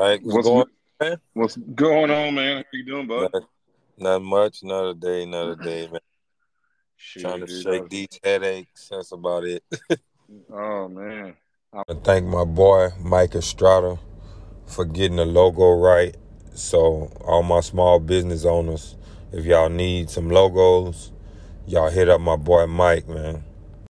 All 0.00 0.06
right, 0.06 0.20
what's, 0.22 0.34
What's 0.34 0.48
going 0.48 0.60
on, 0.60 1.08
man? 1.08 1.18
What's 1.34 1.56
going 1.58 2.10
on, 2.10 2.34
man? 2.34 2.56
How 2.56 2.64
you 2.72 2.86
doing, 2.86 3.06
bud? 3.06 3.28
Not, 3.34 3.42
not 3.98 4.22
much. 4.22 4.62
Another 4.62 4.94
day, 4.94 5.24
another 5.24 5.56
day, 5.56 5.88
man. 5.88 6.00
Shoot, 6.96 7.20
Trying 7.20 7.40
to 7.40 7.46
dude, 7.46 7.62
shake 7.62 7.88
these 7.90 8.20
headaches. 8.24 8.88
That's 8.90 9.12
about 9.12 9.44
it. 9.44 9.62
Oh 10.52 10.88
man, 10.88 11.34
I 11.74 11.82
thank 12.04 12.24
my 12.24 12.44
boy 12.44 12.90
Mike 13.00 13.34
Estrada 13.34 13.98
for 14.64 14.84
getting 14.84 15.16
the 15.16 15.24
logo 15.24 15.72
right. 15.72 16.16
So 16.54 17.12
all 17.24 17.42
my 17.42 17.58
small 17.58 17.98
business 17.98 18.44
owners, 18.44 18.94
if 19.32 19.44
y'all 19.44 19.68
need 19.68 20.08
some 20.08 20.30
logos, 20.30 21.10
y'all 21.66 21.90
hit 21.90 22.08
up 22.08 22.20
my 22.20 22.36
boy 22.36 22.66
Mike, 22.66 23.08
man. 23.08 23.42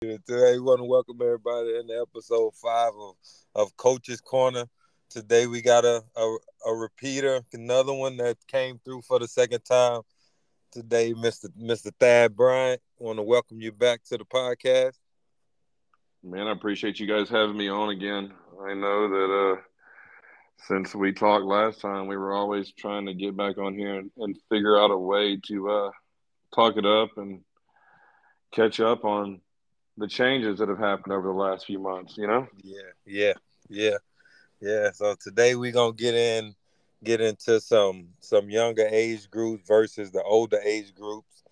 Today 0.02 0.54
we 0.54 0.62
want 0.62 0.80
to 0.80 0.86
welcome 0.86 1.18
everybody 1.22 1.78
in 1.78 1.88
the 1.88 2.06
episode 2.10 2.56
five 2.56 2.94
of, 2.98 3.16
of 3.54 3.76
Coach's 3.76 4.22
Corner. 4.22 4.64
Today 5.10 5.48
we 5.48 5.62
got 5.62 5.86
a, 5.86 6.04
a 6.16 6.38
a 6.68 6.74
repeater, 6.76 7.42
another 7.52 7.94
one 7.94 8.18
that 8.18 8.38
came 8.48 8.78
through 8.86 9.02
for 9.02 9.18
the 9.18 9.28
second 9.28 9.62
time. 9.62 10.02
Today, 10.72 11.14
Mr. 11.14 11.48
Mr. 11.60 11.92
Thad 12.00 12.36
Bryant. 12.36 12.80
Want 13.00 13.18
to 13.18 13.24
welcome 13.24 13.60
you 13.60 13.72
back 13.72 14.04
to 14.06 14.18
the 14.18 14.26
podcast. 14.26 15.00
man, 16.24 16.46
I 16.48 16.52
appreciate 16.52 17.00
you 17.00 17.08
guys 17.08 17.28
having 17.28 17.58
me 17.58 17.70
on 17.70 17.90
again. 17.90 18.32
I 18.62 18.76
know 18.76 19.10
that 19.10 19.58
uh, 19.58 19.62
since 20.68 20.94
we 20.94 21.12
talked 21.12 21.46
last 21.46 21.82
time, 21.82 22.06
we 22.06 22.16
were 22.18 22.34
always 22.34 22.72
trying 22.74 23.08
to 23.08 23.16
get 23.16 23.36
back 23.36 23.58
on 23.58 23.74
here 23.74 23.96
and, 23.96 24.12
and 24.18 24.38
figure 24.50 24.80
out 24.80 24.92
a 24.92 24.98
way 24.98 25.40
to 25.48 25.70
uh, 25.70 25.92
talk 26.54 26.78
it 26.78 26.86
up 26.86 27.18
and 27.18 27.42
catch 28.52 28.80
up 28.80 29.06
on 29.06 29.42
the 29.98 30.08
changes 30.08 30.60
that 30.60 30.70
have 30.70 30.78
happened 30.78 31.14
over 31.14 31.30
the 31.30 31.34
last 31.34 31.66
few 31.66 31.80
months. 31.80 32.16
You 32.18 32.28
know, 32.28 32.48
Yeah, 32.64 32.92
yeah, 33.06 33.34
yeah, 33.70 33.98
yeah. 34.60 34.92
So 34.92 35.16
today 35.20 35.56
we're 35.56 35.72
gonna 35.72 35.94
get 35.94 36.16
in, 36.16 36.56
get 37.04 37.22
into 37.22 37.60
some 37.60 38.10
some 38.20 38.50
younger 38.50 38.88
age 38.90 39.30
groups 39.30 39.68
versus 39.68 40.12
the 40.12 40.24
older 40.24 40.60
age 40.64 40.94
groups. 40.96 41.44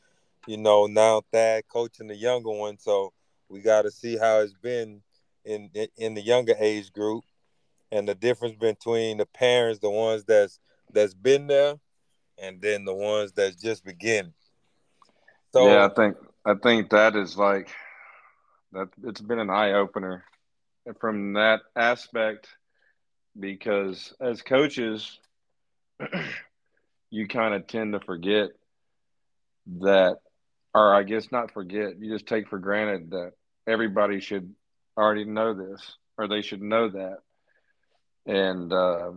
You 0.48 0.58
know, 0.58 0.88
now 0.88 1.22
Thad 1.32 1.64
coaching 1.68 2.08
the 2.08 2.16
younger 2.16 2.52
one, 2.52 2.78
so 2.78 3.14
we 3.50 3.62
got 3.62 3.84
to 3.84 3.92
see 3.92 4.18
how 4.18 4.40
it's 4.40 4.54
been 4.54 5.02
in 5.46 5.70
in 5.98 6.14
the 6.14 6.22
younger 6.22 6.56
age 6.60 6.92
group, 6.92 7.24
and 7.92 8.08
the 8.08 8.16
difference 8.16 8.56
between 8.56 9.18
the 9.18 9.26
parents, 9.26 9.80
the 9.80 9.90
ones 9.90 10.24
that's 10.26 10.60
that's 10.92 11.14
been 11.14 11.48
there, 11.48 11.76
and 12.38 12.62
then 12.62 12.86
the 12.86 12.94
ones 12.96 13.32
that's 13.34 13.56
just 13.56 13.84
beginning. 13.86 14.34
So 15.54 15.68
yeah, 15.68 15.86
I 15.86 15.94
think 15.94 16.18
I 16.46 16.54
think 16.56 16.90
that 16.92 17.16
is 17.16 17.38
like 17.38 17.70
that. 18.74 18.90
It's 19.04 19.22
been 19.22 19.40
an 19.40 19.50
eye 19.50 19.74
opener 19.74 20.24
And 20.86 20.98
from 21.00 21.34
that 21.34 21.62
aspect 21.76 22.48
because 23.40 24.14
as 24.20 24.42
coaches, 24.42 25.20
you 27.10 27.28
kind 27.28 27.54
of 27.54 27.68
tend 27.68 27.94
to 27.94 28.00
forget 28.00 28.50
that, 29.80 30.18
or 30.74 30.94
I 30.94 31.04
guess 31.04 31.32
not 31.32 31.52
forget. 31.54 32.00
You 32.00 32.12
just 32.12 32.28
take 32.28 32.48
for 32.50 32.60
granted 32.60 33.12
that 33.12 33.34
everybody 33.68 34.20
should 34.20 34.54
already 34.98 35.26
know 35.26 35.54
this, 35.54 35.98
or 36.18 36.28
they 36.28 36.42
should 36.42 36.62
know 36.62 36.90
that. 36.90 37.18
And 38.26 38.72
uh, 38.74 39.12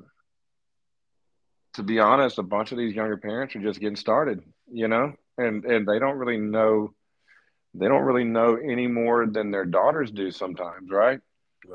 to 1.75 1.83
be 1.83 1.99
honest, 1.99 2.39
a 2.39 2.43
bunch 2.43 2.73
of 2.73 2.79
these 2.79 2.95
younger 2.95 3.17
parents 3.17 3.55
are 3.57 3.63
just 3.63 3.81
getting 3.81 3.97
started, 3.97 4.43
you 4.73 4.89
know, 4.89 5.15
and 5.39 5.65
and 5.65 5.87
they 5.87 5.99
don't 5.99 6.19
really 6.19 6.39
know. 6.39 6.95
They 7.75 7.87
don't 7.87 8.03
really 8.03 8.25
know 8.25 8.57
any 8.57 8.89
more 8.89 9.27
than 9.27 9.51
their 9.53 9.65
daughters 9.65 10.11
do 10.11 10.33
sometimes, 10.33 10.91
right? 10.91 11.21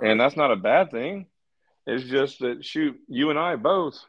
And 0.01 0.19
that's 0.19 0.35
not 0.35 0.51
a 0.51 0.57
bad 0.57 0.91
thing. 0.91 1.27
It's 1.87 2.03
just 2.03 2.39
that 2.39 2.65
shoot, 2.65 2.97
you 3.07 3.29
and 3.29 3.37
I 3.37 3.55
both 3.55 4.03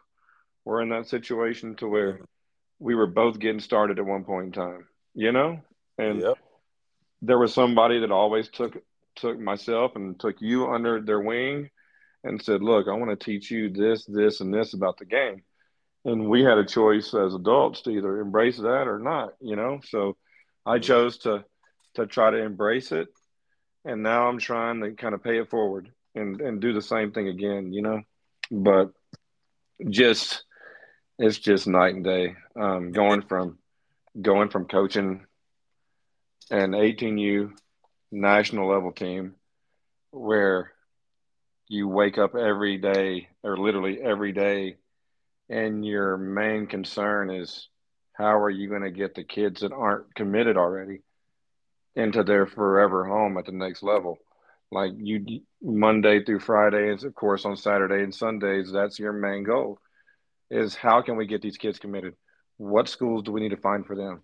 were 0.65 0.81
in 0.81 0.89
that 0.91 1.09
situation 1.09 1.77
to 1.77 1.89
where 1.89 2.21
we 2.79 2.95
were 2.95 3.07
both 3.07 3.39
getting 3.39 3.61
started 3.61 3.99
at 3.99 4.05
one 4.05 4.25
point 4.25 4.47
in 4.47 4.53
time, 4.53 4.87
you 5.15 5.33
know? 5.33 5.61
And 5.99 6.21
yep, 6.21 6.39
there 7.23 7.39
was 7.39 7.55
somebody 7.55 8.01
that 8.01 8.11
always 8.11 8.49
took 8.49 8.77
took 9.17 9.39
myself 9.39 9.97
and 9.97 10.21
took 10.21 10.41
you 10.41 10.69
under 10.69 11.01
their 11.01 11.21
wing 11.21 11.71
and 12.23 12.43
said, 12.43 12.63
"Look, 12.63 12.87
I 12.89 12.93
want 12.93 13.19
to 13.19 13.25
teach 13.25 13.51
you 13.51 13.71
this, 13.71 14.05
this, 14.05 14.41
and 14.41 14.53
this 14.53 14.75
about 14.75 14.99
the 14.99 15.07
game." 15.07 15.43
And 16.05 16.29
we 16.29 16.43
had 16.43 16.59
a 16.59 16.67
choice 16.67 17.15
as 17.15 17.35
adults 17.35 17.83
to 17.83 17.91
either 17.91 18.21
embrace 18.21 18.59
that 18.59 18.89
or 18.89 18.99
not, 18.99 19.35
you 19.41 19.57
know. 19.57 19.81
So 19.85 20.17
I 20.65 20.79
chose 20.79 21.19
to 21.19 21.45
to 21.95 22.07
try 22.07 22.31
to 22.31 22.37
embrace 22.37 22.93
it, 22.93 23.09
and 23.85 24.03
now 24.03 24.29
I'm 24.29 24.39
trying 24.39 24.81
to 24.83 24.93
kind 24.93 25.15
of 25.15 25.23
pay 25.23 25.39
it 25.39 25.49
forward 25.49 25.91
and 26.17 26.41
and 26.41 26.61
do 26.61 26.73
the 26.73 26.83
same 26.83 27.13
thing 27.13 27.29
again, 27.29 27.73
you 27.73 27.83
know. 27.83 28.03
But 28.51 28.93
just 29.89 30.45
it's 31.19 31.39
just 31.39 31.67
night 31.67 31.95
and 31.95 32.05
day 32.05 32.35
um, 32.59 32.93
going 32.93 33.23
from 33.23 33.59
going 34.21 34.49
from 34.49 34.67
coaching 34.67 35.27
an 36.51 36.71
18U 36.73 37.53
national 38.11 38.69
level 38.69 38.93
team 38.93 39.35
where 40.11 40.73
you 41.69 41.89
wake 41.89 42.19
up 42.19 42.35
every 42.35 42.79
day 42.79 43.29
or 43.43 43.57
literally 43.57 44.01
every 44.01 44.33
day 44.33 44.77
and 45.49 45.85
your 45.85 46.17
main 46.17 46.67
concern 46.67 47.31
is 47.31 47.69
how 48.13 48.39
are 48.39 48.51
you 48.51 48.69
going 48.69 48.83
to 48.83 48.91
get 48.91 49.15
the 49.15 49.25
kids 49.25 49.61
that 49.61 49.73
aren't 49.73 50.15
committed 50.15 50.57
already 50.57 51.03
into 51.95 52.23
their 52.23 52.47
forever 52.47 53.05
home 53.05 53.37
at 53.37 53.47
the 53.47 53.53
next 53.53 53.83
level 53.83 54.19
like 54.73 54.93
you 54.97 55.41
monday 55.63 56.23
through 56.25 56.41
friday 56.41 56.91
and 56.91 57.03
of 57.05 57.15
course 57.15 57.45
on 57.45 57.57
saturday 57.57 58.03
and 58.03 58.15
sundays 58.15 58.71
that's 58.73 58.99
your 58.99 59.13
main 59.13 59.45
goal 59.45 59.79
is 60.51 60.75
how 60.75 61.03
can 61.03 61.17
we 61.17 61.27
get 61.27 61.43
these 61.43 61.57
kids 61.57 61.79
committed? 61.79 62.15
What 62.57 62.89
schools 62.89 63.23
do 63.23 63.33
we 63.33 63.41
need 63.41 63.51
to 63.51 63.57
find 63.57 63.87
for 63.87 63.97
them? 63.97 64.23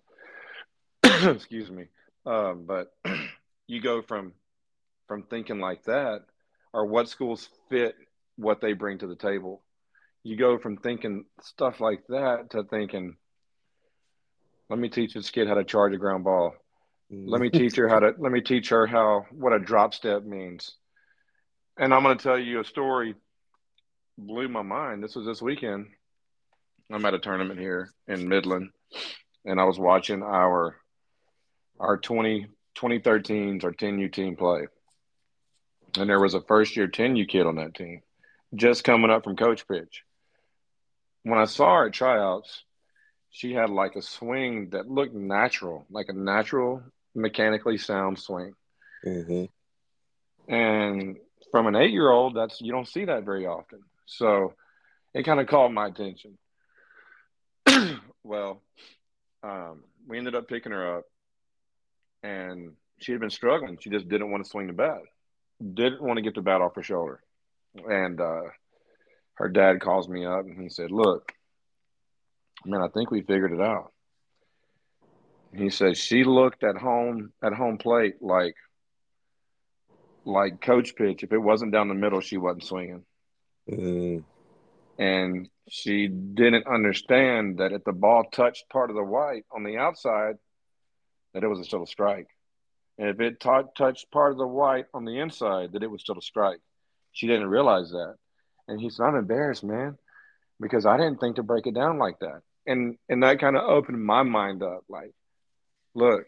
Excuse 1.35 1.69
me. 1.69 1.85
Um, 2.25 2.65
but 2.65 2.87
you 3.67 3.81
go 3.81 4.01
from 4.01 4.33
from 5.07 5.23
thinking 5.23 5.59
like 5.59 5.83
that 5.83 6.21
or 6.73 6.85
what 6.85 7.09
schools 7.09 7.49
fit 7.69 7.95
what 8.37 8.61
they 8.61 8.73
bring 8.73 8.97
to 8.99 9.07
the 9.07 9.15
table. 9.15 9.61
You 10.23 10.37
go 10.37 10.57
from 10.57 10.77
thinking 10.77 11.25
stuff 11.41 11.81
like 11.81 12.03
that 12.07 12.51
to 12.51 12.63
thinking 12.63 13.17
let 14.69 14.79
me 14.79 14.89
teach 14.89 15.13
this 15.13 15.29
kid 15.29 15.47
how 15.47 15.55
to 15.55 15.63
charge 15.65 15.93
a 15.93 15.97
ground 15.97 16.23
ball 16.23 16.55
let 17.09 17.41
me 17.41 17.49
teach 17.49 17.75
her 17.75 17.87
how 17.87 17.99
to 17.99 18.13
let 18.17 18.31
me 18.31 18.41
teach 18.41 18.69
her 18.69 18.87
how 18.87 19.25
what 19.31 19.53
a 19.53 19.59
drop 19.59 19.93
step 19.93 20.23
means. 20.23 20.75
And 21.77 21.93
i'm 21.93 22.03
going 22.03 22.17
to 22.17 22.23
tell 22.23 22.39
you 22.39 22.59
a 22.59 22.65
story. 22.65 23.15
Blew 24.17 24.47
my 24.47 24.61
mind. 24.61 25.03
This 25.03 25.15
was 25.15 25.25
this 25.25 25.41
weekend. 25.41 25.87
I'm 26.91 27.05
at 27.05 27.15
a 27.15 27.19
tournament 27.19 27.59
here 27.59 27.89
in 28.07 28.27
midland 28.27 28.69
and 29.45 29.59
i 29.59 29.63
was 29.63 29.79
watching 29.79 30.21
our 30.23 30.75
our 31.79 31.97
20 31.97 32.47
2013s 32.77 33.63
our 33.63 33.71
10u 33.71 34.11
team 34.11 34.35
play. 34.35 34.67
And 35.97 36.09
there 36.09 36.19
was 36.19 36.33
a 36.33 36.41
first 36.41 36.75
year 36.75 36.87
10u 36.87 37.27
kid 37.27 37.45
on 37.45 37.55
that 37.55 37.75
team 37.75 38.01
just 38.55 38.83
coming 38.83 39.11
up 39.11 39.23
from 39.23 39.35
coach 39.35 39.67
pitch. 39.67 40.03
When 41.23 41.39
i 41.39 41.45
saw 41.45 41.77
her 41.77 41.87
at 41.87 41.93
tryouts 41.93 42.63
she 43.33 43.53
had 43.53 43.69
like 43.69 43.97
a 43.97 44.01
swing 44.01 44.69
that 44.71 44.89
looked 44.89 45.15
natural 45.15 45.85
like 45.91 46.07
a 46.09 46.13
natural 46.13 46.81
mechanically 47.15 47.77
sound 47.77 48.19
swing 48.19 48.53
hmm 49.03 49.45
And 50.47 51.17
from 51.51 51.67
an 51.67 51.75
eight 51.75 51.91
year 51.91 52.09
old, 52.09 52.35
that's 52.35 52.61
you 52.61 52.71
don't 52.71 52.87
see 52.87 53.05
that 53.05 53.25
very 53.25 53.45
often. 53.45 53.81
So 54.07 54.53
it 55.13 55.23
kind 55.23 55.39
of 55.39 55.47
caught 55.47 55.71
my 55.73 55.87
attention. 55.87 56.37
well, 58.23 58.61
um, 59.43 59.83
we 60.07 60.17
ended 60.17 60.35
up 60.35 60.47
picking 60.47 60.71
her 60.71 60.97
up, 60.99 61.05
and 62.23 62.73
she 62.99 63.11
had 63.11 63.21
been 63.21 63.29
struggling. 63.29 63.77
She 63.81 63.89
just 63.91 64.09
didn't 64.09 64.31
want 64.31 64.43
to 64.43 64.49
swing 64.49 64.67
the 64.67 64.73
bat, 64.73 65.01
didn't 65.61 66.01
want 66.01 66.17
to 66.17 66.23
get 66.23 66.35
the 66.35 66.41
bat 66.41 66.61
off 66.61 66.75
her 66.75 66.83
shoulder. 66.83 67.21
And 67.75 68.19
uh, 68.21 68.43
her 69.35 69.49
dad 69.49 69.81
calls 69.81 70.09
me 70.09 70.25
up 70.25 70.45
and 70.45 70.61
he 70.61 70.69
said, 70.69 70.91
Look, 70.91 71.33
man, 72.65 72.81
I 72.81 72.87
think 72.87 73.11
we 73.11 73.21
figured 73.21 73.53
it 73.53 73.61
out. 73.61 73.91
He 75.55 75.69
says 75.69 75.97
she 75.97 76.23
looked 76.23 76.63
at 76.63 76.77
home 76.77 77.31
at 77.43 77.53
home 77.53 77.77
plate 77.77 78.15
like 78.21 78.55
like 80.25 80.61
coach 80.61 80.95
pitch. 80.95 81.23
If 81.23 81.31
it 81.31 81.37
wasn't 81.37 81.71
down 81.71 81.89
the 81.89 81.93
middle, 81.93 82.21
she 82.21 82.37
wasn't 82.37 82.63
swinging. 82.63 83.05
mm 83.69 84.23
and 84.99 85.49
she 85.69 86.07
didn't 86.07 86.67
understand 86.67 87.57
that 87.57 87.71
if 87.71 87.83
the 87.83 87.93
ball 87.93 88.23
touched 88.31 88.69
part 88.69 88.89
of 88.89 88.95
the 88.95 89.03
white 89.03 89.43
on 89.51 89.63
the 89.63 89.77
outside, 89.77 90.35
that 91.33 91.43
it 91.43 91.47
was 91.47 91.65
still 91.65 91.83
a 91.83 91.87
strike. 91.87 92.27
And 92.97 93.09
if 93.09 93.19
it 93.19 93.39
t- 93.39 93.49
touched 93.75 94.11
part 94.11 94.33
of 94.33 94.37
the 94.37 94.47
white 94.47 94.85
on 94.93 95.05
the 95.05 95.19
inside, 95.19 95.73
that 95.73 95.83
it 95.83 95.89
was 95.89 96.01
still 96.01 96.17
a 96.17 96.21
strike. 96.21 96.59
She 97.11 97.27
didn't 97.27 97.47
realize 97.47 97.89
that. 97.91 98.15
And 98.67 98.79
he 98.79 98.89
said, 98.89 99.03
I'm 99.03 99.15
embarrassed, 99.15 99.63
man, 99.63 99.97
because 100.59 100.85
I 100.85 100.97
didn't 100.97 101.19
think 101.19 101.37
to 101.37 101.43
break 101.43 101.65
it 101.65 101.73
down 101.73 101.97
like 101.97 102.19
that. 102.19 102.41
And 102.65 102.97
and 103.09 103.23
that 103.23 103.39
kind 103.39 103.57
of 103.57 103.63
opened 103.63 104.03
my 104.03 104.23
mind 104.23 104.63
up. 104.63 104.83
Like, 104.87 105.13
look, 105.93 106.25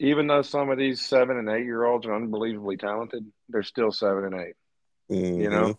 even 0.00 0.26
though 0.26 0.42
some 0.42 0.70
of 0.70 0.78
these 0.78 1.00
seven 1.00 1.36
and 1.36 1.48
eight 1.48 1.64
year 1.64 1.84
olds 1.84 2.06
are 2.06 2.14
unbelievably 2.14 2.76
talented, 2.76 3.26
they're 3.48 3.62
still 3.62 3.90
seven 3.90 4.24
and 4.24 4.34
eight, 4.34 4.54
you 5.08 5.16
mm-hmm. 5.16 5.52
know? 5.52 5.78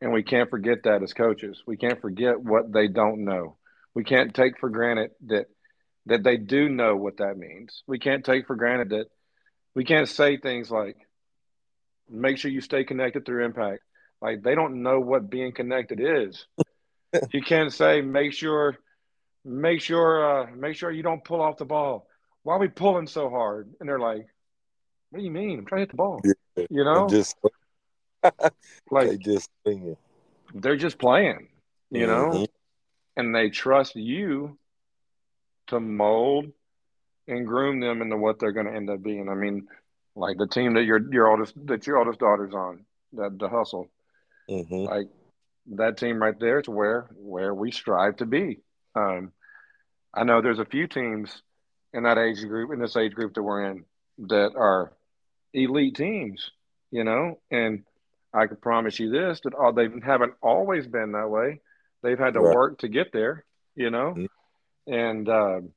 And 0.00 0.12
we 0.12 0.22
can't 0.22 0.50
forget 0.50 0.82
that 0.84 1.02
as 1.02 1.14
coaches. 1.14 1.62
We 1.66 1.78
can't 1.78 2.00
forget 2.00 2.38
what 2.38 2.70
they 2.70 2.86
don't 2.86 3.24
know. 3.24 3.56
We 3.94 4.04
can't 4.04 4.34
take 4.34 4.58
for 4.60 4.68
granted 4.68 5.12
that 5.26 5.46
that 6.04 6.22
they 6.22 6.36
do 6.36 6.68
know 6.68 6.96
what 6.96 7.16
that 7.16 7.36
means. 7.38 7.82
We 7.86 7.98
can't 7.98 8.24
take 8.24 8.46
for 8.46 8.56
granted 8.56 8.90
that 8.90 9.06
we 9.74 9.84
can't 9.84 10.08
say 10.08 10.36
things 10.36 10.70
like 10.70 10.96
make 12.08 12.38
sure 12.38 12.50
you 12.50 12.60
stay 12.60 12.84
connected 12.84 13.24
through 13.24 13.44
impact. 13.44 13.82
Like 14.20 14.42
they 14.42 14.54
don't 14.54 14.82
know 14.82 15.00
what 15.00 15.30
being 15.30 15.52
connected 15.52 16.00
is. 16.00 16.46
you 17.32 17.42
can't 17.42 17.72
say 17.72 18.00
make 18.00 18.32
sure 18.32 18.78
make 19.44 19.80
sure 19.80 20.42
uh, 20.42 20.50
make 20.56 20.76
sure 20.76 20.90
you 20.90 21.02
don't 21.02 21.24
pull 21.24 21.40
off 21.40 21.56
the 21.58 21.64
ball. 21.64 22.06
Why 22.42 22.54
are 22.56 22.60
we 22.60 22.68
pulling 22.68 23.06
so 23.06 23.28
hard? 23.30 23.72
And 23.80 23.88
they're 23.88 23.98
like, 23.98 24.26
What 25.10 25.18
do 25.18 25.24
you 25.24 25.30
mean? 25.30 25.58
I'm 25.60 25.66
trying 25.66 25.78
to 25.78 25.82
hit 25.82 25.90
the 25.90 25.96
ball. 25.96 26.20
Yeah, 26.24 26.66
you 26.70 26.84
know? 26.84 27.08
Just 27.08 27.36
like 28.90 29.08
they 29.08 29.16
just 29.16 29.50
singing. 29.66 29.96
They're 30.54 30.76
just 30.76 30.98
playing, 30.98 31.48
you 31.90 32.06
Mhm. 32.06 32.06
know? 32.06 32.46
And 33.16 33.34
they 33.34 33.50
trust 33.50 33.96
you 33.96 34.58
to 35.68 35.80
mold 35.80 36.46
and 37.28 37.46
groom 37.46 37.80
them 37.80 38.02
into 38.02 38.16
what 38.16 38.38
they're 38.38 38.52
gonna 38.52 38.72
end 38.72 38.90
up 38.90 39.02
being. 39.02 39.28
I 39.28 39.34
mean, 39.34 39.66
like 40.14 40.38
the 40.38 40.46
team 40.46 40.74
that 40.74 40.84
your 40.84 41.00
your 41.12 41.28
oldest 41.28 41.54
that 41.66 41.86
your 41.86 41.98
oldest 41.98 42.20
daughter's 42.20 42.54
on, 42.54 42.84
that 43.14 43.38
the 43.38 43.48
hustle. 43.48 43.88
Mhm. 44.48 44.86
like 44.86 45.08
that 45.74 45.96
team 45.96 46.20
right 46.20 46.38
there 46.38 46.60
is 46.60 46.68
where 46.68 47.08
where 47.16 47.54
we 47.54 47.72
strive 47.72 48.16
to 48.16 48.26
be. 48.26 48.60
Um, 48.94 49.32
I 50.14 50.24
know 50.24 50.40
there's 50.40 50.58
a 50.58 50.64
few 50.64 50.86
teams 50.86 51.42
in 51.92 52.04
that 52.04 52.18
age 52.18 52.40
group 52.42 52.72
in 52.72 52.78
this 52.78 52.96
age 52.96 53.14
group 53.14 53.34
that 53.34 53.42
we're 53.42 53.64
in 53.64 53.84
that 54.28 54.52
are 54.56 54.92
elite 55.52 55.96
teams, 55.96 56.50
you 56.90 57.04
know, 57.04 57.38
and 57.50 57.84
I 58.32 58.46
can 58.46 58.56
promise 58.56 58.98
you 58.98 59.10
this 59.10 59.40
that 59.44 59.54
all 59.54 59.72
they 59.72 59.88
haven't 60.04 60.34
always 60.42 60.86
been 60.86 61.12
that 61.12 61.28
way. 61.28 61.60
They've 62.02 62.18
had 62.18 62.34
to 62.34 62.40
Right. 62.40 62.54
work 62.54 62.78
to 62.78 62.88
get 62.88 63.12
there, 63.12 63.44
you 63.74 63.90
know, 63.90 64.14
Mhm. 64.14 64.28
and 64.86 65.28
um, 65.28 65.74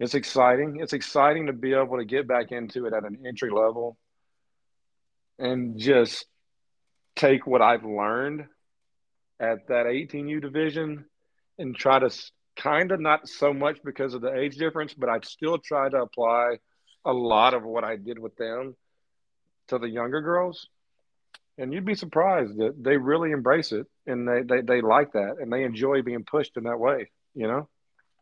it's 0.00 0.14
exciting. 0.14 0.80
It's 0.80 0.92
exciting 0.92 1.46
to 1.46 1.52
be 1.52 1.74
able 1.74 1.98
to 1.98 2.04
get 2.04 2.26
back 2.26 2.52
into 2.52 2.86
it 2.86 2.92
at 2.92 3.04
an 3.04 3.26
entry 3.26 3.50
level 3.50 3.96
and 5.38 5.78
just 5.78 6.26
take 7.16 7.46
what 7.46 7.62
I've 7.62 7.84
learned 7.84 8.48
at 9.40 9.68
that 9.68 9.86
18U 9.86 10.40
division 10.40 11.04
and 11.58 11.76
try 11.76 11.98
to 11.98 12.10
kind 12.56 12.90
of 12.92 13.00
not 13.00 13.28
so 13.28 13.52
much 13.52 13.78
because 13.84 14.14
of 14.14 14.20
the 14.20 14.34
age 14.34 14.56
difference, 14.56 14.94
but 14.94 15.08
I'd 15.08 15.24
still 15.24 15.58
try 15.58 15.88
to 15.88 15.98
apply 16.02 16.58
a 17.04 17.12
lot 17.12 17.54
of 17.54 17.64
what 17.64 17.84
I 17.84 17.96
did 17.96 18.18
with 18.18 18.36
them 18.36 18.76
to 19.68 19.78
the 19.78 19.88
younger 19.88 20.20
girls. 20.20 20.68
And 21.58 21.72
you'd 21.72 21.84
be 21.84 21.94
surprised 21.94 22.56
that 22.58 22.74
they 22.82 22.96
really 22.96 23.32
embrace 23.32 23.72
it 23.72 23.86
and 24.06 24.26
they, 24.28 24.42
they, 24.42 24.60
they 24.62 24.80
like 24.80 25.12
that 25.12 25.36
and 25.40 25.52
they 25.52 25.64
enjoy 25.64 26.02
being 26.02 26.24
pushed 26.24 26.56
in 26.56 26.64
that 26.64 26.78
way, 26.78 27.10
you 27.34 27.46
know? 27.48 27.68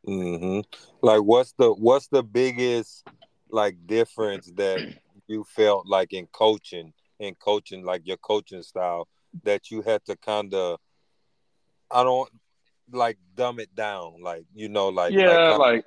hmm 0.05 0.61
Like, 1.03 1.23
what's 1.23 1.53
the 1.53 1.73
what's 1.73 2.09
the 2.09 2.23
biggest 2.23 3.05
like 3.51 3.87
difference 3.87 4.51
that 4.57 4.85
you 5.27 5.45
felt 5.45 5.87
like 5.87 6.13
in 6.13 6.27
coaching, 6.27 6.93
in 7.19 7.35
coaching, 7.35 7.85
like 7.85 8.03
your 8.07 8.17
coaching 8.17 8.63
style, 8.63 9.09
that 9.45 9.71
you 9.71 9.83
had 9.83 10.05
to 10.07 10.17
kind 10.17 10.55
of, 10.55 10.79
I 11.91 12.03
don't 12.03 12.31
like 12.93 13.19
dumb 13.35 13.61
it 13.61 13.75
down, 13.75 14.23
like 14.23 14.45
you 14.55 14.69
know, 14.69 14.89
like 14.89 15.13
yeah, 15.13 15.51
like, 15.51 15.59
like, 15.59 15.85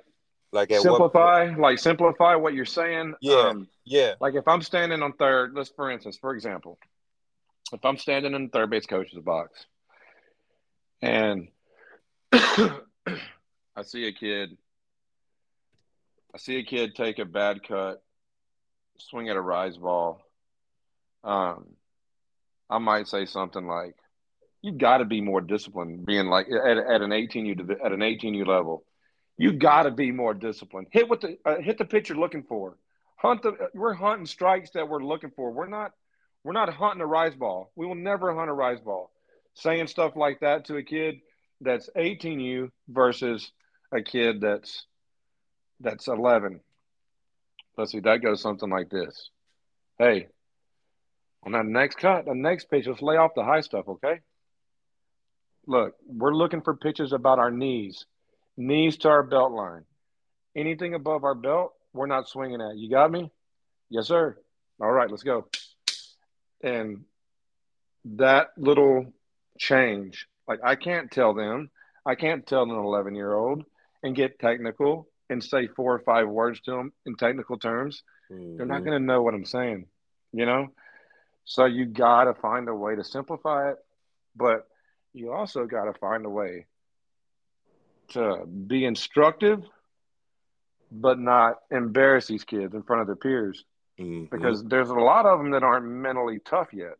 like 0.52 0.70
at 0.72 0.82
simplify, 0.82 1.54
like 1.56 1.78
simplify 1.78 2.34
what 2.34 2.54
you're 2.54 2.64
saying. 2.64 3.14
Yeah. 3.20 3.48
Um, 3.48 3.68
yeah, 3.84 4.14
Like 4.20 4.34
if 4.34 4.46
I'm 4.46 4.62
standing 4.62 5.02
on 5.02 5.12
third, 5.14 5.52
let's 5.54 5.70
for 5.70 5.90
instance, 5.90 6.16
for 6.16 6.34
example, 6.34 6.78
if 7.72 7.84
I'm 7.84 7.96
standing 7.96 8.34
in 8.34 8.44
the 8.44 8.48
third 8.50 8.70
base 8.70 8.86
coach's 8.86 9.18
box 9.18 9.66
and 11.02 11.48
I 12.32 12.72
see 13.82 14.06
a 14.06 14.12
kid, 14.12 14.56
I 16.34 16.38
see 16.38 16.58
a 16.58 16.64
kid 16.64 16.94
take 16.94 17.18
a 17.18 17.24
bad 17.24 17.66
cut, 17.66 18.02
swing 18.98 19.28
at 19.28 19.36
a 19.36 19.40
rise 19.40 19.76
ball. 19.76 20.22
Um, 21.24 21.66
I 22.68 22.78
might 22.78 23.08
say 23.08 23.26
something 23.26 23.66
like, 23.66 23.96
"You 24.62 24.72
got 24.72 24.98
to 24.98 25.04
be 25.04 25.20
more 25.20 25.40
disciplined." 25.40 26.06
Being 26.06 26.26
like 26.26 26.46
at, 26.48 26.78
at 26.78 27.02
an 27.02 27.10
18U 27.10 27.84
at 27.84 27.92
an 27.92 28.00
18U 28.00 28.46
level, 28.46 28.84
you 29.36 29.52
got 29.52 29.84
to 29.84 29.90
be 29.90 30.12
more 30.12 30.34
disciplined. 30.34 30.88
Hit 30.90 31.08
what 31.08 31.20
the 31.20 31.38
uh, 31.44 31.60
hit 31.60 31.78
the 31.78 31.84
pitch 31.84 32.08
you're 32.08 32.18
looking 32.18 32.42
for. 32.42 32.76
Hunt 33.16 33.42
the. 33.42 33.70
We're 33.74 33.94
hunting 33.94 34.26
strikes 34.26 34.70
that 34.70 34.88
we're 34.88 35.02
looking 35.02 35.30
for. 35.30 35.50
We're 35.50 35.68
not. 35.68 35.92
We're 36.44 36.52
not 36.52 36.72
hunting 36.72 37.02
a 37.02 37.06
rise 37.06 37.34
ball. 37.34 37.70
We 37.76 37.86
will 37.86 37.94
never 37.94 38.34
hunt 38.34 38.50
a 38.50 38.54
rise 38.54 38.80
ball. 38.80 39.10
Saying 39.54 39.88
stuff 39.88 40.16
like 40.16 40.40
that 40.40 40.66
to 40.66 40.76
a 40.76 40.82
kid 40.82 41.20
that's 41.60 41.90
18U 41.96 42.70
versus 42.88 43.50
a 43.92 44.00
kid 44.00 44.40
that's 44.40 44.86
that's 45.80 46.08
11. 46.08 46.60
Let's 47.76 47.92
see. 47.92 48.00
That 48.00 48.22
goes 48.22 48.40
something 48.40 48.70
like 48.70 48.90
this. 48.90 49.30
Hey, 49.98 50.28
on 51.42 51.52
that 51.52 51.66
next 51.66 51.96
cut, 51.96 52.26
the 52.26 52.34
next 52.34 52.70
pitch, 52.70 52.86
let's 52.86 53.02
lay 53.02 53.16
off 53.16 53.34
the 53.34 53.44
high 53.44 53.60
stuff, 53.60 53.88
okay? 53.88 54.20
Look, 55.66 55.94
we're 56.06 56.34
looking 56.34 56.62
for 56.62 56.74
pitches 56.74 57.12
about 57.12 57.38
our 57.38 57.50
knees, 57.50 58.06
knees 58.56 58.96
to 58.98 59.08
our 59.08 59.22
belt 59.22 59.52
line. 59.52 59.84
Anything 60.56 60.94
above 60.94 61.24
our 61.24 61.34
belt, 61.34 61.74
we're 61.92 62.06
not 62.06 62.28
swinging 62.28 62.60
at. 62.60 62.76
You 62.76 62.90
got 62.90 63.10
me? 63.10 63.30
Yes, 63.88 64.06
sir. 64.06 64.36
All 64.80 64.90
right, 64.90 65.10
let's 65.10 65.22
go. 65.22 65.46
And 66.62 67.04
that 68.04 68.48
little 68.56 69.12
change, 69.58 70.26
like 70.48 70.60
I 70.64 70.74
can't 70.74 71.10
tell 71.10 71.34
them, 71.34 71.70
I 72.04 72.14
can't 72.14 72.46
tell 72.46 72.62
an 72.62 72.70
11 72.70 73.14
year 73.14 73.34
old 73.34 73.64
and 74.02 74.16
get 74.16 74.38
technical 74.38 75.08
and 75.28 75.44
say 75.44 75.68
four 75.68 75.94
or 75.94 76.00
five 76.00 76.28
words 76.28 76.60
to 76.62 76.72
them 76.72 76.92
in 77.06 77.14
technical 77.14 77.58
terms. 77.58 78.02
They're 78.30 78.66
not 78.66 78.80
Mhm. 78.82 78.84
going 78.86 78.98
to 79.00 79.06
know 79.06 79.22
what 79.22 79.34
I'm 79.34 79.44
saying, 79.44 79.86
you 80.32 80.46
know? 80.46 80.72
So 81.44 81.66
you 81.66 81.84
got 81.84 82.24
to 82.24 82.34
find 82.34 82.68
a 82.68 82.74
way 82.74 82.96
to 82.96 83.04
simplify 83.04 83.70
it, 83.70 83.78
but 84.34 84.66
you 85.12 85.32
also 85.32 85.66
got 85.66 85.84
to 85.84 85.98
find 85.98 86.24
a 86.24 86.30
way 86.30 86.66
to 88.08 88.44
be 88.46 88.84
instructive, 88.84 89.62
but 90.90 91.18
not 91.18 91.56
embarrass 91.70 92.26
these 92.26 92.44
kids 92.44 92.74
in 92.74 92.82
front 92.82 93.00
of 93.02 93.06
their 93.06 93.16
peers 93.16 93.64
Mhm. 93.98 94.30
because 94.30 94.64
there's 94.64 94.90
a 94.90 94.94
lot 94.94 95.26
of 95.26 95.38
them 95.38 95.50
that 95.50 95.62
aren't 95.62 95.86
mentally 95.86 96.40
tough 96.40 96.72
yet, 96.72 96.96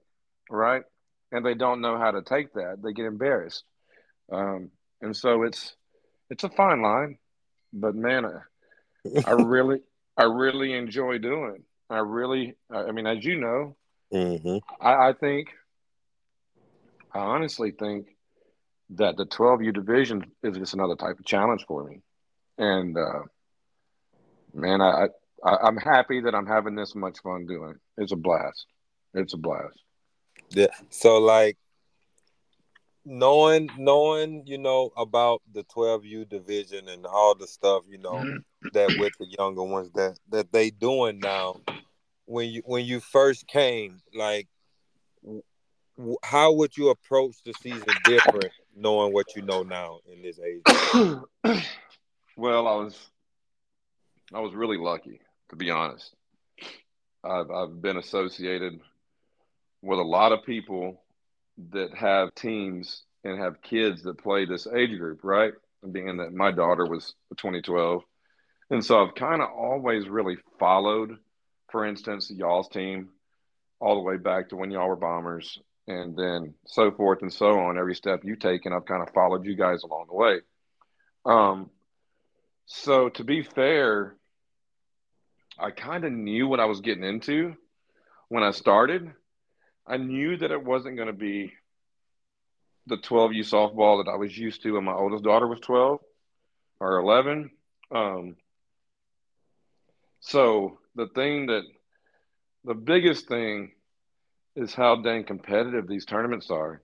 right? 0.48 0.84
And 1.32 1.44
they 1.44 1.54
don't 1.54 1.80
know 1.80 1.98
how 1.98 2.10
to 2.12 2.22
take 2.22 2.52
that. 2.54 2.82
They 2.82 2.92
get 2.92 3.06
embarrassed, 3.06 3.64
um, 4.30 4.70
and 5.00 5.16
so 5.16 5.42
it's 5.44 5.76
it's 6.28 6.44
a 6.44 6.48
fine 6.50 6.82
line. 6.82 7.18
But 7.72 7.94
man, 7.94 8.24
I, 8.26 8.40
I 9.24 9.30
really 9.32 9.82
I 10.16 10.24
really 10.24 10.72
enjoy 10.72 11.18
doing. 11.18 11.64
I 11.88 11.98
really, 11.98 12.56
I 12.70 12.92
mean, 12.92 13.06
as 13.06 13.24
you 13.24 13.40
know, 13.40 13.76
Mhm. 14.12 14.60
I, 14.80 15.08
I 15.08 15.12
think, 15.12 15.48
I 17.12 17.18
honestly 17.18 17.72
think 17.72 18.06
that 18.90 19.16
the 19.16 19.26
12U 19.26 19.72
division 19.72 20.24
is 20.42 20.56
just 20.56 20.74
another 20.74 20.96
type 20.96 21.18
of 21.18 21.24
challenge 21.24 21.64
for 21.66 21.84
me. 21.84 22.00
And 22.58 22.96
uh, 22.96 23.22
man, 24.52 24.80
I, 24.80 25.08
I 25.44 25.56
I'm 25.62 25.76
happy 25.76 26.20
that 26.22 26.34
I'm 26.34 26.46
having 26.46 26.74
this 26.74 26.94
much 26.94 27.18
fun 27.22 27.46
doing 27.46 27.70
it. 27.70 28.02
It's 28.02 28.12
a 28.12 28.16
blast. 28.16 28.66
It's 29.14 29.34
a 29.34 29.38
blast. 29.38 29.78
Yeah. 30.50 30.74
So 30.90 31.18
like 31.18 31.56
knowing 33.04 33.70
knowing, 33.78 34.46
you 34.46 34.58
know, 34.58 34.90
about 34.96 35.42
the 35.52 35.64
12U 35.64 36.28
division 36.28 36.88
and 36.88 37.06
all 37.06 37.34
the 37.34 37.46
stuff, 37.46 37.82
you 37.88 37.98
know, 37.98 38.24
that 38.72 38.96
with 38.98 39.12
the 39.18 39.26
younger 39.38 39.62
ones 39.62 39.90
that 39.94 40.18
that 40.30 40.52
they 40.52 40.70
doing 40.70 41.18
now. 41.20 41.60
When 42.26 42.48
you 42.48 42.62
when 42.64 42.84
you 42.84 43.00
first 43.00 43.48
came, 43.48 44.00
like 44.14 44.46
how 46.22 46.52
would 46.52 46.76
you 46.76 46.90
approach 46.90 47.36
the 47.44 47.52
season 47.54 47.94
different 48.04 48.50
knowing 48.76 49.12
what 49.12 49.34
you 49.36 49.42
know 49.42 49.62
now 49.62 49.98
in 50.10 50.22
this 50.22 50.38
age? 50.38 50.62
well, 52.36 52.68
I 52.68 52.74
was 52.76 53.10
I 54.32 54.40
was 54.40 54.54
really 54.54 54.76
lucky, 54.76 55.20
to 55.50 55.56
be 55.56 55.70
honest. 55.70 56.14
I've 57.24 57.50
I've 57.50 57.82
been 57.82 57.96
associated 57.96 58.80
with 59.82 59.98
a 59.98 60.02
lot 60.02 60.32
of 60.32 60.44
people 60.44 61.02
that 61.72 61.94
have 61.94 62.34
teams 62.34 63.02
and 63.24 63.38
have 63.38 63.62
kids 63.62 64.02
that 64.02 64.18
play 64.18 64.44
this 64.44 64.66
age 64.66 64.98
group, 64.98 65.20
right? 65.22 65.52
Being 65.90 66.18
that 66.18 66.32
my 66.32 66.52
daughter 66.52 66.86
was 66.86 67.14
2012. 67.36 68.02
And 68.70 68.84
so 68.84 69.04
I've 69.04 69.14
kind 69.14 69.42
of 69.42 69.48
always 69.50 70.08
really 70.08 70.36
followed, 70.58 71.16
for 71.70 71.84
instance, 71.84 72.30
y'all's 72.30 72.68
team 72.68 73.10
all 73.80 73.96
the 73.96 74.02
way 74.02 74.16
back 74.16 74.50
to 74.50 74.56
when 74.56 74.70
y'all 74.70 74.88
were 74.88 74.96
bombers 74.96 75.58
and 75.90 76.16
then 76.16 76.54
so 76.66 76.90
forth 76.92 77.22
and 77.22 77.32
so 77.32 77.58
on. 77.58 77.78
Every 77.78 77.94
step 77.94 78.20
you 78.24 78.36
take, 78.36 78.64
and 78.64 78.74
I've 78.74 78.86
kind 78.86 79.02
of 79.02 79.12
followed 79.12 79.44
you 79.44 79.56
guys 79.56 79.82
along 79.82 80.06
the 80.08 80.14
way. 80.14 80.40
Um, 81.24 81.70
so 82.66 83.08
to 83.10 83.24
be 83.24 83.42
fair, 83.42 84.14
I 85.58 85.70
kind 85.72 86.04
of 86.04 86.12
knew 86.12 86.46
what 86.46 86.60
I 86.60 86.66
was 86.66 86.80
getting 86.80 87.04
into 87.04 87.56
when 88.28 88.42
I 88.42 88.52
started. 88.52 89.10
I 89.86 89.96
knew 89.96 90.36
that 90.36 90.52
it 90.52 90.64
wasn't 90.64 90.96
going 90.96 91.08
to 91.08 91.12
be 91.12 91.52
the 92.86 92.96
12U 92.96 93.40
softball 93.40 94.04
that 94.04 94.10
I 94.10 94.16
was 94.16 94.36
used 94.36 94.62
to 94.62 94.72
when 94.72 94.84
my 94.84 94.92
oldest 94.92 95.24
daughter 95.24 95.46
was 95.46 95.60
12 95.60 95.98
or 96.78 96.98
11. 96.98 97.50
Um, 97.90 98.36
so 100.20 100.78
the 100.94 101.08
thing 101.08 101.46
that 101.46 101.62
the 102.64 102.74
biggest 102.74 103.26
thing 103.26 103.72
is 104.60 104.74
how 104.74 104.96
dang 104.96 105.24
competitive 105.24 105.88
these 105.88 106.04
tournaments 106.04 106.50
are 106.50 106.82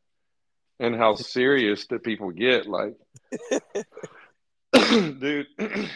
and 0.80 0.94
how 0.94 1.14
serious 1.16 1.86
that 1.88 2.02
people 2.04 2.30
get. 2.30 2.66
Like, 2.66 2.94
dude, 4.72 5.46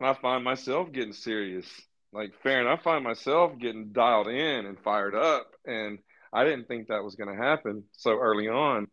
I 0.00 0.14
find 0.14 0.44
myself 0.44 0.92
getting 0.92 1.12
serious. 1.12 1.66
Like, 2.12 2.32
fair, 2.42 2.60
and 2.60 2.68
I 2.68 2.76
find 2.76 3.02
myself 3.02 3.58
getting 3.58 3.92
dialed 3.92 4.28
in 4.28 4.66
and 4.66 4.78
fired 4.78 5.14
up. 5.14 5.50
And 5.66 5.98
I 6.32 6.44
didn't 6.44 6.68
think 6.68 6.88
that 6.88 7.02
was 7.02 7.16
going 7.16 7.34
to 7.34 7.42
happen 7.42 7.84
so 7.92 8.12
early 8.12 8.48
on. 8.48 8.86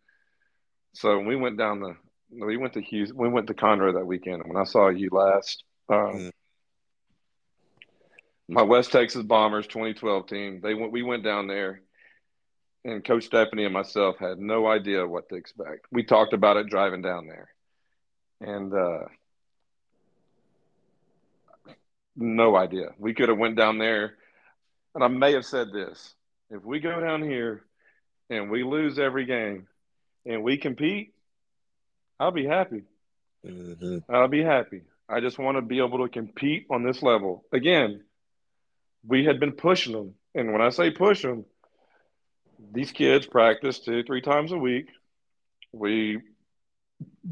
So 0.94 1.20
we 1.20 1.36
went 1.36 1.58
down 1.58 1.80
the, 1.80 1.96
we 2.32 2.58
went 2.58 2.74
to 2.74 2.82
Houston, 2.82 3.18
we 3.18 3.30
went 3.30 3.48
to 3.48 3.54
Conroe 3.54 3.94
that 3.94 4.06
weekend. 4.06 4.44
When 4.46 4.58
I 4.58 4.64
saw 4.64 4.90
you 4.90 5.10
last, 5.12 5.64
um, 5.90 6.14
mm 6.14 6.32
my 8.52 8.62
West 8.64 8.92
Texas 8.92 9.24
Bombers 9.24 9.66
2012 9.68 10.28
team, 10.28 10.60
they 10.62 10.74
went, 10.74 10.92
we 10.92 11.04
went 11.04 11.24
down 11.24 11.48
there 11.48 11.82
and 12.84 13.04
Coach 13.04 13.26
Stephanie 13.26 13.66
and 13.66 13.74
myself 13.74 14.18
had 14.20 14.40
no 14.40 14.68
idea 14.68 15.06
what 15.06 15.30
to 15.30 15.36
expect. 15.36 15.86
We 15.92 16.04
talked 16.04 16.34
about 16.34 16.58
it 16.58 16.68
driving 16.68 17.02
down 17.02 17.28
there, 17.28 17.50
and 18.40 18.74
uh, 18.74 19.06
no 22.16 22.56
idea. 22.56 22.90
We 22.98 23.14
could 23.14 23.30
have 23.30 23.38
went 23.38 23.56
down 23.56 23.78
there, 23.78 24.16
and 24.96 25.04
I 25.04 25.08
may 25.08 25.34
have 25.34 25.46
said 25.46 25.72
this: 25.72 26.14
if 26.50 26.64
we 26.64 26.80
go 26.80 27.00
down 27.00 27.22
here 27.22 27.64
and 28.30 28.50
we 28.50 28.64
lose 28.64 28.98
every 28.98 29.26
game, 29.26 29.68
and 30.26 30.44
we 30.44 30.58
compete, 30.58 31.14
I'll 32.20 32.32
be 32.32 32.46
happy. 32.46 32.84
Mm-hmm. 33.46 34.12
I'll 34.14 34.28
be 34.28 34.44
happy. 34.44 34.82
I 35.10 35.20
just 35.20 35.38
want 35.38 35.58
to 35.58 35.62
be 35.62 35.80
able 35.80 36.00
to 36.00 36.10
compete 36.10 36.66
on 36.70 36.84
this 36.84 37.04
level 37.04 37.44
again. 37.52 38.04
We 39.06 39.26
had 39.26 39.40
been 39.40 39.54
pushing 39.54 39.94
them, 39.94 40.14
and 40.34 40.52
when 40.52 40.62
I 40.62 40.70
say 40.70 40.92
push 40.92 41.22
them 41.24 41.46
these 42.74 42.92
kids 42.92 43.26
practice 43.26 43.80
two, 43.80 44.04
three 44.04 44.22
times 44.22 44.52
a 44.52 44.58
week. 44.58 44.88
We 45.72 46.20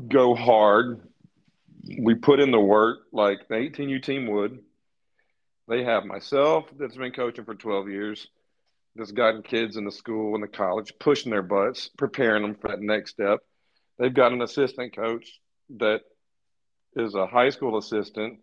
go 0.08 0.36
hard. 0.36 1.02
We 2.00 2.16
put 2.16 2.40
in 2.40 2.52
the 2.52 2.60
work 2.60 3.00
like 3.12 3.48
the 3.48 3.56
18U 3.56 4.02
team 4.04 4.28
would. 4.28 4.60
They 5.68 5.84
have 5.84 6.06
myself 6.06 6.66
that's 6.78 6.98
been 6.98 7.12
coaching 7.12 7.46
for 7.46 7.54
12 7.54 7.90
years, 7.90 8.28
that's 8.96 9.12
gotten 9.12 9.44
kids 9.44 9.78
in 9.78 9.86
the 9.86 9.92
school 9.92 10.34
and 10.34 10.44
the 10.44 10.48
college, 10.48 10.94
pushing 11.00 11.32
their 11.32 11.44
butts, 11.44 11.90
preparing 11.98 12.42
them 12.42 12.56
for 12.56 12.70
that 12.70 12.82
next 12.82 13.12
step. 13.12 13.40
They've 14.00 14.14
got 14.14 14.32
an 14.32 14.42
assistant 14.42 14.96
coach 14.96 15.40
that 15.78 16.02
is 16.96 17.14
a 17.14 17.28
high 17.28 17.50
school 17.50 17.78
assistant 17.78 18.40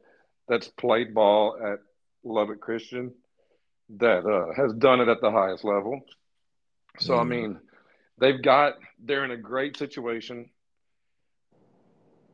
that's 0.49 0.69
played 0.69 1.14
ball 1.14 1.57
at 1.61 1.81
Lubbock 2.23 2.61
Christian 2.61 3.12
that 3.99 4.25
uh, 4.25 4.52
has 4.55 4.73
done 4.75 5.00
it 5.00 5.09
at 5.09 5.21
the 5.21 5.31
highest 5.31 5.64
level. 5.64 6.02
So 6.99 7.15
mm. 7.15 7.21
I 7.21 7.25
mean, 7.25 7.61
they've 8.19 8.41
got 8.41 8.75
they're 9.03 9.25
in 9.25 9.31
a 9.31 9.37
great 9.37 9.76
situation, 9.76 10.50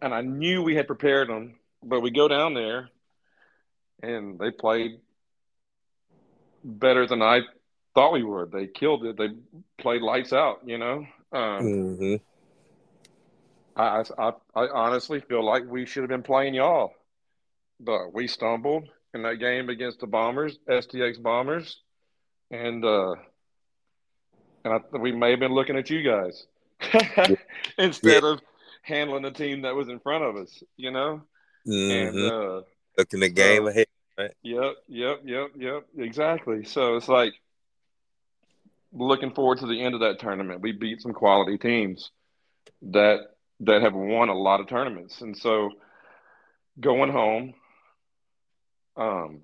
and 0.00 0.14
I 0.14 0.22
knew 0.22 0.62
we 0.62 0.74
had 0.74 0.86
prepared 0.86 1.28
them, 1.28 1.54
but 1.82 2.00
we 2.00 2.10
go 2.10 2.28
down 2.28 2.54
there, 2.54 2.88
and 4.02 4.38
they 4.38 4.50
played 4.50 5.00
better 6.64 7.06
than 7.06 7.22
I 7.22 7.40
thought 7.94 8.12
we 8.12 8.22
would. 8.22 8.52
They 8.52 8.66
killed 8.66 9.04
it. 9.04 9.16
They 9.16 9.30
played 9.78 10.02
lights 10.02 10.32
out. 10.32 10.60
You 10.64 10.78
know. 10.78 11.06
Um, 11.32 11.62
mm-hmm. 11.62 12.14
I, 13.74 14.04
I 14.18 14.32
I 14.54 14.68
honestly 14.68 15.20
feel 15.20 15.44
like 15.44 15.64
we 15.66 15.86
should 15.86 16.02
have 16.02 16.10
been 16.10 16.22
playing 16.22 16.54
y'all, 16.54 16.92
but 17.80 18.12
we 18.12 18.28
stumbled 18.28 18.88
in 19.14 19.22
that 19.22 19.36
game 19.36 19.68
against 19.68 20.00
the 20.00 20.06
Bombers, 20.06 20.58
STX 20.68 21.22
Bombers, 21.22 21.80
and 22.50 22.84
uh, 22.84 23.14
and 24.64 24.74
I, 24.74 24.96
we 24.96 25.12
may 25.12 25.30
have 25.30 25.40
been 25.40 25.54
looking 25.54 25.76
at 25.76 25.90
you 25.90 26.02
guys 26.02 26.46
instead 27.78 28.22
yeah. 28.22 28.32
of 28.32 28.40
handling 28.82 29.22
the 29.22 29.30
team 29.30 29.62
that 29.62 29.74
was 29.74 29.88
in 29.88 30.00
front 30.00 30.24
of 30.24 30.36
us. 30.36 30.62
You 30.76 30.90
know, 30.90 31.22
mm-hmm. 31.66 32.18
and 32.18 32.30
uh, 32.30 32.62
looking 32.98 33.20
the 33.20 33.28
game 33.28 33.66
ahead. 33.66 33.86
Right? 34.18 34.30
Yep, 34.42 34.74
yep, 34.88 35.20
yep, 35.24 35.48
yep. 35.56 35.86
Exactly. 35.96 36.64
So 36.64 36.96
it's 36.96 37.08
like 37.08 37.32
looking 38.92 39.32
forward 39.32 39.58
to 39.58 39.66
the 39.66 39.80
end 39.80 39.94
of 39.94 40.00
that 40.00 40.18
tournament. 40.18 40.60
We 40.60 40.72
beat 40.72 41.00
some 41.00 41.12
quality 41.12 41.58
teams 41.58 42.10
that 42.82 43.20
that 43.60 43.82
have 43.82 43.94
won 43.94 44.28
a 44.28 44.34
lot 44.34 44.60
of 44.60 44.68
tournaments, 44.68 45.20
and 45.20 45.36
so 45.36 45.70
going 46.78 47.10
home. 47.10 47.54
Um, 48.94 49.40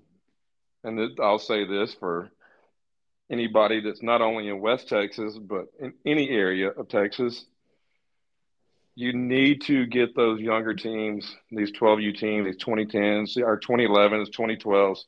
and 0.83 1.19
I'll 1.19 1.39
say 1.39 1.65
this 1.65 1.93
for 1.95 2.29
anybody 3.29 3.81
that's 3.81 4.01
not 4.01 4.21
only 4.21 4.47
in 4.47 4.59
West 4.59 4.89
Texas, 4.89 5.37
but 5.37 5.67
in 5.79 5.93
any 6.05 6.29
area 6.29 6.69
of 6.69 6.87
Texas, 6.87 7.45
you 8.95 9.13
need 9.13 9.61
to 9.61 9.85
get 9.85 10.15
those 10.15 10.41
younger 10.41 10.73
teams, 10.73 11.35
these 11.51 11.71
12U 11.71 12.17
teams, 12.17 12.45
these 12.45 12.63
2010s, 12.63 13.41
our 13.41 13.59
2011s, 13.59 14.29
2012s. 14.29 14.99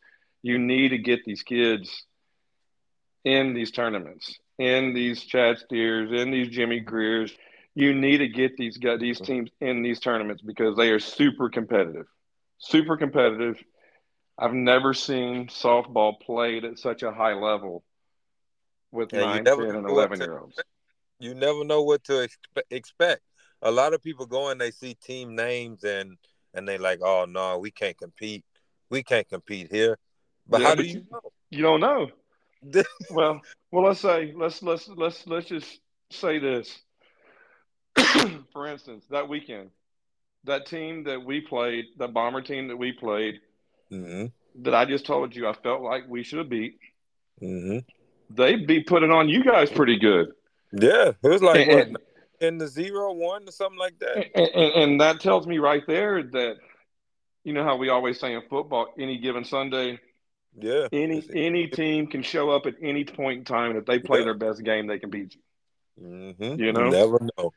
You 0.43 0.59
need 0.59 0.89
to 0.89 0.97
get 0.97 1.25
these 1.25 1.43
kids 1.43 2.05
in 3.25 3.53
these 3.53 3.71
tournaments, 3.71 4.39
in 4.57 4.93
these 4.93 5.23
Chad 5.23 5.57
Steers, 5.57 6.11
in 6.11 6.31
these 6.31 6.47
Jimmy 6.47 6.79
Greers. 6.79 7.35
You 7.75 7.93
need 7.93 8.17
to 8.19 8.27
get 8.27 8.57
these 8.57 8.77
guys, 8.77 8.99
these 8.99 9.19
teams 9.19 9.49
in 9.59 9.81
these 9.81 9.99
tournaments 9.99 10.41
because 10.41 10.75
they 10.77 10.89
are 10.91 10.99
super 10.99 11.49
competitive, 11.49 12.07
super 12.59 12.97
competitive. 12.97 13.61
I've 14.37 14.53
never 14.53 14.93
seen 14.93 15.47
softball 15.47 16.19
played 16.19 16.65
at 16.65 16.79
such 16.79 17.03
a 17.03 17.11
high 17.11 17.33
level 17.33 17.83
with 18.91 19.13
yeah, 19.13 19.41
9, 19.41 19.45
10, 19.45 19.59
and 19.61 19.89
11 19.89 20.19
year 20.19 20.39
olds. 20.39 20.59
You 21.19 21.35
never 21.35 21.63
know 21.63 21.83
what 21.83 22.03
to 22.05 22.13
expe- 22.13 22.63
expect. 22.71 23.21
A 23.61 23.71
lot 23.71 23.93
of 23.93 24.01
people 24.01 24.25
go 24.25 24.49
and 24.49 24.59
they 24.59 24.71
see 24.71 24.95
team 24.95 25.35
names 25.35 25.83
and 25.83 26.17
and 26.53 26.67
they 26.67 26.77
like, 26.77 26.99
oh 27.01 27.25
no, 27.29 27.59
we 27.59 27.71
can't 27.71 27.97
compete. 27.97 28.43
We 28.89 29.03
can't 29.03 29.29
compete 29.29 29.71
here. 29.71 29.97
But 30.47 30.61
yeah, 30.61 30.67
how 30.67 30.75
but 30.75 30.81
do 30.81 30.87
you 30.87 31.05
know? 31.11 31.31
You 31.51 31.61
don't 31.61 31.79
know. 31.79 32.09
well, 33.11 33.41
well, 33.71 33.85
let's 33.85 33.99
say 33.99 34.33
let's 34.35 34.61
let's 34.63 34.87
let's 34.89 35.25
let's 35.27 35.47
just 35.47 35.79
say 36.09 36.39
this. 36.39 36.79
For 38.53 38.67
instance, 38.67 39.05
that 39.11 39.29
weekend, 39.29 39.69
that 40.45 40.65
team 40.65 41.03
that 41.03 41.23
we 41.23 41.41
played, 41.41 41.85
the 41.97 42.07
bomber 42.07 42.41
team 42.41 42.67
that 42.69 42.77
we 42.77 42.93
played, 42.93 43.39
mm-hmm. 43.91 44.27
that 44.63 44.73
I 44.75 44.85
just 44.85 45.05
told 45.05 45.35
you, 45.35 45.47
I 45.47 45.53
felt 45.53 45.81
like 45.81 46.03
we 46.07 46.23
should 46.23 46.39
have 46.39 46.49
beat. 46.49 46.79
Mm-hmm 47.41 47.79
they'd 48.35 48.67
be 48.67 48.81
putting 48.81 49.11
on 49.11 49.29
you 49.29 49.43
guys 49.43 49.69
pretty 49.69 49.97
good. 49.97 50.31
Yeah, 50.73 51.11
it 51.21 51.27
was 51.27 51.41
like 51.41 51.67
and, 51.67 51.93
what, 51.93 52.01
in 52.39 52.57
the 52.57 52.67
zero 52.67 53.13
one 53.13 53.47
or 53.47 53.51
something 53.51 53.79
like 53.79 53.99
that. 53.99 54.31
And, 54.35 54.49
and, 54.53 54.83
and, 54.83 55.01
that 55.01 55.19
tells 55.19 55.45
me 55.45 55.59
right 55.59 55.83
there 55.87 56.23
that 56.23 56.57
you 57.43 57.53
know 57.53 57.63
how 57.63 57.75
we 57.75 57.89
always 57.89 58.19
say 58.19 58.33
in 58.33 58.41
football, 58.49 58.87
any 58.97 59.17
given 59.17 59.43
Sunday. 59.43 59.99
Yeah. 60.57 60.87
Any 60.91 61.23
any 61.33 61.67
team 61.67 62.07
can 62.07 62.23
show 62.23 62.49
up 62.49 62.65
at 62.65 62.75
any 62.81 63.05
point 63.05 63.39
in 63.39 63.45
time, 63.45 63.71
and 63.71 63.79
if 63.79 63.85
they 63.85 63.99
play 63.99 64.19
yeah. 64.19 64.25
their 64.25 64.33
best 64.33 64.63
game, 64.63 64.87
they 64.87 64.99
can 64.99 65.09
beat 65.09 65.35
you. 65.35 65.41
Mm-hmm. 66.03 66.59
You 66.59 66.73
know, 66.73 66.85
you 66.85 66.91
never 66.91 67.19
know. 67.37 67.53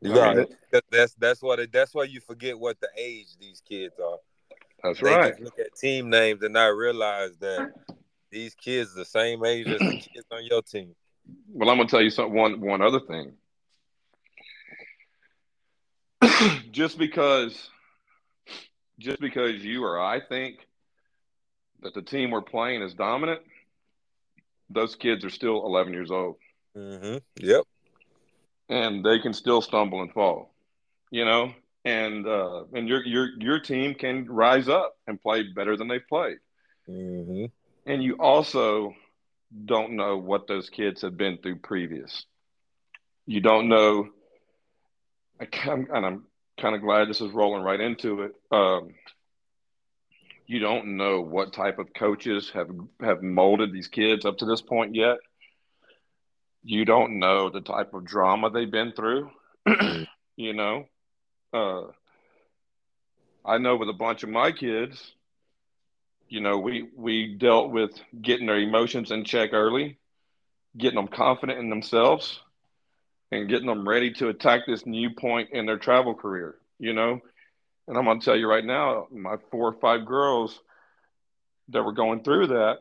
You 0.00 0.14
got 0.14 0.36
it. 0.38 0.54
That's 0.90 1.14
that's 1.14 1.42
what 1.42 1.60
it, 1.60 1.72
that's 1.72 1.94
why 1.94 2.04
you 2.04 2.20
forget 2.20 2.58
what 2.58 2.80
the 2.80 2.88
age 2.96 3.28
these 3.40 3.62
kids 3.66 3.94
are. 3.98 4.18
That's 4.82 5.00
they 5.00 5.14
right. 5.14 5.40
look 5.40 5.58
at 5.58 5.74
team 5.76 6.10
names 6.10 6.42
and 6.42 6.52
not 6.52 6.76
realize 6.76 7.36
that 7.38 7.72
these 8.34 8.54
kids 8.54 8.92
the 8.92 9.04
same 9.04 9.44
age 9.44 9.68
as 9.68 9.78
the 9.78 9.96
kids 10.14 10.26
on 10.30 10.44
your 10.44 10.60
team. 10.60 10.94
Well, 11.48 11.70
I'm 11.70 11.78
gonna 11.78 11.88
tell 11.88 12.02
you 12.02 12.10
something. 12.10 12.34
One 12.34 12.60
one 12.60 12.82
other 12.82 13.00
thing. 13.00 13.32
just 16.72 16.98
because, 16.98 17.70
just 18.98 19.20
because 19.20 19.64
you 19.64 19.84
or 19.84 19.98
I 19.98 20.20
think 20.20 20.56
that 21.80 21.94
the 21.94 22.02
team 22.02 22.30
we're 22.30 22.42
playing 22.42 22.82
is 22.82 22.92
dominant, 22.92 23.40
those 24.68 24.96
kids 24.96 25.24
are 25.24 25.30
still 25.30 25.64
11 25.64 25.92
years 25.92 26.10
old. 26.10 26.36
Mm-hmm. 26.76 27.18
Yep. 27.36 27.64
And 28.70 29.04
they 29.04 29.18
can 29.20 29.34
still 29.34 29.60
stumble 29.60 30.00
and 30.00 30.12
fall, 30.12 30.54
you 31.10 31.24
know. 31.24 31.52
And 31.86 32.26
uh, 32.26 32.64
and 32.72 32.88
your 32.88 33.04
your 33.04 33.28
your 33.38 33.60
team 33.60 33.94
can 33.94 34.26
rise 34.26 34.68
up 34.68 34.96
and 35.06 35.20
play 35.20 35.42
better 35.42 35.76
than 35.76 35.86
they've 35.88 36.06
played. 36.08 36.38
Mm-hmm 36.88 37.44
and 37.86 38.02
you 38.02 38.16
also 38.18 38.94
don't 39.64 39.92
know 39.92 40.16
what 40.16 40.46
those 40.46 40.70
kids 40.70 41.02
have 41.02 41.16
been 41.16 41.38
through 41.38 41.56
previous. 41.56 42.24
You 43.26 43.40
don't 43.40 43.68
know, 43.68 44.08
and 45.40 45.88
I'm 45.92 46.24
kind 46.60 46.74
of 46.74 46.82
glad 46.82 47.08
this 47.08 47.20
is 47.20 47.32
rolling 47.32 47.62
right 47.62 47.80
into 47.80 48.22
it. 48.22 48.32
Um, 48.50 48.94
you 50.46 50.58
don't 50.58 50.96
know 50.96 51.20
what 51.20 51.52
type 51.52 51.78
of 51.78 51.94
coaches 51.94 52.50
have 52.54 52.68
have 53.00 53.22
molded 53.22 53.72
these 53.72 53.88
kids 53.88 54.24
up 54.24 54.38
to 54.38 54.46
this 54.46 54.60
point 54.60 54.94
yet. 54.94 55.16
You 56.62 56.84
don't 56.84 57.18
know 57.18 57.50
the 57.50 57.60
type 57.60 57.94
of 57.94 58.04
drama 58.04 58.50
they've 58.50 58.70
been 58.70 58.92
through. 58.92 59.30
you 60.36 60.52
know, 60.52 60.86
uh, 61.52 61.82
I 63.44 63.58
know 63.58 63.76
with 63.76 63.88
a 63.88 63.94
bunch 63.94 64.22
of 64.22 64.28
my 64.28 64.52
kids, 64.52 65.12
you 66.28 66.40
know, 66.40 66.58
we 66.58 66.88
we 66.96 67.34
dealt 67.34 67.70
with 67.70 67.92
getting 68.20 68.46
their 68.46 68.58
emotions 68.58 69.10
in 69.10 69.24
check 69.24 69.50
early, 69.52 69.98
getting 70.76 70.96
them 70.96 71.08
confident 71.08 71.58
in 71.58 71.70
themselves, 71.70 72.40
and 73.30 73.48
getting 73.48 73.66
them 73.66 73.88
ready 73.88 74.12
to 74.14 74.28
attack 74.28 74.62
this 74.66 74.86
new 74.86 75.10
point 75.10 75.50
in 75.52 75.66
their 75.66 75.78
travel 75.78 76.14
career. 76.14 76.56
You 76.78 76.92
know, 76.92 77.20
and 77.86 77.96
I'm 77.96 78.04
gonna 78.04 78.20
tell 78.20 78.36
you 78.36 78.48
right 78.48 78.64
now, 78.64 79.08
my 79.10 79.36
four 79.50 79.68
or 79.68 79.80
five 79.80 80.06
girls 80.06 80.58
that 81.68 81.82
were 81.82 81.92
going 81.92 82.22
through 82.22 82.48
that 82.48 82.78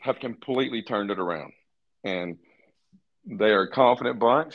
have 0.00 0.20
completely 0.20 0.82
turned 0.82 1.10
it 1.10 1.18
around, 1.18 1.52
and 2.04 2.38
they 3.24 3.50
are 3.50 3.62
a 3.62 3.70
confident 3.70 4.18
bunch, 4.18 4.54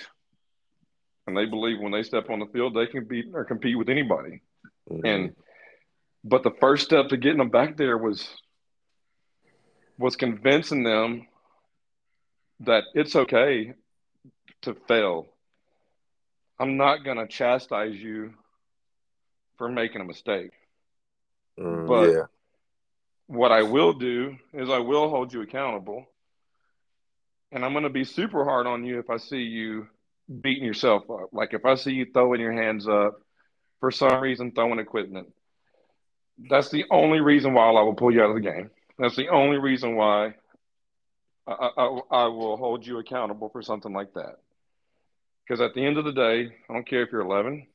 and 1.28 1.36
they 1.36 1.46
believe 1.46 1.80
when 1.80 1.92
they 1.92 2.04
step 2.04 2.30
on 2.30 2.40
the 2.40 2.46
field 2.48 2.76
they 2.76 2.88
can 2.88 3.06
beat 3.06 3.26
or 3.34 3.46
compete 3.46 3.78
with 3.78 3.90
anybody. 3.90 4.42
Mm-hmm. 4.90 5.06
And 5.06 5.36
but 6.24 6.44
the 6.44 6.52
first 6.60 6.86
step 6.86 7.10
to 7.10 7.18
getting 7.18 7.40
them 7.40 7.50
back 7.50 7.78
there 7.78 7.98
was 7.98 8.28
was 9.98 10.16
convincing 10.16 10.84
them 10.84 11.28
that 12.62 12.84
it's 12.94 13.16
okay 13.16 13.74
to 14.62 14.74
fail. 14.88 15.28
I'm 16.60 16.78
not 16.78 17.04
going 17.04 17.18
to 17.18 17.28
chastise 17.28 17.96
you 17.96 18.34
for 19.58 19.70
making 19.70 20.02
a 20.02 20.06
mistake. 20.06 20.52
Mm, 21.60 21.88
but 21.88 22.12
yeah. 22.12 22.24
what 23.28 23.52
I 23.52 23.64
will 23.64 23.94
do 23.94 24.38
is 24.54 24.70
I 24.70 24.80
will 24.80 25.10
hold 25.10 25.34
you 25.34 25.42
accountable. 25.42 26.06
And 27.52 27.64
I'm 27.64 27.74
going 27.74 27.84
to 27.84 27.90
be 27.90 28.04
super 28.04 28.44
hard 28.46 28.66
on 28.66 28.84
you 28.84 28.98
if 29.00 29.10
I 29.10 29.18
see 29.18 29.42
you 29.42 29.88
beating 30.42 30.64
yourself 30.64 31.04
up. 31.12 31.30
Like 31.34 31.54
if 31.54 31.66
I 31.66 31.76
see 31.76 31.92
you 31.92 32.08
throwing 32.12 32.42
your 32.42 32.54
hands 32.54 32.88
up 32.88 33.22
for 33.80 33.92
some 33.92 34.20
reason, 34.22 34.52
throwing 34.52 34.80
equipment. 34.80 35.28
That's 36.38 36.70
the 36.70 36.86
only 36.90 37.20
reason 37.20 37.54
why 37.54 37.68
I 37.68 37.82
will 37.82 37.94
pull 37.94 38.12
you 38.12 38.22
out 38.24 38.30
of 38.30 38.36
the 38.36 38.42
game. 38.42 38.70
That's 38.98 39.16
the 39.16 39.30
only 39.30 39.58
reason 39.58 39.96
why 39.96 40.36
I, 41.48 41.70
I, 41.78 42.00
I 42.12 42.26
will 42.28 42.58
hold 42.58 42.86
you 42.86 43.00
accountable 43.00 43.50
for 43.50 43.62
something 43.62 43.94
like 43.94 44.14
that. 44.14 44.38
Because 45.44 45.62
at 45.62 45.74
the 45.74 45.86
end 45.86 45.98
of 45.98 46.06
the 46.06 46.14
day, 46.14 46.56
I 46.70 46.74
don't 46.74 46.88
care 46.88 47.04
if 47.04 47.12
you're 47.12 47.22
11, 47.22 47.68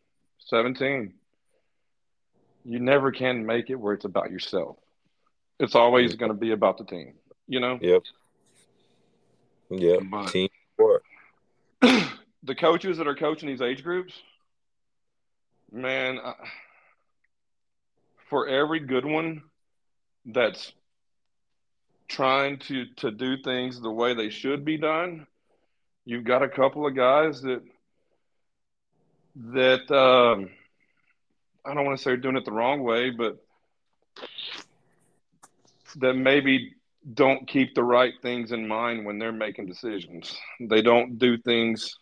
17, 0.47 1.13
you 2.65 2.79
never 2.81 3.13
can 3.13 3.45
make 3.45 3.71
it 3.71 3.75
where 3.75 3.95
it's 3.95 4.05
about 4.05 4.31
yourself. 4.31 4.77
It's 5.61 5.75
always 5.75 6.15
going 6.15 6.31
to 6.31 6.39
be 6.39 6.53
about 6.53 6.79
the 6.79 6.85
team, 6.85 7.15
you 7.47 7.61
know? 7.61 7.79
Yep. 7.81 8.03
Yep. 9.71 10.01
But 10.11 10.29
team 10.29 10.49
the 12.43 12.55
coaches 12.55 12.99
that 12.99 13.07
are 13.07 13.15
coaching 13.15 13.49
these 13.49 13.61
age 13.61 13.83
groups, 13.83 14.15
man, 15.71 16.19
for 18.29 18.49
every 18.49 18.81
good 18.81 19.05
one 19.05 19.43
that's 20.27 20.73
trying 22.09 22.59
to 22.59 22.87
to 22.97 23.11
do 23.11 23.37
things 23.43 23.81
the 23.81 23.91
way 23.91 24.15
they 24.15 24.31
should 24.31 24.65
be 24.65 24.77
done, 24.77 25.27
you've 26.05 26.25
got 26.25 26.43
a 26.43 26.49
couple 26.49 26.87
of 26.87 26.97
guys 26.97 27.43
that 27.43 27.63
that 29.37 29.91
um, 29.91 30.51
I 31.65 31.75
don't 31.75 31.85
want 31.85 31.99
to 31.99 32.03
say 32.03 32.17
doing 32.17 32.37
it 32.37 32.45
the 32.45 32.53
wrong 32.53 32.83
way, 32.83 33.11
but 33.11 33.39
that 35.97 36.15
maybe 36.15 36.75
don't 37.15 37.49
keep 37.49 37.75
the 37.75 37.85
right 37.85 38.13
things 38.21 38.53
in 38.53 38.67
mind 38.67 39.05
when 39.07 39.19
they're 39.19 39.33
making 39.33 39.67
decisions. 39.67 40.37
They 40.61 40.83
don't 40.83 41.19
do 41.19 41.39
things 41.39 41.95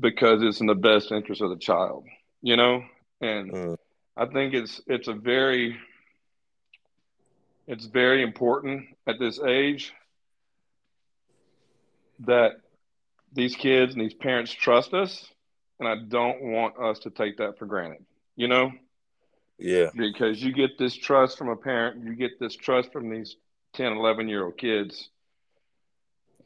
because 0.00 0.42
it's 0.42 0.60
in 0.60 0.66
the 0.66 0.74
best 0.74 1.12
interest 1.12 1.42
of 1.42 1.50
the 1.50 1.56
child, 1.56 2.04
you 2.40 2.56
know? 2.56 2.82
And 3.20 3.52
mm. 3.52 3.76
I 4.16 4.26
think 4.26 4.54
it's 4.54 4.80
it's 4.86 5.08
a 5.08 5.14
very 5.14 5.78
it's 7.66 7.86
very 7.86 8.22
important 8.22 8.86
at 9.06 9.18
this 9.18 9.40
age 9.40 9.92
that 12.20 12.52
these 13.32 13.56
kids 13.56 13.94
and 13.94 14.02
these 14.02 14.14
parents 14.14 14.52
trust 14.52 14.92
us 14.92 15.26
and 15.82 15.88
I 15.88 15.96
don't 15.96 16.42
want 16.42 16.78
us 16.78 17.00
to 17.00 17.10
take 17.10 17.38
that 17.38 17.58
for 17.58 17.66
granted. 17.66 18.04
You 18.36 18.48
know? 18.48 18.70
Yeah. 19.58 19.90
Because 19.94 20.42
you 20.42 20.52
get 20.52 20.78
this 20.78 20.94
trust 20.94 21.38
from 21.38 21.48
a 21.48 21.56
parent, 21.56 22.04
you 22.04 22.14
get 22.14 22.38
this 22.38 22.54
trust 22.54 22.92
from 22.92 23.10
these 23.10 23.36
10, 23.74 23.92
11 23.92 24.28
year 24.28 24.44
old 24.44 24.58
kids, 24.58 25.08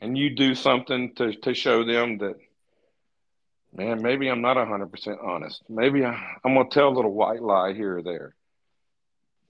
and 0.01 0.17
you 0.17 0.35
do 0.35 0.55
something 0.55 1.15
to, 1.17 1.35
to 1.35 1.55
show 1.55 1.85
them 1.85 2.19
that, 2.19 2.37
man, 3.77 4.03
maybe 4.03 4.29
I'm 4.29 4.41
not 4.41 4.57
100% 4.57 5.25
honest. 5.25 5.63
Maybe 5.69 6.05
I, 6.05 6.37
I'm 6.45 6.55
going 6.55 6.69
to 6.69 6.75
tell 6.75 6.89
a 6.89 6.95
little 6.95 7.13
white 7.13 7.43
lie 7.43 7.73
here 7.73 7.99
or 7.99 8.03
there. 8.03 8.35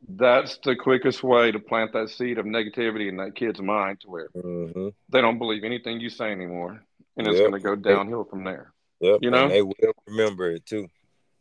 That's 0.08 0.58
the 0.58 0.76
quickest 0.76 1.22
way 1.22 1.50
to 1.50 1.58
plant 1.58 1.92
that 1.94 2.10
seed 2.10 2.38
of 2.38 2.46
negativity 2.46 3.08
in 3.08 3.16
that 3.16 3.34
kid's 3.34 3.60
mind 3.60 4.00
to 4.02 4.10
where 4.10 4.28
mm-hmm. 4.36 4.88
they 5.08 5.20
don't 5.20 5.38
believe 5.38 5.64
anything 5.64 6.00
you 6.00 6.10
say 6.10 6.30
anymore. 6.30 6.82
And 7.16 7.26
it's 7.26 7.38
yep. 7.38 7.50
going 7.50 7.60
to 7.60 7.66
go 7.66 7.74
downhill 7.74 8.24
from 8.24 8.44
there. 8.44 8.72
Yep. 9.00 9.20
You 9.22 9.30
know, 9.30 9.44
and 9.44 9.52
they 9.52 9.62
will 9.62 9.74
remember 10.06 10.50
it 10.50 10.66
too. 10.66 10.88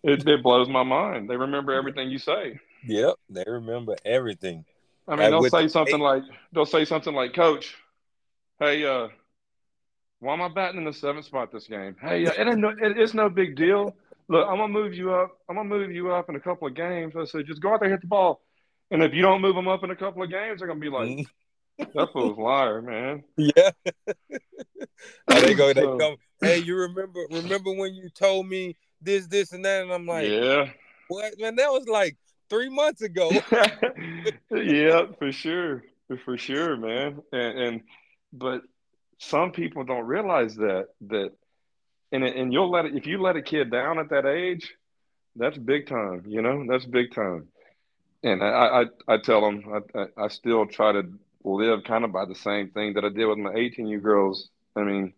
It, 0.03 0.27
it 0.27 0.43
blows 0.43 0.69
my 0.69 0.83
mind. 0.83 1.29
They 1.29 1.35
remember 1.35 1.73
everything 1.73 2.09
you 2.09 2.17
say. 2.17 2.59
Yep, 2.85 3.15
they 3.29 3.43
remember 3.47 3.95
everything. 4.05 4.65
I 5.07 5.15
mean, 5.15 5.31
they'll 5.31 5.49
say 5.49 5.67
something 5.67 5.99
like 5.99 6.23
they'll 6.51 6.65
say 6.65 6.85
something 6.85 7.13
like, 7.13 7.33
"Coach, 7.33 7.75
hey, 8.59 8.85
uh, 8.85 9.07
why 10.25 10.33
am 10.33 10.41
I 10.41 10.47
batting 10.47 10.79
in 10.79 10.85
the 10.85 10.93
seventh 10.93 11.25
spot 11.25 11.51
this 11.51 11.67
game? 11.67 11.95
Hey, 12.01 12.23
it 12.23 12.33
ain't 12.39 12.57
no, 12.57 12.69
it, 12.69 12.97
it's 12.97 13.13
no 13.13 13.29
big 13.29 13.55
deal. 13.55 13.95
Look, 14.27 14.47
I'm 14.49 14.57
gonna 14.57 14.73
move 14.73 14.95
you 14.95 15.13
up. 15.13 15.37
I'm 15.47 15.55
gonna 15.55 15.69
move 15.69 15.91
you 15.91 16.11
up 16.11 16.29
in 16.29 16.35
a 16.35 16.39
couple 16.39 16.67
of 16.67 16.73
games. 16.73 17.13
I 17.15 17.25
said, 17.25 17.45
just 17.45 17.61
go 17.61 17.75
out 17.75 17.79
there 17.79 17.91
hit 17.91 18.01
the 18.01 18.07
ball, 18.07 18.41
and 18.89 19.03
if 19.03 19.13
you 19.13 19.21
don't 19.21 19.39
move 19.39 19.53
them 19.53 19.67
up 19.67 19.83
in 19.83 19.91
a 19.91 19.95
couple 19.95 20.23
of 20.23 20.31
games, 20.31 20.59
they're 20.59 20.67
gonna 20.67 20.79
be 20.79 20.89
like, 20.89 21.27
that 21.77 22.09
fool's 22.11 22.39
liar, 22.39 22.81
man. 22.81 23.23
Yeah. 23.37 23.69
they 25.27 25.53
go, 25.53 25.73
they 25.73 25.83
come. 25.83 26.15
Hey, 26.41 26.57
you 26.57 26.75
remember 26.75 27.19
remember 27.29 27.71
when 27.73 27.93
you 27.93 28.09
told 28.09 28.47
me 28.47 28.75
this, 28.99 29.27
this, 29.27 29.51
and 29.51 29.63
that? 29.63 29.83
And 29.83 29.93
I'm 29.93 30.07
like, 30.07 30.27
yeah. 30.27 30.71
What 31.07 31.39
man? 31.39 31.55
That 31.57 31.69
was 31.69 31.87
like 31.87 32.17
three 32.49 32.69
months 32.69 33.03
ago. 33.03 33.29
yeah, 34.51 35.05
for 35.19 35.31
sure, 35.31 35.83
for 36.23 36.35
sure, 36.35 36.77
man. 36.77 37.21
And, 37.31 37.59
and 37.59 37.81
but 38.33 38.63
some 39.17 39.51
people 39.51 39.83
don't 39.83 40.05
realize 40.05 40.55
that 40.55 40.87
that, 41.07 41.31
and 42.11 42.23
and 42.23 42.53
you'll 42.53 42.71
let 42.71 42.85
it 42.85 42.95
if 42.95 43.07
you 43.07 43.21
let 43.21 43.35
a 43.35 43.41
kid 43.41 43.71
down 43.71 43.99
at 43.99 44.09
that 44.09 44.25
age, 44.25 44.73
that's 45.35 45.57
big 45.57 45.87
time. 45.87 46.23
You 46.27 46.41
know, 46.41 46.65
that's 46.67 46.85
big 46.85 47.13
time. 47.13 47.47
And 48.23 48.43
I 48.43 48.83
I, 49.07 49.13
I 49.13 49.17
tell 49.17 49.41
them 49.41 49.83
I, 49.95 50.23
I 50.23 50.27
still 50.27 50.65
try 50.65 50.91
to 50.91 51.03
live 51.43 51.83
kind 51.83 52.03
of 52.03 52.11
by 52.11 52.25
the 52.25 52.35
same 52.35 52.69
thing 52.69 52.93
that 52.93 53.05
I 53.05 53.09
did 53.09 53.25
with 53.25 53.37
my 53.37 53.53
18 53.53 53.87
year 53.87 53.99
girls. 53.99 54.49
I 54.75 54.83
mean, 54.83 55.13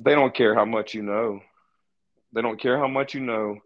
they 0.00 0.14
don't 0.14 0.34
care 0.34 0.54
how 0.54 0.64
much 0.64 0.94
you 0.94 1.02
know. 1.02 1.40
They 2.32 2.40
don't 2.40 2.60
care 2.60 2.78
how 2.78 2.88
much 2.88 3.14
you 3.14 3.20
know 3.20 3.58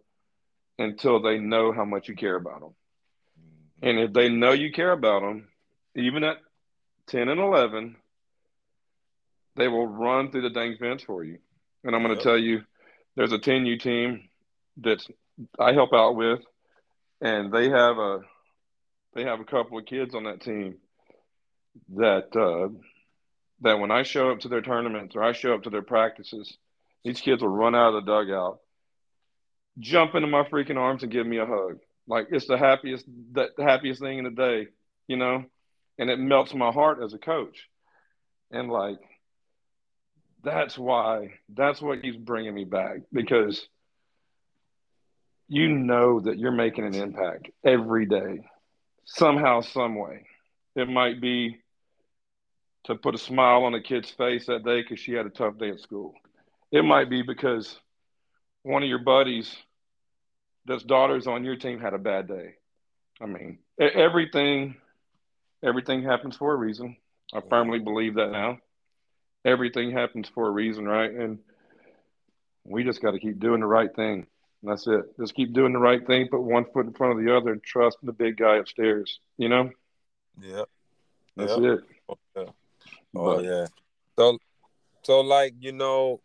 until 0.78 1.20
they 1.20 1.38
know 1.38 1.72
how 1.72 1.84
much 1.84 2.08
you 2.08 2.16
care 2.16 2.36
about 2.36 2.60
them. 2.60 2.74
Mm-hmm. 3.40 3.88
And 3.88 3.98
if 4.00 4.12
they 4.12 4.28
know 4.28 4.52
you 4.52 4.72
care 4.72 4.92
about 4.92 5.22
them, 5.22 5.48
even 5.94 6.24
at 6.24 6.38
10 7.08 7.28
and 7.28 7.40
11, 7.40 7.96
they 9.56 9.68
will 9.68 9.86
run 9.86 10.30
through 10.30 10.42
the 10.42 10.50
dang 10.50 10.76
fence 10.78 11.02
for 11.02 11.24
you. 11.24 11.38
And 11.84 11.94
I'm 11.94 12.02
going 12.02 12.14
to 12.14 12.20
yep. 12.20 12.24
tell 12.24 12.38
you, 12.38 12.62
there's 13.16 13.32
a 13.32 13.38
10U 13.38 13.80
team 13.80 14.28
that 14.78 15.04
I 15.58 15.72
help 15.72 15.92
out 15.92 16.16
with, 16.16 16.40
and 17.20 17.52
they 17.52 17.68
have 17.68 17.98
a 17.98 18.20
they 19.14 19.24
have 19.24 19.40
a 19.40 19.44
couple 19.44 19.78
of 19.78 19.86
kids 19.86 20.14
on 20.14 20.24
that 20.24 20.42
team 20.42 20.76
that 21.94 22.36
uh, 22.36 22.68
that 23.62 23.78
when 23.78 23.90
I 23.90 24.02
show 24.02 24.30
up 24.30 24.40
to 24.40 24.48
their 24.48 24.60
tournaments 24.60 25.16
or 25.16 25.22
I 25.22 25.32
show 25.32 25.54
up 25.54 25.62
to 25.62 25.70
their 25.70 25.82
practices, 25.82 26.56
these 27.04 27.20
kids 27.20 27.42
will 27.42 27.48
run 27.48 27.74
out 27.74 27.94
of 27.94 28.04
the 28.04 28.12
dugout, 28.12 28.58
jump 29.78 30.14
into 30.14 30.28
my 30.28 30.42
freaking 30.42 30.76
arms 30.76 31.02
and 31.02 31.12
give 31.12 31.26
me 31.26 31.38
a 31.38 31.46
hug. 31.46 31.78
Like 32.06 32.28
it's 32.30 32.46
the 32.46 32.58
happiest 32.58 33.06
the 33.32 33.50
happiest 33.58 34.00
thing 34.00 34.18
in 34.18 34.24
the 34.24 34.30
day, 34.30 34.68
you 35.08 35.16
know? 35.16 35.44
And 35.98 36.10
it 36.10 36.18
melts 36.18 36.52
my 36.52 36.70
heart 36.70 36.98
as 37.02 37.14
a 37.14 37.18
coach. 37.18 37.68
And 38.50 38.70
like 38.70 38.98
that's 40.46 40.78
why 40.78 41.34
that's 41.54 41.82
what 41.82 42.00
he's 42.02 42.16
bringing 42.16 42.54
me 42.54 42.64
back 42.64 43.00
because 43.12 43.68
you 45.48 45.68
know 45.68 46.20
that 46.20 46.38
you're 46.38 46.52
making 46.52 46.86
an 46.86 46.94
impact 46.94 47.50
every 47.64 48.06
day 48.06 48.44
somehow 49.04 49.60
some 49.60 49.96
way 49.96 50.24
it 50.76 50.88
might 50.88 51.20
be 51.20 51.58
to 52.86 52.94
put 52.94 53.14
a 53.14 53.18
smile 53.18 53.64
on 53.64 53.74
a 53.74 53.82
kid's 53.82 54.10
face 54.10 54.46
that 54.46 54.64
day 54.64 54.82
because 54.82 55.00
she 55.00 55.12
had 55.12 55.26
a 55.26 55.30
tough 55.30 55.58
day 55.58 55.70
at 55.70 55.80
school. 55.80 56.14
It 56.70 56.84
might 56.84 57.10
be 57.10 57.22
because 57.22 57.80
one 58.62 58.82
of 58.82 58.88
your 58.88 59.00
buddies 59.00 59.56
that's 60.66 60.84
daughters 60.84 61.26
on 61.26 61.44
your 61.44 61.56
team 61.56 61.80
had 61.80 61.94
a 61.94 61.98
bad 61.98 62.28
day. 62.28 62.54
I 63.20 63.26
mean, 63.26 63.58
everything 63.80 64.76
everything 65.64 66.04
happens 66.04 66.36
for 66.36 66.52
a 66.52 66.56
reason. 66.56 66.96
I 67.34 67.40
firmly 67.48 67.80
believe 67.80 68.14
that 68.16 68.30
now. 68.30 68.58
Everything 69.46 69.92
happens 69.92 70.28
for 70.28 70.48
a 70.48 70.50
reason, 70.50 70.84
right? 70.84 71.10
And 71.10 71.38
we 72.64 72.84
just 72.84 73.00
got 73.00 73.12
to 73.12 73.20
keep 73.20 73.38
doing 73.38 73.60
the 73.60 73.66
right 73.66 73.94
thing. 73.94 74.26
That's 74.62 74.86
it. 74.88 75.16
Just 75.18 75.34
keep 75.34 75.52
doing 75.52 75.72
the 75.72 75.78
right 75.78 76.04
thing. 76.04 76.28
Put 76.28 76.42
one 76.42 76.64
foot 76.64 76.86
in 76.86 76.92
front 76.92 77.18
of 77.18 77.24
the 77.24 77.34
other, 77.34 77.52
and 77.52 77.62
trust 77.62 77.98
the 78.02 78.12
big 78.12 78.36
guy 78.36 78.56
upstairs. 78.56 79.20
You 79.38 79.48
know. 79.48 79.70
Yeah. 80.42 80.64
That's 81.36 81.56
yeah. 81.58 81.72
it. 81.74 81.80
Oh, 82.08 82.18
yeah. 82.36 82.44
Oh, 83.14 83.38
yeah. 83.40 83.66
So, 84.18 84.38
so 85.02 85.20
like 85.20 85.54
you 85.60 85.72
know, 85.72 86.20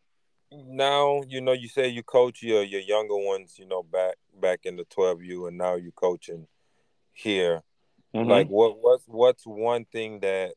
now 0.51 1.21
you 1.27 1.41
know 1.41 1.51
you 1.51 1.67
say 1.67 1.87
you 1.89 2.01
coach 2.01 2.41
your 2.41 2.63
your 2.63 2.81
younger 2.81 3.17
ones. 3.17 3.59
You 3.59 3.67
know, 3.67 3.83
back 3.83 4.15
back 4.39 4.61
in 4.63 4.77
the 4.77 4.85
twelve 4.85 5.21
U, 5.21 5.47
and 5.47 5.57
now 5.57 5.75
you 5.75 5.91
coaching 5.91 6.47
here. 7.13 7.61
Mm-hmm. 8.15 8.29
Like, 8.29 8.47
what 8.47 8.77
what's 8.81 9.03
what's 9.07 9.45
one 9.45 9.85
thing 9.85 10.21
that 10.21 10.53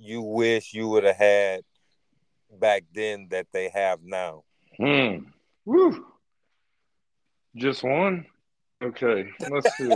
you 0.00 0.22
wish 0.22 0.72
you 0.72 0.88
would 0.88 1.04
have 1.04 1.16
had 1.16 1.60
back 2.58 2.84
then 2.94 3.28
that 3.30 3.46
they 3.52 3.68
have 3.68 4.00
now? 4.02 4.44
Hmm. 4.78 5.26
Woo. 5.64 6.06
Just 7.54 7.82
one? 7.82 8.26
Okay. 8.82 9.30
Let's 9.50 9.76
see. 9.76 9.92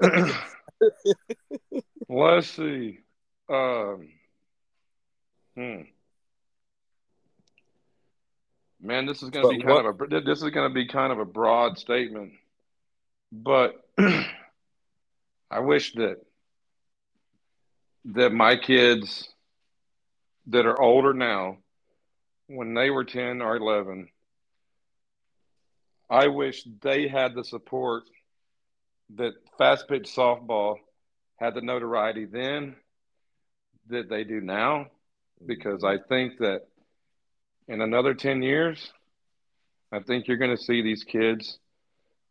let's 2.08 2.48
see. 2.48 2.98
Um, 3.48 4.08
hmm. 5.54 5.82
Man, 8.80 9.06
this 9.06 9.22
is 9.22 9.30
going 9.30 9.44
to 9.44 9.56
be 9.56 9.62
kind 9.62 9.84
what? 9.84 9.86
of 9.86 10.12
a 10.12 10.20
this 10.20 10.42
is 10.42 10.50
going 10.50 10.70
to 10.70 10.74
be 10.74 10.86
kind 10.86 11.12
of 11.12 11.18
a 11.18 11.24
broad 11.24 11.78
statement, 11.78 12.32
but 13.32 13.74
I 15.50 15.60
wish 15.60 15.94
that 15.94 16.18
that 18.14 18.32
my 18.32 18.56
kids 18.56 19.28
that 20.46 20.66
are 20.66 20.80
older 20.80 21.12
now, 21.12 21.58
when 22.46 22.74
they 22.74 22.90
were 22.90 23.04
ten 23.04 23.42
or 23.42 23.56
eleven, 23.56 24.08
I 26.08 26.28
wish 26.28 26.62
they 26.82 27.08
had 27.08 27.34
the 27.34 27.42
support 27.44 28.04
that 29.16 29.34
fast 29.58 29.88
pitch 29.88 30.08
softball 30.14 30.76
had 31.36 31.54
the 31.54 31.60
notoriety 31.60 32.24
then 32.24 32.76
that 33.88 34.08
they 34.08 34.24
do 34.24 34.40
now, 34.40 34.86
because 35.44 35.84
I 35.84 35.98
think 35.98 36.38
that 36.38 36.62
in 37.68 37.80
another 37.80 38.14
10 38.14 38.42
years, 38.42 38.92
I 39.92 40.00
think 40.00 40.28
you're 40.28 40.36
going 40.36 40.56
to 40.56 40.62
see 40.62 40.82
these 40.82 41.04
kids 41.04 41.58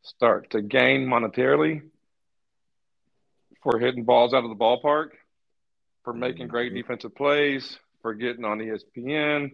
start 0.04 0.52
to 0.52 0.62
gain 0.62 1.06
monetarily 1.06 1.82
for 3.62 3.80
hitting 3.80 4.04
balls 4.06 4.34
out 4.34 4.44
of 4.44 4.50
the 4.50 4.56
ballpark, 4.56 5.10
for 6.06 6.14
making 6.14 6.48
great 6.48 6.72
mm-hmm. 6.72 6.78
defensive 6.78 7.16
plays, 7.16 7.78
for 8.02 8.14
getting 8.14 8.46
on 8.46 8.60
ESPN. 8.60 9.52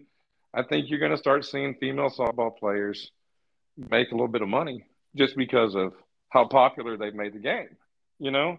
I 0.54 0.62
think 0.62 0.90
you're 0.90 1.00
going 1.00 1.12
to 1.12 1.16
start 1.16 1.46
seeing 1.46 1.74
female 1.80 2.10
softball 2.10 2.56
players 2.56 3.10
make 3.76 4.10
a 4.10 4.14
little 4.14 4.28
bit 4.28 4.42
of 4.42 4.48
money 4.48 4.84
just 5.16 5.34
because 5.34 5.74
of 5.74 5.94
how 6.28 6.46
popular 6.46 6.98
they've 6.98 7.14
made 7.14 7.32
the 7.32 7.38
game, 7.38 7.76
you 8.18 8.30
know? 8.30 8.58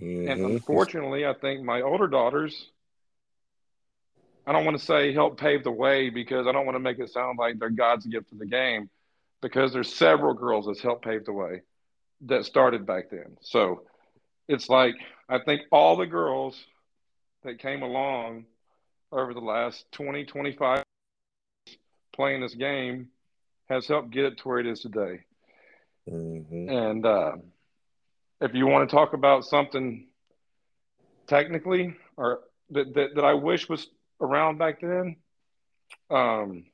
Mm-hmm. 0.00 0.28
And 0.28 0.40
unfortunately, 0.52 1.26
I 1.26 1.34
think 1.34 1.62
my 1.62 1.82
older 1.82 2.06
daughters, 2.06 2.66
I 4.46 4.52
don't 4.52 4.64
want 4.64 4.78
to 4.78 4.84
say 4.84 5.12
help 5.12 5.38
pave 5.38 5.64
the 5.64 5.70
way 5.70 6.08
because 6.08 6.46
I 6.46 6.52
don't 6.52 6.64
want 6.64 6.76
to 6.76 6.80
make 6.80 6.98
it 6.98 7.10
sound 7.10 7.38
like 7.38 7.58
they're 7.58 7.68
God's 7.68 8.06
gift 8.06 8.30
to 8.30 8.36
the 8.36 8.46
game 8.46 8.88
because 9.42 9.74
there's 9.74 9.94
several 9.94 10.32
girls 10.32 10.66
that's 10.66 10.80
helped 10.80 11.04
pave 11.04 11.26
the 11.26 11.32
way 11.32 11.60
that 12.22 12.46
started 12.46 12.86
back 12.86 13.10
then. 13.10 13.36
So 13.42 13.82
it's 14.48 14.70
like 14.70 14.94
I 15.28 15.40
think 15.40 15.62
all 15.70 15.96
the 15.96 16.06
girls 16.06 16.58
that 17.44 17.58
came 17.58 17.82
along 17.82 18.46
over 19.10 19.34
the 19.34 19.40
last 19.40 19.84
20, 19.92 20.24
25 20.24 20.82
playing 22.14 22.40
this 22.42 22.54
game 22.54 23.08
has 23.68 23.86
helped 23.86 24.10
get 24.10 24.24
it 24.24 24.38
to 24.38 24.48
where 24.48 24.58
it 24.58 24.66
is 24.66 24.80
today. 24.80 25.20
Mm-hmm. 26.10 26.68
And 26.68 27.06
uh, 27.06 27.32
if 28.40 28.54
you 28.54 28.66
want 28.66 28.88
to 28.88 28.94
talk 28.94 29.12
about 29.12 29.44
something 29.44 30.08
technically 31.26 31.94
or 32.16 32.40
that, 32.70 32.94
that, 32.94 33.14
that 33.14 33.24
I 33.24 33.34
wish 33.34 33.68
was 33.68 33.86
around 34.20 34.58
back 34.58 34.80
then, 34.80 35.16
um, 36.10 36.64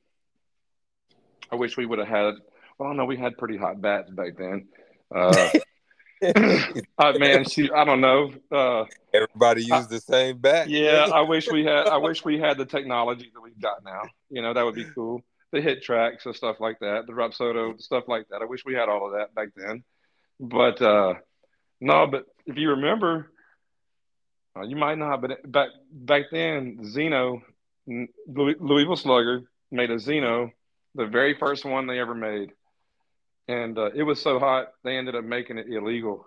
I 1.51 1.55
wish 1.55 1.77
we 1.77 1.85
would 1.85 1.99
have 1.99 2.07
had. 2.07 2.35
Well, 2.77 2.93
no, 2.93 3.05
we 3.05 3.17
had 3.17 3.37
pretty 3.37 3.57
hot 3.57 3.81
bats 3.81 4.09
back 4.09 4.37
then. 4.37 4.67
Uh, 5.13 5.49
uh, 6.97 7.13
man, 7.17 7.45
she, 7.45 7.71
I 7.71 7.85
don't 7.85 8.01
know. 8.01 8.33
Uh, 8.51 8.85
Everybody 9.13 9.61
used 9.61 9.73
I, 9.73 9.81
the 9.83 9.99
same 9.99 10.37
bat. 10.37 10.69
Yeah, 10.69 11.09
I 11.13 11.21
wish 11.21 11.49
we 11.49 11.63
had. 11.63 11.87
I 11.87 11.97
wish 11.97 12.23
we 12.25 12.39
had 12.39 12.57
the 12.57 12.65
technology 12.65 13.31
that 13.33 13.41
we've 13.41 13.59
got 13.59 13.83
now. 13.83 14.01
You 14.29 14.41
know, 14.41 14.53
that 14.53 14.63
would 14.63 14.75
be 14.75 14.85
cool 14.95 15.23
the 15.51 15.59
HitTrax 15.59 16.25
and 16.25 16.35
stuff 16.35 16.57
like 16.59 16.79
that, 16.79 17.07
the 17.07 17.13
Rapsodo 17.13 17.79
stuff 17.81 18.03
like 18.07 18.27
that. 18.29 18.41
I 18.41 18.45
wish 18.45 18.65
we 18.65 18.75
had 18.75 18.89
all 18.89 19.07
of 19.07 19.13
that 19.13 19.33
back 19.33 19.49
then, 19.55 19.83
but 20.39 20.81
uh, 20.81 21.15
no. 21.81 22.07
But 22.07 22.25
if 22.45 22.57
you 22.57 22.71
remember, 22.71 23.31
uh, 24.55 24.61
you 24.61 24.75
might 24.75 24.97
not. 24.97 25.21
But 25.21 25.51
back 25.51 25.69
back 25.91 26.25
then, 26.31 26.79
Xeno, 26.81 27.41
Louisville 28.27 28.95
Slugger 28.95 29.43
made 29.71 29.89
a 29.89 29.95
Xeno, 29.95 30.51
the 30.95 31.07
very 31.07 31.35
first 31.35 31.65
one 31.65 31.87
they 31.87 31.99
ever 31.99 32.15
made, 32.15 32.51
and 33.49 33.77
uh, 33.77 33.91
it 33.93 34.03
was 34.03 34.21
so 34.21 34.39
hot 34.39 34.69
they 34.83 34.95
ended 34.95 35.15
up 35.15 35.25
making 35.25 35.57
it 35.57 35.67
illegal, 35.67 36.25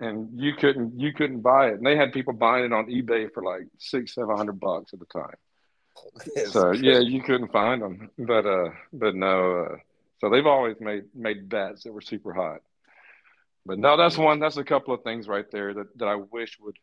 and 0.00 0.40
you 0.40 0.54
couldn't 0.54 0.98
you 0.98 1.12
couldn't 1.12 1.40
buy 1.40 1.68
it. 1.68 1.74
And 1.74 1.86
they 1.86 1.96
had 1.96 2.12
people 2.12 2.32
buying 2.32 2.64
it 2.64 2.72
on 2.72 2.86
eBay 2.86 3.32
for 3.32 3.42
like 3.42 3.66
six 3.78 4.14
seven 4.14 4.36
hundred 4.36 4.58
bucks 4.58 4.92
at 4.92 4.98
the 4.98 5.06
time 5.06 5.36
so 6.50 6.72
yeah, 6.72 6.98
you 6.98 7.22
couldn't 7.22 7.52
find 7.52 7.82
them, 7.82 8.10
but 8.18 8.46
uh, 8.46 8.70
but 8.92 9.14
no. 9.14 9.64
Uh, 9.64 9.76
so 10.20 10.28
they've 10.28 10.46
always 10.46 10.76
made 10.80 11.04
made 11.14 11.48
bats 11.48 11.84
that 11.84 11.92
were 11.92 12.00
super 12.00 12.32
hot. 12.32 12.60
But 13.66 13.78
no, 13.78 13.96
that's 13.96 14.18
one. 14.18 14.40
That's 14.40 14.56
a 14.56 14.64
couple 14.64 14.94
of 14.94 15.02
things 15.02 15.28
right 15.28 15.44
there 15.50 15.74
that, 15.74 15.98
that 15.98 16.08
I 16.08 16.16
wish 16.16 16.58
would 16.60 16.76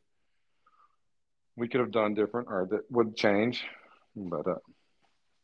we 1.55 1.67
could 1.67 1.81
have 1.81 1.91
done 1.91 2.13
different 2.13 2.47
or 2.49 2.67
that 2.71 2.91
would 2.91 3.15
change. 3.15 3.63
But 4.15 4.47
uh, 4.47 4.55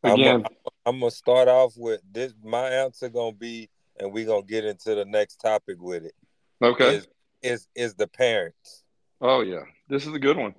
again, 0.04 0.44
I'm, 0.46 0.72
I'm 0.86 1.00
gonna 1.00 1.12
start 1.12 1.48
off 1.48 1.74
with 1.76 2.02
this. 2.12 2.34
My 2.44 2.68
answer 2.68 3.10
gonna 3.10 3.34
be, 3.36 3.70
and 4.00 4.12
we're 4.12 4.26
gonna 4.26 4.44
get 4.44 4.66
into 4.66 4.96
the 4.96 5.06
next 5.06 5.38
topic 5.38 5.82
with 5.82 6.06
it. 6.06 6.16
Okay, 6.62 6.96
is 6.96 7.08
is, 7.42 7.68
is 7.76 7.94
the 7.96 8.08
parents? 8.08 8.84
Oh 9.22 9.42
yeah, 9.42 9.64
this 9.90 10.06
is 10.06 10.14
a 10.14 10.20
good 10.20 10.38
one 10.38 10.56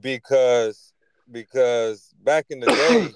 because 0.00 0.92
because 1.30 2.14
back 2.22 2.46
in 2.50 2.60
the 2.60 2.66
day, 2.66 3.08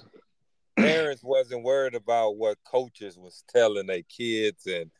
parents 0.75 1.23
wasn't 1.23 1.63
worried 1.63 1.95
about 1.95 2.37
what 2.37 2.57
coaches 2.63 3.17
was 3.17 3.43
telling 3.49 3.87
their 3.87 4.03
kids, 4.03 4.67
and 4.67 4.91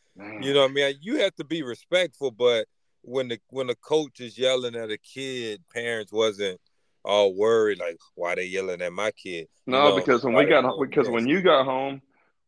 you 0.42 0.54
know, 0.54 0.62
what 0.62 0.72
I 0.72 0.74
mean, 0.74 0.96
you 1.02 1.20
have 1.20 1.36
to 1.36 1.44
be 1.44 1.62
respectful, 1.62 2.32
but 2.32 2.68
when 3.02 3.28
the 3.28 3.40
when 3.50 3.68
the 3.68 3.76
coach 3.76 4.20
is 4.20 4.38
yelling 4.38 4.76
at 4.76 4.92
a 4.92 4.98
kid, 4.98 5.62
parents 5.74 6.12
wasn't 6.12 6.60
all 7.06 7.34
worried 7.34 7.80
like 7.80 7.98
why 8.16 8.36
they 8.36 8.46
yelling 8.46 8.82
at 8.82 8.92
my 8.92 9.12
kid. 9.12 9.48
No, 9.66 9.78
you 9.78 9.90
know, 9.90 9.96
because 9.96 10.24
when 10.24 10.34
we 10.34 10.46
got 10.46 10.66
oh, 10.66 10.84
because 10.84 11.10
when 11.10 11.28
you 11.28 11.42
got 11.42 11.66
home, 11.66 12.02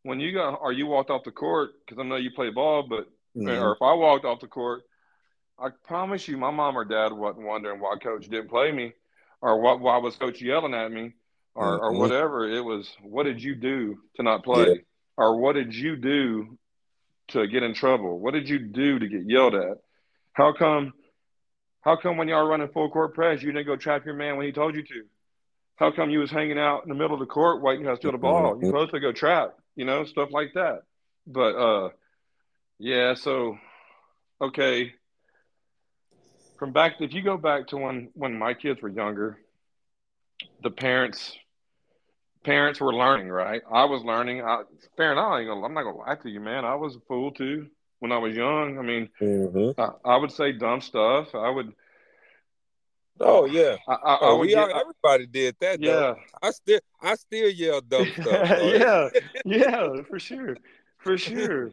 when 0.10 0.20
you 0.20 0.34
got 0.34 0.56
or 0.56 0.74
you 0.74 0.88
walked 0.88 1.12
off 1.12 1.24
the 1.24 1.32
court 1.32 1.70
because 1.86 2.02
I 2.02 2.04
know 2.04 2.16
you 2.16 2.32
play 2.32 2.50
ball, 2.50 2.82
but 2.82 3.08
mm-hmm. 3.38 3.48
or 3.48 3.74
if 3.74 3.82
I 3.82 3.94
walked 3.94 4.26
off 4.26 4.40
the 4.40 4.48
court, 4.48 4.82
I 5.60 5.70
promise 5.86 6.28
you, 6.28 6.36
my 6.36 6.50
mom 6.50 6.76
or 6.76 6.84
dad 6.84 7.14
wasn't 7.14 7.46
wondering 7.46 7.80
why 7.80 7.96
coach 8.02 8.28
didn't 8.28 8.50
play 8.50 8.72
me 8.72 8.94
or 9.40 9.62
what 9.62 9.80
why 9.80 9.98
was 9.98 10.16
coach 10.16 10.42
yelling 10.42 10.74
at 10.74 10.92
me 10.92 11.14
or, 11.54 11.66
mm-hmm. 11.66 11.84
or 11.84 11.92
whatever. 11.94 12.50
It 12.50 12.62
was 12.62 12.92
what 13.04 13.24
did 13.24 13.42
you 13.42 13.54
do 13.54 14.00
to 14.16 14.24
not 14.24 14.44
play? 14.44 14.66
Yeah. 14.66 14.76
or 15.16 15.38
what 15.38 15.54
did 15.54 15.76
you 15.76 15.96
do 15.96 16.58
to 17.30 17.46
get 17.46 17.62
in 17.62 17.76
trouble? 17.76 18.20
What 18.20 18.34
did 18.34 18.50
you 18.50 18.58
do 18.58 18.98
to 18.98 19.08
get 19.08 19.30
yelled 19.30 19.54
at? 19.54 19.78
How 20.34 20.54
come 20.54 20.92
how 21.82 21.98
come 21.98 22.18
when 22.18 22.28
y'all 22.28 22.48
running 22.48 22.70
full 22.70 22.90
court 22.90 23.14
press 23.14 23.44
you 23.44 23.52
didn't 23.52 23.68
go 23.68 23.76
trap 23.76 24.06
your 24.06 24.16
man 24.16 24.38
when 24.38 24.48
he 24.48 24.52
told 24.52 24.74
you 24.74 24.82
to? 24.82 25.04
How 25.76 25.92
come 25.92 26.10
you 26.10 26.18
was 26.18 26.32
hanging 26.32 26.58
out 26.58 26.82
in 26.82 26.90
the 26.90 26.96
middle 26.96 27.14
of 27.14 27.20
the 27.20 27.28
court 27.28 27.62
waiting 27.62 27.86
to 27.86 27.96
steal 27.96 28.12
the 28.12 28.18
ball? 28.18 28.58
You're 28.60 28.72
supposed 28.72 28.92
to 28.92 29.00
go 29.00 29.12
trap 29.12 29.59
you 29.76 29.86
know 29.86 30.06
stuff 30.06 30.30
like 30.32 30.54
that. 30.54 30.84
But 31.28 31.56
uh 31.56 31.90
yeah 32.78 33.14
so 33.14 33.58
okay. 34.42 34.94
From 36.58 36.74
back 36.74 36.96
if 37.00 37.14
you 37.14 37.22
go 37.22 37.38
back 37.38 37.68
to 37.68 37.78
when 37.78 38.10
when 38.14 38.38
my 38.38 38.54
kids 38.54 38.82
were 38.82 38.90
younger 38.90 39.38
the 40.64 40.72
parents 40.72 41.38
parents 42.44 42.80
were 42.80 42.94
learning 42.94 43.30
right? 43.30 43.62
I 43.72 43.86
was 43.86 44.04
learning. 44.04 44.42
I, 44.44 44.64
fair 44.98 45.12
enough 45.12 45.32
I 45.32 45.42
am 45.42 45.74
not 45.74 45.84
gonna 45.84 45.98
lie 45.98 46.16
to 46.16 46.30
you 46.30 46.40
man. 46.40 46.66
I 46.66 46.76
was 46.76 46.96
a 46.96 47.00
fool 47.08 47.32
too 47.32 47.68
when 48.00 48.12
i 48.12 48.18
was 48.18 48.36
young. 48.36 48.78
I 48.80 48.82
mean 48.82 49.10
mm-hmm. 49.22 49.80
I, 49.80 50.14
I, 50.14 50.18
would 50.18 50.32
say 50.32 50.52
dumb 50.52 50.82
stuff. 50.82 51.36
I 51.36 51.50
would 51.50 51.74
oh 53.20 53.46
yeah 53.46 53.76
I, 53.88 53.94
I, 53.94 54.18
oh, 54.22 54.38
we 54.38 54.50
get, 54.50 54.70
everybody 54.70 55.28
did 55.28 55.56
that 55.62 55.82
yeah 55.82 55.94
though. 55.94 56.16
i 56.42 56.52
still 56.52 56.80
i 57.02 57.16
still 57.16 57.50
yell 57.50 57.82
dumb 57.82 58.08
stuff 58.14 58.50
yeah 58.62 59.10
yeah 59.46 60.02
for 60.10 60.20
sure 60.20 60.58
for 60.98 61.18
sure 61.18 61.72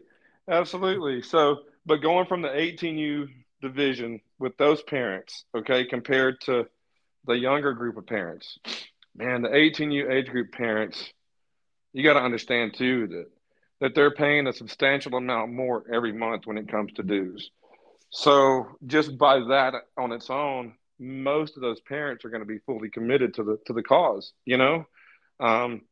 absolutely 0.49 1.23
so 1.23 1.61
but 1.87 2.03
going 2.03 2.27
from 2.27 2.43
the 2.43 2.49
18u 2.49 3.29
division 3.63 4.21
with 4.39 4.57
those 4.57 4.83
parents, 4.83 5.45
okay, 5.55 5.85
compared 5.85 6.41
to 6.43 6.67
the 7.27 7.35
younger 7.35 7.73
group 7.73 7.97
of 7.97 8.07
parents. 8.07 8.59
Man, 9.17 9.43
the 9.43 9.49
18U 9.49 10.11
age 10.11 10.29
group 10.29 10.53
parents 10.53 11.13
you 11.93 12.03
got 12.03 12.13
to 12.13 12.21
understand 12.21 12.75
too 12.75 13.07
that 13.07 13.27
that 13.81 13.95
they're 13.95 14.11
paying 14.11 14.47
a 14.47 14.53
substantial 14.53 15.15
amount 15.15 15.53
more 15.53 15.85
every 15.93 16.13
month 16.13 16.47
when 16.47 16.59
it 16.59 16.69
comes 16.69 16.93
to 16.95 17.03
dues. 17.03 17.51
So 18.11 18.77
just 18.87 19.17
by 19.17 19.39
that 19.39 19.75
on 19.97 20.13
its 20.13 20.29
own, 20.31 20.75
most 20.99 21.57
of 21.57 21.63
those 21.63 21.81
parents 21.81 22.25
are 22.25 22.31
going 22.31 22.43
to 22.43 22.47
be 22.47 22.59
fully 22.59 22.91
committed 22.91 23.35
to 23.35 23.45
the 23.45 23.59
to 23.67 23.73
the 23.73 23.83
cause. 23.83 24.33
You 24.45 24.57
know, 24.57 24.87
um, 25.41 25.83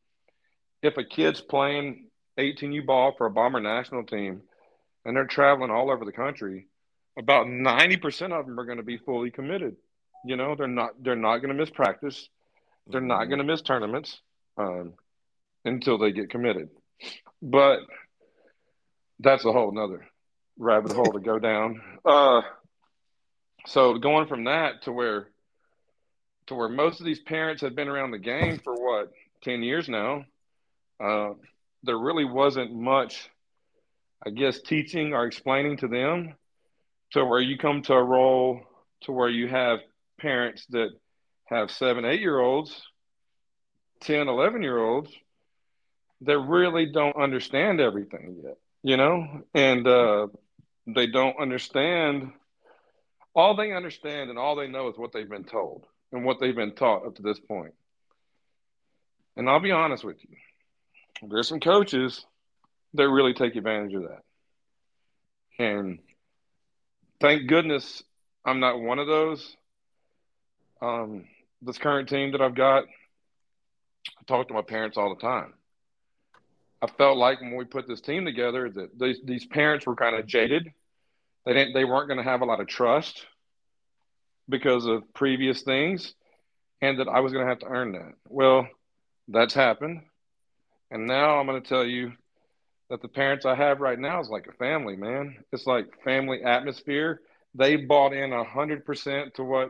if 0.81 0.97
a 0.97 1.03
kid's 1.03 1.41
playing 1.41 2.07
18U 2.39 2.85
ball 2.85 3.13
for 3.17 3.27
a 3.27 3.31
Bomber 3.31 3.59
national 3.59 4.03
team, 4.03 4.41
and 5.03 5.15
they're 5.15 5.25
traveling 5.25 5.71
all 5.71 5.91
over 5.91 6.05
the 6.05 6.11
country, 6.11 6.67
about 7.17 7.47
90% 7.47 8.31
of 8.37 8.45
them 8.45 8.59
are 8.59 8.65
going 8.65 8.77
to 8.77 8.83
be 8.83 8.97
fully 8.97 9.31
committed. 9.31 9.75
You 10.25 10.35
know, 10.35 10.55
they're 10.55 10.67
not 10.67 10.91
they're 11.01 11.15
not 11.15 11.37
going 11.37 11.49
to 11.49 11.59
miss 11.59 11.69
practice. 11.69 12.29
They're 12.87 13.01
not 13.01 13.21
mm-hmm. 13.21 13.29
going 13.29 13.39
to 13.39 13.45
miss 13.45 13.61
tournaments 13.61 14.19
um, 14.57 14.93
until 15.63 15.97
they 15.97 16.11
get 16.11 16.29
committed. 16.29 16.69
But 17.41 17.79
that's 19.19 19.45
a 19.45 19.51
whole 19.51 19.71
nother 19.71 20.05
rabbit 20.57 20.93
hole 20.93 21.13
to 21.13 21.19
go 21.19 21.39
down. 21.39 21.81
Uh, 22.03 22.41
so 23.65 23.97
going 23.97 24.27
from 24.27 24.45
that 24.45 24.83
to 24.83 24.91
where 24.91 25.27
to 26.47 26.55
where 26.55 26.69
most 26.69 26.99
of 26.99 27.05
these 27.05 27.19
parents 27.19 27.61
have 27.61 27.75
been 27.75 27.87
around 27.87 28.11
the 28.11 28.19
game 28.19 28.59
for 28.63 28.73
what 28.73 29.11
10 29.43 29.63
years 29.63 29.89
now 29.89 30.23
uh, 31.03 31.31
there 31.83 31.97
really 31.97 32.25
wasn't 32.25 32.73
much 32.73 33.29
i 34.25 34.29
guess 34.29 34.61
teaching 34.61 35.13
or 35.13 35.25
explaining 35.25 35.77
to 35.77 35.87
them 35.87 36.35
to 37.11 37.25
where 37.25 37.41
you 37.41 37.57
come 37.57 37.81
to 37.81 37.93
a 37.93 38.03
role 38.03 38.61
to 39.01 39.11
where 39.11 39.29
you 39.29 39.47
have 39.47 39.79
parents 40.19 40.65
that 40.69 40.89
have 41.45 41.71
seven 41.71 42.05
eight 42.05 42.21
year 42.21 42.39
olds 42.39 42.81
10 44.01 44.27
11 44.27 44.61
year 44.61 44.77
olds 44.77 45.11
that 46.21 46.39
really 46.39 46.91
don't 46.91 47.15
understand 47.15 47.79
everything 47.79 48.37
yet 48.43 48.57
you 48.85 48.97
know? 48.97 49.41
And 49.55 49.87
uh, 49.87 50.27
they 50.85 51.07
don't 51.07 51.39
understand 51.39 52.31
all 53.35 53.55
they 53.55 53.73
understand 53.73 54.29
and 54.29 54.39
all 54.39 54.55
they 54.55 54.67
know 54.67 54.87
is 54.87 54.97
what 54.97 55.11
they've 55.11 55.29
been 55.29 55.43
told 55.43 55.85
and 56.11 56.23
what 56.23 56.39
they've 56.39 56.55
been 56.55 56.73
taught 56.73 57.05
up 57.05 57.15
to 57.15 57.21
this 57.21 57.39
point. 57.39 57.73
And 59.35 59.49
I'll 59.49 59.59
be 59.59 59.71
honest 59.71 60.03
with 60.03 60.17
you, 60.21 60.37
there's 61.29 61.49
some 61.49 61.59
coaches 61.59 62.25
that 62.93 63.09
really 63.09 63.33
take 63.33 63.55
advantage 63.55 63.93
of 63.93 64.03
that. 64.03 64.21
And 65.59 65.99
thank 67.19 67.47
goodness 67.47 68.01
I'm 68.45 68.61
not 68.61 68.79
one 68.79 68.99
of 68.99 69.07
those. 69.07 69.55
Um, 70.81 71.25
this 71.61 71.77
current 71.77 72.07
team 72.07 72.31
that 72.31 72.41
I've 72.41 72.55
got, 72.55 72.83
I 72.85 74.23
talk 74.27 74.47
to 74.47 74.53
my 74.53 74.61
parents 74.61 74.97
all 74.97 75.13
the 75.13 75.21
time. 75.21 75.53
I 76.81 76.87
felt 76.87 77.17
like 77.17 77.41
when 77.41 77.55
we 77.55 77.65
put 77.65 77.87
this 77.87 78.01
team 78.01 78.25
together 78.25 78.69
that 78.69 78.97
these, 78.99 79.19
these 79.25 79.45
parents 79.45 79.85
were 79.85 79.95
kind 79.95 80.15
of 80.15 80.25
jaded 80.25 80.71
they 81.45 81.53
didn't. 81.53 81.73
They 81.73 81.85
weren't 81.85 82.07
going 82.07 82.23
to 82.23 82.29
have 82.29 82.41
a 82.41 82.45
lot 82.45 82.59
of 82.59 82.67
trust 82.67 83.25
because 84.47 84.85
of 84.85 85.13
previous 85.13 85.61
things, 85.61 86.13
and 86.81 86.99
that 86.99 87.07
I 87.07 87.19
was 87.19 87.31
going 87.33 87.45
to 87.45 87.49
have 87.49 87.59
to 87.59 87.67
earn 87.67 87.93
that. 87.93 88.13
Well, 88.27 88.67
that's 89.27 89.53
happened, 89.53 90.01
and 90.91 91.07
now 91.07 91.39
I'm 91.39 91.47
going 91.47 91.61
to 91.61 91.67
tell 91.67 91.85
you 91.85 92.13
that 92.89 93.01
the 93.01 93.07
parents 93.07 93.45
I 93.45 93.55
have 93.55 93.79
right 93.79 93.99
now 93.99 94.19
is 94.19 94.29
like 94.29 94.47
a 94.47 94.57
family, 94.57 94.95
man. 94.95 95.37
It's 95.51 95.65
like 95.65 96.03
family 96.03 96.43
atmosphere. 96.43 97.21
They 97.55 97.77
bought 97.77 98.13
in 98.13 98.31
hundred 98.31 98.85
percent 98.85 99.35
to 99.35 99.43
what 99.43 99.69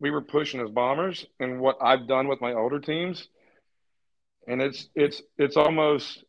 we 0.00 0.10
were 0.10 0.22
pushing 0.22 0.60
as 0.60 0.70
bombers 0.70 1.26
and 1.40 1.60
what 1.60 1.78
I've 1.80 2.06
done 2.06 2.28
with 2.28 2.40
my 2.40 2.52
older 2.52 2.78
teams. 2.78 3.28
And 4.46 4.60
it's 4.60 4.88
it's 4.94 5.22
it's 5.38 5.56
almost 5.56 6.24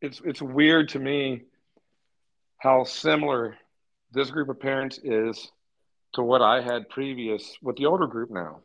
it's 0.00 0.20
it's 0.24 0.42
weird 0.42 0.90
to 0.90 0.98
me 0.98 1.42
how 2.58 2.84
similar 2.84 3.56
this 4.12 4.30
group 4.30 4.48
of 4.48 4.60
parents 4.60 4.98
is 5.02 5.50
to 6.14 6.22
what 6.22 6.42
I 6.42 6.60
had 6.60 6.88
previous 6.90 7.56
with 7.62 7.76
the 7.76 7.86
older 7.86 8.06
group 8.06 8.30
now. 8.30 8.60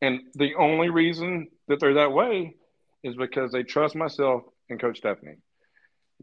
And 0.00 0.20
the 0.34 0.54
only 0.54 0.88
reason 0.88 1.48
that 1.68 1.78
they're 1.78 1.94
that 1.94 2.12
way 2.12 2.56
is 3.04 3.14
because 3.14 3.52
they 3.52 3.62
trust 3.62 3.94
myself 3.94 4.42
and 4.68 4.80
Coach 4.80 4.98
Stephanie. 4.98 5.36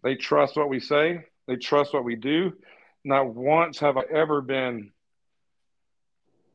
They 0.03 0.15
trust 0.15 0.57
what 0.57 0.69
we 0.69 0.79
say, 0.79 1.25
they 1.47 1.57
trust 1.57 1.93
what 1.93 2.03
we 2.03 2.15
do. 2.15 2.53
Not 3.03 3.33
once 3.33 3.79
have 3.79 3.97
I 3.97 4.03
ever 4.13 4.41
been 4.41 4.91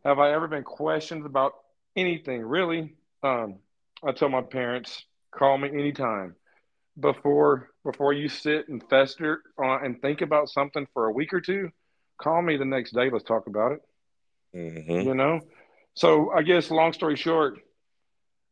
have 0.04 0.18
I 0.18 0.32
ever 0.34 0.48
been 0.48 0.64
questioned 0.64 1.24
about 1.24 1.54
anything 1.96 2.42
really. 2.42 2.94
Um, 3.22 3.60
I 4.06 4.12
tell 4.12 4.28
my 4.28 4.42
parents, 4.42 5.04
call 5.30 5.56
me 5.56 5.70
anytime 5.70 6.34
before 6.98 7.70
before 7.84 8.12
you 8.12 8.28
sit 8.28 8.68
and 8.68 8.82
fester 8.90 9.42
on, 9.58 9.84
and 9.84 10.02
think 10.02 10.20
about 10.20 10.48
something 10.48 10.86
for 10.92 11.06
a 11.06 11.12
week 11.12 11.32
or 11.32 11.40
two 11.40 11.70
call 12.18 12.42
me 12.42 12.56
the 12.56 12.64
next 12.64 12.92
day. 12.92 13.10
Let's 13.10 13.24
talk 13.24 13.46
about 13.46 13.72
it. 13.72 13.80
Mm-hmm. 14.54 15.08
You 15.08 15.14
know? 15.14 15.40
So 15.94 16.30
I 16.30 16.42
guess 16.42 16.70
long 16.70 16.92
story 16.92 17.16
short, 17.16 17.58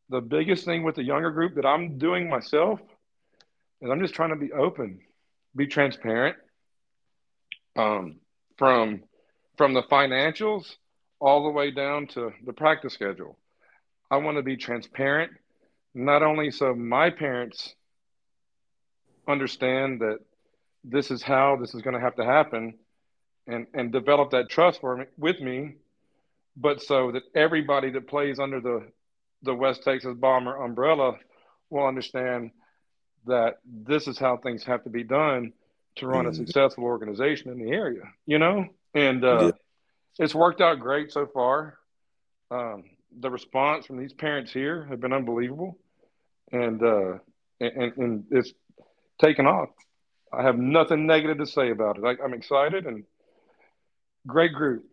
the 0.09 0.21
biggest 0.21 0.65
thing 0.65 0.83
with 0.83 0.97
the 0.97 1.03
younger 1.03 1.31
group 1.31 1.55
that 1.57 1.67
I'm 1.67 1.99
doing 1.99 2.29
myself 2.29 2.81
is 3.81 3.91
I'm 3.91 4.01
just 4.01 4.15
trying 4.15 4.31
to 4.31 4.37
be 4.37 4.53
open, 4.53 5.01
be 5.57 5.67
transparent. 5.67 6.37
Um, 7.75 8.21
from 8.59 9.03
from 9.57 9.75
the 9.75 9.83
financials 9.83 10.77
all 11.21 11.45
the 11.45 11.51
way 11.51 11.71
down 11.71 12.07
to 12.09 12.33
the 12.45 12.53
practice 12.53 12.93
schedule. 12.93 13.39
I 14.11 14.17
want 14.17 14.37
to 14.37 14.43
be 14.43 14.57
transparent, 14.57 15.33
not 15.95 16.23
only 16.23 16.51
so 16.51 16.75
my 16.75 17.11
parents 17.11 17.75
understand 19.27 20.01
that 20.01 20.19
this 20.85 21.11
is 21.11 21.23
how 21.23 21.57
this 21.57 21.75
is 21.75 21.83
going 21.83 21.95
to 21.95 22.01
have 22.01 22.17
to 22.17 22.25
happen, 22.25 22.75
and 23.47 23.67
and 23.75 23.93
develop 23.93 24.31
that 24.31 24.49
trust 24.49 24.81
for 24.81 24.97
me 24.97 25.05
with 25.17 25.41
me, 25.41 25.77
but 26.57 26.83
so 26.83 27.13
that 27.13 27.23
everybody 27.35 27.91
that 27.91 28.09
plays 28.09 28.39
under 28.39 28.61
the 28.61 28.87
the 29.43 29.55
West 29.55 29.83
Texas 29.83 30.15
Bomber 30.17 30.63
umbrella 30.63 31.15
will 31.71 31.87
understand 31.87 32.51
that 33.27 33.59
this 33.65 34.07
is 34.09 34.19
how 34.19 34.37
things 34.37 34.65
have 34.65 34.85
to 34.85 34.91
be 34.91 35.05
done 35.05 35.53
to 35.97 36.07
run 36.07 36.25
mm. 36.25 36.31
a 36.31 36.35
successful 36.35 36.85
organization 36.85 37.51
in 37.51 37.59
the 37.59 37.71
area, 37.71 38.03
you 38.27 38.39
know? 38.39 38.67
And 38.95 39.25
uh, 39.25 39.47
yeah. 39.47 39.51
it's 40.19 40.35
worked 40.35 40.61
out 40.61 40.81
great 40.81 41.13
so 41.13 41.27
far. 41.27 41.79
Um, 42.51 42.85
the 43.19 43.31
response 43.31 43.87
from 43.87 43.99
these 43.99 44.13
parents 44.13 44.53
here 44.53 44.85
have 44.87 45.01
been 45.01 45.13
unbelievable. 45.13 45.79
And, 46.51 46.83
uh, 46.83 47.19
and, 47.61 47.93
and 47.97 48.25
it's 48.31 48.53
taken 49.21 49.47
off. 49.47 49.69
I 50.33 50.43
have 50.43 50.59
nothing 50.59 51.07
negative 51.07 51.39
to 51.39 51.47
say 51.47 51.71
about 51.71 51.99
it. 51.99 52.05
I, 52.05 52.25
I'm 52.25 52.35
excited 52.35 52.87
and 52.87 53.05
Great 54.27 54.53
group. 54.53 54.85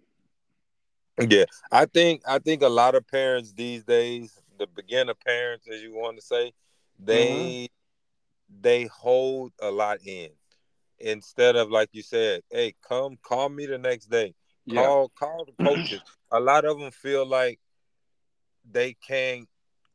Yeah, 1.19 1.45
I 1.71 1.85
think 1.85 2.21
I 2.27 2.39
think 2.39 2.61
a 2.61 2.69
lot 2.69 2.95
of 2.95 3.05
parents 3.07 3.53
these 3.53 3.83
days, 3.83 4.39
the 4.57 4.67
beginner 4.67 5.13
parents, 5.13 5.67
as 5.71 5.81
you 5.81 5.93
want 5.93 6.17
to 6.17 6.21
say, 6.21 6.53
they 6.97 7.27
mm-hmm. 7.27 8.61
they 8.61 8.85
hold 8.85 9.51
a 9.61 9.69
lot 9.69 9.99
in 10.05 10.29
instead 10.99 11.55
of 11.55 11.69
like 11.69 11.89
you 11.91 12.01
said, 12.01 12.41
hey, 12.51 12.73
come 12.87 13.17
call 13.21 13.49
me 13.49 13.65
the 13.65 13.77
next 13.77 14.05
day. 14.05 14.33
Yeah. 14.65 14.83
Call 14.83 15.09
call 15.09 15.45
the 15.45 15.63
coaches. 15.63 16.01
a 16.31 16.39
lot 16.39 16.65
of 16.65 16.79
them 16.79 16.91
feel 16.91 17.25
like 17.25 17.59
they 18.69 18.95
can't 19.05 19.47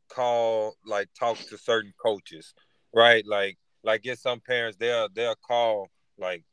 call 0.09 0.75
like 0.85 1.09
talk 1.19 1.39
to 1.39 1.59
certain 1.59 1.95
coaches, 2.03 2.55
right? 2.95 3.25
Like 3.27 3.59
like 3.83 4.03
get 4.03 4.19
some 4.19 4.41
parents 4.41 4.77
they'll 4.79 5.09
they'll 5.09 5.37
call 5.37 5.89
like 6.19 6.45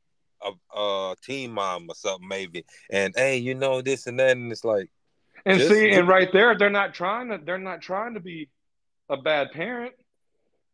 a, 0.43 0.80
a 0.80 1.15
team 1.23 1.51
mom 1.51 1.88
or 1.89 1.95
something 1.95 2.27
maybe, 2.27 2.65
and 2.89 3.13
hey, 3.15 3.38
you 3.38 3.56
know 3.56 3.82
this 3.82 4.08
and 4.08 4.19
that, 4.19 4.32
and 4.32 4.51
it's 4.51 4.63
like, 4.63 4.89
and 5.45 5.60
just, 5.60 5.71
see, 5.71 5.91
and 5.91 6.08
right 6.08 6.32
there, 6.32 6.58
they're 6.58 6.69
not 6.69 6.93
trying 6.93 7.30
to 7.30 7.39
they're 7.43 7.58
not 7.58 7.82
trying 7.82 8.13
to 8.13 8.19
be 8.19 8.49
a 9.10 9.17
bad 9.17 9.51
parent, 9.51 9.93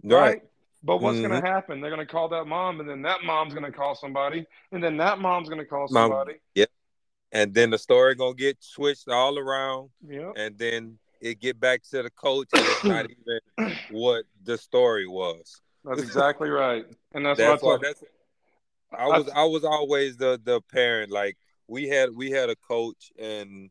right? 0.03 0.19
right? 0.19 0.41
But 0.83 1.01
what's 1.01 1.17
mm-hmm. 1.17 1.27
going 1.27 1.41
to 1.41 1.47
happen? 1.47 1.81
They're 1.81 1.89
going 1.89 2.05
to 2.05 2.11
call 2.11 2.29
that 2.29 2.45
mom, 2.45 2.79
and 2.79 2.89
then 2.89 3.01
that 3.01 3.23
mom's 3.23 3.53
going 3.53 3.65
to 3.65 3.77
call 3.77 3.95
somebody, 3.95 4.45
and 4.71 4.83
then 4.83 4.97
that 4.97 5.19
mom's 5.19 5.49
going 5.49 5.61
to 5.61 5.65
call 5.65 5.87
somebody. 5.87 6.33
Mom, 6.33 6.39
yep. 6.55 6.69
And 7.31 7.53
then 7.53 7.71
the 7.71 7.77
story 7.77 8.15
going 8.15 8.35
to 8.35 8.39
get 8.39 8.57
switched 8.63 9.09
all 9.09 9.37
around. 9.37 9.89
Yep. 10.07 10.33
And 10.37 10.57
then 10.57 10.97
it 11.19 11.39
get 11.41 11.59
back 11.59 11.83
to 11.91 12.03
the 12.03 12.09
coach, 12.11 12.47
and 12.53 12.63
it's 12.65 12.83
not 12.83 13.07
even 13.59 13.75
what 13.91 14.25
the 14.43 14.57
story 14.57 15.07
was. 15.07 15.61
That's 15.83 16.01
exactly 16.01 16.49
right. 16.49 16.85
And 17.13 17.25
that's, 17.25 17.37
that's 17.37 17.63
what 17.63 17.79
I 17.79 17.83
told. 17.83 17.83
That's, 17.83 18.03
I 18.91 19.07
was 19.07 19.29
I 19.29 19.43
was 19.43 19.63
always 19.63 20.17
the 20.17 20.39
the 20.43 20.61
parent. 20.71 21.11
Like 21.11 21.37
we 21.67 21.87
had 21.87 22.15
we 22.15 22.31
had 22.31 22.49
a 22.49 22.55
coach 22.55 23.11
and 23.19 23.69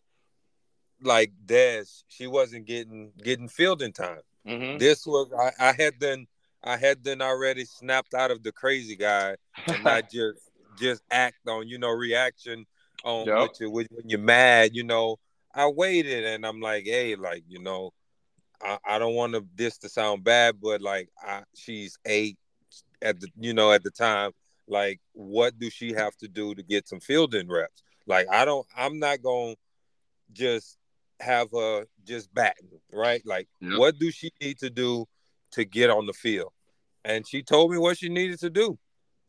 like 1.02 1.32
Des, 1.44 1.84
she 2.08 2.26
wasn't 2.26 2.66
getting 2.66 3.12
getting 3.22 3.48
fielding 3.48 3.92
time. 3.92 4.20
Mm-hmm. 4.46 4.78
This 4.78 5.06
was 5.06 5.30
I, 5.38 5.70
I 5.70 5.72
had 5.72 5.94
then 6.00 6.26
I 6.62 6.76
had 6.76 7.04
then 7.04 7.22
already 7.22 7.64
snapped 7.64 8.14
out 8.14 8.30
of 8.30 8.42
the 8.42 8.52
crazy 8.52 8.96
guy 8.96 9.36
and 9.66 9.84
not 9.84 10.10
just 10.12 10.50
just 10.78 11.02
act 11.10 11.48
on 11.48 11.68
you 11.68 11.78
know 11.78 11.90
reaction 11.90 12.66
on 13.04 13.26
yep. 13.26 13.50
you, 13.60 13.70
when 13.70 13.86
you're 14.04 14.18
mad. 14.18 14.70
You 14.74 14.84
know 14.84 15.18
I 15.56 15.68
waited 15.68 16.26
and 16.26 16.44
I'm 16.44 16.60
like, 16.60 16.84
hey, 16.84 17.16
like 17.16 17.42
you 17.48 17.58
know, 17.58 17.94
I, 18.62 18.78
I 18.86 18.98
don't 18.98 19.14
want 19.14 19.34
this 19.56 19.78
to 19.78 19.88
sound 19.88 20.22
bad, 20.22 20.56
but 20.62 20.82
like 20.82 21.08
I, 21.20 21.44
she's 21.54 21.98
eight 22.04 22.36
at 23.00 23.18
the 23.18 23.28
you 23.40 23.54
know 23.54 23.72
at 23.72 23.82
the 23.82 23.90
time. 23.90 24.32
Like, 24.68 25.00
what 25.12 25.58
do 25.58 25.70
she 25.70 25.92
have 25.92 26.16
to 26.18 26.28
do 26.28 26.54
to 26.54 26.62
get 26.62 26.88
some 26.88 27.00
fielding 27.00 27.48
reps? 27.48 27.82
Like, 28.06 28.26
I 28.30 28.44
don't. 28.44 28.66
I'm 28.76 28.98
not 28.98 29.22
gonna 29.22 29.54
just 30.32 30.78
have 31.20 31.48
her 31.52 31.86
just 32.04 32.32
batting, 32.34 32.68
right? 32.92 33.22
Like, 33.24 33.48
yep. 33.60 33.78
what 33.78 33.98
do 33.98 34.10
she 34.10 34.30
need 34.40 34.58
to 34.58 34.70
do 34.70 35.06
to 35.52 35.64
get 35.64 35.90
on 35.90 36.06
the 36.06 36.12
field? 36.12 36.52
And 37.04 37.26
she 37.26 37.42
told 37.42 37.70
me 37.70 37.78
what 37.78 37.98
she 37.98 38.08
needed 38.08 38.40
to 38.40 38.50
do, 38.50 38.78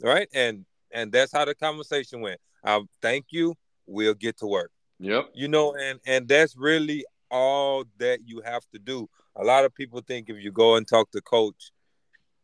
right? 0.02 0.28
And 0.34 0.65
and 0.91 1.12
that's 1.12 1.32
how 1.32 1.45
the 1.45 1.56
conversation 1.56 2.21
went. 2.21 2.39
I 2.63 2.82
thank 3.02 3.28
you. 3.30 3.56
We'll 3.86 4.13
get 4.13 4.38
to 4.39 4.47
work. 4.47 4.71
Yep. 5.00 5.30
You 5.34 5.47
know, 5.47 5.76
and 5.76 6.00
and 6.06 6.28
that's 6.28 6.56
really 6.58 7.06
all 7.30 7.86
that 8.00 8.19
you 8.26 8.41
have 8.43 8.63
to 8.73 8.80
do. 8.80 9.08
A 9.36 9.43
lot 9.43 9.65
of 9.65 9.73
people 9.73 10.02
think 10.02 10.30
if 10.30 10.38
you 10.41 10.52
go 10.52 10.76
and 10.76 10.88
talk 10.88 11.12
to 11.12 11.21
coach, 11.21 11.71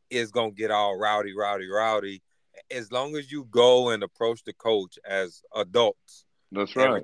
it's 0.10 0.32
gonna 0.32 0.52
get 0.52 0.72
all 0.72 0.98
rowdy, 0.98 1.34
rowdy, 1.36 1.68
rowdy. 1.68 2.22
As 2.72 2.92
long 2.92 3.16
as 3.16 3.32
you 3.32 3.48
go 3.50 3.90
and 3.90 4.04
approach 4.04 4.44
the 4.44 4.54
coach 4.54 4.98
as 5.06 5.42
adults, 5.56 6.26
that's 6.52 6.76
right. 6.76 7.04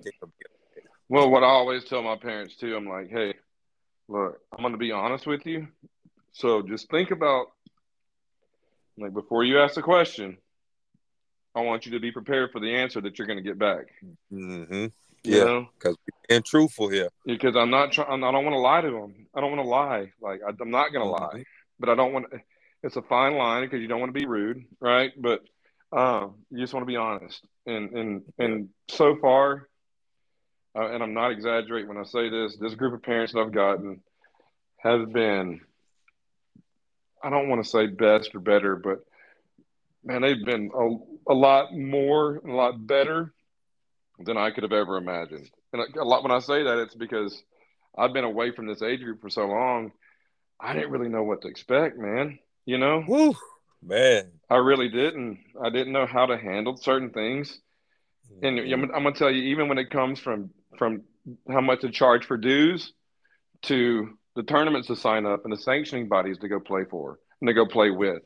Well, 1.07 1.29
what 1.31 1.43
I 1.43 1.47
always 1.47 1.85
tell 1.85 2.03
my 2.03 2.15
parents 2.15 2.55
too, 2.55 2.75
I'm 2.75 2.88
like, 2.88 3.09
hey, 3.09 3.33
look, 4.07 4.39
I'm 4.55 4.63
gonna 4.63 4.77
be 4.77 4.91
honest 4.91 5.25
with 5.25 5.45
you. 5.45 5.67
So 6.33 6.62
just 6.62 6.89
think 6.89 7.12
about 7.12 7.47
like 8.97 9.13
before 9.13 9.43
you 9.43 9.59
ask 9.59 9.75
the 9.75 9.81
question, 9.81 10.38
I 11.55 11.62
want 11.62 11.85
you 11.85 11.93
to 11.93 11.99
be 11.99 12.12
prepared 12.12 12.51
for 12.51 12.59
the 12.59 12.75
answer 12.75 13.01
that 13.01 13.17
you're 13.17 13.27
going 13.27 13.38
to 13.38 13.43
get 13.43 13.57
back. 13.57 13.88
Mm-hmm. 14.31 14.88
Yeah, 15.23 15.65
because 15.77 15.97
being 16.29 16.43
truthful 16.43 16.88
here. 16.88 17.09
Because 17.25 17.55
I'm 17.57 17.69
not 17.69 17.91
trying. 17.91 18.23
I 18.23 18.31
don't 18.31 18.45
want 18.45 18.53
to 18.53 18.59
lie 18.59 18.81
to 18.81 18.89
them. 18.89 19.27
I 19.35 19.41
don't 19.41 19.51
want 19.51 19.63
to 19.63 19.69
lie. 19.69 20.12
Like 20.21 20.39
I, 20.45 20.49
am 20.49 20.71
not 20.71 20.93
going 20.93 21.05
to 21.05 21.13
mm-hmm. 21.13 21.38
lie, 21.38 21.43
but 21.77 21.89
I 21.89 21.95
don't 21.95 22.13
want. 22.13 22.27
It's 22.83 22.95
a 22.95 23.01
fine 23.01 23.35
line 23.35 23.63
because 23.63 23.81
you 23.81 23.87
don't 23.87 23.99
want 23.99 24.13
to 24.13 24.19
be 24.19 24.25
rude, 24.25 24.65
right? 24.79 25.11
But 25.17 25.41
um, 25.91 26.35
you 26.49 26.59
just 26.59 26.73
want 26.73 26.83
to 26.83 26.91
be 26.91 26.95
honest. 26.95 27.43
And 27.65 27.91
and 27.91 28.21
and 28.37 28.69
so 28.89 29.17
far, 29.17 29.67
uh, 30.75 30.87
and 30.89 31.03
I'm 31.03 31.13
not 31.13 31.31
exaggerating 31.31 31.89
when 31.89 31.97
I 31.97 32.03
say 32.03 32.29
this. 32.29 32.57
This 32.57 32.75
group 32.75 32.93
of 32.93 33.03
parents 33.03 33.33
that 33.33 33.39
I've 33.39 33.51
gotten 33.51 34.01
have 34.77 35.11
been. 35.11 35.61
I 37.21 37.29
don't 37.29 37.49
want 37.49 37.63
to 37.63 37.69
say 37.69 37.87
best 37.87 38.33
or 38.33 38.39
better, 38.39 38.77
but 38.77 38.99
man, 40.05 40.21
they've 40.21 40.45
been 40.45 40.71
a, 40.73 41.33
a 41.33 41.35
lot 41.35 41.75
more, 41.75 42.37
a 42.37 42.55
lot 42.55 42.87
better 42.87 43.33
than 44.19 44.37
I 44.37 44.51
could 44.51 44.63
have 44.63 44.71
ever 44.71 44.97
imagined. 44.97 45.49
And 45.73 45.83
a 45.97 46.03
lot 46.03 46.23
when 46.23 46.31
I 46.31 46.39
say 46.39 46.63
that, 46.63 46.79
it's 46.79 46.95
because 46.95 47.43
I've 47.97 48.13
been 48.13 48.23
away 48.23 48.51
from 48.51 48.67
this 48.67 48.81
age 48.81 49.01
group 49.01 49.21
for 49.21 49.29
so 49.29 49.47
long. 49.47 49.91
I 50.59 50.73
didn't 50.73 50.91
really 50.91 51.09
know 51.09 51.23
what 51.23 51.41
to 51.41 51.47
expect, 51.47 51.97
man. 51.97 52.39
You 52.69 52.77
know, 52.77 53.03
Woo, 53.08 53.34
man, 53.82 54.29
I 54.47 54.58
really 54.58 54.89
didn't. 54.89 55.39
I 55.60 55.71
didn't 55.71 55.91
know 55.91 56.05
how 56.05 56.27
to 56.27 56.38
handle 56.38 56.77
certain 56.77 57.10
things. 57.10 57.60
And 58.43 58.60
mm-hmm. 58.60 58.71
I'm, 58.71 58.84
I'm 58.93 59.03
gonna 59.05 59.15
tell 59.15 59.32
you, 59.32 59.41
even 59.53 59.69
when 59.69 59.79
it 59.79 59.89
comes 59.89 60.19
from 60.19 60.51
from 60.77 61.01
how 61.49 61.62
much 61.62 61.82
to 61.82 61.89
charge 61.89 62.25
for 62.25 62.38
dues 62.38 62.93
to 63.63 64.10
the 64.36 64.43
tournaments 64.43 64.88
to 64.89 64.95
sign 64.95 65.25
up 65.25 65.45
and 65.45 65.51
the 65.51 65.58
sanctioning 65.58 66.10
bodies 66.10 66.38
to 66.41 66.47
go 66.47 66.60
play 66.60 66.84
for 66.88 67.17
and 67.41 67.47
to 67.47 67.55
go 67.55 67.65
play 67.65 67.89
with. 67.89 68.21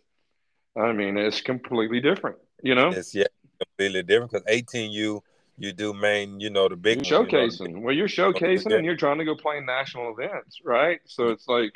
I 0.78 0.92
mean, 0.92 1.18
it's 1.18 1.40
completely 1.40 2.02
different, 2.02 2.36
you 2.62 2.76
know? 2.76 2.90
It's 2.90 3.16
yeah, 3.16 3.28
completely 3.62 4.04
different 4.04 4.34
because 4.34 4.46
18U, 4.46 5.22
you 5.58 5.72
do 5.72 5.94
main, 5.94 6.42
you 6.42 6.50
know, 6.50 6.68
the 6.68 6.76
big 6.76 7.08
you're 7.08 7.26
showcasing. 7.26 7.70
You 7.70 7.76
know, 7.76 7.80
well, 7.80 7.96
you're 7.96 8.10
showcasing 8.10 8.76
and 8.76 8.86
you're 8.86 8.98
trying 8.98 9.20
to 9.20 9.26
go 9.26 9.36
play 9.38 9.60
in 9.60 9.66
national 9.66 10.12
events, 10.12 10.60
right? 10.66 11.00
So 11.06 11.30
it's 11.30 11.48
like 11.48 11.72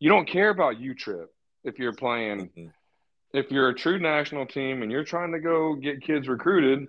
you 0.00 0.08
don't 0.08 0.28
care 0.28 0.50
about 0.50 0.80
U 0.80 0.92
trip 0.92 1.30
if 1.66 1.78
you're 1.78 1.92
playing. 1.92 2.46
Mm-hmm. 2.46 2.66
If 3.32 3.50
you're 3.50 3.68
a 3.68 3.74
true 3.74 3.98
national 3.98 4.46
team 4.46 4.82
and 4.82 4.90
you're 4.90 5.04
trying 5.04 5.32
to 5.32 5.40
go 5.40 5.74
get 5.74 6.00
kids 6.02 6.28
recruited, 6.28 6.88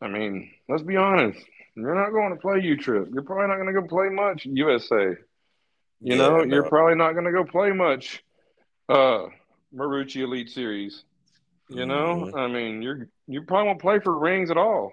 I 0.00 0.08
mean, 0.08 0.50
let's 0.68 0.82
be 0.82 0.96
honest. 0.96 1.38
You're 1.76 1.94
not 1.94 2.10
going 2.10 2.30
to 2.30 2.40
play 2.40 2.60
U 2.60 2.76
trip. 2.76 3.08
You're 3.12 3.22
probably 3.22 3.48
not 3.48 3.56
going 3.56 3.72
to 3.72 3.80
go 3.80 3.86
play 3.86 4.08
much 4.08 4.46
USA. 4.46 4.96
You 4.96 5.16
yeah, 6.00 6.16
know, 6.16 6.38
no. 6.38 6.54
you're 6.54 6.68
probably 6.68 6.96
not 6.96 7.12
going 7.12 7.24
to 7.24 7.32
go 7.32 7.44
play 7.44 7.70
much 7.70 8.22
uh 8.88 9.26
Marucci 9.74 10.22
Elite 10.22 10.50
Series. 10.50 11.04
You 11.68 11.86
know, 11.86 12.26
mm-hmm. 12.26 12.36
I 12.36 12.46
mean, 12.48 12.82
you're 12.82 13.08
you 13.26 13.42
probably 13.42 13.68
won't 13.68 13.80
play 13.80 13.98
for 13.98 14.16
rings 14.16 14.50
at 14.50 14.58
all. 14.58 14.92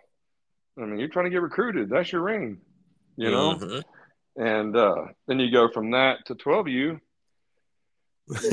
I 0.77 0.85
mean, 0.85 0.99
you're 0.99 1.09
trying 1.09 1.25
to 1.25 1.31
get 1.31 1.41
recruited. 1.41 1.89
That's 1.89 2.11
your 2.11 2.21
ring. 2.21 2.61
You 3.17 3.29
know, 3.29 3.55
mm-hmm. 3.55 4.41
and 4.41 4.75
uh, 4.75 4.95
then 5.27 5.39
you 5.39 5.51
go 5.51 5.69
from 5.69 5.91
that 5.91 6.25
to 6.27 6.35
12U. 6.35 6.99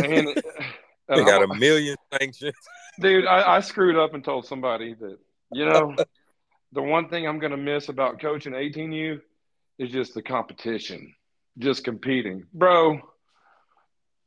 And 0.03 0.29
they 1.09 1.25
got 1.25 1.43
a 1.43 1.55
million 1.55 1.97
sanctions. 2.13 2.55
Dude, 3.01 3.27
I, 3.27 3.57
I 3.57 3.61
screwed 3.61 3.97
up 3.97 4.15
and 4.15 4.25
told 4.25 4.47
somebody 4.47 4.95
that 4.95 5.19
you 5.53 5.65
know 5.65 5.95
the 6.73 6.83
one 6.83 7.09
thing 7.09 7.27
I'm 7.27 7.39
going 7.39 7.53
to 7.53 7.57
miss 7.57 7.89
about 7.89 8.21
coaching 8.21 8.53
18U 8.53 9.21
is 9.79 9.91
just 9.91 10.15
the 10.15 10.23
competition, 10.23 11.15
just 11.59 11.85
competing, 11.85 12.45
bro. 12.53 13.01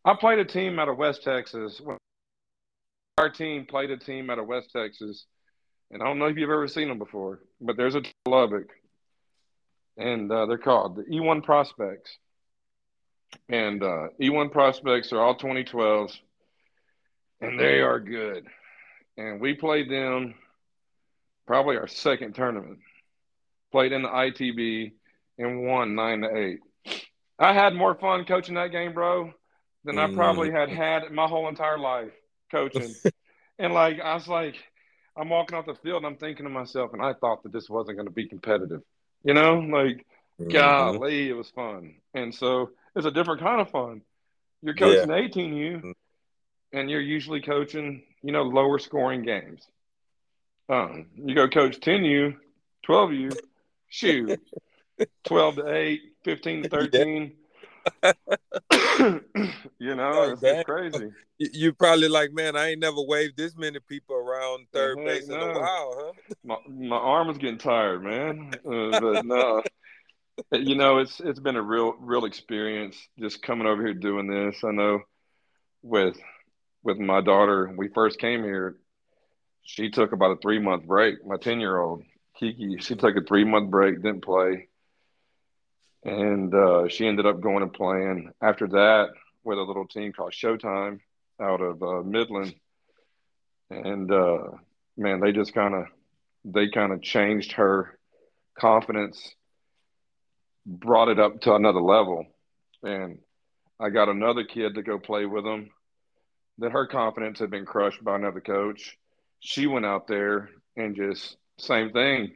I 0.03 0.15
played 0.15 0.39
a 0.39 0.45
team 0.45 0.79
out 0.79 0.89
of 0.89 0.97
West 0.97 1.23
Texas. 1.23 1.79
Our 3.17 3.29
team 3.29 3.65
played 3.65 3.91
a 3.91 3.97
team 3.97 4.29
out 4.29 4.39
of 4.39 4.47
West 4.47 4.71
Texas, 4.71 5.25
and 5.91 6.01
I 6.01 6.05
don't 6.05 6.17
know 6.17 6.25
if 6.25 6.37
you've 6.37 6.49
ever 6.49 6.67
seen 6.67 6.87
them 6.87 6.97
before, 6.97 7.41
but 7.59 7.77
there's 7.77 7.95
a 7.95 8.01
Lubbock, 8.25 8.69
and 9.97 10.31
uh, 10.31 10.47
they're 10.47 10.57
called 10.57 10.95
the 10.95 11.03
E1 11.03 11.43
Prospects. 11.43 12.17
And 13.49 13.83
uh, 13.83 14.07
E1 14.19 14.51
Prospects 14.51 15.11
are 15.13 15.21
all 15.21 15.35
2012s, 15.35 16.17
and 17.41 17.59
they 17.59 17.81
are 17.81 17.99
good. 17.99 18.45
And 19.17 19.41
we 19.41 19.53
played 19.53 19.89
them 19.89 20.35
probably 21.47 21.77
our 21.77 21.87
second 21.87 22.33
tournament. 22.33 22.79
Played 23.71 23.91
in 23.91 24.01
the 24.01 24.09
ITB 24.09 24.91
and 25.37 25.65
won 25.65 25.95
nine 25.95 26.21
to 26.21 26.35
eight. 26.35 26.59
I 27.39 27.53
had 27.53 27.73
more 27.73 27.95
fun 27.95 28.25
coaching 28.25 28.55
that 28.55 28.71
game, 28.71 28.93
bro, 28.93 29.33
than 29.83 29.97
I 29.97 30.13
probably 30.13 30.49
mm. 30.49 30.59
had 30.59 30.69
had 30.69 31.11
my 31.11 31.27
whole 31.27 31.47
entire 31.47 31.79
life 31.79 32.11
coaching. 32.51 32.93
and 33.59 33.73
like 33.73 33.99
I 33.99 34.13
was 34.13 34.27
like, 34.27 34.55
I'm 35.17 35.29
walking 35.29 35.57
off 35.57 35.65
the 35.65 35.75
field 35.75 35.97
and 35.97 36.05
I'm 36.05 36.17
thinking 36.17 36.45
to 36.45 36.49
myself, 36.49 36.93
and 36.93 37.01
I 37.01 37.13
thought 37.13 37.43
that 37.43 37.51
this 37.51 37.69
wasn't 37.69 37.97
going 37.97 38.07
to 38.07 38.13
be 38.13 38.27
competitive. 38.27 38.81
You 39.23 39.33
know, 39.33 39.55
like 39.55 40.05
mm-hmm. 40.39 40.49
golly, 40.49 41.29
it 41.29 41.33
was 41.33 41.49
fun. 41.49 41.95
And 42.13 42.33
so 42.33 42.71
it's 42.95 43.05
a 43.05 43.11
different 43.11 43.41
kind 43.41 43.61
of 43.61 43.69
fun. 43.69 44.01
You're 44.61 44.75
coaching 44.75 45.09
yeah. 45.09 45.15
18U, 45.15 45.81
mm. 45.81 45.93
and 46.73 46.89
you're 46.89 47.01
usually 47.01 47.41
coaching, 47.41 48.03
you 48.21 48.31
know, 48.31 48.43
lower 48.43 48.79
scoring 48.79 49.23
games. 49.23 49.65
Um, 50.69 51.07
you 51.15 51.35
go 51.35 51.49
coach 51.49 51.79
10U, 51.79 52.35
12U, 52.87 53.37
shoot, 53.89 54.39
12 55.25 55.55
to 55.55 55.73
8, 55.73 56.01
15 56.23 56.63
to 56.63 56.69
13. 56.69 57.33
you 59.79 59.95
know, 59.95 60.31
it's, 60.31 60.43
it's, 60.43 60.63
crazy. 60.63 61.11
You 61.39 61.73
probably 61.73 62.07
like, 62.07 62.31
man, 62.31 62.55
I 62.55 62.69
ain't 62.69 62.79
never 62.79 63.01
waved 63.01 63.37
this 63.37 63.57
many 63.57 63.79
people 63.79 64.15
around 64.15 64.67
third 64.71 64.99
Heck 64.99 65.07
base 65.07 65.27
no. 65.27 65.35
in 65.35 65.55
a 65.55 65.59
while, 65.59 65.93
huh? 65.97 66.33
My, 66.43 66.57
my 66.69 66.97
arm 66.97 67.29
is 67.31 67.39
getting 67.39 67.57
tired, 67.57 68.03
man. 68.03 68.51
Uh, 68.63 68.99
but 68.99 69.25
no, 69.25 69.63
you 70.51 70.75
know, 70.75 70.99
it's 70.99 71.19
it's 71.19 71.39
been 71.39 71.55
a 71.55 71.61
real 71.61 71.93
real 71.99 72.25
experience 72.25 72.97
just 73.19 73.41
coming 73.41 73.67
over 73.67 73.81
here 73.83 73.93
doing 73.93 74.27
this. 74.27 74.63
I 74.63 74.71
know 74.71 75.01
with 75.81 76.17
with 76.83 76.97
my 76.97 77.21
daughter, 77.21 77.67
when 77.67 77.77
we 77.77 77.89
first 77.89 78.19
came 78.19 78.43
here, 78.43 78.77
she 79.63 79.89
took 79.89 80.11
about 80.11 80.31
a 80.31 80.41
three 80.41 80.59
month 80.59 80.85
break. 80.85 81.25
My 81.25 81.37
ten 81.37 81.59
year 81.59 81.79
old 81.79 82.03
Kiki, 82.37 82.77
she 82.79 82.95
took 82.95 83.15
a 83.15 83.21
three 83.21 83.43
month 83.43 83.69
break, 83.69 84.01
didn't 84.01 84.23
play 84.23 84.67
and 86.03 86.53
uh, 86.53 86.87
she 86.87 87.07
ended 87.07 87.25
up 87.25 87.41
going 87.41 87.61
and 87.61 87.73
playing 87.73 88.31
after 88.41 88.67
that 88.67 89.09
with 89.43 89.57
a 89.57 89.61
little 89.61 89.87
team 89.87 90.13
called 90.13 90.33
Showtime 90.33 90.99
out 91.39 91.61
of 91.61 91.81
uh, 91.81 92.01
Midland, 92.03 92.53
and 93.69 94.11
uh, 94.11 94.39
man, 94.97 95.19
they 95.19 95.31
just 95.31 95.53
kind 95.53 95.75
of 95.75 95.85
they 96.45 96.69
kind 96.69 96.91
of 96.91 97.01
changed 97.01 97.53
her 97.53 97.97
confidence, 98.59 99.35
brought 100.65 101.09
it 101.09 101.19
up 101.19 101.41
to 101.41 101.55
another 101.55 101.81
level, 101.81 102.25
and 102.83 103.19
I 103.79 103.89
got 103.89 104.09
another 104.09 104.43
kid 104.43 104.75
to 104.75 104.83
go 104.83 104.99
play 104.99 105.25
with 105.25 105.43
them. 105.43 105.69
That 106.59 106.73
her 106.73 106.85
confidence 106.85 107.39
had 107.39 107.49
been 107.49 107.65
crushed 107.65 108.03
by 108.03 108.15
another 108.15 108.41
coach. 108.41 108.97
She 109.39 109.65
went 109.65 109.85
out 109.85 110.07
there 110.07 110.49
and 110.75 110.95
just 110.95 111.37
same 111.57 111.91
thing. 111.91 112.33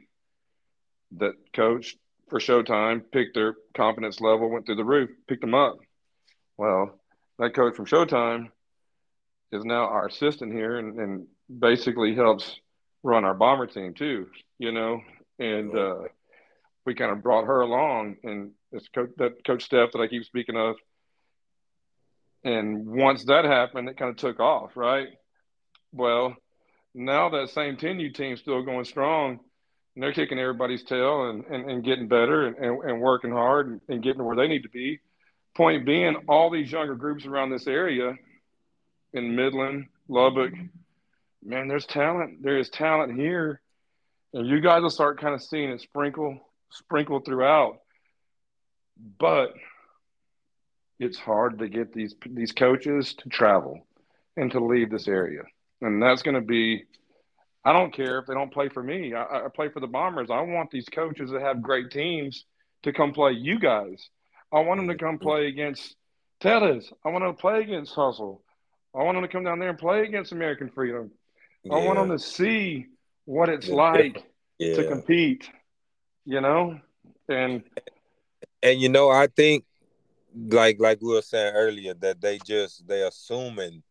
That 1.18 1.34
coach 1.54 1.96
for 2.28 2.40
Showtime, 2.40 3.02
picked 3.12 3.34
their 3.34 3.54
confidence 3.76 4.20
level, 4.20 4.50
went 4.50 4.66
through 4.66 4.76
the 4.76 4.84
roof, 4.84 5.10
picked 5.28 5.42
them 5.42 5.54
up. 5.54 5.76
Well, 6.56 6.98
that 7.38 7.54
coach 7.54 7.76
from 7.76 7.86
Showtime 7.86 8.48
is 9.52 9.64
now 9.64 9.84
our 9.84 10.06
assistant 10.06 10.52
here 10.52 10.78
and, 10.78 10.98
and 10.98 11.26
basically 11.60 12.14
helps 12.14 12.58
run 13.02 13.24
our 13.24 13.34
bomber 13.34 13.66
team 13.66 13.94
too, 13.94 14.26
you 14.58 14.72
know. 14.72 15.00
And 15.38 15.76
uh, 15.76 15.98
we 16.86 16.94
kind 16.94 17.10
of 17.10 17.22
brought 17.22 17.44
her 17.44 17.60
along, 17.60 18.16
and 18.22 18.52
it's 18.72 18.88
coach, 18.88 19.10
that 19.18 19.44
coach 19.44 19.64
Steph 19.64 19.92
that 19.92 20.00
I 20.00 20.06
keep 20.06 20.24
speaking 20.24 20.56
of. 20.56 20.76
And 22.44 22.86
once 22.86 23.24
that 23.24 23.44
happened, 23.44 23.88
it 23.88 23.96
kind 23.96 24.10
of 24.10 24.16
took 24.16 24.38
off, 24.38 24.76
right? 24.76 25.08
Well, 25.92 26.36
now 26.94 27.28
that 27.30 27.50
same 27.50 27.76
10U 27.76 28.14
team's 28.14 28.40
still 28.40 28.62
going 28.62 28.84
strong, 28.84 29.40
and 29.94 30.02
they're 30.02 30.12
kicking 30.12 30.38
everybody's 30.38 30.84
tail 30.84 31.30
and, 31.30 31.44
and, 31.46 31.70
and 31.70 31.84
getting 31.84 32.06
better 32.06 32.46
and, 32.46 32.56
and, 32.56 32.90
and 32.90 33.00
working 33.00 33.32
hard 33.32 33.68
and, 33.68 33.80
and 33.88 34.02
getting 34.02 34.24
where 34.24 34.36
they 34.36 34.46
need 34.46 34.62
to 34.62 34.68
be. 34.68 35.00
Point 35.56 35.84
being, 35.86 36.16
all 36.28 36.50
these 36.50 36.70
younger 36.70 36.94
groups 36.94 37.26
around 37.26 37.50
this 37.50 37.66
area 37.66 38.14
in 39.12 39.34
Midland, 39.34 39.86
Lubbock, 40.08 40.52
man, 41.42 41.66
there's 41.66 41.86
talent. 41.86 42.42
There 42.42 42.58
is 42.58 42.68
talent 42.68 43.18
here. 43.18 43.60
And 44.34 44.46
you 44.46 44.60
guys 44.60 44.82
will 44.82 44.90
start 44.90 45.20
kind 45.20 45.34
of 45.34 45.42
seeing 45.42 45.70
it 45.70 45.80
sprinkle, 45.80 46.38
sprinkle 46.70 47.20
throughout. 47.20 47.78
But 49.18 49.54
it's 50.98 51.18
hard 51.18 51.58
to 51.58 51.68
get 51.68 51.92
these 51.92 52.14
these 52.24 52.52
coaches 52.52 53.14
to 53.14 53.28
travel 53.28 53.86
and 54.36 54.50
to 54.52 54.64
leave 54.64 54.90
this 54.90 55.08
area. 55.08 55.42
And 55.80 56.02
that's 56.02 56.22
going 56.22 56.34
to 56.34 56.40
be 56.40 56.84
I 57.64 57.72
don't 57.72 57.92
care 57.92 58.18
if 58.20 58.26
they 58.26 58.34
don't 58.34 58.52
play 58.52 58.68
for 58.68 58.82
me. 58.82 59.12
I, 59.12 59.46
I, 59.46 59.48
play 59.52 59.68
for 59.70 59.80
the 59.80 59.88
Bombers. 59.88 60.30
I 60.30 60.40
want 60.40 60.70
these 60.70 60.88
coaches 60.88 61.32
that 61.32 61.42
have 61.42 61.60
great 61.60 61.90
teams 61.90 62.44
to 62.84 62.92
come 62.92 63.12
play 63.12 63.32
you 63.32 63.58
guys. 63.58 64.08
I 64.52 64.60
want 64.60 64.78
them 64.78 64.86
to 64.86 64.94
come 64.94 65.18
play 65.18 65.48
against 65.48 65.96
Tellez. 66.40 66.92
I 67.04 67.08
want 67.08 67.24
them 67.24 67.34
to 67.34 67.40
play 67.40 67.62
against 67.62 67.92
Hustle. 67.92 68.44
I 68.94 69.02
want 69.02 69.16
them 69.16 69.22
to 69.22 69.28
come 69.28 69.42
down 69.42 69.58
there 69.58 69.70
and 69.70 69.78
play 69.78 70.04
against 70.04 70.30
American 70.30 70.70
Freedom. 70.70 71.10
Yeah. 71.64 71.74
I 71.74 71.84
want 71.84 71.98
them 71.98 72.10
to 72.10 72.20
see 72.20 72.86
what 73.24 73.48
it's 73.48 73.68
like 73.68 74.24
yeah. 74.58 74.76
to 74.76 74.88
compete, 74.88 75.50
you 76.26 76.40
know? 76.40 76.78
And 77.28 77.62
and 78.62 78.80
you 78.80 78.88
know, 78.88 79.10
I 79.10 79.28
think 79.28 79.64
like 80.50 80.78
like 80.78 81.00
we 81.00 81.14
were 81.14 81.22
saying 81.22 81.54
earlier 81.54 81.94
that 81.94 82.20
they 82.20 82.38
just 82.44 82.86
they 82.86 83.02
assuming 83.02 83.82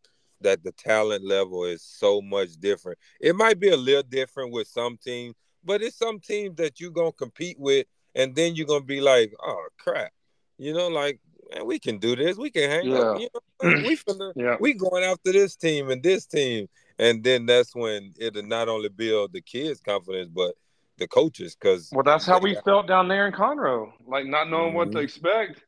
that 0.42 0.62
the 0.62 0.72
talent 0.72 1.24
level 1.24 1.64
is 1.64 1.82
so 1.82 2.20
much 2.20 2.52
different. 2.60 2.98
It 3.20 3.34
might 3.34 3.58
be 3.58 3.70
a 3.70 3.76
little 3.76 4.02
different 4.02 4.52
with 4.52 4.68
some 4.68 4.98
teams, 4.98 5.34
but 5.64 5.82
it's 5.82 5.96
some 5.96 6.20
teams 6.20 6.56
that 6.56 6.78
you're 6.78 6.90
gonna 6.90 7.12
compete 7.12 7.58
with, 7.58 7.86
and 8.14 8.34
then 8.34 8.54
you're 8.54 8.66
gonna 8.66 8.84
be 8.84 9.00
like, 9.00 9.32
oh 9.42 9.66
crap, 9.78 10.12
you 10.58 10.72
know, 10.72 10.88
like 10.88 11.20
man, 11.52 11.66
we 11.66 11.78
can 11.78 11.98
do 11.98 12.14
this, 12.14 12.36
we 12.36 12.50
can 12.50 12.70
hang 12.70 12.90
yeah. 12.90 12.98
up, 12.98 13.20
you 13.20 13.28
know, 13.34 13.70
we 13.88 13.96
finna, 14.08 14.32
yeah. 14.36 14.56
we 14.60 14.74
going 14.74 15.04
after 15.04 15.32
this 15.32 15.56
team 15.56 15.90
and 15.90 16.02
this 16.02 16.26
team, 16.26 16.68
and 16.98 17.24
then 17.24 17.46
that's 17.46 17.74
when 17.74 18.12
it'll 18.18 18.42
not 18.42 18.68
only 18.68 18.90
build 18.90 19.32
the 19.32 19.40
kids' 19.40 19.80
confidence, 19.80 20.28
but 20.32 20.54
the 20.98 21.08
coaches, 21.08 21.56
because 21.60 21.90
well, 21.92 22.04
that's 22.04 22.26
how 22.26 22.38
we 22.38 22.54
got... 22.54 22.64
felt 22.64 22.86
down 22.86 23.08
there 23.08 23.26
in 23.26 23.32
Conroe, 23.32 23.92
like 24.06 24.26
not 24.26 24.48
knowing 24.48 24.68
mm-hmm. 24.68 24.76
what 24.76 24.92
to 24.92 24.98
mm-hmm. 24.98 25.04
expect, 25.04 25.62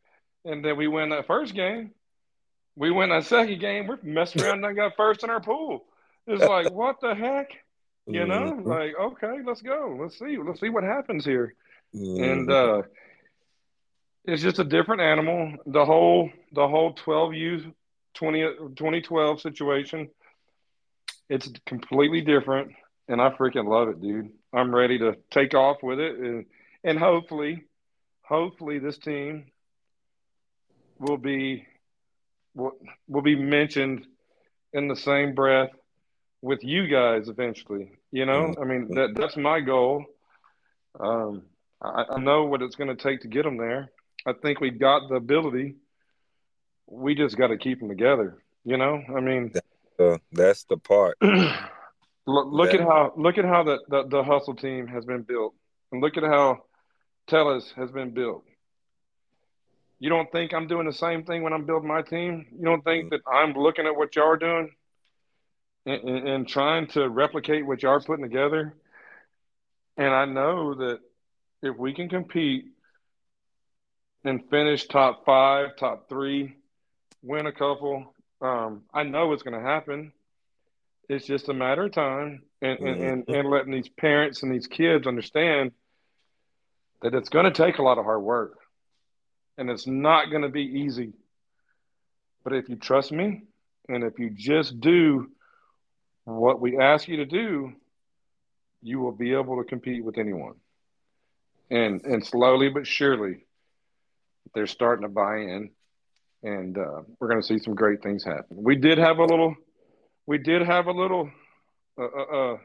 and 0.45 0.65
then 0.65 0.77
we 0.77 0.89
win 0.89 1.11
that 1.11 1.27
first 1.27 1.55
game 1.55 1.93
we 2.79 2.93
win 2.93 3.11
that 3.11 3.25
second 3.25 3.59
game. 3.59 3.89
We're 3.89 3.99
messing 4.03 4.43
around 4.43 4.65
and 4.65 4.77
got 4.77 4.97
first 4.97 5.25
in 5.25 5.31
our 5.31 5.41
pool. 5.41 5.85
It's 6.27 6.43
like, 6.49 6.73
what 6.73 7.01
the 7.01 7.15
heck? 7.15 7.51
You 8.07 8.25
know, 8.25 8.53
mm-hmm. 8.53 8.69
like, 8.69 8.95
okay, 8.99 9.41
let's 9.45 9.61
go. 9.61 9.99
Let's 10.01 10.19
see. 10.19 10.39
Let's 10.39 10.61
see 10.61 10.71
what 10.71 10.85
happens 10.85 11.25
here. 11.25 11.55
Mm-hmm. 11.95 12.23
And 12.23 12.51
uh 12.51 12.83
it's 14.25 14.43
just 14.43 14.59
a 14.59 14.65
different 14.65 15.01
animal. 15.03 15.55
The 15.67 15.85
whole 15.85 16.31
the 16.53 16.69
whole 16.69 16.95
12U 16.95 17.73
20, 18.15 18.41
2012 18.77 19.41
situation. 19.41 20.09
It's 21.29 21.51
completely 21.67 22.21
different. 22.23 22.73
And 23.09 23.21
I 23.21 23.31
freaking 23.31 23.69
love 23.69 23.89
it, 23.89 24.01
dude. 24.03 24.31
I'm 24.53 24.75
ready 24.75 24.99
to 24.99 25.17
take 25.31 25.55
off 25.55 25.79
with 25.83 25.99
it 25.99 26.17
and 26.19 26.47
and 26.85 26.99
hopefully, 26.99 27.65
hopefully 28.23 28.79
this 28.79 28.99
team 28.99 29.47
will 30.99 31.17
be 31.17 31.67
will, 32.55 32.73
will 33.09 33.23
be 33.23 33.37
mentioned 33.37 34.07
in 34.73 34.89
the 34.89 34.97
same 34.97 35.35
breath 35.35 35.71
with 36.41 36.63
you 36.63 36.87
guys 36.87 37.29
eventually. 37.29 37.93
You 38.13 38.27
know, 38.27 38.55
I 38.61 38.65
mean 38.65 38.89
that 38.95 39.15
that's 39.15 39.37
my 39.37 39.61
goal. 39.61 40.05
Um, 40.99 41.43
I, 41.83 42.05
I 42.11 42.19
know 42.19 42.45
what 42.45 42.63
it's 42.63 42.77
going 42.77 42.95
to 42.95 43.03
take 43.03 43.23
to 43.23 43.29
get 43.29 43.45
them 43.45 43.57
there. 43.57 43.91
I 44.27 44.33
think 44.33 44.61
we 44.61 44.71
got 44.71 45.09
the 45.09 45.17
ability. 45.17 45.77
We 46.87 47.15
just 47.15 47.37
got 47.37 47.49
to 47.49 47.59
keep 47.59 47.81
them 47.81 47.89
together. 47.89 48.43
You 48.65 48.77
know, 48.77 49.03
I 49.15 49.21
mean, 49.21 49.53
uh, 49.99 50.19
that's 50.33 50.65
the 50.65 50.77
part. 50.77 51.19
look, 52.29 52.49
look 52.51 52.75
at 52.75 52.81
how 52.81 53.13
look 53.17 53.39
at 53.39 53.45
how 53.45 53.63
the, 53.63 53.79
the, 53.89 54.07
the 54.09 54.23
hustle 54.23 54.55
team 54.55 54.87
has 54.87 55.05
been 55.05 55.23
built, 55.23 55.55
and 55.93 56.03
look 56.03 56.17
at 56.17 56.23
how 56.23 56.65
Tellez 57.27 57.73
has 57.77 57.91
been 57.91 58.11
built. 58.11 58.45
You 59.99 60.11
don't 60.11 60.31
think 60.31 60.55
I'm 60.55 60.69
doing 60.69 60.87
the 60.87 60.93
same 60.93 61.25
thing 61.25 61.43
when 61.43 61.53
I'm 61.53 61.67
building 61.67 61.89
my 61.89 62.03
team? 62.03 62.47
You 62.57 62.65
don't 62.65 62.85
think 62.85 63.11
that 63.11 63.21
I'm 63.27 63.53
looking 63.55 63.87
at 63.87 63.97
what 63.97 64.15
y'all 64.15 64.29
are 64.29 64.37
doing 64.37 64.71
and, 65.87 66.09
and, 66.09 66.29
and 66.29 66.49
trying 66.49 66.87
to 66.89 67.09
replicate 67.09 67.67
what 67.67 67.83
y'all 67.83 67.93
are 67.93 68.01
putting 68.01 68.25
together? 68.25 68.75
And 69.97 70.15
I 70.15 70.25
know 70.25 70.75
that 70.75 71.01
if 71.63 71.77
we 71.77 71.93
can 71.93 72.09
compete 72.09 72.67
and 74.25 74.49
finish 74.49 74.87
top 74.87 75.25
five, 75.25 75.77
top 75.77 76.09
three, 76.09 76.55
win 77.23 77.47
a 77.47 77.53
couple, 77.53 78.15
um, 78.41 78.83
I 78.95 79.03
know 79.03 79.33
it's 79.33 79.43
going 79.43 79.61
to 79.61 79.69
happen. 79.69 80.13
It's 81.09 81.27
just 81.27 81.49
a 81.49 81.55
matter 81.55 81.87
of 81.87 81.93
time 81.93 82.43
and, 82.61 82.79
and, 82.81 83.03
and, 83.03 83.29
and 83.29 83.49
letting 83.51 83.73
these 83.73 83.89
parents 83.89 84.43
and 84.43 84.53
these 84.53 84.67
kids 84.67 85.07
understand 85.07 85.73
that 87.03 87.15
it's 87.15 87.29
going 87.29 87.47
to 87.47 87.51
take 87.51 87.79
a 87.79 87.83
lot 87.83 87.99
of 87.99 88.05
hard 88.05 88.23
work 88.23 88.59
and 89.57 89.71
it's 89.71 89.87
not 89.87 90.31
going 90.31 90.43
to 90.43 90.49
be 90.49 90.63
easy. 90.63 91.13
But 92.45 92.53
if 92.53 92.69
you 92.69 92.77
trust 92.77 93.13
me, 93.13 93.43
and 93.89 94.05
if 94.05 94.19
you 94.19 94.31
just 94.31 94.81
do 94.81 95.31
what 96.25 96.61
we 96.61 96.79
ask 96.79 97.09
you 97.09 97.17
to 97.19 97.27
do, 97.27 97.73
you 98.83 99.01
will 99.01 99.13
be 99.13 99.33
able 99.33 99.57
to 99.57 99.65
compete 99.65 100.05
with 100.05 100.19
anyone. 100.19 100.55
And 101.71 102.05
and 102.05 102.25
slowly 102.25 102.71
but 102.71 102.87
surely, 102.87 103.45
they're 104.55 104.67
starting 104.67 105.03
to 105.03 105.09
buy 105.09 105.39
in, 105.39 105.71
and 106.43 106.79
uh, 106.79 107.03
we're 107.19 107.29
going 107.29 107.41
to 107.41 107.47
see 107.47 107.59
some 107.59 107.75
great 107.75 108.03
things 108.03 108.25
happen. 108.25 108.63
We 108.63 108.77
did 108.77 108.97
have 108.97 109.19
a 109.19 109.25
little, 109.25 109.55
we 110.29 110.37
did 110.37 110.61
have 110.61 110.89
a 110.89 110.93
little, 110.93 111.31
uh, 111.99 112.05
uh, 112.05 112.37
uh 112.37 112.57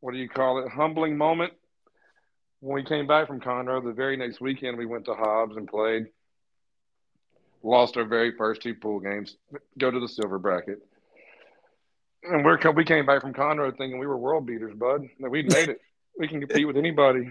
what 0.00 0.12
do 0.12 0.18
you 0.18 0.28
call 0.28 0.64
it, 0.64 0.70
humbling 0.70 1.18
moment 1.18 1.52
when 2.60 2.74
we 2.76 2.82
came 2.82 3.06
back 3.06 3.26
from 3.26 3.40
Conroe, 3.40 3.84
the 3.84 3.92
very 3.92 4.16
next 4.16 4.40
weekend 4.40 4.78
we 4.78 4.86
went 4.86 5.04
to 5.04 5.14
Hobbs 5.14 5.56
and 5.56 5.68
played. 5.68 6.06
Lost 7.62 7.98
our 7.98 8.06
very 8.06 8.34
first 8.38 8.62
two 8.62 8.74
pool 8.74 9.00
games. 9.00 9.36
Go 9.78 9.90
to 9.90 10.00
the 10.00 10.08
silver 10.08 10.38
bracket. 10.38 10.78
And 12.24 12.42
we're 12.42 12.58
we 12.70 12.84
came 12.84 13.04
back 13.04 13.20
from 13.20 13.34
Conroe 13.34 13.76
thinking 13.76 13.98
we 13.98 14.06
were 14.06 14.16
world 14.16 14.46
beaters, 14.46 14.74
bud. 14.74 15.02
That 15.20 15.30
we 15.30 15.42
made 15.42 15.68
it. 15.68 15.80
we 16.18 16.26
can 16.26 16.40
compete 16.40 16.66
with 16.66 16.78
anybody. 16.78 17.30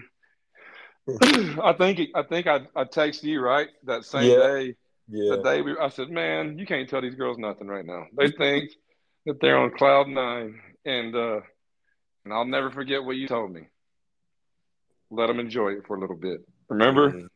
I 1.62 1.72
think 1.72 2.10
I 2.14 2.22
think 2.22 2.46
I 2.46 2.60
I 2.76 2.84
texted 2.84 3.24
you 3.24 3.40
right 3.40 3.68
that 3.84 4.04
same 4.04 4.30
yeah. 4.30 4.36
day. 4.36 4.76
Yeah. 5.08 5.36
The 5.36 5.42
day 5.42 5.62
we, 5.62 5.76
I 5.78 5.88
said, 5.88 6.10
man, 6.10 6.58
you 6.58 6.64
can't 6.64 6.88
tell 6.88 7.02
these 7.02 7.16
girls 7.16 7.36
nothing 7.38 7.66
right 7.66 7.84
now. 7.84 8.06
They 8.16 8.30
think 8.30 8.70
that 9.26 9.40
they're 9.40 9.58
on 9.58 9.70
cloud 9.76 10.08
nine, 10.08 10.60
and 10.84 11.14
uh, 11.14 11.40
and 12.24 12.32
I'll 12.32 12.44
never 12.44 12.70
forget 12.70 13.04
what 13.04 13.16
you 13.16 13.28
told 13.28 13.52
me 13.52 13.62
let 15.12 15.26
them 15.26 15.38
enjoy 15.38 15.72
it 15.72 15.86
for 15.86 15.96
a 15.96 16.00
little 16.00 16.16
bit. 16.16 16.40
Remember? 16.68 17.10
Mm-hmm. 17.12 17.26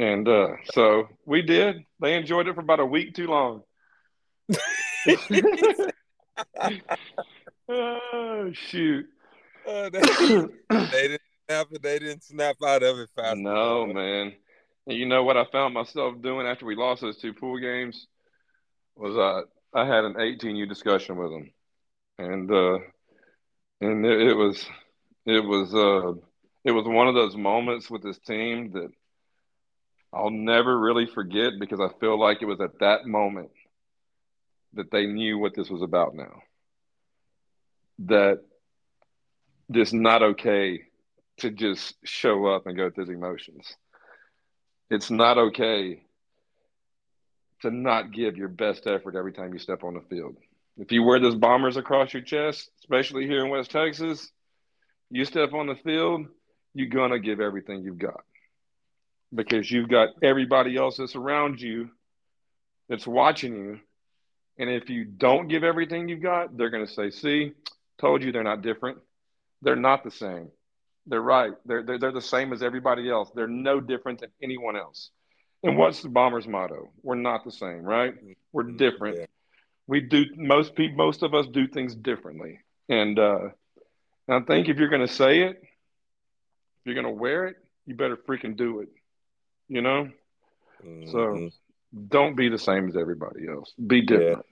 And 0.00 0.28
uh, 0.28 0.50
so 0.72 1.08
we 1.26 1.42
did. 1.42 1.84
They 2.00 2.14
enjoyed 2.14 2.46
it 2.46 2.54
for 2.54 2.60
about 2.60 2.78
a 2.80 2.86
week 2.86 3.14
too 3.14 3.26
long. 3.26 3.62
oh 7.68 8.52
shoot! 8.52 9.06
Uh, 9.68 9.90
they, 9.90 10.00
they, 10.00 11.08
didn't 11.08 11.22
snap. 11.48 11.66
They 11.82 11.98
didn't 11.98 12.22
snap 12.22 12.56
out 12.64 12.84
of 12.84 12.98
it 12.98 13.10
fast. 13.14 13.38
No, 13.38 13.82
enough. 13.84 13.96
man. 13.96 14.32
And 14.86 14.96
you 14.96 15.06
know 15.06 15.24
what 15.24 15.36
I 15.36 15.44
found 15.50 15.74
myself 15.74 16.22
doing 16.22 16.46
after 16.46 16.66
we 16.66 16.76
lost 16.76 17.02
those 17.02 17.16
two 17.18 17.34
pool 17.34 17.58
games 17.58 18.06
was 18.96 19.16
uh, 19.16 19.42
I 19.74 19.86
had 19.86 20.04
an 20.04 20.14
18U 20.14 20.68
discussion 20.68 21.16
with 21.16 21.32
him, 21.32 21.50
and 22.18 22.50
uh, 22.50 22.78
and 23.80 24.04
it, 24.04 24.20
it 24.28 24.34
was 24.34 24.66
it 25.26 25.44
was 25.44 25.74
uh, 25.74 26.12
it 26.64 26.72
was 26.72 26.86
one 26.86 27.08
of 27.08 27.14
those 27.14 27.36
moments 27.36 27.88
with 27.90 28.02
this 28.02 28.18
team 28.18 28.72
that 28.72 28.90
I'll 30.12 30.30
never 30.30 30.78
really 30.78 31.06
forget 31.06 31.52
because 31.60 31.80
I 31.80 31.88
feel 32.00 32.18
like 32.18 32.42
it 32.42 32.46
was 32.46 32.60
at 32.60 32.80
that 32.80 33.06
moment 33.06 33.50
that 34.74 34.90
they 34.90 35.06
knew 35.06 35.38
what 35.38 35.54
this 35.54 35.70
was 35.70 35.82
about 35.82 36.14
now. 36.14 36.42
That 38.00 38.40
it's 39.68 39.92
not 39.92 40.22
okay 40.22 40.82
to 41.38 41.50
just 41.50 41.94
show 42.04 42.46
up 42.46 42.66
and 42.66 42.76
go 42.76 42.90
through 42.90 43.06
the 43.06 43.12
emotions. 43.12 43.76
It's 44.90 45.10
not 45.10 45.38
okay 45.38 46.02
to 47.62 47.70
not 47.70 48.12
give 48.12 48.36
your 48.36 48.48
best 48.48 48.86
effort 48.86 49.16
every 49.16 49.32
time 49.32 49.52
you 49.52 49.58
step 49.58 49.84
on 49.84 49.94
the 49.94 50.02
field. 50.10 50.36
If 50.78 50.92
you 50.92 51.02
wear 51.02 51.20
those 51.20 51.36
bombers 51.36 51.76
across 51.76 52.14
your 52.14 52.22
chest, 52.22 52.70
especially 52.80 53.26
here 53.26 53.44
in 53.44 53.50
West 53.50 53.70
Texas, 53.70 54.30
you 55.10 55.24
step 55.24 55.54
on 55.54 55.66
the 55.66 55.76
field– 55.76 56.26
you're 56.74 56.88
going 56.88 57.10
to 57.10 57.18
give 57.18 57.40
everything 57.40 57.82
you've 57.82 57.98
got 57.98 58.22
because 59.34 59.70
you've 59.70 59.88
got 59.88 60.10
everybody 60.22 60.76
else 60.76 60.98
that's 60.98 61.16
around 61.16 61.60
you 61.60 61.90
that's 62.88 63.06
watching 63.06 63.54
you 63.54 63.80
And 64.58 64.70
if 64.70 64.90
you 64.90 65.04
don't 65.04 65.48
give 65.48 65.64
everything 65.64 66.08
you've 66.08 66.22
got, 66.22 66.56
they're 66.56 66.70
going 66.70 66.86
to 66.86 66.92
say, 66.92 67.10
"See, 67.10 67.52
told 67.98 68.22
you 68.22 68.32
they're 68.32 68.44
not 68.44 68.62
different. 68.62 68.98
They're 69.62 69.76
not 69.76 70.04
the 70.04 70.10
same. 70.10 70.50
They're 71.06 71.22
right. 71.22 71.52
They're, 71.66 71.82
they're 71.82 71.98
they're 71.98 72.12
the 72.12 72.20
same 72.20 72.52
as 72.52 72.62
everybody 72.62 73.10
else. 73.10 73.30
They're 73.34 73.48
no 73.48 73.80
different 73.80 74.20
than 74.20 74.30
anyone 74.42 74.76
else." 74.76 75.10
And 75.62 75.76
what's 75.76 76.02
the 76.02 76.08
Bombers' 76.08 76.46
motto? 76.46 76.90
We're 77.02 77.16
not 77.16 77.44
the 77.44 77.52
same, 77.52 77.82
right? 77.82 78.14
We're 78.52 78.64
Mm-hmm. 78.64 78.76
different. 78.76 79.18
Yeah. 79.18 79.26
We 79.86 80.00
do 80.00 80.24
most 80.36 80.74
people, 80.74 80.96
most 80.96 81.22
of 81.22 81.34
us 81.34 81.46
do 81.48 81.66
things 81.66 81.94
differently. 81.94 82.60
And 82.88 83.18
uh, 83.18 83.48
and 84.28 84.42
I 84.42 84.46
think 84.46 84.68
if 84.68 84.78
you're 84.78 84.88
going 84.88 85.06
to 85.06 85.12
say 85.12 85.40
it, 85.42 85.56
if 85.62 86.84
you're 86.84 86.94
going 86.94 87.06
to 87.06 87.20
wear 87.20 87.46
it, 87.48 87.56
you 87.86 87.94
better 87.94 88.16
freaking 88.16 88.56
do 88.56 88.80
it. 88.80 88.88
You 89.68 89.82
know. 89.82 90.08
So 90.82 90.86
Mhm. 90.86 91.52
don't 92.08 92.36
be 92.36 92.48
the 92.48 92.58
same 92.58 92.88
as 92.88 92.96
everybody 92.96 93.46
else. 93.48 93.74
Be 93.86 94.00
different. 94.02 94.46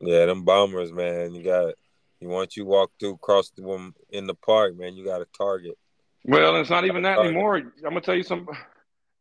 yeah, 0.00 0.26
them 0.26 0.44
bombers, 0.44 0.92
man. 0.92 1.34
You 1.34 1.42
got 1.44 1.74
you 2.20 2.28
once 2.28 2.56
you 2.56 2.64
walk 2.64 2.90
through 2.98 3.14
across 3.14 3.50
the 3.50 3.92
in 4.10 4.26
the 4.26 4.34
park, 4.34 4.76
man. 4.76 4.94
You 4.96 5.04
got 5.04 5.20
a 5.20 5.26
target. 5.36 5.78
Well, 6.24 6.56
it's 6.56 6.70
not 6.70 6.84
even 6.84 7.02
that 7.02 7.16
Sorry. 7.16 7.28
anymore. 7.28 7.56
I'm 7.56 7.72
gonna 7.82 8.00
tell 8.00 8.16
you 8.16 8.22
some. 8.24 8.48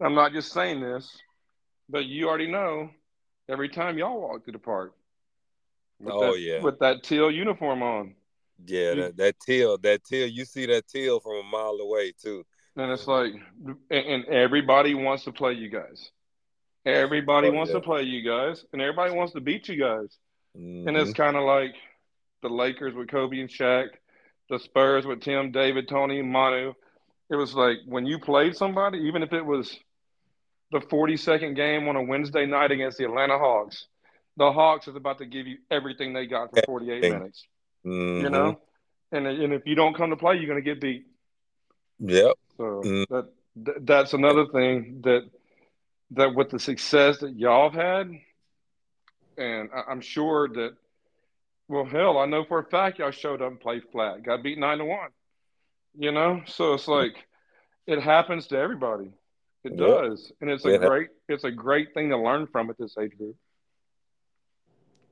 I'm 0.01 0.15
not 0.15 0.33
just 0.33 0.51
saying 0.51 0.81
this, 0.81 1.09
but 1.89 2.05
you 2.05 2.27
already 2.27 2.51
know. 2.51 2.89
Every 3.47 3.69
time 3.69 3.97
y'all 3.97 4.19
walk 4.19 4.43
through 4.43 4.53
the 4.53 4.59
park, 4.59 4.93
with 5.99 6.13
Oh, 6.13 6.33
that, 6.33 6.39
yeah. 6.39 6.61
with 6.61 6.79
that 6.79 7.03
teal 7.03 7.29
uniform 7.31 7.81
on, 7.83 8.15
Yeah, 8.65 8.91
You- 8.93 9.01
that, 9.03 9.17
that 9.17 9.39
teal, 9.39 9.77
that 9.79 10.03
teal. 10.05 10.27
You 10.27 10.45
see 10.45 10.65
that 10.67 10.87
teal 10.87 11.19
from 11.19 11.33
a 11.37 11.43
mile 11.43 11.77
away 11.81 12.11
too. 12.13 12.45
and 12.77 12.91
it's 12.91 13.07
like, 13.07 13.31
and, 13.65 13.77
and 13.89 14.25
everybody 14.25 14.93
wants 14.95 15.23
to 15.25 15.31
play 15.31 15.53
you 15.53 15.69
guys. 15.69 16.11
Everybody 16.85 17.47
Oh, 17.49 17.51
wants 17.51 17.71
yeah. 17.71 17.79
to 17.79 17.85
play 17.85 18.03
you 18.03 18.21
guys, 18.21 18.65
and 18.73 18.81
everybody 18.81 19.13
wants 19.13 19.33
to 19.33 19.41
beat 19.41 19.67
you 19.69 19.77
guys. 19.77 20.17
And 20.55 20.85
Mhm. 20.87 21.01
it's 21.01 21.13
kind 21.13 21.35
of 21.37 21.43
like 21.43 21.73
the 22.41 22.49
Lakers 22.49 22.93
with 22.93 23.07
Kobe 23.09 23.39
and 23.39 23.49
Shaq, 23.49 23.89
the 24.49 24.59
Spurs 24.59 25.05
with 25.05 25.21
Tim, 25.21 25.51
David, 25.51 25.87
Tony, 25.87 26.21
Manu. 26.21 26.73
It 27.29 27.35
was 27.35 27.53
like 27.53 27.77
when 27.85 28.05
you 28.05 28.19
played 28.19 28.55
somebody, 28.55 28.99
even 28.99 29.23
if 29.23 29.33
it 29.33 29.45
was 29.45 29.75
the 30.71 30.79
42nd 30.79 31.55
game 31.55 31.87
on 31.87 31.95
a 31.95 32.03
Wednesday 32.03 32.45
night 32.45 32.71
against 32.71 32.97
the 32.97 33.05
Atlanta 33.05 33.37
Hawks, 33.37 33.87
the 34.37 34.51
Hawks 34.51 34.87
is 34.87 34.95
about 34.95 35.17
to 35.19 35.25
give 35.25 35.47
you 35.47 35.57
everything 35.71 36.13
they 36.13 36.25
got 36.27 36.49
for 36.51 36.61
48 36.65 36.91
Everything. 36.97 37.19
minutes. 37.19 37.47
Mhm. 37.85 38.21
You 38.21 38.29
know? 38.29 38.61
And, 39.11 39.27
and 39.27 39.53
if 39.53 39.65
you 39.65 39.75
don't 39.75 39.95
come 39.95 40.09
to 40.09 40.17
play, 40.17 40.35
you're 40.35 40.47
going 40.47 40.61
to 40.63 40.69
get 40.69 40.81
beat. 40.81 41.05
Yep. 41.99 42.33
So 42.57 42.63
Mm. 42.83 43.07
that, 43.09 43.31
that 43.57 43.85
that's 43.85 44.13
another 44.13 44.45
thing 44.47 45.01
that 45.03 45.29
that 46.11 46.35
with 46.35 46.49
the 46.49 46.59
success 46.59 47.19
that 47.19 47.35
y'all 47.35 47.69
have 47.69 47.81
had, 47.81 48.11
and 49.37 49.69
I, 49.73 49.91
I'm 49.91 50.01
sure 50.01 50.47
that, 50.49 50.75
well, 51.67 51.85
hell, 51.85 52.17
I 52.19 52.25
know 52.25 52.43
for 52.45 52.59
a 52.59 52.63
fact 52.65 52.99
y'all 52.99 53.11
showed 53.11 53.41
up 53.41 53.49
and 53.51 53.59
played 53.59 53.83
flat, 53.91 54.23
got 54.23 54.43
beat 54.43 54.57
nine 54.59 54.77
to 54.79 54.85
one. 54.85 55.09
You 55.97 56.11
know, 56.11 56.41
so 56.45 56.73
it's 56.73 56.87
like 56.87 57.15
it 57.87 58.01
happens 58.01 58.47
to 58.47 58.57
everybody. 58.57 59.11
It 59.63 59.77
does, 59.77 60.31
and 60.41 60.49
it's 60.49 60.65
a 60.65 60.77
ha- 60.77 60.87
great 60.87 61.09
it's 61.27 61.43
a 61.43 61.51
great 61.51 61.93
thing 61.93 62.09
to 62.09 62.17
learn 62.17 62.47
from 62.47 62.69
at 62.69 62.77
this 62.77 62.95
age 62.99 63.17
group. 63.17 63.35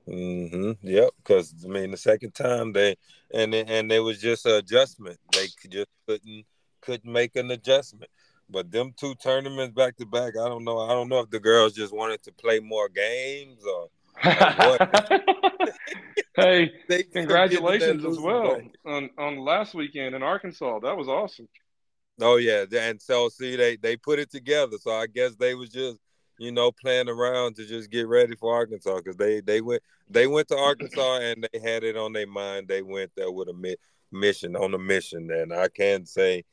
Mm-hmm. 0.08 0.72
Yep. 0.86 1.10
Because 1.18 1.54
I 1.64 1.68
mean, 1.70 1.92
the 1.92 1.98
second 1.98 2.36
time 2.36 2.74
they 2.74 2.96
and 3.34 3.54
it- 3.54 3.70
and 3.70 3.92
it 3.92 4.00
was 4.00 4.20
just 4.20 4.46
an 4.46 4.54
adjustment. 4.56 5.20
They 5.32 5.48
could- 5.62 5.72
just 5.72 5.90
couldn't 6.08 6.46
couldn't 6.82 7.12
make 7.12 7.36
an 7.36 7.50
adjustment. 7.52 8.12
But 8.50 8.70
them 8.72 8.94
two 8.96 9.16
tournaments 9.16 9.74
back 9.74 9.96
to 9.98 10.06
back, 10.06 10.34
I 10.38 10.50
don't 10.50 10.66
know. 10.66 10.80
I 10.80 10.90
don't 10.90 11.08
know 11.08 11.20
if 11.22 11.30
the 11.30 11.40
girls 11.40 11.74
just 11.74 11.94
wanted 11.94 12.22
to 12.24 12.34
play 12.34 12.60
more 12.60 12.90
games 12.90 13.64
or 13.66 13.88
hey, 16.36 16.72
congratulations 17.14 18.06
as 18.06 18.20
well 18.20 18.62
on 18.86 19.10
on 19.18 19.38
last 19.38 19.74
weekend 19.74 20.16
in 20.16 20.24
Arkansas. 20.24 20.80
That 20.80 20.98
was 20.98 21.08
awesome. 21.08 21.48
Oh 22.22 22.38
yeah, 22.38 22.66
and 22.78 23.02
so 23.02 23.30
see 23.30 23.56
they 23.56 23.76
they 23.78 23.98
put 23.98 24.20
it 24.20 24.32
together. 24.32 24.78
So 24.80 24.92
I 24.92 25.08
guess 25.08 25.36
they 25.36 25.56
was 25.56 25.70
just 25.70 25.98
you 26.38 26.52
know 26.52 26.72
playing 26.72 27.10
around 27.10 27.56
to 27.56 27.66
just 27.66 27.90
get 27.90 28.08
ready 28.08 28.36
for 28.36 28.54
Arkansas 28.54 28.98
because 28.98 29.18
they 29.18 29.42
they 29.42 29.62
went 29.62 29.82
they 30.10 30.28
went 30.28 30.48
to 30.50 30.58
Arkansas 30.58 31.18
and 31.22 31.48
they 31.52 31.60
had 31.60 31.84
it 31.84 31.98
on 31.98 32.14
their 32.14 32.28
mind. 32.28 32.68
They 32.68 32.82
went 32.82 33.12
there 33.16 33.32
with 33.32 33.50
a 33.50 33.54
mi- 33.54 33.78
mission 34.12 34.56
on 34.56 34.74
a 34.74 34.80
mission, 34.80 35.32
and 35.32 35.52
I 35.52 35.70
can 35.70 36.06
say 36.06 36.44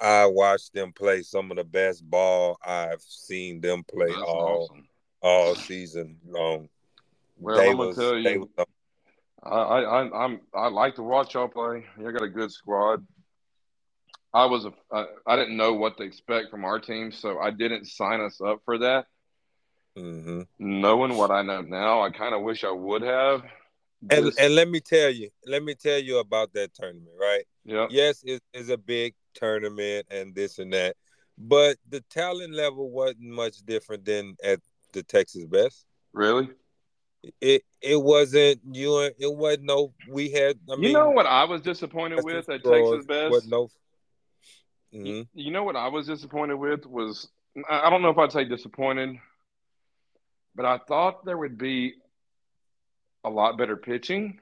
I 0.00 0.26
watched 0.26 0.74
them 0.74 0.92
play 0.92 1.22
some 1.22 1.50
of 1.50 1.56
the 1.56 1.64
best 1.64 2.08
ball 2.08 2.58
I've 2.64 3.02
seen 3.02 3.60
them 3.60 3.84
play 3.84 4.10
That's 4.10 4.22
all 4.22 4.64
awesome. 4.64 4.88
all 5.22 5.54
season 5.54 6.18
long. 6.26 6.68
Well, 7.38 7.56
they 7.56 7.70
I'm 7.70 7.76
gonna 7.76 7.88
was 7.88 7.96
tell 7.96 8.18
you, 8.18 8.48
was 8.56 8.66
I, 9.42 9.48
I, 9.50 10.24
I'm 10.24 10.40
I 10.54 10.68
like 10.68 10.96
to 10.96 11.02
watch 11.02 11.34
y'all 11.34 11.48
play. 11.48 11.84
You 11.98 12.12
got 12.12 12.22
a 12.22 12.28
good 12.28 12.50
squad. 12.50 13.06
I 14.34 14.44
was 14.44 14.66
a, 14.66 14.72
I, 14.92 15.06
I 15.26 15.36
didn't 15.36 15.56
know 15.56 15.72
what 15.72 15.96
to 15.96 16.02
expect 16.02 16.50
from 16.50 16.64
our 16.64 16.78
team, 16.78 17.12
so 17.12 17.38
I 17.38 17.50
didn't 17.50 17.86
sign 17.86 18.20
us 18.20 18.40
up 18.40 18.60
for 18.64 18.78
that. 18.78 19.06
hmm 19.96 20.42
Knowing 20.58 21.16
what 21.16 21.30
I 21.30 21.42
know 21.42 21.62
now, 21.62 22.02
I 22.02 22.10
kind 22.10 22.34
of 22.34 22.42
wish 22.42 22.64
I 22.64 22.70
would 22.72 23.02
have. 23.02 23.42
And 24.10 24.32
and 24.38 24.54
let 24.54 24.68
me 24.68 24.80
tell 24.80 25.10
you, 25.10 25.30
let 25.46 25.62
me 25.62 25.74
tell 25.74 25.98
you 25.98 26.18
about 26.18 26.52
that 26.54 26.74
tournament, 26.74 27.14
right? 27.18 27.44
yeah, 27.64 27.86
yes, 27.90 28.22
it 28.24 28.42
is 28.52 28.68
a 28.68 28.76
big 28.76 29.14
tournament 29.34 30.06
and 30.10 30.34
this 30.34 30.58
and 30.58 30.72
that, 30.72 30.96
but 31.38 31.78
the 31.88 32.00
talent 32.10 32.54
level 32.54 32.90
wasn't 32.90 33.20
much 33.22 33.58
different 33.64 34.04
than 34.04 34.36
at 34.42 34.60
the 34.92 35.02
Texas 35.02 35.44
Best. 35.46 35.84
really. 36.12 36.48
It 37.40 37.62
it 37.80 38.00
wasn't 38.00 38.60
you. 38.72 38.98
It 39.18 39.34
wasn't 39.34 39.64
no. 39.64 39.92
We 40.08 40.30
had. 40.30 40.58
I 40.70 40.76
you 40.76 40.92
know 40.92 41.10
what 41.10 41.26
I 41.26 41.44
was 41.44 41.62
disappointed 41.62 42.22
with 42.24 42.48
at 42.48 42.64
Texas 42.64 43.06
Best? 43.06 43.48
No. 43.48 43.70
You- 44.92 45.14
hmm 45.14 45.22
You 45.34 45.50
know 45.50 45.64
what 45.64 45.76
I 45.76 45.88
was 45.88 46.06
disappointed 46.06 46.56
with 46.56 46.86
was 46.86 47.28
I 47.68 47.90
don't 47.90 48.02
know 48.02 48.10
if 48.10 48.18
I'd 48.18 48.32
say 48.32 48.44
disappointed, 48.44 49.18
but 50.54 50.64
I 50.64 50.78
thought 50.78 51.24
there 51.24 51.36
would 51.36 51.58
be 51.58 51.94
a 53.24 53.30
lot 53.30 53.58
better 53.58 53.76
pitching. 53.76 54.40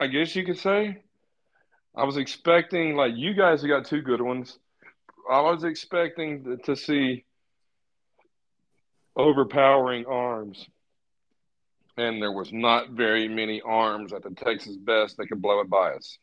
I 0.00 0.06
guess 0.06 0.34
you 0.34 0.44
could 0.44 0.58
say. 0.58 1.02
I 1.94 2.04
was 2.04 2.16
expecting 2.16 2.96
like 2.96 3.12
you 3.16 3.34
guys 3.34 3.60
have 3.62 3.68
got 3.68 3.84
two 3.86 4.00
good 4.02 4.20
ones. 4.22 4.58
I 5.30 5.40
was 5.40 5.64
expecting 5.64 6.58
to 6.64 6.76
see 6.76 7.24
overpowering 9.16 10.06
arms, 10.06 10.66
and 11.98 12.22
there 12.22 12.32
was 12.32 12.52
not 12.52 12.90
very 12.90 13.28
many 13.28 13.60
arms 13.62 14.12
at 14.12 14.22
the 14.22 14.30
Texas 14.30 14.76
Best 14.76 15.16
that 15.16 15.26
could 15.26 15.42
blow 15.42 15.60
it 15.60 15.68
by 15.68 15.92
us. 15.92 16.16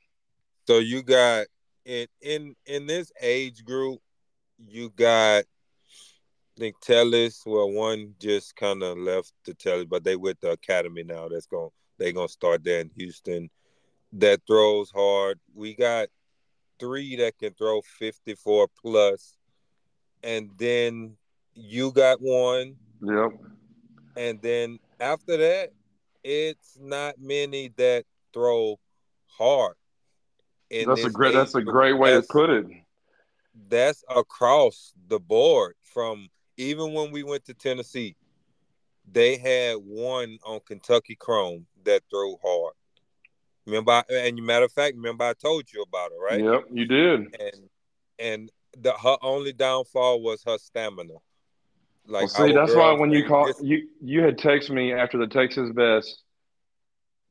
So 0.68 0.80
you 0.80 1.04
got 1.04 1.46
in 1.86 2.08
in 2.22 2.56
in 2.66 2.88
this 2.88 3.12
age 3.22 3.64
group, 3.64 4.00
you 4.58 4.90
got. 4.96 5.44
I 6.58 6.62
think 6.62 6.76
Tellis. 6.80 7.46
Well, 7.46 7.70
one 7.70 8.16
just 8.18 8.56
kind 8.56 8.82
of 8.82 8.98
left 8.98 9.34
the 9.44 9.54
Tellis, 9.54 9.90
but 9.90 10.06
they 10.06 10.16
with 10.16 10.40
the 10.40 10.52
academy 10.52 11.04
now. 11.04 11.28
That's 11.28 11.48
going. 11.48 11.70
They 11.98 12.14
gonna 12.14 12.30
start 12.30 12.64
there 12.64 12.80
in 12.80 12.90
Houston. 12.96 13.50
That 14.14 14.40
throws 14.48 14.90
hard. 14.90 15.38
We 15.54 15.76
got 15.76 16.08
three 16.80 17.18
that 17.18 17.38
can 17.38 17.54
throw 17.56 17.82
fifty 17.82 18.36
four 18.36 18.70
plus, 18.82 19.36
and 20.24 20.50
then 20.58 21.18
you 21.54 21.92
got 21.92 22.22
one, 22.22 22.78
Yep. 23.02 23.34
and 24.16 24.42
then 24.42 24.80
after 25.00 25.38
that, 25.38 25.74
it's 26.24 26.78
not 26.80 27.16
many 27.20 27.72
that 27.78 28.06
throw 28.34 28.80
hard. 29.28 29.76
That's 30.72 31.04
a 31.06 31.10
great. 31.10 31.34
That's 31.34 31.56
a 31.56 31.62
great 31.62 31.94
way 31.94 32.12
to 32.12 32.24
put 32.24 32.50
it. 32.50 32.66
that's 33.70 34.04
across 34.10 34.94
the 35.08 35.20
board 35.20 35.76
from 35.82 36.30
even 36.58 36.94
when 36.94 37.12
we 37.12 37.24
went 37.24 37.46
to 37.46 37.54
Tennessee, 37.54 38.16
they 39.12 39.38
had 39.38 39.78
one 39.78 40.40
on 40.46 40.60
Kentucky 40.66 41.16
Chrome 41.16 41.68
that 41.84 42.02
threw 42.10 42.38
hard. 42.44 42.74
Remember, 43.66 44.04
and 44.10 44.38
matter 44.44 44.66
of 44.66 44.72
fact, 44.72 44.96
remember 44.96 45.24
I 45.26 45.34
told 45.34 45.72
you 45.72 45.84
about 45.84 46.12
it, 46.12 46.18
right? 46.22 46.44
Yep, 46.44 46.64
you 46.72 46.86
did. 46.86 47.20
And 47.40 47.70
and 48.20 48.52
the 48.78 48.92
her 48.94 49.18
only 49.22 49.54
downfall 49.54 50.22
was 50.22 50.44
her 50.46 50.58
stamina. 50.58 51.16
Like 52.08 52.22
well, 52.22 52.28
see, 52.48 52.54
that's 52.54 52.76
why 52.76 52.92
when 52.94 53.12
you 53.12 53.24
they 53.24 53.28
call 53.28 53.48
just- 53.48 53.64
you 53.64 53.88
you 54.02 54.22
had 54.24 54.38
texted 54.38 54.72
me 54.72 54.94
after 54.94 55.18
the 55.18 55.28
Texas 55.28 55.72
Best 55.72 56.22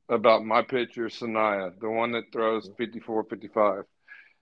about 0.09 0.45
my 0.45 0.63
pitcher 0.63 1.05
Sanaya, 1.09 1.79
the 1.81 1.89
one 1.89 2.13
that 2.13 2.25
throws 2.33 2.69
54, 2.77 3.25
55. 3.25 3.85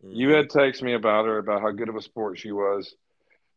You 0.03 0.28
Mhm. 0.28 0.37
had 0.37 0.49
texted 0.49 0.83
me 0.83 0.95
about 0.95 1.26
her 1.26 1.39
about 1.39 1.61
how 1.61 1.70
good 1.70 1.89
of 1.89 1.95
a 1.97 2.03
sport 2.03 2.39
she 2.39 2.51
was. 2.51 2.95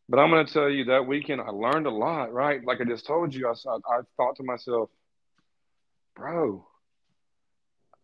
But 0.08 0.20
I'm 0.20 0.30
going 0.30 0.46
to 0.46 0.52
tell 0.52 0.70
you 0.70 0.84
that 0.84 1.06
weekend 1.06 1.40
I 1.40 1.48
learned 1.50 1.86
a 1.86 1.90
lot, 1.90 2.32
right? 2.32 2.64
Like 2.64 2.80
I 2.80 2.84
just 2.84 3.06
told 3.06 3.34
you, 3.34 3.48
I 3.50 3.54
saw, 3.54 3.78
I 3.90 4.02
thought 4.16 4.36
to 4.36 4.44
myself, 4.44 4.88
bro, 6.14 6.64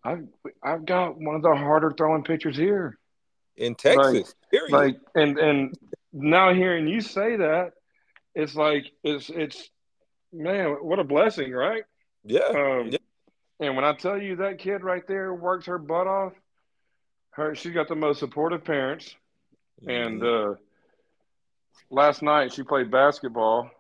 I've 0.02 0.26
I've 0.62 0.84
got 0.84 1.16
one 1.16 1.36
of 1.36 1.42
the 1.42 1.54
harder 1.54 1.92
throwing 1.92 2.24
pitchers 2.24 2.56
here. 2.56 2.98
in 3.56 3.74
Texas. 3.76 4.34
period. 4.50 4.72
Like 4.72 4.96
and 5.14 5.38
and 5.38 5.78
now 6.12 6.52
hearing 6.54 6.88
you 6.88 7.00
say 7.02 7.36
that, 7.36 7.74
it's 8.34 8.54
like 8.54 8.86
it's 9.02 9.30
it's 9.30 9.70
man, 10.32 10.76
what 10.80 10.98
a 10.98 11.04
blessing, 11.04 11.52
right? 11.52 11.82
Yeah. 12.24 12.40
Um, 12.40 12.88
yeah. 12.90 12.98
And 13.60 13.76
when 13.76 13.84
I 13.84 13.92
tell 13.94 14.20
you 14.20 14.36
that 14.36 14.58
kid 14.58 14.82
right 14.82 15.06
there 15.06 15.32
works 15.34 15.66
her 15.66 15.78
butt 15.78 16.06
off, 16.06 16.32
her 17.30 17.54
she's 17.54 17.72
got 17.74 17.88
the 17.88 17.94
most 17.94 18.18
supportive 18.20 18.64
parents. 18.64 19.14
And 19.86 20.20
Mhm. 20.20 20.52
uh, 20.52 20.56
last 21.90 22.22
night 22.22 22.52
she 22.52 22.62
played 22.62 22.90
basketball, 22.90 23.70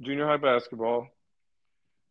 junior 0.00 0.26
high 0.26 0.36
basketball. 0.36 1.08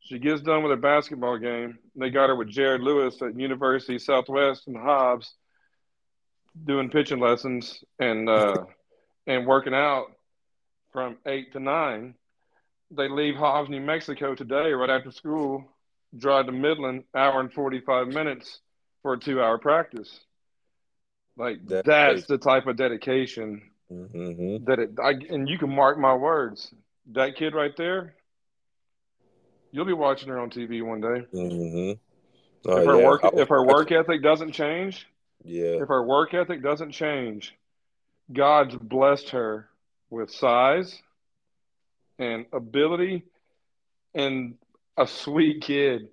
She 0.02 0.18
gets 0.20 0.42
done 0.42 0.64
with 0.64 0.72
her 0.72 0.78
basketball 0.78 1.38
game. 1.38 1.78
They 1.96 2.10
got 2.10 2.30
her 2.30 2.36
with 2.36 2.50
Jared 2.50 2.82
Lewis 2.82 3.22
at 3.22 3.38
University 3.38 4.00
Southwest 4.00 4.68
and 4.68 4.78
Hobbs 4.78 5.36
doing 6.66 6.90
pitching 6.90 7.20
lessons 7.20 7.84
and 8.00 8.30
uh, 8.30 8.66
and 9.28 9.46
working 9.46 9.74
out 9.74 10.12
from 10.92 11.18
eight 11.26 11.54
to 11.54 11.60
nine. 11.60 12.16
They 12.92 13.08
leave 13.08 13.36
Hobbs, 13.36 13.70
New 13.70 13.82
Mexico 13.82 14.34
today 14.36 14.72
right 14.72 14.90
after 14.90 15.12
school, 15.12 15.66
drive 16.18 16.48
to 16.48 16.52
Midland, 16.52 17.04
hour 17.16 17.40
and 17.40 17.52
forty 17.54 17.80
five 17.82 18.08
minutes 18.08 18.60
for 19.04 19.14
a 19.14 19.20
two 19.20 19.42
hour 19.42 19.58
practice. 19.58 20.20
Like 21.38 21.60
That's 21.66 22.26
the 22.26 22.38
type 22.38 22.68
of 22.68 22.78
dedication 22.78 23.62
Mm-hmm. 23.92 24.66
that 24.66 24.78
it. 24.78 24.92
I, 25.04 25.14
and 25.34 25.50
you 25.50 25.58
can 25.58 25.74
mark 25.74 25.98
my 25.98 26.14
words. 26.14 26.72
That 27.14 27.36
kid 27.36 27.56
right 27.56 27.76
there, 27.76 28.14
you'll 29.72 29.86
be 29.86 29.94
watching 29.94 30.30
her 30.30 30.40
on 30.40 30.52
TV 30.52 30.84
one 30.86 31.02
day. 31.02 31.26
Mm-hmm. 31.34 32.00
Oh 32.70 32.78
if 32.78 32.86
her 32.86 33.00
yeah. 33.00 33.08
work 33.08 33.22
if 33.34 33.48
her 33.50 33.64
work 33.66 33.92
ethic 33.92 34.22
doesn't 34.22 34.52
change, 34.52 35.08
Yeah. 35.44 35.82
if 35.82 35.88
her 35.88 36.04
work 36.04 36.36
ethic 36.36 36.62
doesn't 36.62 36.92
change, 36.92 37.56
God's 38.32 38.76
blessed 38.76 39.30
her 39.30 39.69
with 40.10 40.32
size 40.32 41.02
and 42.18 42.46
ability 42.52 43.24
and 44.14 44.56
a 44.98 45.08
sweet 45.08 45.62
kid. 45.62 46.10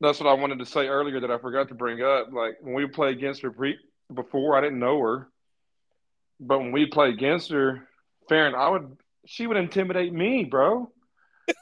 That's 0.00 0.20
what 0.20 0.28
I 0.28 0.34
wanted 0.34 0.58
to 0.58 0.66
say 0.66 0.88
earlier 0.88 1.20
that 1.20 1.30
I 1.30 1.38
forgot 1.38 1.68
to 1.68 1.74
bring 1.74 2.02
up. 2.02 2.32
Like 2.32 2.56
when 2.60 2.74
we 2.74 2.86
played 2.86 3.16
against 3.16 3.42
her 3.42 3.50
pre- 3.50 3.78
before, 4.12 4.56
I 4.56 4.60
didn't 4.60 4.78
know 4.78 5.00
her, 5.00 5.28
but 6.40 6.58
when 6.58 6.72
we 6.72 6.86
play 6.86 7.10
against 7.10 7.50
her, 7.50 7.88
Farron, 8.28 8.54
I 8.54 8.68
would 8.68 8.96
she 9.26 9.46
would 9.46 9.56
intimidate 9.56 10.12
me, 10.12 10.44
bro. 10.44 10.90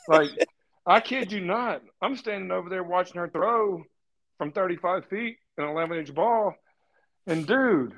Like 0.08 0.30
I 0.86 1.00
kid 1.00 1.30
you 1.30 1.40
not, 1.40 1.82
I'm 2.00 2.16
standing 2.16 2.50
over 2.50 2.68
there 2.68 2.82
watching 2.82 3.20
her 3.20 3.28
throw 3.28 3.84
from 4.38 4.52
35 4.52 5.06
feet 5.06 5.36
an 5.58 5.64
11 5.64 5.98
inch 5.98 6.14
ball, 6.14 6.54
and 7.26 7.46
dude, 7.46 7.94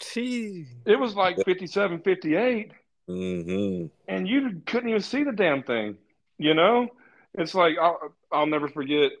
Gee. 0.00 0.66
it 0.84 0.98
was 0.98 1.14
like 1.14 1.36
57, 1.44 2.00
58, 2.00 2.72
Mm-hmm. 3.08 3.86
and 4.06 4.28
you 4.28 4.62
couldn't 4.66 4.90
even 4.90 5.00
see 5.00 5.24
the 5.24 5.32
damn 5.32 5.62
thing. 5.62 5.96
You 6.38 6.54
know, 6.54 6.88
it's 7.34 7.54
like 7.54 7.76
I'll, 7.80 8.14
I'll 8.30 8.46
never 8.46 8.68
forget 8.68 9.12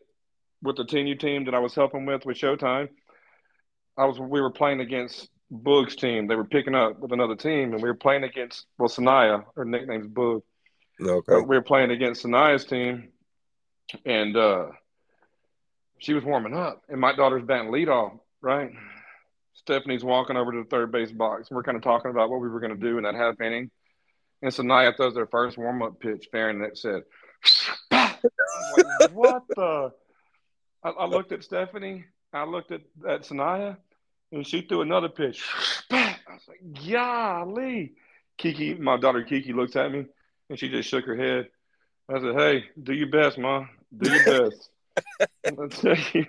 with 0.62 0.76
the 0.76 0.84
10U 0.84 1.18
team 1.18 1.44
that 1.46 1.54
I 1.54 1.58
was 1.58 1.74
helping 1.74 2.04
with 2.04 2.26
with 2.26 2.36
Showtime. 2.36 2.88
I 3.96 4.04
was 4.04 4.18
we 4.18 4.40
were 4.40 4.50
playing 4.50 4.80
against 4.80 5.28
Boog's 5.50 5.96
team. 5.96 6.26
They 6.26 6.36
were 6.36 6.44
picking 6.44 6.74
up 6.74 6.98
with 6.98 7.12
another 7.12 7.36
team, 7.36 7.72
and 7.72 7.82
we 7.82 7.88
were 7.88 7.94
playing 7.94 8.24
against 8.24 8.66
well 8.78 8.88
Sanaya. 8.88 9.44
Her 9.56 9.64
nickname's 9.64 10.06
Boog. 10.06 10.42
Okay. 11.00 11.36
We 11.36 11.56
were 11.56 11.62
playing 11.62 11.90
against 11.90 12.24
Sanaya's 12.24 12.64
team, 12.64 13.08
and 14.04 14.36
uh, 14.36 14.66
she 15.98 16.12
was 16.12 16.24
warming 16.24 16.54
up, 16.54 16.82
and 16.88 17.00
my 17.00 17.14
daughter's 17.14 17.44
batting 17.44 17.70
leadoff, 17.70 18.18
right? 18.40 18.70
Stephanie's 19.54 20.04
walking 20.04 20.36
over 20.36 20.52
to 20.52 20.58
the 20.58 20.68
third 20.68 20.92
base 20.92 21.10
box. 21.12 21.48
And 21.48 21.56
we're 21.56 21.62
kind 21.62 21.76
of 21.76 21.82
talking 21.82 22.10
about 22.10 22.30
what 22.30 22.40
we 22.40 22.48
were 22.48 22.60
going 22.60 22.74
to 22.74 22.80
do 22.80 22.96
in 22.96 23.04
that 23.04 23.14
half 23.14 23.40
inning. 23.40 23.70
And 24.42 24.52
Sanaya 24.52 24.96
throws 24.96 25.14
their 25.14 25.26
first 25.26 25.58
warm 25.58 25.82
up 25.82 26.00
pitch, 26.00 26.28
Farron, 26.30 26.60
that 26.60 26.78
said, 26.78 27.02
like, 27.90 29.10
what 29.12 29.42
the? 29.48 29.92
I, 30.84 30.90
I, 30.90 31.06
looked 31.06 31.32
at 31.32 31.42
Stephanie, 31.42 32.04
I 32.32 32.44
looked 32.44 32.70
at, 32.70 32.82
at 33.08 33.22
Sanaya, 33.22 33.76
and 34.30 34.46
she 34.46 34.62
threw 34.62 34.82
another 34.82 35.08
pitch. 35.08 35.44
I 35.90 36.16
was 36.28 36.46
like, 36.48 36.90
golly. 36.90 37.94
Kiki, 38.36 38.74
my 38.74 38.96
daughter 38.96 39.24
Kiki 39.24 39.52
looks 39.52 39.74
at 39.74 39.90
me, 39.90 40.06
and 40.48 40.58
she 40.58 40.68
just 40.68 40.88
shook 40.88 41.04
her 41.06 41.16
head. 41.16 41.48
I 42.08 42.20
said, 42.20 42.34
hey, 42.36 42.64
do 42.80 42.92
your 42.92 43.10
best, 43.10 43.38
Mom. 43.38 43.68
Do 43.96 44.10
your 44.10 44.50
best. 44.50 44.70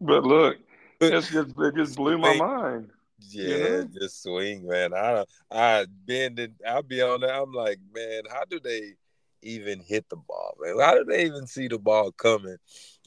but 0.00 0.24
look, 0.24 0.56
it's 1.00 1.30
just, 1.30 1.50
it 1.58 1.74
just 1.74 1.96
blew 1.96 2.16
my 2.18 2.36
mind. 2.36 2.90
Yeah, 3.28 3.48
you 3.48 3.58
know? 3.58 3.88
just 4.00 4.22
swing, 4.22 4.66
man. 4.66 4.94
I 4.94 5.24
I 5.50 5.86
been 6.06 6.38
in, 6.38 6.54
I'll 6.66 6.82
be 6.82 7.02
on 7.02 7.20
there. 7.20 7.34
I'm 7.34 7.52
like, 7.52 7.78
man, 7.94 8.22
how 8.30 8.44
do 8.48 8.60
they 8.60 8.94
even 9.42 9.80
hit 9.80 10.08
the 10.08 10.16
ball, 10.16 10.56
man? 10.60 10.78
How 10.78 10.94
do 10.94 11.04
they 11.04 11.24
even 11.26 11.46
see 11.46 11.68
the 11.68 11.78
ball 11.78 12.12
coming? 12.12 12.56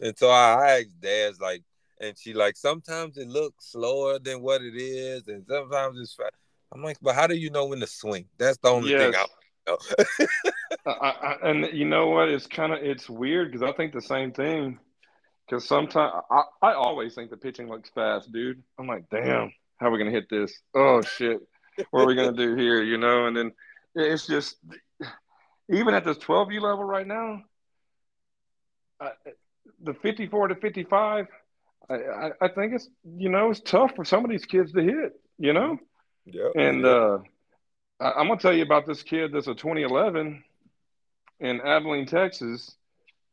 And 0.02 0.18
so 0.18 0.30
I, 0.30 0.54
I 0.54 0.80
asked 0.80 1.02
Dad's 1.02 1.40
like, 1.40 1.64
and 2.00 2.18
she 2.18 2.34
like, 2.34 2.58
sometimes 2.58 3.18
it 3.18 3.28
looks 3.28 3.72
slower 3.72 4.20
than 4.20 4.42
what 4.42 4.62
it 4.62 4.76
is, 4.76 5.28
and 5.28 5.46
sometimes 5.48 6.00
it's 6.00 6.14
fast. 6.14 6.34
I'm 6.74 6.84
like, 6.84 6.98
but 7.02 7.16
how 7.16 7.28
do 7.28 7.36
you 7.36 7.50
know 7.50 7.66
when 7.66 7.80
to 7.80 7.88
swing? 7.88 8.26
That's 8.38 8.58
the 8.58 8.70
only 8.70 8.92
yes. 8.92 9.16
thing 9.16 9.26
I. 10.86 10.92
I, 10.92 11.10
I, 11.10 11.50
and 11.50 11.70
you 11.72 11.86
know 11.86 12.08
what? 12.08 12.30
It's 12.30 12.48
kind 12.48 12.74
of 12.74 12.80
it's 12.80 13.10
weird 13.10 13.52
because 13.52 13.64
I 13.64 13.72
think 13.74 13.94
the 13.94 14.02
same 14.02 14.32
thing. 14.32 14.80
Because 15.46 15.68
sometimes 15.68 16.14
I, 16.32 16.44
I 16.62 16.74
always 16.74 17.16
think 17.16 17.30
the 17.30 17.38
pitching 17.38 17.70
looks 17.70 17.90
fast, 17.90 18.32
dude. 18.32 18.64
I'm 18.80 18.88
like, 18.88 19.10
mm-hmm. 19.10 19.26
damn, 19.26 19.54
how 19.80 19.88
are 19.88 19.92
we 19.92 19.98
gonna 19.98 20.12
hit 20.12 20.30
this? 20.30 20.54
Oh 20.74 21.02
shit, 21.02 21.40
what 21.92 22.02
are 22.02 22.08
we 22.08 22.16
gonna 22.16 22.34
do 22.34 22.56
here? 22.56 22.82
You 22.82 22.98
know, 22.98 23.28
and 23.28 23.36
then 23.36 23.52
it's 23.96 24.28
just 24.28 24.58
even 25.70 25.94
at 25.94 26.06
this 26.06 26.18
12U 26.18 26.62
level 26.62 26.84
right 26.84 27.08
now, 27.08 27.42
I, 29.00 29.12
the 29.82 29.94
54 29.94 30.50
to 30.50 30.56
55, 30.56 31.28
I, 31.90 31.94
I, 31.94 32.32
I 32.42 32.48
think 32.50 32.74
it's 32.74 32.90
you 33.18 33.30
know 33.30 33.50
it's 33.50 33.60
tough 33.60 33.96
for 33.96 34.06
some 34.06 34.24
of 34.24 34.32
these 34.32 34.46
kids 34.46 34.72
to 34.74 34.82
hit. 34.82 35.14
You 35.38 35.54
know, 35.54 35.78
yeah. 36.26 36.50
and 36.56 36.86
uh, 36.86 37.20
I, 38.00 38.12
I'm 38.12 38.28
gonna 38.28 38.40
tell 38.40 38.54
you 38.54 38.64
about 38.64 38.86
this 38.86 39.04
kid 39.04 39.32
that's 39.34 39.48
a 39.48 39.56
2011 39.56 40.44
in 41.40 41.62
Abilene, 41.62 42.06
Texas. 42.06 42.76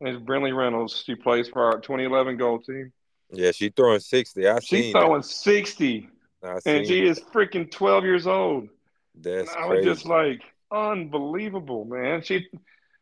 It's 0.00 0.18
Brinley 0.18 0.56
Reynolds. 0.56 1.02
She 1.04 1.14
plays 1.14 1.48
for 1.48 1.62
our 1.62 1.78
2011 1.78 2.38
goal 2.38 2.58
team. 2.58 2.92
Yeah, 3.32 3.52
she's 3.52 3.70
throwing 3.76 4.00
60. 4.00 4.48
I 4.48 4.58
She's 4.60 4.92
throwing 4.92 5.20
it. 5.20 5.24
60. 5.26 6.08
And 6.42 6.86
she 6.86 7.00
it. 7.00 7.06
is 7.06 7.20
freaking 7.32 7.70
12 7.70 8.04
years 8.04 8.26
old. 8.26 8.68
That's 9.14 9.54
and 9.54 9.64
I 9.64 9.68
crazy. 9.68 9.88
was 9.88 9.98
just 9.98 10.06
like, 10.06 10.42
unbelievable, 10.72 11.84
man. 11.84 12.22
She 12.22 12.46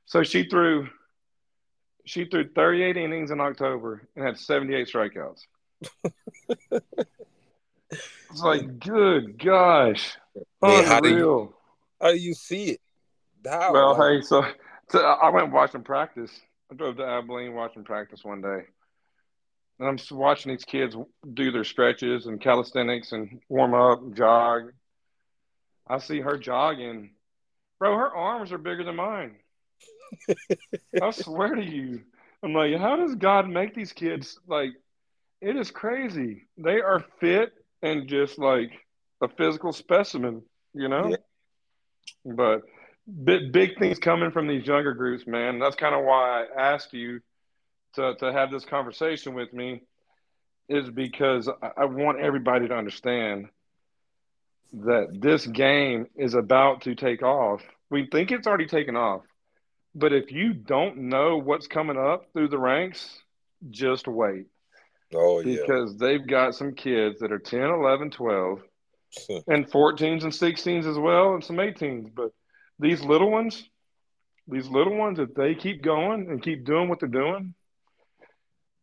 so 0.06 0.22
she 0.22 0.44
threw 0.44 0.88
she 2.04 2.24
threw 2.24 2.48
38 2.48 2.96
innings 2.96 3.30
in 3.30 3.40
October 3.40 4.08
and 4.16 4.24
had 4.24 4.38
78 4.38 4.88
strikeouts. 4.88 5.40
it's 7.90 8.42
like, 8.42 8.78
good 8.80 9.38
gosh. 9.38 10.16
Man, 10.62 10.84
how 10.84 11.00
do 11.00 11.08
you 11.08 11.14
Unreal. 11.14 11.54
how 12.00 12.12
do 12.12 12.18
you 12.18 12.34
see 12.34 12.70
it? 12.70 12.80
How? 13.46 13.72
Well, 13.72 13.98
Like, 13.98 14.20
hey, 14.20 14.22
so, 14.22 14.44
so 14.90 15.00
I 15.00 15.28
went 15.30 15.52
watching 15.52 15.82
practice. 15.82 16.32
I 16.70 16.74
drove 16.74 16.96
to 16.96 17.04
Abilene 17.04 17.54
watching 17.54 17.84
practice 17.84 18.24
one 18.24 18.40
day. 18.40 18.62
And 19.78 19.88
I'm 19.88 19.98
watching 20.16 20.50
these 20.50 20.64
kids 20.64 20.96
do 21.34 21.52
their 21.52 21.64
stretches 21.64 22.26
and 22.26 22.40
calisthenics 22.40 23.12
and 23.12 23.40
warm 23.48 23.74
up 23.74 24.02
and 24.02 24.16
jog. 24.16 24.72
I 25.86 25.98
see 25.98 26.20
her 26.20 26.36
jogging. 26.36 27.10
Bro, 27.78 27.96
her 27.96 28.14
arms 28.14 28.52
are 28.52 28.58
bigger 28.58 28.84
than 28.84 28.96
mine. 28.96 29.36
I 31.02 31.10
swear 31.10 31.54
to 31.54 31.64
you. 31.64 32.02
I'm 32.42 32.52
like, 32.52 32.76
how 32.76 32.96
does 32.96 33.14
God 33.14 33.48
make 33.48 33.74
these 33.74 33.92
kids 33.92 34.38
like 34.46 34.72
it 35.40 35.56
is 35.56 35.70
crazy. 35.70 36.46
They 36.56 36.80
are 36.80 37.04
fit 37.20 37.52
and 37.82 38.08
just 38.08 38.38
like 38.38 38.72
a 39.22 39.28
physical 39.28 39.72
specimen, 39.72 40.42
you 40.74 40.88
know? 40.88 41.08
Yeah. 41.08 41.16
But 42.24 42.62
big 43.24 43.52
big 43.52 43.78
things 43.78 43.98
coming 43.98 44.30
from 44.30 44.48
these 44.48 44.66
younger 44.66 44.94
groups, 44.94 45.26
man. 45.26 45.58
That's 45.58 45.76
kind 45.76 45.94
of 45.94 46.04
why 46.04 46.44
I 46.44 46.74
asked 46.74 46.92
you 46.92 47.20
to, 47.98 48.14
to 48.14 48.32
have 48.32 48.50
this 48.50 48.64
conversation 48.64 49.34
with 49.34 49.52
me 49.52 49.82
is 50.68 50.88
because 50.90 51.48
I 51.76 51.84
want 51.86 52.20
everybody 52.20 52.68
to 52.68 52.74
understand 52.74 53.48
that 54.72 55.08
this 55.20 55.46
game 55.46 56.06
is 56.16 56.34
about 56.34 56.82
to 56.82 56.94
take 56.94 57.22
off. 57.22 57.62
We 57.90 58.06
think 58.06 58.30
it's 58.30 58.46
already 58.46 58.66
taken 58.66 58.96
off, 58.96 59.22
but 59.94 60.12
if 60.12 60.30
you 60.30 60.52
don't 60.52 61.08
know 61.08 61.38
what's 61.38 61.66
coming 61.66 61.96
up 61.96 62.26
through 62.32 62.48
the 62.48 62.58
ranks, 62.58 63.18
just 63.70 64.06
wait. 64.06 64.46
Oh, 65.14 65.40
yeah. 65.40 65.60
Because 65.60 65.96
they've 65.96 66.26
got 66.26 66.54
some 66.54 66.74
kids 66.74 67.20
that 67.20 67.32
are 67.32 67.38
10, 67.38 67.60
11, 67.60 68.10
12, 68.10 68.60
and 69.48 69.70
14s 69.70 70.22
and 70.22 70.32
16s 70.32 70.86
as 70.86 70.98
well, 70.98 71.34
and 71.34 71.42
some 71.42 71.56
18s. 71.56 72.10
But 72.14 72.32
these 72.78 73.02
little 73.02 73.30
ones, 73.30 73.64
these 74.46 74.68
little 74.68 74.96
ones, 74.96 75.18
if 75.18 75.32
they 75.34 75.54
keep 75.54 75.82
going 75.82 76.28
and 76.28 76.42
keep 76.42 76.66
doing 76.66 76.90
what 76.90 77.00
they're 77.00 77.08
doing, 77.08 77.54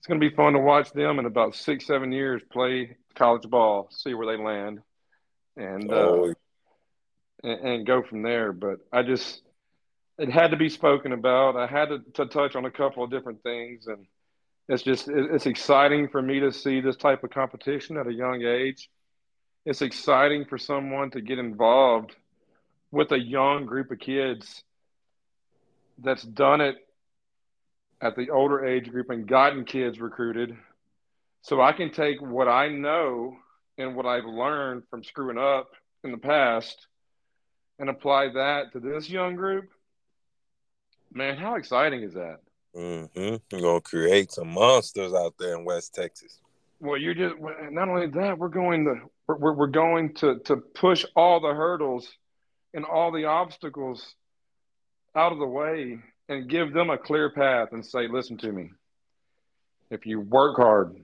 it's 0.05 0.07
going 0.07 0.21
to 0.21 0.29
be 0.29 0.35
fun 0.35 0.53
to 0.53 0.59
watch 0.59 0.91
them 0.91 1.17
in 1.17 1.25
about 1.25 1.55
six, 1.55 1.87
seven 1.87 2.11
years 2.11 2.39
play 2.51 2.95
college 3.15 3.49
ball, 3.49 3.89
see 3.89 4.13
where 4.13 4.37
they 4.37 4.43
land, 4.43 4.81
and 5.57 5.91
oh, 5.91 6.29
uh, 6.29 6.33
and, 7.43 7.67
and, 7.67 7.87
go 7.87 8.03
from 8.03 8.21
there. 8.21 8.53
But 8.53 8.81
I 8.93 9.01
just 9.01 9.41
it 10.19 10.29
had 10.29 10.51
to 10.51 10.57
be 10.57 10.69
spoken 10.69 11.11
about. 11.11 11.55
I 11.55 11.65
had 11.65 11.89
to, 11.89 12.01
to 12.13 12.27
touch 12.27 12.55
on 12.55 12.65
a 12.65 12.69
couple 12.69 13.03
of 13.03 13.09
different 13.09 13.41
things, 13.41 13.87
and 13.87 14.05
it's 14.69 14.83
just 14.83 15.07
it's 15.07 15.47
exciting 15.47 16.09
for 16.09 16.21
me 16.21 16.39
to 16.41 16.51
see 16.51 16.81
this 16.81 16.97
type 16.97 17.23
of 17.23 17.31
competition 17.31 17.97
at 17.97 18.05
a 18.05 18.13
young 18.13 18.43
age. 18.43 18.87
It's 19.65 19.81
exciting 19.81 20.45
for 20.45 20.59
someone 20.59 21.09
to 21.11 21.21
get 21.21 21.39
involved 21.39 22.15
with 22.91 23.11
a 23.11 23.19
young 23.19 23.65
group 23.65 23.89
of 23.89 23.97
kids 23.97 24.63
that's 25.97 26.21
done 26.21 26.61
it 26.61 26.75
at 28.01 28.15
the 28.15 28.29
older 28.29 28.65
age 28.65 28.89
group 28.89 29.09
and 29.09 29.27
gotten 29.27 29.65
kids 29.65 29.99
recruited. 29.99 30.55
So 31.41 31.61
I 31.61 31.73
can 31.73 31.91
take 31.91 32.21
what 32.21 32.47
I 32.47 32.69
know 32.69 33.37
and 33.77 33.95
what 33.95 34.05
I've 34.05 34.25
learned 34.25 34.83
from 34.89 35.03
screwing 35.03 35.37
up 35.37 35.69
in 36.03 36.11
the 36.11 36.17
past 36.17 36.87
and 37.79 37.89
apply 37.89 38.29
that 38.33 38.71
to 38.73 38.79
this 38.79 39.09
young 39.09 39.35
group. 39.35 39.69
Man, 41.13 41.37
how 41.37 41.55
exciting 41.55 42.01
is 42.01 42.13
that? 42.13 42.39
Mm-hmm. 42.75 43.35
You're 43.51 43.61
gonna 43.61 43.81
create 43.81 44.31
some 44.31 44.49
monsters 44.49 45.13
out 45.13 45.35
there 45.39 45.55
in 45.55 45.65
West 45.65 45.93
Texas. 45.93 46.39
Well, 46.79 46.97
you're 46.97 47.13
just 47.13 47.35
not 47.71 47.87
only 47.87 48.07
that. 48.07 48.37
We're 48.37 48.49
going 48.49 48.85
to 48.85 48.95
we're, 49.27 49.53
we're 49.53 49.67
going 49.67 50.13
to 50.15 50.39
to 50.45 50.57
push 50.57 51.05
all 51.15 51.39
the 51.39 51.53
hurdles 51.53 52.11
and 52.73 52.83
all 52.83 53.11
the 53.11 53.25
obstacles 53.25 54.15
out 55.15 55.31
of 55.31 55.39
the 55.39 55.47
way 55.47 55.99
and 56.27 56.49
give 56.49 56.73
them 56.73 56.89
a 56.89 56.97
clear 56.97 57.29
path 57.29 57.69
and 57.71 57.85
say, 57.85 58.07
listen 58.07 58.37
to 58.37 58.51
me. 58.51 58.71
If 59.89 60.05
you 60.05 60.19
work 60.19 60.57
hard, 60.57 60.95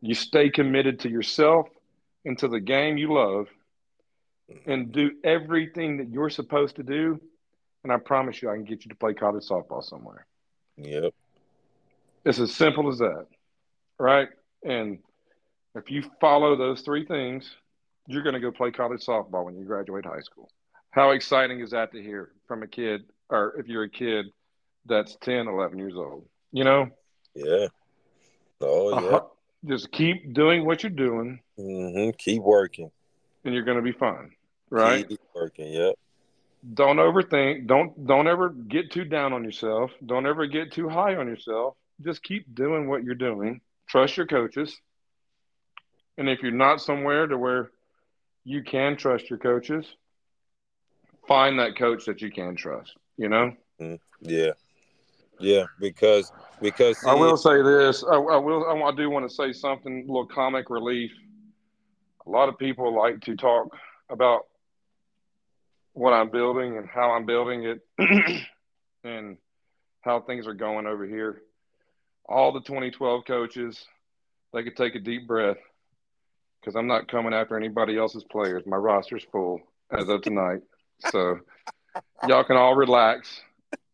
you 0.00 0.14
stay 0.14 0.50
committed 0.50 1.00
to 1.00 1.08
yourself 1.08 1.68
and 2.24 2.38
to 2.38 2.48
the 2.48 2.60
game 2.60 2.98
you 2.98 3.12
love, 3.12 3.46
and 4.66 4.92
do 4.92 5.12
everything 5.24 5.96
that 5.96 6.08
you're 6.08 6.30
supposed 6.30 6.76
to 6.76 6.82
do, 6.82 7.20
and 7.82 7.92
I 7.92 7.96
promise 7.98 8.42
you, 8.42 8.50
I 8.50 8.54
can 8.54 8.64
get 8.64 8.84
you 8.84 8.90
to 8.90 8.96
play 8.96 9.14
college 9.14 9.44
softball 9.44 9.82
somewhere. 9.82 10.26
Yep. 10.76 11.14
It's 12.24 12.38
as 12.38 12.52
simple 12.52 12.88
as 12.88 12.98
that, 12.98 13.26
right? 13.98 14.28
And 14.64 14.98
if 15.74 15.90
you 15.90 16.02
follow 16.20 16.56
those 16.56 16.82
three 16.82 17.04
things, 17.06 17.50
you're 18.06 18.22
going 18.22 18.34
to 18.34 18.40
go 18.40 18.50
play 18.50 18.70
college 18.70 19.04
softball 19.04 19.44
when 19.44 19.56
you 19.56 19.64
graduate 19.64 20.04
high 20.04 20.20
school. 20.20 20.48
How 20.90 21.10
exciting 21.10 21.60
is 21.60 21.70
that 21.70 21.92
to 21.92 22.02
hear 22.02 22.30
from 22.46 22.62
a 22.62 22.66
kid, 22.66 23.04
or 23.28 23.54
if 23.58 23.66
you're 23.66 23.84
a 23.84 23.90
kid 23.90 24.26
that's 24.86 25.16
10, 25.20 25.48
11 25.48 25.78
years 25.78 25.94
old? 25.96 26.26
You 26.52 26.64
know? 26.64 26.88
Yeah. 27.34 27.66
Oh, 28.60 28.90
yeah. 28.90 28.96
Uh-huh. 28.96 29.20
Just 29.66 29.90
keep 29.90 30.32
doing 30.32 30.64
what 30.64 30.82
you're 30.82 30.90
doing. 30.90 31.40
Mm-hmm. 31.58 32.10
Keep 32.18 32.42
working. 32.42 32.90
And 33.44 33.54
you're 33.54 33.64
going 33.64 33.78
to 33.78 33.82
be 33.82 33.92
fine, 33.92 34.32
right? 34.70 35.08
Keep 35.08 35.20
working, 35.34 35.72
yep 35.72 35.96
don't 36.74 36.96
overthink. 36.96 37.66
Don't 37.66 38.06
don't 38.06 38.26
ever 38.26 38.48
get 38.48 38.90
too 38.90 39.04
down 39.04 39.32
on 39.32 39.44
yourself. 39.44 39.90
Don't 40.04 40.26
ever 40.26 40.46
get 40.46 40.72
too 40.72 40.88
high 40.88 41.16
on 41.16 41.28
yourself. 41.28 41.76
Just 42.02 42.22
keep 42.22 42.54
doing 42.54 42.88
what 42.88 43.04
you're 43.04 43.14
doing. 43.14 43.60
Trust 43.88 44.16
your 44.16 44.26
coaches. 44.26 44.76
And 46.18 46.28
if 46.28 46.42
you're 46.42 46.50
not 46.50 46.80
somewhere 46.80 47.26
to 47.26 47.38
where 47.38 47.70
you 48.44 48.62
can 48.62 48.96
trust 48.96 49.30
your 49.30 49.38
coaches, 49.38 49.86
find 51.28 51.58
that 51.58 51.76
coach 51.76 52.06
that 52.06 52.22
you 52.22 52.30
can 52.30 52.56
trust. 52.56 52.92
You 53.16 53.28
know. 53.28 53.52
Mm, 53.80 53.98
yeah. 54.20 54.52
Yeah, 55.38 55.64
because 55.80 56.32
because 56.60 57.04
I 57.04 57.14
will 57.14 57.36
say 57.36 57.62
this. 57.62 58.02
I, 58.04 58.14
I 58.14 58.36
will. 58.36 58.66
I, 58.66 58.88
I 58.88 58.94
do 58.94 59.10
want 59.10 59.28
to 59.28 59.34
say 59.34 59.52
something. 59.52 60.04
A 60.04 60.06
little 60.06 60.26
comic 60.26 60.70
relief. 60.70 61.10
A 62.26 62.30
lot 62.30 62.48
of 62.48 62.58
people 62.58 62.94
like 62.96 63.20
to 63.22 63.36
talk 63.36 63.68
about 64.10 64.42
what 65.92 66.12
I'm 66.12 66.30
building 66.30 66.76
and 66.76 66.86
how 66.88 67.12
I'm 67.12 67.24
building 67.24 67.64
it 67.64 67.80
and 69.04 69.36
how 70.02 70.20
things 70.20 70.46
are 70.46 70.54
going 70.54 70.86
over 70.86 71.06
here. 71.06 71.42
All 72.28 72.52
the 72.52 72.60
2012 72.60 73.24
coaches, 73.24 73.84
they 74.52 74.62
could 74.62 74.76
take 74.76 74.94
a 74.94 75.00
deep 75.00 75.26
breath 75.26 75.58
because 76.60 76.76
I'm 76.76 76.86
not 76.88 77.08
coming 77.08 77.32
after 77.32 77.56
anybody 77.56 77.96
else's 77.96 78.24
players. 78.24 78.64
My 78.66 78.76
roster's 78.76 79.24
full 79.30 79.60
as 79.90 80.08
of 80.08 80.22
tonight. 80.22 80.60
So 80.98 81.38
y'all 82.28 82.44
can 82.44 82.56
all 82.56 82.74
relax. 82.74 83.40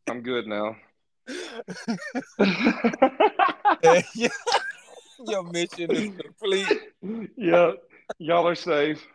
I'm 0.08 0.22
good 0.22 0.46
now. 0.46 0.76
Your 5.24 5.44
mission 5.44 5.90
is 5.90 6.10
complete. 6.16 6.66
Yeah, 7.36 7.72
y'all 8.18 8.48
are 8.48 8.54
safe. 8.54 9.06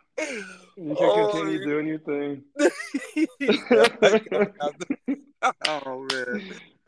You 0.76 0.94
can 0.94 0.96
oh, 0.98 1.30
continue 1.30 1.64
doing 1.64 1.86
your 1.86 1.98
thing. 2.00 2.42
oh 5.68 6.06
man. 6.10 6.42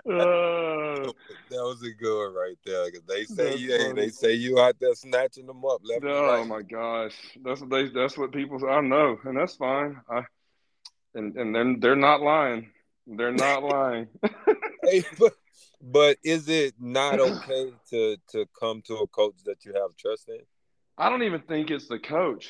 Uh, 0.08 1.12
that 1.50 1.62
was 1.62 1.82
a 1.82 1.90
good 2.02 2.26
one 2.26 2.34
right 2.34 2.56
there. 2.64 2.90
Cause 2.90 3.02
they 3.06 3.24
say 3.24 3.56
you, 3.56 3.72
hey, 3.72 3.92
they 3.92 4.08
say 4.08 4.32
you 4.32 4.58
out 4.58 4.76
there 4.80 4.94
snatching 4.94 5.46
them 5.46 5.62
up 5.64 5.82
left. 5.84 6.04
Oh 6.04 6.38
right. 6.38 6.46
my 6.46 6.62
gosh, 6.62 7.14
that's 7.44 7.60
what 7.60 7.68
they. 7.70 7.88
That's 7.90 8.16
what 8.16 8.32
people. 8.32 8.58
Say. 8.58 8.66
I 8.66 8.80
know, 8.80 9.18
and 9.24 9.36
that's 9.36 9.56
fine. 9.56 10.00
I, 10.08 10.22
and 11.14 11.36
and 11.36 11.54
then 11.54 11.78
they're 11.80 11.96
not 11.96 12.22
lying. 12.22 12.68
They're 13.06 13.32
not 13.32 13.62
lying. 13.64 14.08
hey, 14.84 15.04
but, 15.18 15.34
but 15.80 16.16
is 16.22 16.48
it 16.48 16.74
not 16.78 17.20
okay 17.20 17.72
to 17.90 18.16
to 18.32 18.46
come 18.58 18.82
to 18.82 18.96
a 18.96 19.06
coach 19.06 19.36
that 19.44 19.64
you 19.64 19.72
have 19.74 19.96
trust 19.96 20.28
in? 20.28 20.40
I 20.96 21.08
don't 21.08 21.22
even 21.22 21.40
think 21.40 21.70
it's 21.70 21.88
the 21.88 21.98
coach. 21.98 22.48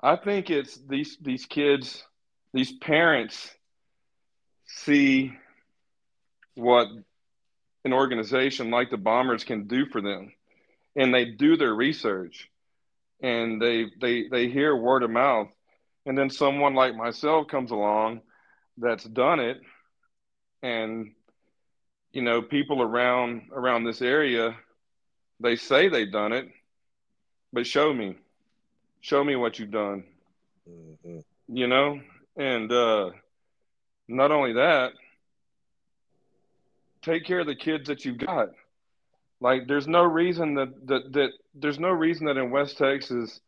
I 0.00 0.16
think 0.16 0.50
it's 0.50 0.76
these 0.88 1.18
these 1.20 1.46
kids, 1.46 2.04
these 2.52 2.72
parents 2.72 3.50
see 4.66 5.32
what 6.54 6.88
an 7.84 7.92
organization 7.92 8.70
like 8.70 8.90
the 8.90 8.96
Bombers 8.96 9.44
can 9.44 9.66
do 9.66 9.86
for 9.86 10.00
them, 10.00 10.32
and 10.96 11.12
they 11.12 11.24
do 11.24 11.56
their 11.56 11.74
research, 11.74 12.48
and 13.22 13.60
they 13.60 13.86
they 14.00 14.28
they 14.28 14.48
hear 14.48 14.76
word 14.76 15.02
of 15.02 15.10
mouth, 15.10 15.48
and 16.06 16.16
then 16.16 16.30
someone 16.30 16.74
like 16.74 16.96
myself 16.96 17.48
comes 17.48 17.70
along 17.70 18.20
that's 18.76 19.04
done 19.04 19.40
it, 19.40 19.60
and 20.62 21.12
you 22.12 22.22
know 22.22 22.42
people 22.42 22.82
around 22.82 23.42
around 23.52 23.84
this 23.84 24.02
area, 24.02 24.56
they 25.40 25.56
say 25.56 25.88
they've 25.88 26.12
done 26.12 26.32
it, 26.32 26.48
but 27.52 27.66
show 27.66 27.92
me 27.92 28.16
show 29.02 29.22
me 29.22 29.36
what 29.36 29.58
you've 29.58 29.70
done. 29.70 30.04
Mm-hmm. 30.68 31.18
You 31.54 31.66
know, 31.66 32.00
and 32.36 32.72
uh, 32.72 33.10
not 34.08 34.30
only 34.30 34.54
that, 34.54 34.92
take 37.02 37.26
care 37.26 37.40
of 37.40 37.46
the 37.46 37.54
kids 37.54 37.88
that 37.88 38.06
you've 38.06 38.18
got. 38.18 38.48
Like, 39.40 39.66
there's 39.66 39.88
no 39.88 40.04
reason 40.04 40.54
that 40.54 40.86
that, 40.86 41.12
that 41.12 41.30
there's 41.54 41.78
no 41.78 41.90
reason 41.90 42.26
that 42.26 42.38
in 42.38 42.50
West 42.50 42.78
Texas 42.78 43.40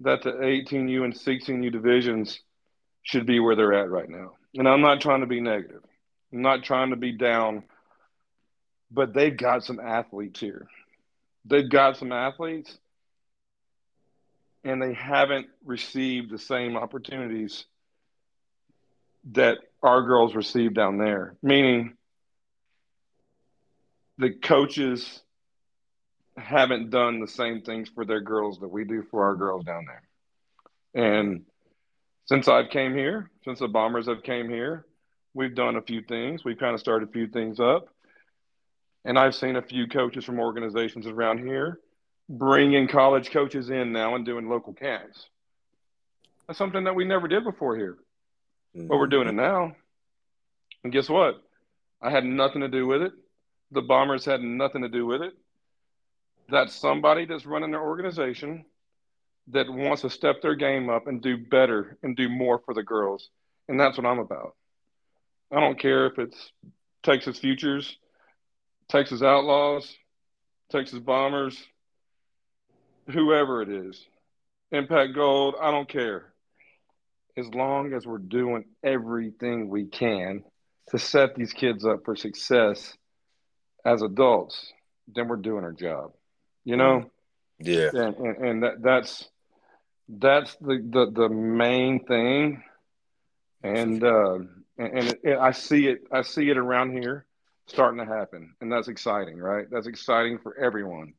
that 0.00 0.22
the 0.22 0.32
18U 0.32 1.04
and 1.04 1.14
16U 1.14 1.72
divisions 1.72 2.40
should 3.02 3.26
be 3.26 3.40
where 3.40 3.56
they're 3.56 3.74
at 3.74 3.90
right 3.90 4.08
now. 4.08 4.32
And 4.54 4.68
I'm 4.68 4.80
not 4.80 5.00
trying 5.00 5.20
to 5.20 5.26
be 5.26 5.40
negative. 5.40 5.82
I'm 6.32 6.42
not 6.42 6.64
trying 6.64 6.90
to 6.90 6.96
be 6.96 7.12
down, 7.12 7.64
but 8.90 9.14
they've 9.14 9.36
got 9.36 9.64
some 9.64 9.80
athletes 9.80 10.40
here. 10.40 10.66
They've 11.44 11.68
got 11.68 11.96
some 11.96 12.12
athletes 12.12 12.76
and 14.64 14.82
they 14.82 14.92
haven't 14.92 15.46
received 15.64 16.30
the 16.30 16.38
same 16.38 16.76
opportunities 16.76 17.64
that 19.32 19.58
our 19.82 20.02
girls 20.02 20.34
received 20.34 20.74
down 20.74 20.98
there. 20.98 21.36
Meaning, 21.42 21.96
the 24.18 24.30
coaches 24.30 25.22
haven't 26.36 26.90
done 26.90 27.20
the 27.20 27.28
same 27.28 27.62
things 27.62 27.88
for 27.88 28.04
their 28.04 28.20
girls 28.20 28.60
that 28.60 28.68
we 28.68 28.84
do 28.84 29.02
for 29.10 29.24
our 29.24 29.34
girls 29.34 29.64
down 29.64 29.86
there. 29.86 30.02
And 30.94 31.42
since 32.26 32.48
I've 32.48 32.70
came 32.70 32.94
here, 32.94 33.30
since 33.44 33.58
the 33.60 33.68
Bombers 33.68 34.06
have 34.06 34.22
came 34.22 34.48
here, 34.48 34.86
we've 35.34 35.54
done 35.54 35.76
a 35.76 35.82
few 35.82 36.02
things. 36.02 36.44
We've 36.44 36.58
kind 36.58 36.74
of 36.74 36.80
started 36.80 37.08
a 37.08 37.12
few 37.12 37.28
things 37.28 37.60
up. 37.60 37.88
And 39.04 39.18
I've 39.18 39.34
seen 39.34 39.56
a 39.56 39.62
few 39.62 39.86
coaches 39.86 40.24
from 40.24 40.40
organizations 40.40 41.06
around 41.06 41.38
here 41.38 41.80
bringing 42.28 42.88
college 42.88 43.30
coaches 43.30 43.70
in 43.70 43.92
now 43.92 44.16
and 44.16 44.24
doing 44.24 44.48
local 44.48 44.72
camps. 44.72 45.26
That's 46.46 46.58
something 46.58 46.84
that 46.84 46.94
we 46.94 47.04
never 47.04 47.28
did 47.28 47.44
before 47.44 47.76
here. 47.76 47.98
Mm-hmm. 48.76 48.88
But 48.88 48.98
we're 48.98 49.06
doing 49.06 49.28
it 49.28 49.34
now. 49.34 49.72
And 50.84 50.92
guess 50.92 51.08
what? 51.08 51.42
I 52.02 52.10
had 52.10 52.24
nothing 52.24 52.60
to 52.60 52.68
do 52.68 52.86
with 52.86 53.02
it. 53.02 53.12
The 53.70 53.82
Bombers 53.82 54.24
had 54.24 54.40
nothing 54.40 54.82
to 54.82 54.88
do 54.88 55.06
with 55.06 55.22
it. 55.22 55.34
That's 56.48 56.74
somebody 56.74 57.24
that's 57.24 57.46
running 57.46 57.72
their 57.72 57.82
organization 57.82 58.64
that 59.48 59.70
wants 59.70 60.02
to 60.02 60.10
step 60.10 60.42
their 60.42 60.54
game 60.54 60.88
up 60.88 61.06
and 61.06 61.22
do 61.22 61.36
better 61.36 61.98
and 62.02 62.16
do 62.16 62.28
more 62.28 62.60
for 62.64 62.74
the 62.74 62.82
girls. 62.82 63.30
And 63.68 63.78
that's 63.78 63.96
what 63.96 64.06
I'm 64.06 64.18
about. 64.18 64.54
I 65.52 65.60
don't 65.60 65.78
care 65.78 66.06
if 66.06 66.18
it's 66.18 66.52
Texas 67.02 67.38
Futures, 67.38 67.98
Texas 68.88 69.22
Outlaws, 69.22 69.96
Texas 70.70 70.98
Bombers, 70.98 71.56
whoever 73.12 73.62
it 73.62 73.68
is, 73.68 74.04
Impact 74.72 75.14
Gold, 75.14 75.54
I 75.60 75.70
don't 75.70 75.88
care. 75.88 76.32
As 77.36 77.46
long 77.54 77.92
as 77.92 78.06
we're 78.06 78.18
doing 78.18 78.64
everything 78.82 79.68
we 79.68 79.86
can 79.86 80.42
to 80.90 80.98
set 80.98 81.34
these 81.34 81.52
kids 81.52 81.84
up 81.84 82.04
for 82.04 82.16
success 82.16 82.96
as 83.84 84.02
adults, 84.02 84.72
then 85.06 85.28
we're 85.28 85.36
doing 85.36 85.62
our 85.62 85.72
job. 85.72 86.12
You 86.66 86.76
know? 86.76 87.10
Yeah. 87.58 87.88
And 87.94 88.16
and, 88.16 88.36
and 88.44 88.62
that, 88.62 88.82
that's 88.82 89.26
that's 90.08 90.54
the, 90.56 90.84
the 90.90 91.10
the 91.10 91.28
main 91.30 92.04
thing. 92.04 92.62
And 93.62 94.04
uh, 94.04 94.34
and, 94.76 94.98
and 94.98 95.18
it, 95.22 95.38
I 95.38 95.52
see 95.52 95.86
it 95.86 96.00
I 96.12 96.20
see 96.22 96.50
it 96.50 96.58
around 96.58 96.92
here 96.92 97.24
starting 97.66 97.98
to 97.98 98.06
happen, 98.06 98.54
and 98.60 98.70
that's 98.70 98.88
exciting, 98.88 99.38
right? 99.38 99.66
That's 99.70 99.86
exciting 99.86 100.38
for 100.38 100.58
everyone. 100.58 101.14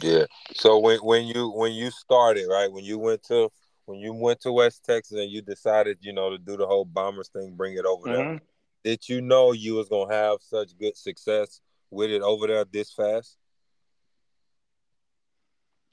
Yeah. 0.00 0.26
So 0.54 0.78
when 0.78 0.98
when 0.98 1.26
you 1.26 1.50
when 1.50 1.72
you 1.72 1.90
started, 1.90 2.46
right, 2.48 2.70
when 2.70 2.84
you 2.84 2.98
went 2.98 3.24
to 3.24 3.50
when 3.86 3.98
you 3.98 4.14
went 4.14 4.40
to 4.42 4.52
West 4.52 4.84
Texas 4.84 5.18
and 5.18 5.30
you 5.30 5.42
decided, 5.42 5.98
you 6.02 6.12
know, 6.12 6.30
to 6.30 6.38
do 6.38 6.56
the 6.56 6.66
whole 6.66 6.84
bombers 6.84 7.28
thing, 7.28 7.54
bring 7.56 7.74
it 7.76 7.84
over 7.84 8.06
mm-hmm. 8.06 8.12
there, 8.12 8.40
did 8.84 9.08
you 9.08 9.20
know 9.20 9.52
you 9.52 9.74
was 9.74 9.88
gonna 9.88 10.14
have 10.14 10.38
such 10.40 10.78
good 10.78 10.96
success 10.96 11.60
with 11.90 12.10
it 12.10 12.22
over 12.22 12.46
there 12.46 12.64
this 12.64 12.92
fast? 12.92 13.36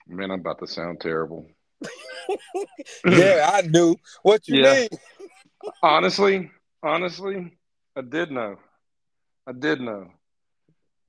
Man, 0.10 0.32
I'm 0.32 0.40
about 0.40 0.58
to 0.60 0.68
sound 0.68 1.00
terrible. 1.00 1.48
yeah, 3.06 3.52
I 3.54 3.62
knew. 3.62 3.96
What 4.24 4.48
you 4.48 4.64
yeah. 4.64 4.74
mean? 4.74 4.90
honestly, 5.84 6.52
honestly, 6.82 7.54
I 7.96 8.02
did 8.02 8.32
know. 8.32 8.58
I 9.46 9.52
did 9.52 9.80
know 9.82 10.08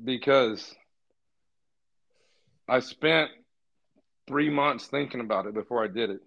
because 0.03 0.75
I 2.69 2.81
spent 2.81 3.31
three 4.29 4.51
months 4.51 4.87
thinking 4.87 5.21
about 5.21 5.47
it 5.47 5.55
before 5.55 5.83
I 5.83 5.89
did 5.89 6.11
it. 6.11 6.21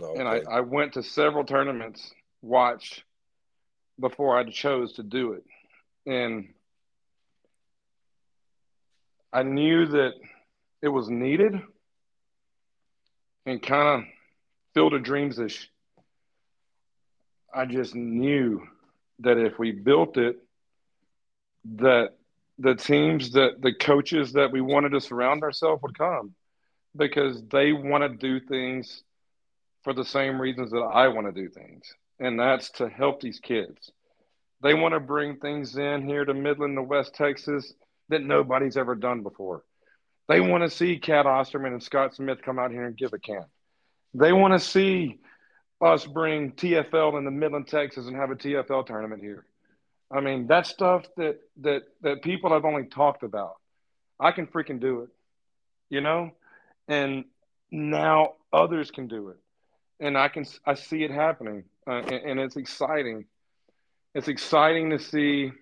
Okay. 0.00 0.20
And 0.20 0.28
I, 0.28 0.42
I 0.48 0.60
went 0.60 0.92
to 0.92 1.02
several 1.02 1.44
tournaments, 1.44 2.12
watch 2.42 3.02
before 3.98 4.38
I 4.38 4.44
chose 4.44 4.92
to 4.94 5.02
do 5.02 5.32
it. 5.32 5.44
And 6.06 6.48
I 9.32 9.42
knew 9.42 9.86
that 9.86 10.12
it 10.82 10.88
was 10.88 11.08
needed 11.08 11.60
and 13.48 13.62
kind 13.62 14.02
of 14.02 14.08
Field 14.74 14.94
of 14.94 15.02
Dreams 15.02 15.38
ish. 15.38 15.70
I 17.52 17.64
just 17.64 17.94
knew 17.94 18.62
that 19.20 19.38
if 19.38 19.58
we 19.58 19.72
built 19.72 20.16
it, 20.18 20.36
that 21.76 22.10
the 22.58 22.74
teams 22.74 23.32
that 23.32 23.60
the 23.60 23.72
coaches 23.72 24.32
that 24.34 24.52
we 24.52 24.60
wanted 24.60 24.90
to 24.90 25.00
surround 25.00 25.42
ourselves 25.42 25.82
would 25.82 25.96
come 25.96 26.34
because 26.96 27.42
they 27.50 27.72
want 27.72 28.02
to 28.02 28.08
do 28.08 28.40
things 28.44 29.02
for 29.82 29.92
the 29.92 30.04
same 30.04 30.40
reasons 30.40 30.70
that 30.72 30.78
I 30.78 31.08
want 31.08 31.26
to 31.26 31.32
do 31.32 31.48
things, 31.48 31.94
and 32.18 32.38
that's 32.38 32.70
to 32.72 32.88
help 32.88 33.20
these 33.20 33.40
kids. 33.40 33.92
They 34.60 34.74
want 34.74 34.94
to 34.94 35.00
bring 35.00 35.36
things 35.36 35.76
in 35.76 36.06
here 36.06 36.24
to 36.24 36.34
Midland 36.34 36.76
to 36.76 36.82
West 36.82 37.14
Texas 37.14 37.72
that 38.08 38.22
nobody's 38.22 38.76
ever 38.76 38.94
done 38.94 39.22
before. 39.22 39.62
They 40.28 40.40
want 40.40 40.62
to 40.62 40.70
see 40.70 40.98
Cat 40.98 41.26
Osterman 41.26 41.72
and 41.72 41.82
Scott 41.82 42.14
Smith 42.14 42.42
come 42.42 42.58
out 42.58 42.70
here 42.70 42.84
and 42.84 42.96
give 42.96 43.14
a 43.14 43.18
camp. 43.18 43.46
They 44.14 44.32
want 44.32 44.52
to 44.52 44.60
see 44.60 45.18
us 45.80 46.04
bring 46.06 46.52
TFL 46.52 47.18
into 47.18 47.30
Midland, 47.30 47.68
Texas, 47.68 48.06
and 48.06 48.16
have 48.16 48.30
a 48.30 48.36
TFL 48.36 48.86
tournament 48.86 49.22
here. 49.22 49.46
I 50.10 50.20
mean, 50.20 50.46
that's 50.46 50.70
stuff 50.70 51.06
that 51.16 51.38
that 51.60 51.82
that 52.02 52.22
people 52.22 52.52
have 52.52 52.64
only 52.64 52.84
talked 52.84 53.22
about. 53.22 53.56
I 54.18 54.32
can 54.32 54.46
freaking 54.46 54.80
do 54.80 55.02
it, 55.02 55.08
you 55.90 56.00
know, 56.00 56.32
and 56.88 57.24
now 57.70 58.34
others 58.52 58.90
can 58.90 59.06
do 59.06 59.28
it, 59.28 59.36
and 60.00 60.16
I 60.16 60.28
can 60.28 60.46
I 60.64 60.74
see 60.74 61.04
it 61.04 61.10
happening, 61.10 61.64
uh, 61.86 62.00
and, 62.00 62.12
and 62.12 62.40
it's 62.40 62.56
exciting. 62.56 63.26
It's 64.14 64.28
exciting 64.28 64.90
to 64.90 64.98
see 64.98 65.52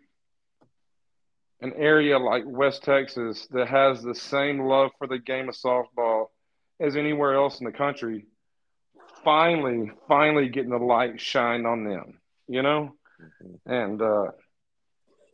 an 1.61 1.73
area 1.77 2.19
like 2.19 2.45
West 2.47 2.83
Texas 2.83 3.47
that 3.51 3.69
has 3.69 4.03
the 4.03 4.15
same 4.15 4.61
love 4.61 4.91
for 4.99 5.07
the 5.07 5.19
game 5.19 5.49
of 5.49 5.55
softball 5.55 6.27
as 6.81 6.97
anywhere 6.97 7.35
else 7.35 7.61
in 7.61 7.67
the 7.67 7.73
country 7.73 8.27
finally, 9.27 9.91
finally 10.07 10.49
getting 10.49 10.71
the 10.71 10.79
light 10.79 11.21
shined 11.21 11.67
on 11.67 11.85
them, 11.85 12.21
you 12.47 12.63
know? 12.63 12.95
Mm-hmm. 13.21 13.73
And 13.73 14.01
uh, 14.01 14.31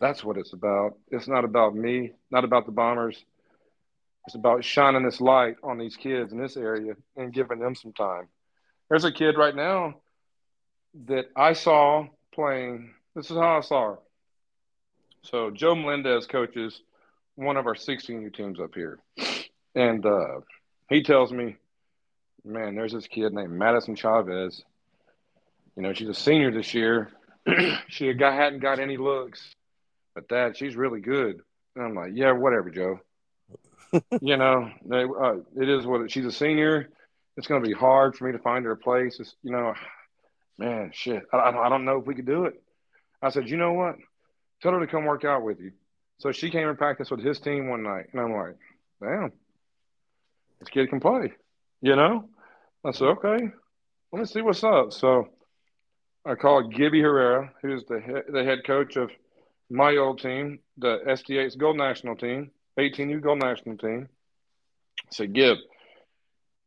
that's 0.01 0.25
what 0.25 0.39
it's 0.39 0.55
about. 0.55 0.97
It's 1.11 1.29
not 1.29 1.45
about 1.45 1.75
me, 1.75 2.12
not 2.31 2.45
about 2.45 2.64
the 2.64 2.73
Bombers. 2.73 3.23
It's 4.27 4.35
about 4.35 4.64
shining 4.64 5.05
this 5.05 5.20
light 5.20 5.57
on 5.62 5.79
these 5.79 5.97
kids 5.97 6.33
in 6.33 6.41
this 6.41 6.57
area 6.57 6.95
and 7.16 7.35
giving 7.35 7.59
them 7.59 7.75
some 7.75 7.93
time. 7.93 8.29
There's 8.89 9.05
a 9.05 9.12
kid 9.12 9.37
right 9.37 9.55
now 9.55 9.97
that 11.07 11.27
I 11.37 11.53
saw 11.53 12.07
playing. 12.35 12.95
This 13.14 13.31
is 13.31 13.37
how 13.37 13.59
I 13.59 13.61
saw 13.61 13.91
her. 13.91 13.99
So 15.23 15.51
Joe 15.51 15.75
Melendez 15.75 16.27
coaches 16.27 16.81
one 17.37 17.57
of 17.57 17.66
our 17.66 17.75
16U 17.75 18.35
teams 18.35 18.61
up 18.61 18.75
here. 18.75 18.99
And 19.75 20.05
uh, 20.05 20.41
he 20.89 21.03
tells 21.03 21.33
me 21.33 21.57
man, 22.45 22.75
there's 22.75 22.93
this 22.93 23.07
kid 23.07 23.33
named 23.33 23.53
Madison 23.53 23.95
Chavez. 23.95 24.62
You 25.77 25.83
know, 25.83 25.93
she's 25.93 26.09
a 26.09 26.14
senior 26.14 26.51
this 26.51 26.75
year. 26.75 27.11
she 27.89 28.12
got, 28.12 28.35
hadn't 28.35 28.61
got 28.61 28.79
any 28.79 28.97
looks, 28.97 29.55
but 30.14 30.29
that 30.29 30.57
she's 30.57 30.77
really 30.77 31.01
good. 31.01 31.41
And 31.75 31.85
I'm 31.85 31.95
like, 31.95 32.12
yeah, 32.14 32.33
whatever, 32.33 32.70
Joe. 32.70 33.01
you 34.20 34.37
know, 34.37 34.70
they, 34.85 35.03
uh, 35.03 35.37
it 35.61 35.68
is 35.68 35.87
what 35.87 36.03
it, 36.03 36.11
she's 36.11 36.27
a 36.27 36.33
senior. 36.33 36.89
It's 37.37 37.47
going 37.47 37.62
to 37.62 37.68
be 37.68 37.75
hard 37.75 38.16
for 38.16 38.27
me 38.27 38.33
to 38.33 38.39
find 38.39 38.64
her 38.64 38.73
a 38.73 38.77
place. 38.77 39.18
It's, 39.20 39.35
you 39.43 39.53
know, 39.53 39.75
man, 40.59 40.91
shit. 40.95 41.23
I, 41.33 41.39
I 41.39 41.68
don't 41.68 41.85
know 41.85 41.99
if 41.99 42.07
we 42.07 42.14
could 42.14 42.27
do 42.27 42.45
it. 42.45 42.62
I 43.23 43.31
said, 43.31 43.49
you 43.49 43.57
know 43.57 43.73
what? 43.73 43.97
Tell 44.63 44.73
her 44.73 44.81
to 44.81 44.87
come 44.87 45.05
work 45.05 45.25
out 45.25 45.43
with 45.43 45.61
you. 45.61 45.73
So 46.19 46.31
she 46.31 46.51
came 46.51 46.69
and 46.69 46.79
practiced 46.79 47.11
with 47.11 47.25
his 47.25 47.41
team 47.41 47.69
one 47.69 47.83
night, 47.83 48.07
and 48.13 48.21
I'm 48.21 48.33
like, 48.33 48.57
damn, 49.03 49.33
this 50.61 50.69
kid 50.69 50.89
can 50.89 51.01
play. 51.01 51.33
You 51.81 51.97
know? 51.97 52.29
I 52.85 52.93
said, 52.93 53.09
okay, 53.09 53.51
let 54.13 54.19
me 54.21 54.25
see 54.25 54.41
what's 54.41 54.63
up. 54.63 54.93
So 54.93 55.29
I 56.25 56.37
called 56.37 56.75
Gibby 56.75 57.01
Herrera, 57.01 57.53
who's 57.61 57.85
the 57.89 58.01
head, 58.01 58.25
the 58.33 58.45
head 58.45 58.61
coach 58.65 58.97
of 58.97 59.11
my 59.69 59.97
old 59.97 60.21
team, 60.21 60.61
the 60.79 60.99
SDA's 61.09 61.57
Gold 61.57 61.77
National 61.77 62.15
team, 62.15 62.53
18U 62.79 63.21
Gold 63.21 63.41
National 63.41 63.77
team. 63.77 64.09
I 65.01 65.09
said, 65.11 65.33
Gib, 65.33 65.59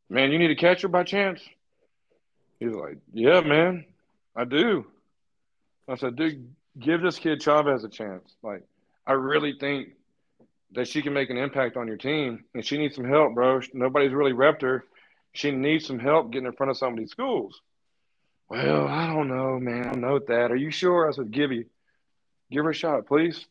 man, 0.09 0.31
you 0.31 0.39
need 0.39 0.51
a 0.51 0.55
catcher 0.55 0.89
by 0.89 1.03
chance? 1.03 1.41
He's 2.59 2.73
like, 2.73 2.97
yeah, 3.13 3.41
man, 3.41 3.85
I 4.35 4.45
do. 4.45 4.85
I 5.87 5.95
said, 5.95 6.15
dude, 6.15 6.49
give 6.79 7.01
this 7.01 7.19
kid 7.19 7.41
Chavez 7.41 7.83
a 7.83 7.89
chance. 7.89 8.35
Like, 8.43 8.63
I 9.05 9.13
really 9.13 9.55
think 9.59 9.89
that 10.71 10.87
she 10.87 11.01
can 11.01 11.13
make 11.13 11.29
an 11.29 11.37
impact 11.37 11.77
on 11.77 11.87
your 11.87 11.97
team, 11.97 12.45
and 12.53 12.65
she 12.65 12.77
needs 12.77 12.95
some 12.95 13.05
help, 13.05 13.33
bro. 13.33 13.61
Nobody's 13.73 14.13
really 14.13 14.33
repped 14.33 14.61
her 14.61 14.85
she 15.35 15.51
needs 15.51 15.85
some 15.85 15.99
help 15.99 16.31
getting 16.31 16.47
in 16.47 16.53
front 16.53 16.71
of 16.71 16.77
some 16.77 16.93
of 16.93 16.99
these 16.99 17.11
schools. 17.11 17.61
Well, 18.49 18.87
I 18.87 19.07
don't 19.07 19.27
know, 19.27 19.59
man. 19.59 19.87
I 19.87 19.95
note 19.95 20.27
that. 20.27 20.51
Are 20.51 20.55
you 20.55 20.71
sure? 20.71 21.09
I 21.09 21.11
said, 21.11 21.35
you, 21.35 21.65
give 22.49 22.63
her 22.63 22.69
a 22.69 22.73
shot, 22.73 23.05
please. 23.05 23.45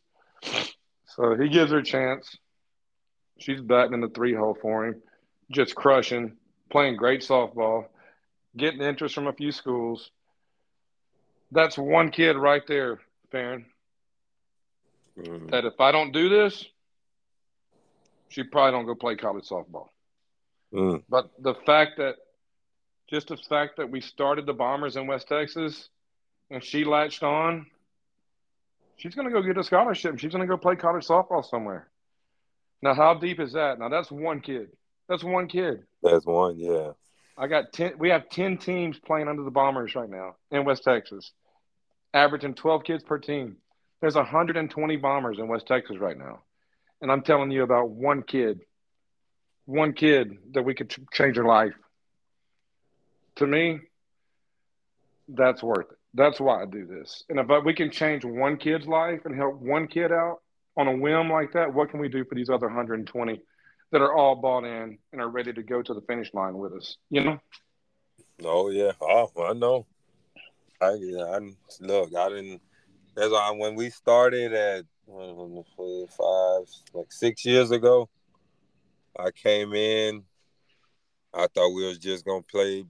So 1.08 1.36
he 1.36 1.48
gives 1.48 1.72
her 1.72 1.78
a 1.78 1.84
chance. 1.84 2.38
She's 3.38 3.60
batting 3.60 3.92
in 3.92 4.00
the 4.00 4.08
three 4.08 4.34
hole 4.34 4.56
for 4.60 4.86
him, 4.86 5.02
just 5.50 5.74
crushing, 5.74 6.36
playing 6.70 6.96
great 6.96 7.20
softball, 7.20 7.86
getting 8.56 8.80
interest 8.80 9.14
from 9.14 9.26
a 9.26 9.32
few 9.32 9.52
schools. 9.52 10.10
That's 11.50 11.76
one 11.76 12.10
kid 12.10 12.36
right 12.36 12.66
there, 12.66 13.00
Farron. 13.34 13.66
Mm-hmm. 15.18 15.48
That 15.48 15.64
if 15.64 15.80
I 15.80 15.90
don't 15.90 16.12
do 16.12 16.28
this, 16.28 16.64
she 18.28 18.44
probably 18.44 18.70
don't 18.70 18.86
go 18.86 18.94
play 18.94 19.16
college 19.16 19.48
softball. 19.48 19.88
Mm. 20.72 21.02
But 21.08 21.30
the 21.40 21.54
fact 21.66 21.98
that 21.98 22.14
just 23.10 23.28
the 23.28 23.36
fact 23.36 23.76
that 23.78 23.90
we 23.90 24.00
started 24.00 24.46
the 24.46 24.52
Bombers 24.52 24.96
in 24.96 25.08
West 25.08 25.26
Texas 25.28 25.88
and 26.48 26.62
she 26.62 26.84
latched 26.84 27.24
on, 27.24 27.66
she's 28.96 29.16
going 29.16 29.26
to 29.26 29.34
go 29.34 29.42
get 29.42 29.58
a 29.58 29.64
scholarship. 29.64 30.18
She's 30.20 30.32
going 30.32 30.46
to 30.46 30.48
go 30.48 30.56
play 30.56 30.76
college 30.76 31.06
softball 31.06 31.44
somewhere. 31.44 31.88
Now, 32.82 32.94
how 32.94 33.14
deep 33.14 33.40
is 33.40 33.52
that? 33.54 33.80
Now, 33.80 33.88
that's 33.88 34.12
one 34.12 34.40
kid. 34.40 34.68
That's 35.08 35.24
one 35.24 35.48
kid. 35.48 35.82
That's 36.02 36.24
one, 36.24 36.56
yeah. 36.56 36.92
I 37.36 37.48
got 37.48 37.72
10. 37.72 37.94
We 37.98 38.10
have 38.10 38.28
10 38.28 38.58
teams 38.58 38.98
playing 38.98 39.26
under 39.26 39.42
the 39.42 39.50
Bombers 39.50 39.96
right 39.96 40.08
now 40.08 40.36
in 40.52 40.64
West 40.64 40.84
Texas, 40.84 41.32
averaging 42.14 42.54
12 42.54 42.84
kids 42.84 43.04
per 43.04 43.18
team. 43.18 43.56
There's 44.00 44.14
120 44.14 44.96
Bombers 44.96 45.38
in 45.38 45.48
West 45.48 45.66
Texas 45.66 45.98
right 45.98 46.16
now. 46.16 46.40
And 47.02 47.12
I'm 47.12 47.22
telling 47.22 47.50
you 47.50 47.62
about 47.62 47.90
one 47.90 48.22
kid 48.22 48.60
one 49.66 49.92
kid 49.92 50.36
that 50.52 50.62
we 50.62 50.74
could 50.74 50.94
change 51.12 51.36
their 51.36 51.44
life. 51.44 51.74
To 53.36 53.46
me, 53.46 53.80
that's 55.28 55.62
worth 55.62 55.90
it. 55.90 55.98
That's 56.14 56.38
why 56.38 56.62
I 56.62 56.66
do 56.66 56.86
this. 56.86 57.24
And 57.28 57.40
if 57.40 57.50
uh, 57.50 57.60
we 57.64 57.74
can 57.74 57.90
change 57.90 58.24
one 58.24 58.56
kid's 58.56 58.86
life 58.86 59.22
and 59.24 59.34
help 59.34 59.60
one 59.60 59.88
kid 59.88 60.12
out 60.12 60.40
on 60.76 60.86
a 60.86 60.96
whim 60.96 61.30
like 61.30 61.52
that, 61.54 61.72
what 61.74 61.90
can 61.90 61.98
we 61.98 62.08
do 62.08 62.24
for 62.24 62.34
these 62.34 62.50
other 62.50 62.66
120 62.66 63.40
that 63.90 64.00
are 64.00 64.14
all 64.14 64.36
bought 64.36 64.64
in 64.64 64.98
and 65.12 65.20
are 65.20 65.28
ready 65.28 65.52
to 65.52 65.62
go 65.62 65.82
to 65.82 65.94
the 65.94 66.00
finish 66.02 66.32
line 66.32 66.56
with 66.56 66.72
us? 66.74 66.96
You 67.10 67.24
know? 67.24 67.38
Oh 68.44 68.70
yeah, 68.70 68.92
oh, 69.00 69.30
I 69.44 69.52
know. 69.54 69.86
I 70.84 70.94
yeah, 70.94 71.24
I 71.24 71.40
look. 71.80 72.14
I 72.14 72.28
didn't. 72.28 72.60
That's 73.14 73.30
why 73.30 73.50
when 73.56 73.74
we 73.74 73.90
started 73.90 74.52
at 74.52 74.84
five, 75.06 76.68
like 76.92 77.12
six 77.12 77.44
years 77.44 77.70
ago. 77.70 78.08
I 79.18 79.30
came 79.30 79.74
in. 79.74 80.24
I 81.32 81.46
thought 81.54 81.74
we 81.74 81.86
was 81.86 81.98
just 81.98 82.24
gonna 82.24 82.42
play 82.42 82.84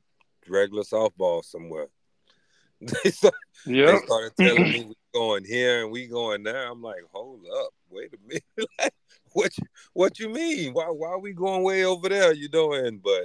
regular 0.49 0.82
softball 0.82 1.45
somewhere. 1.45 1.88
they, 2.80 3.11
started, 3.11 3.38
yep. 3.66 3.88
they 3.88 4.07
started 4.07 4.32
telling 4.38 4.62
me 4.62 4.84
we 4.84 4.95
going 5.14 5.45
here 5.45 5.82
and 5.82 5.92
we 5.92 6.07
going 6.07 6.42
there. 6.42 6.66
I'm 6.66 6.82
like, 6.82 7.03
hold 7.12 7.40
up, 7.47 7.70
wait 7.90 8.12
a 8.12 8.28
minute. 8.28 8.95
what 9.32 9.57
you, 9.57 9.64
what 9.92 10.18
you 10.18 10.28
mean? 10.28 10.72
Why 10.72 10.86
why 10.86 11.09
are 11.09 11.18
we 11.18 11.32
going 11.32 11.62
way 11.62 11.84
over 11.84 12.09
there? 12.09 12.32
You 12.32 12.49
doing? 12.49 13.01
But 13.03 13.24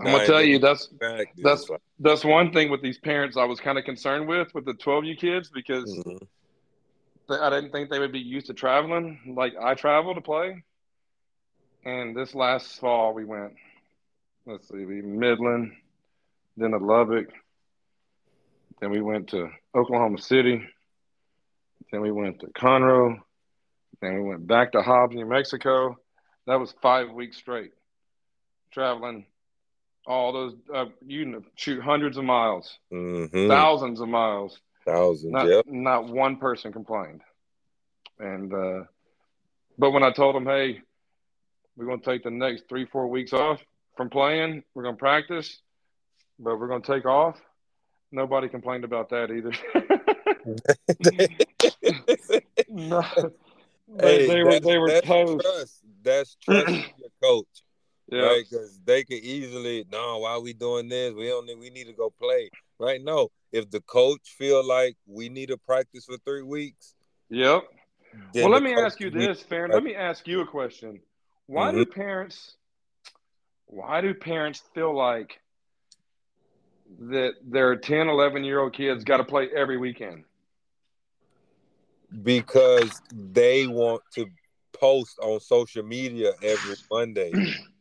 I'm 0.00 0.06
gonna 0.06 0.26
tell 0.26 0.42
you 0.42 0.58
that's 0.58 0.88
that's 1.38 1.68
that's 1.98 2.24
one 2.24 2.52
thing 2.52 2.70
with 2.70 2.82
these 2.82 2.98
parents 2.98 3.36
I 3.36 3.44
was 3.44 3.60
kind 3.60 3.78
of 3.78 3.84
concerned 3.84 4.28
with 4.28 4.54
with 4.54 4.64
the 4.64 4.74
12U 4.74 5.18
kids 5.18 5.50
because 5.50 5.92
mm-hmm. 5.92 7.32
I 7.32 7.50
didn't 7.50 7.72
think 7.72 7.90
they 7.90 7.98
would 7.98 8.12
be 8.12 8.20
used 8.20 8.46
to 8.46 8.54
traveling 8.54 9.34
like 9.36 9.54
I 9.60 9.74
travel 9.74 10.14
to 10.14 10.20
play. 10.20 10.62
And 11.84 12.16
this 12.16 12.34
last 12.34 12.78
fall 12.80 13.14
we 13.14 13.24
went, 13.24 13.54
let's 14.46 14.68
see, 14.68 14.84
we 14.84 15.02
Midland, 15.02 15.72
then 16.56 16.72
to 16.72 16.78
Lubbock, 16.78 17.28
then 18.80 18.90
we 18.90 19.00
went 19.00 19.28
to 19.28 19.48
Oklahoma 19.74 20.18
City, 20.18 20.62
then 21.90 22.00
we 22.00 22.10
went 22.10 22.40
to 22.40 22.46
Conroe, 22.48 23.16
then 24.00 24.14
we 24.14 24.28
went 24.28 24.46
back 24.46 24.72
to 24.72 24.82
Hobbs, 24.82 25.14
New 25.14 25.26
Mexico. 25.26 25.96
That 26.46 26.60
was 26.60 26.74
five 26.82 27.10
weeks 27.10 27.36
straight 27.36 27.72
traveling 28.70 29.24
all 30.06 30.32
those 30.32 30.54
uh, 30.74 30.86
you 31.06 31.44
shoot 31.54 31.82
hundreds 31.82 32.16
of 32.16 32.24
miles, 32.24 32.78
mm-hmm. 32.92 33.48
thousands 33.48 34.00
of 34.00 34.08
miles, 34.08 34.58
thousands. 34.86 35.32
Not, 35.32 35.48
yep. 35.48 35.64
not 35.66 36.08
one 36.08 36.36
person 36.36 36.72
complained. 36.72 37.20
And 38.18 38.52
uh, 38.52 38.84
but 39.78 39.90
when 39.92 40.02
I 40.02 40.10
told 40.10 40.34
them, 40.34 40.46
hey, 40.46 40.80
we're 41.76 41.86
going 41.86 42.00
to 42.00 42.04
take 42.04 42.24
the 42.24 42.30
next 42.30 42.64
three, 42.68 42.86
four 42.86 43.06
weeks 43.06 43.32
off 43.32 43.60
from 43.96 44.10
playing, 44.10 44.64
we're 44.74 44.82
going 44.82 44.96
to 44.96 44.98
practice, 44.98 45.60
but 46.38 46.58
we're 46.58 46.68
going 46.68 46.82
to 46.82 46.94
take 46.94 47.06
off. 47.06 47.36
Nobody 48.10 48.48
complained 48.48 48.84
about 48.84 49.10
that 49.10 49.30
either. 49.30 49.52
no, 52.68 53.02
hey, 54.00 54.26
they, 54.26 54.42
were 54.42 54.60
they 54.60 54.78
were 54.78 54.88
that's 54.88 55.06
Trust. 55.06 55.80
That's 56.02 56.36
trust 56.36 56.68
your 56.68 57.10
coach. 57.22 57.46
Yeah, 58.10 58.20
right. 58.20 58.44
Because 58.48 58.80
they 58.84 59.04
could 59.04 59.18
easily, 59.18 59.84
no, 59.90 60.18
why 60.18 60.32
are 60.32 60.40
we 60.40 60.52
doing 60.52 60.88
this? 60.88 61.12
We 61.14 61.32
only 61.32 61.54
we 61.54 61.70
need 61.70 61.86
to 61.86 61.92
go 61.92 62.10
play. 62.10 62.50
Right? 62.78 63.02
No. 63.02 63.30
If 63.52 63.70
the 63.70 63.80
coach 63.80 64.34
feel 64.36 64.66
like 64.66 64.96
we 65.06 65.28
need 65.28 65.48
to 65.48 65.56
practice 65.56 66.04
for 66.06 66.16
three 66.18 66.42
weeks. 66.42 66.94
Yep. 67.30 67.64
Well, 68.34 68.50
let 68.50 68.62
me 68.62 68.74
ask 68.74 69.00
you 69.00 69.10
this, 69.10 69.42
Farron. 69.42 69.70
Let 69.70 69.82
me 69.82 69.94
ask 69.94 70.26
you 70.26 70.40
a 70.40 70.46
question. 70.46 71.00
Why 71.46 71.68
mm-hmm. 71.68 71.78
do 71.78 71.86
parents 71.86 72.56
why 73.68 74.00
do 74.00 74.14
parents 74.14 74.62
feel 74.74 74.96
like 74.96 75.40
that 77.00 77.34
their 77.44 77.76
10, 77.76 78.08
11 78.08 78.44
year 78.44 78.60
old 78.60 78.74
kids 78.74 79.04
got 79.04 79.18
to 79.18 79.24
play 79.24 79.48
every 79.54 79.76
weekend? 79.76 80.24
Because 82.22 83.02
they 83.12 83.66
want 83.66 84.02
to 84.14 84.26
post 84.72 85.18
on 85.20 85.40
social 85.40 85.82
media 85.82 86.32
every 86.42 86.76
Monday. 86.90 87.32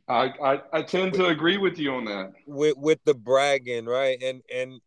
I, 0.08 0.34
I, 0.41 0.62
I 0.74 0.82
tend 0.84 1.12
with, 1.12 1.22
to 1.22 1.28
agree 1.28 1.58
with 1.58 1.78
you 1.78 1.93
on 1.93 2.05
that. 2.05 2.34
With 2.45 2.78
with 2.78 2.99
the 3.03 3.14
bragging, 3.14 3.86
right? 3.86 4.22
And 4.22 4.41
and 4.53 4.80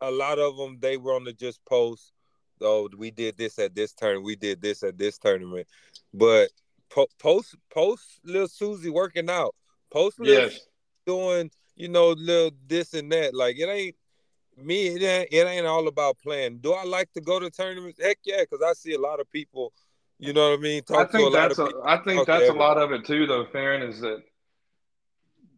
a 0.00 0.10
lot 0.10 0.38
of 0.38 0.56
them 0.56 0.78
they 0.80 0.96
were 0.96 1.14
on 1.14 1.24
the 1.24 1.32
just 1.32 1.64
post, 1.64 2.12
oh, 2.60 2.88
we 2.96 3.10
did 3.10 3.36
this 3.36 3.58
at 3.58 3.74
this 3.74 3.92
turn, 3.92 4.22
we 4.22 4.36
did 4.36 4.60
this 4.60 4.82
at 4.82 4.98
this 4.98 5.18
tournament, 5.18 5.66
but 6.12 6.50
po- 6.90 7.08
post 7.18 7.56
post 7.72 8.20
little 8.24 8.48
Susie 8.48 8.90
working 8.90 9.30
out, 9.30 9.54
post 9.90 10.20
little 10.20 10.50
yes. 10.50 10.60
doing 11.06 11.50
you 11.74 11.88
know 11.88 12.10
little 12.10 12.50
this 12.66 12.94
and 12.94 13.10
that. 13.12 13.34
Like 13.34 13.58
it 13.58 13.68
ain't 13.68 13.96
me. 14.56 14.88
It 14.88 15.02
ain't, 15.02 15.28
it 15.32 15.46
ain't 15.46 15.66
all 15.66 15.88
about 15.88 16.18
playing. 16.18 16.58
Do 16.58 16.74
I 16.74 16.84
like 16.84 17.12
to 17.12 17.20
go 17.20 17.40
to 17.40 17.50
tournaments? 17.50 17.98
Heck 18.02 18.18
yeah, 18.24 18.40
because 18.40 18.62
I 18.62 18.74
see 18.74 18.92
a 18.92 19.00
lot 19.00 19.20
of 19.20 19.30
people 19.30 19.72
you 20.18 20.32
know 20.32 20.50
what 20.50 20.58
I 20.58 20.62
mean? 20.62 20.82
Talk 20.82 21.08
I 21.08 21.12
think 21.12 21.32
that's 21.32 21.58
a, 21.58 21.70
I 21.84 21.96
think 21.98 22.26
that's 22.26 22.48
a 22.48 22.52
lot 22.52 22.76
of 22.76 22.92
it 22.92 23.04
too, 23.04 23.26
though. 23.26 23.46
Farron 23.52 23.82
is 23.82 24.00
that 24.00 24.22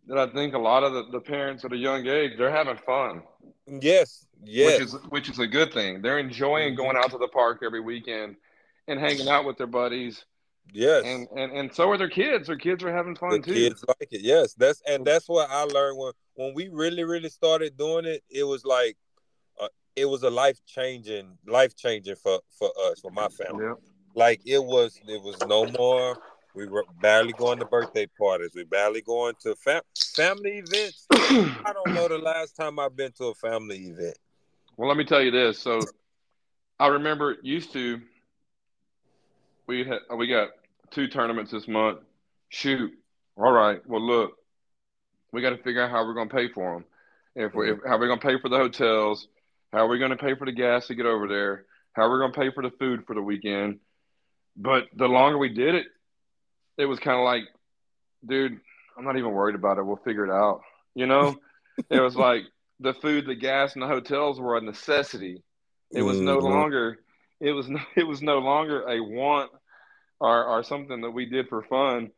that 0.06 0.18
I 0.18 0.26
think 0.32 0.54
a 0.54 0.58
lot 0.58 0.82
of 0.82 0.92
the, 0.92 1.04
the 1.12 1.20
parents 1.20 1.64
at 1.64 1.72
a 1.72 1.76
young 1.76 2.06
age 2.06 2.32
they're 2.36 2.50
having 2.50 2.76
fun. 2.84 3.22
Yes, 3.66 4.26
yes, 4.44 4.78
which 4.78 4.80
is 4.80 4.92
which 5.08 5.28
is 5.30 5.38
a 5.38 5.46
good 5.46 5.72
thing. 5.72 6.02
They're 6.02 6.18
enjoying 6.18 6.74
going 6.74 6.96
out 6.96 7.10
to 7.12 7.18
the 7.18 7.28
park 7.28 7.60
every 7.64 7.80
weekend 7.80 8.36
and 8.88 8.98
hanging 8.98 9.28
out 9.28 9.44
with 9.44 9.56
their 9.56 9.66
buddies. 9.66 10.24
Yes, 10.72 11.04
and 11.04 11.26
and, 11.36 11.52
and 11.52 11.74
so 11.74 11.90
are 11.90 11.98
their 11.98 12.10
kids. 12.10 12.48
Their 12.48 12.56
kids 12.56 12.84
are 12.84 12.94
having 12.94 13.16
fun 13.16 13.30
the 13.30 13.38
too. 13.40 13.54
Kids 13.54 13.84
like 13.86 14.08
it. 14.10 14.20
Yes, 14.20 14.54
that's 14.54 14.82
and 14.86 15.04
that's 15.04 15.28
what 15.28 15.48
I 15.48 15.62
learned 15.62 15.98
when 15.98 16.12
when 16.34 16.54
we 16.54 16.68
really 16.68 17.04
really 17.04 17.30
started 17.30 17.76
doing 17.76 18.04
it. 18.04 18.22
It 18.28 18.44
was 18.44 18.64
like 18.64 18.96
uh, 19.60 19.68
it 19.96 20.04
was 20.04 20.22
a 20.22 20.30
life 20.30 20.60
changing 20.66 21.38
life 21.46 21.76
changing 21.76 22.16
for 22.16 22.40
for 22.58 22.70
us 22.86 23.00
for 23.00 23.10
my 23.10 23.28
family. 23.28 23.66
Yep. 23.66 23.78
Like 24.14 24.40
it 24.44 24.62
was, 24.62 25.00
it 25.06 25.22
was 25.22 25.36
no 25.46 25.66
more. 25.78 26.16
We 26.54 26.66
were 26.66 26.84
barely 27.00 27.32
going 27.32 27.60
to 27.60 27.64
birthday 27.64 28.06
parties. 28.18 28.50
We 28.54 28.64
barely 28.64 29.02
going 29.02 29.34
to 29.42 29.54
fam- 29.54 29.82
family 30.16 30.58
events. 30.58 31.06
I 31.12 31.72
don't 31.72 31.94
know 31.94 32.08
the 32.08 32.18
last 32.18 32.56
time 32.56 32.78
I've 32.78 32.96
been 32.96 33.12
to 33.12 33.26
a 33.26 33.34
family 33.34 33.78
event. 33.78 34.18
Well, 34.76 34.88
let 34.88 34.96
me 34.96 35.04
tell 35.04 35.22
you 35.22 35.30
this. 35.30 35.58
So, 35.58 35.80
I 36.80 36.88
remember 36.88 37.36
used 37.42 37.72
to. 37.74 38.00
We 39.66 39.84
had 39.84 39.98
we 40.16 40.26
got 40.26 40.48
two 40.90 41.06
tournaments 41.06 41.52
this 41.52 41.68
month. 41.68 42.00
Shoot, 42.48 42.92
all 43.36 43.52
right. 43.52 43.80
Well, 43.86 44.00
look, 44.00 44.32
we 45.32 45.42
got 45.42 45.50
to 45.50 45.62
figure 45.62 45.82
out 45.82 45.90
how 45.90 46.04
we're 46.04 46.14
going 46.14 46.28
to 46.28 46.34
pay 46.34 46.48
for 46.52 46.74
them. 46.74 46.84
If 47.36 47.54
we, 47.54 47.70
if, 47.70 47.76
mm-hmm. 47.76 47.88
how 47.88 47.98
we're 47.98 48.08
going 48.08 48.18
to 48.18 48.26
pay 48.26 48.40
for 48.40 48.48
the 48.48 48.56
hotels, 48.56 49.28
how 49.72 49.80
are 49.80 49.88
we 49.88 49.98
going 49.98 50.10
to 50.10 50.16
pay 50.16 50.34
for 50.34 50.46
the 50.46 50.52
gas 50.52 50.88
to 50.88 50.94
get 50.94 51.06
over 51.06 51.28
there, 51.28 51.66
how 51.92 52.04
are 52.04 52.12
we 52.12 52.18
going 52.18 52.32
to 52.32 52.38
pay 52.38 52.50
for 52.50 52.62
the 52.62 52.76
food 52.78 53.04
for 53.06 53.14
the 53.14 53.22
weekend, 53.22 53.78
but 54.56 54.84
the 54.94 55.08
longer 55.08 55.38
we 55.38 55.48
did 55.48 55.74
it, 55.74 55.86
it 56.78 56.86
was 56.86 56.98
kind 56.98 57.18
of 57.18 57.24
like, 57.24 57.44
dude, 58.26 58.58
I'm 58.96 59.04
not 59.04 59.16
even 59.16 59.32
worried 59.32 59.54
about 59.54 59.78
it. 59.78 59.84
We'll 59.84 59.96
figure 59.96 60.24
it 60.24 60.32
out. 60.32 60.62
You 60.94 61.06
know, 61.06 61.36
it 61.90 62.00
was 62.00 62.16
like 62.16 62.42
the 62.80 62.94
food, 62.94 63.26
the 63.26 63.34
gas, 63.34 63.74
and 63.74 63.82
the 63.82 63.86
hotels 63.86 64.40
were 64.40 64.56
a 64.56 64.60
necessity. 64.60 65.42
It 65.90 66.02
was 66.02 66.20
no 66.20 66.38
mm-hmm. 66.38 66.46
longer. 66.46 66.98
It 67.40 67.52
was 67.52 67.68
no, 67.68 67.80
it 67.96 68.06
was 68.06 68.22
no 68.22 68.38
longer 68.38 68.82
a 68.88 69.00
want 69.00 69.50
or, 70.20 70.44
or 70.44 70.62
something 70.62 71.00
that 71.00 71.10
we 71.10 71.26
did 71.26 71.48
for 71.48 71.62
fun. 71.62 72.10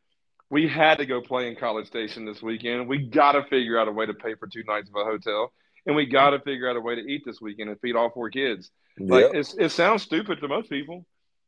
We 0.49 0.67
had 0.67 0.99
to 0.99 1.05
go 1.05 1.21
play 1.21 1.47
in 1.47 1.55
College 1.55 1.87
Station 1.87 2.25
this 2.25 2.43
weekend. 2.43 2.87
We 2.87 3.07
got 3.07 3.31
to 3.31 3.43
figure 3.43 3.79
out 3.79 3.87
a 3.87 3.91
way 3.91 4.05
to 4.05 4.13
pay 4.13 4.35
for 4.35 4.47
two 4.47 4.63
nights 4.67 4.89
of 4.89 4.95
a 4.95 5.03
hotel, 5.03 5.51
and 5.85 5.95
we 5.95 6.05
got 6.05 6.31
to 6.31 6.39
figure 6.39 6.69
out 6.69 6.75
a 6.75 6.81
way 6.81 6.95
to 6.95 7.01
eat 7.01 7.23
this 7.25 7.41
weekend 7.41 7.69
and 7.69 7.79
feed 7.79 7.95
all 7.95 8.11
four 8.11 8.29
kids. 8.29 8.69
Yep. 8.99 9.09
Like 9.09 9.31
it 9.33 9.71
sounds 9.71 10.03
stupid 10.03 10.39
to 10.41 10.47
most 10.47 10.69
people, 10.69 11.05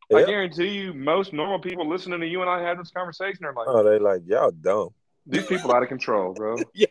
Yep. 0.10 0.22
I 0.22 0.26
guarantee 0.26 0.70
you, 0.70 0.94
most 0.94 1.34
normal 1.34 1.60
people 1.60 1.90
listening 1.90 2.20
to 2.20 2.28
you 2.28 2.42
and 2.42 2.50
I 2.50 2.62
have 2.62 2.78
this 2.78 2.92
conversation 2.92 3.46
are 3.46 3.54
like, 3.54 3.68
"Oh, 3.68 3.84
they 3.84 3.98
like 3.98 4.22
y'all 4.26 4.52
dumb." 4.52 4.90
These 5.26 5.48
people 5.48 5.74
out 5.74 5.82
of 5.82 5.90
control, 5.90 6.34
bro. 6.34 6.58
yeah, 6.76 6.86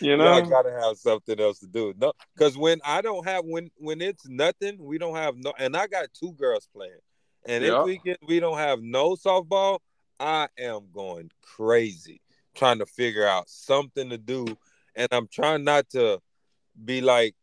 you 0.00 0.16
know, 0.16 0.32
I 0.32 0.40
gotta 0.42 0.70
have 0.70 0.96
something 0.96 1.40
else 1.40 1.58
to 1.60 1.66
do. 1.66 1.92
No, 1.98 2.12
because 2.36 2.56
when 2.56 2.80
I 2.84 3.00
don't 3.00 3.26
have 3.26 3.44
when 3.44 3.70
when 3.76 4.00
it's 4.00 4.28
nothing, 4.28 4.78
we 4.78 4.98
don't 4.98 5.16
have 5.16 5.36
no. 5.36 5.52
And 5.58 5.76
I 5.76 5.88
got 5.88 6.06
two 6.14 6.32
girls 6.34 6.68
playing, 6.72 6.92
and 7.46 7.64
yep. 7.64 7.78
if 7.78 7.84
we 7.84 7.98
get 8.04 8.18
we 8.26 8.38
don't 8.38 8.58
have 8.58 8.80
no 8.80 9.16
softball, 9.16 9.80
I 10.20 10.46
am 10.56 10.86
going 10.92 11.30
crazy 11.42 12.20
trying 12.54 12.78
to 12.78 12.86
figure 12.86 13.26
out 13.26 13.50
something 13.50 14.10
to 14.10 14.18
do, 14.18 14.46
and 14.94 15.08
I'm 15.10 15.26
trying 15.26 15.64
not 15.64 15.90
to 15.90 16.20
be 16.84 17.00
like, 17.00 17.34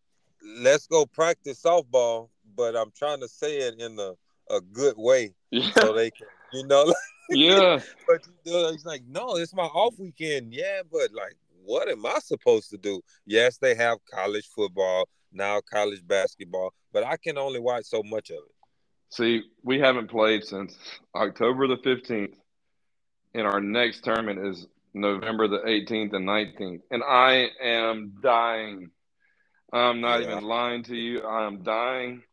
"Let's 0.59 0.87
go 0.87 1.05
practice 1.05 1.61
softball," 1.61 2.29
but 2.55 2.77
I'm 2.77 2.91
trying 2.91 3.19
to 3.19 3.27
say 3.27 3.57
it 3.57 3.81
in 3.81 3.97
the 3.97 4.15
a 4.51 4.61
good 4.61 4.95
way 4.97 5.33
yeah. 5.49 5.71
so 5.77 5.93
they 5.93 6.11
can, 6.11 6.27
you 6.53 6.67
know. 6.67 6.93
yeah. 7.29 7.79
But 8.07 8.27
it's 8.45 8.85
like, 8.85 9.03
no, 9.07 9.37
it's 9.37 9.53
my 9.53 9.63
off 9.63 9.95
weekend. 9.97 10.53
Yeah, 10.53 10.81
but 10.91 11.13
like, 11.13 11.35
what 11.63 11.89
am 11.89 12.05
I 12.05 12.19
supposed 12.19 12.69
to 12.71 12.77
do? 12.77 13.01
Yes, 13.25 13.57
they 13.57 13.75
have 13.75 13.97
college 14.11 14.47
football 14.55 15.07
now, 15.31 15.61
college 15.71 16.05
basketball, 16.05 16.73
but 16.91 17.03
I 17.03 17.17
can 17.17 17.37
only 17.37 17.59
watch 17.59 17.85
so 17.85 18.03
much 18.03 18.29
of 18.29 18.37
it. 18.37 18.55
See, 19.09 19.43
we 19.63 19.79
haven't 19.79 20.09
played 20.09 20.43
since 20.43 20.77
October 21.15 21.67
the 21.67 21.77
fifteenth, 21.83 22.35
and 23.33 23.47
our 23.47 23.61
next 23.61 24.03
tournament 24.03 24.45
is 24.45 24.67
November 24.93 25.47
the 25.47 25.59
18th 25.59 26.13
and 26.13 26.27
19th. 26.27 26.81
And 26.91 27.03
I 27.03 27.47
am 27.61 28.13
dying. 28.21 28.91
I'm 29.71 30.01
not 30.01 30.21
yeah. 30.21 30.31
even 30.31 30.43
lying 30.43 30.83
to 30.83 30.95
you. 30.95 31.21
I 31.21 31.47
am 31.47 31.63
dying 31.63 32.23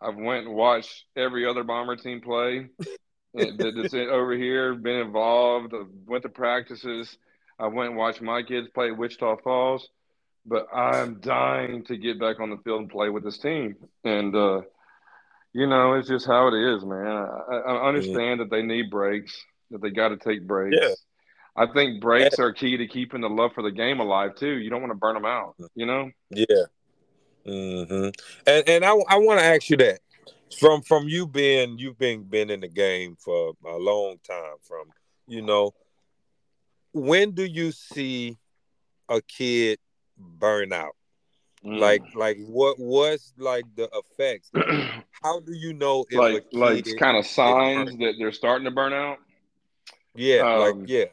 I've 0.00 0.16
went 0.16 0.46
and 0.46 0.54
watched 0.54 1.04
every 1.16 1.46
other 1.46 1.64
bomber 1.64 1.96
team 1.96 2.20
play 2.20 2.68
that's 3.34 3.94
over 3.94 4.36
here. 4.36 4.74
Been 4.74 5.00
involved. 5.00 5.74
Went 6.06 6.22
to 6.22 6.28
practices. 6.28 7.16
I 7.58 7.66
went 7.66 7.90
and 7.90 7.98
watched 7.98 8.22
my 8.22 8.42
kids 8.42 8.68
play 8.72 8.90
Wichita 8.92 9.36
Falls, 9.38 9.88
but 10.46 10.66
I'm 10.72 11.20
dying 11.20 11.84
to 11.86 11.96
get 11.96 12.20
back 12.20 12.38
on 12.40 12.50
the 12.50 12.58
field 12.58 12.82
and 12.82 12.90
play 12.90 13.10
with 13.10 13.24
this 13.24 13.38
team. 13.38 13.76
And 14.04 14.34
uh, 14.34 14.60
you 15.52 15.66
know, 15.66 15.94
it's 15.94 16.08
just 16.08 16.26
how 16.26 16.48
it 16.48 16.54
is, 16.54 16.84
man. 16.84 17.06
I, 17.06 17.56
I 17.56 17.88
understand 17.88 18.40
that 18.40 18.50
they 18.50 18.62
need 18.62 18.90
breaks, 18.90 19.44
that 19.70 19.82
they 19.82 19.90
got 19.90 20.10
to 20.10 20.16
take 20.16 20.46
breaks. 20.46 20.76
Yeah. 20.80 20.94
I 21.56 21.66
think 21.72 22.00
breaks 22.00 22.38
are 22.38 22.52
key 22.52 22.76
to 22.76 22.86
keeping 22.86 23.20
the 23.20 23.28
love 23.28 23.52
for 23.52 23.62
the 23.62 23.72
game 23.72 23.98
alive 23.98 24.36
too. 24.36 24.58
You 24.58 24.70
don't 24.70 24.80
want 24.80 24.92
to 24.92 24.98
burn 24.98 25.14
them 25.14 25.24
out, 25.24 25.56
you 25.74 25.86
know. 25.86 26.08
Yeah. 26.30 26.66
Mm-hmm. 27.48 28.08
And 28.46 28.68
and 28.68 28.84
I 28.84 28.90
I 29.08 29.16
want 29.16 29.40
to 29.40 29.46
ask 29.46 29.70
you 29.70 29.76
that 29.78 30.00
from 30.58 30.82
from 30.82 31.08
you 31.08 31.26
being 31.26 31.78
you've 31.78 31.98
been 31.98 32.24
been 32.24 32.50
in 32.50 32.60
the 32.60 32.68
game 32.68 33.16
for 33.18 33.52
a 33.66 33.76
long 33.76 34.16
time. 34.26 34.56
From 34.62 34.86
you 35.26 35.42
know, 35.42 35.72
when 36.92 37.32
do 37.32 37.44
you 37.44 37.72
see 37.72 38.36
a 39.08 39.20
kid 39.22 39.78
burn 40.16 40.72
out? 40.72 40.94
Mm. 41.64 41.78
Like 41.78 42.02
like 42.14 42.38
what 42.46 42.78
was 42.78 43.32
like 43.38 43.64
the 43.76 43.88
effects? 43.92 44.50
How 45.22 45.40
do 45.40 45.52
you 45.52 45.72
know 45.72 46.04
like 46.12 46.46
like 46.52 46.86
kind 46.98 47.16
of 47.16 47.26
signs 47.26 47.96
that 47.98 48.14
they're 48.18 48.32
starting 48.32 48.64
to 48.64 48.70
burn 48.70 48.92
out? 48.92 49.18
Yeah, 50.14 50.40
um, 50.40 50.60
like 50.60 50.88
yeah. 50.88 51.04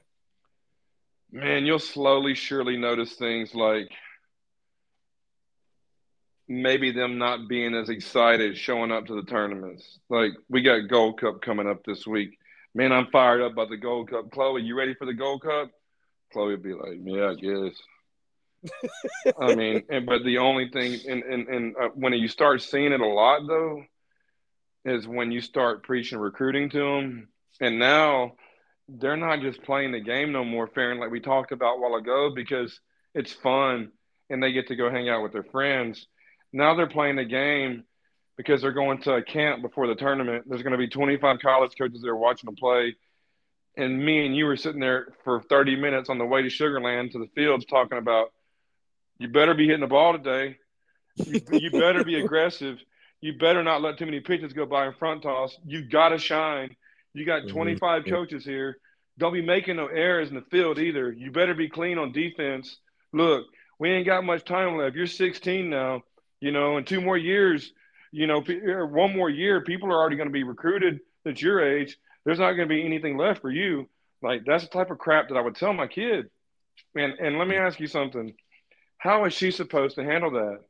Man, 1.32 1.66
you'll 1.66 1.80
slowly, 1.80 2.34
surely 2.34 2.78
notice 2.78 3.14
things 3.14 3.54
like 3.54 3.92
maybe 6.48 6.92
them 6.92 7.18
not 7.18 7.48
being 7.48 7.74
as 7.76 7.90
excited 7.90 8.58
showing 8.58 8.92
up 8.92 9.08
to 9.08 9.16
the 9.16 9.28
tournaments. 9.28 10.00
Like 10.10 10.32
we 10.50 10.62
got 10.62 10.90
Gold 10.90 11.20
Cup 11.20 11.42
coming 11.42 11.68
up 11.68 11.84
this 11.84 12.06
week. 12.06 12.38
Man, 12.74 12.92
I'm 12.92 13.08
fired 13.08 13.42
up 13.42 13.54
about 13.54 13.70
the 13.70 13.78
Gold 13.78 14.10
Cup. 14.10 14.32
Chloe, 14.32 14.62
you 14.62 14.78
ready 14.78 14.94
for 14.94 15.06
the 15.06 15.14
Gold 15.14 15.42
Cup? 15.42 15.72
Chloe 16.34 16.52
would 16.52 16.64
be 16.64 16.74
like, 16.74 17.00
Yeah, 17.04 17.30
I 17.30 17.36
guess. 17.36 17.76
I 19.40 19.56
mean, 19.56 19.84
and 19.90 20.06
but 20.06 20.24
the 20.24 20.40
only 20.40 20.70
thing, 20.70 21.00
and 21.08 21.24
and 21.24 21.48
and 21.48 21.76
uh, 21.78 21.90
when 21.94 22.14
you 22.14 22.28
start 22.28 22.62
seeing 22.62 22.92
it 22.92 23.02
a 23.02 23.08
lot 23.08 23.42
though, 23.48 23.84
is 24.86 25.08
when 25.08 25.32
you 25.32 25.42
start 25.42 25.84
preaching 25.84 26.18
recruiting 26.18 26.70
to 26.72 26.80
them, 26.80 27.28
and 27.62 27.80
now 27.80 28.34
they're 28.88 29.18
not 29.18 29.42
just 29.42 29.64
playing 29.64 29.92
the 29.92 30.00
game 30.00 30.32
no 30.32 30.44
more, 30.44 30.68
Farron, 30.68 31.00
like 31.00 31.12
we 31.12 31.20
talked 31.20 31.52
about 31.52 31.78
a 31.78 31.80
while 31.80 31.96
ago, 31.96 32.32
because 32.36 32.80
it's 33.14 33.34
fun 33.34 33.92
and 34.30 34.42
they 34.42 34.52
get 34.52 34.68
to 34.68 34.76
go 34.76 34.90
hang 34.90 35.10
out 35.10 35.24
with 35.24 35.32
their 35.32 35.44
friends. 35.44 36.08
Now 36.56 36.74
they're 36.74 36.88
playing 36.88 37.18
the 37.18 37.26
game 37.26 37.84
because 38.38 38.62
they're 38.62 38.72
going 38.72 39.02
to 39.02 39.16
a 39.16 39.22
camp 39.22 39.62
before 39.62 39.88
the 39.88 39.96
tournament. 39.96 40.46
There's 40.48 40.64
going 40.64 40.72
to 40.72 40.78
be 40.78 40.88
25 40.88 41.40
college 41.42 41.74
coaches 41.78 42.02
there 42.02 42.16
watching 42.16 42.48
them 42.48 42.56
play. 42.56 42.96
And 43.76 44.04
me 44.04 44.26
and 44.26 44.34
you 44.34 44.46
were 44.46 44.56
sitting 44.56 44.80
there 44.80 45.10
for 45.26 45.42
30 45.42 45.76
minutes 45.76 46.10
on 46.10 46.18
the 46.18 46.26
way 46.26 46.42
to 46.44 46.50
Sugar 46.50 46.80
Land 46.80 47.12
to 47.12 47.20
the 47.20 47.28
fields 47.36 47.66
talking 47.66 47.98
about, 47.98 48.30
you 49.20 49.28
better 49.28 49.54
be 49.54 49.66
hitting 49.66 49.82
the 49.82 49.88
ball 49.88 50.14
today. 50.14 50.56
You, 51.16 51.42
you 51.52 51.72
better 51.72 52.06
be 52.06 52.16
aggressive. 52.24 52.78
You 53.20 53.38
better 53.38 53.62
not 53.62 53.82
let 53.82 53.98
too 53.98 54.06
many 54.06 54.22
pitches 54.22 54.54
go 54.54 54.66
by 54.66 54.88
in 54.88 54.94
front 54.94 55.24
toss. 55.24 55.58
You 55.66 55.82
got 55.82 56.10
to 56.10 56.18
shine. 56.18 56.74
You 57.14 57.26
got 57.26 57.44
mm-hmm. 57.44 57.56
25 57.56 58.04
mm-hmm. 58.04 58.14
coaches 58.14 58.46
here. 58.46 58.78
Don't 59.18 59.34
be 59.34 59.42
making 59.42 59.76
no 59.76 59.88
errors 59.88 60.30
in 60.30 60.36
the 60.36 60.42
field 60.52 60.80
either. 60.80 61.12
You 61.12 61.32
better 61.32 61.54
be 61.54 61.68
clean 61.68 61.98
on 61.98 62.14
defense. 62.14 62.78
Look, 63.12 63.46
we 63.78 63.90
ain't 63.90 64.06
got 64.06 64.24
much 64.24 64.46
time 64.46 64.78
left. 64.78 64.96
You're 64.96 65.08
16 65.08 65.70
now, 65.70 66.04
you 66.40 66.52
know, 66.52 66.78
in 66.78 66.86
two 66.86 67.02
more 67.02 67.18
years, 67.18 67.72
you 68.12 68.28
know, 68.28 68.42
one 68.42 69.16
more 69.16 69.30
year, 69.30 69.62
people 69.62 69.92
are 69.92 69.98
already 70.00 70.16
going 70.16 70.30
to 70.30 70.34
be 70.34 70.44
recruited 70.44 71.00
at 71.26 71.42
your 71.42 71.64
age. 71.64 71.98
There's 72.24 72.40
not 72.40 72.54
going 72.54 72.68
to 72.68 72.74
be 72.74 72.86
anything 72.86 73.18
left 73.18 73.42
for 73.42 73.52
you. 73.52 73.90
Like 74.22 74.46
that's 74.46 74.64
the 74.64 74.70
type 74.70 74.90
of 74.90 74.98
crap 74.98 75.30
that 75.30 75.36
I 75.36 75.42
would 75.42 75.56
tell 75.56 75.74
my 75.74 75.88
kid. 75.88 76.30
And 76.96 77.14
and 77.20 77.38
let 77.38 77.48
me 77.48 77.56
ask 77.56 77.80
you 77.80 77.88
something. 77.88 78.34
How 78.98 79.26
is 79.26 79.34
she 79.34 79.52
supposed 79.52 79.96
to 79.96 80.04
handle 80.04 80.32
that? 80.32 80.62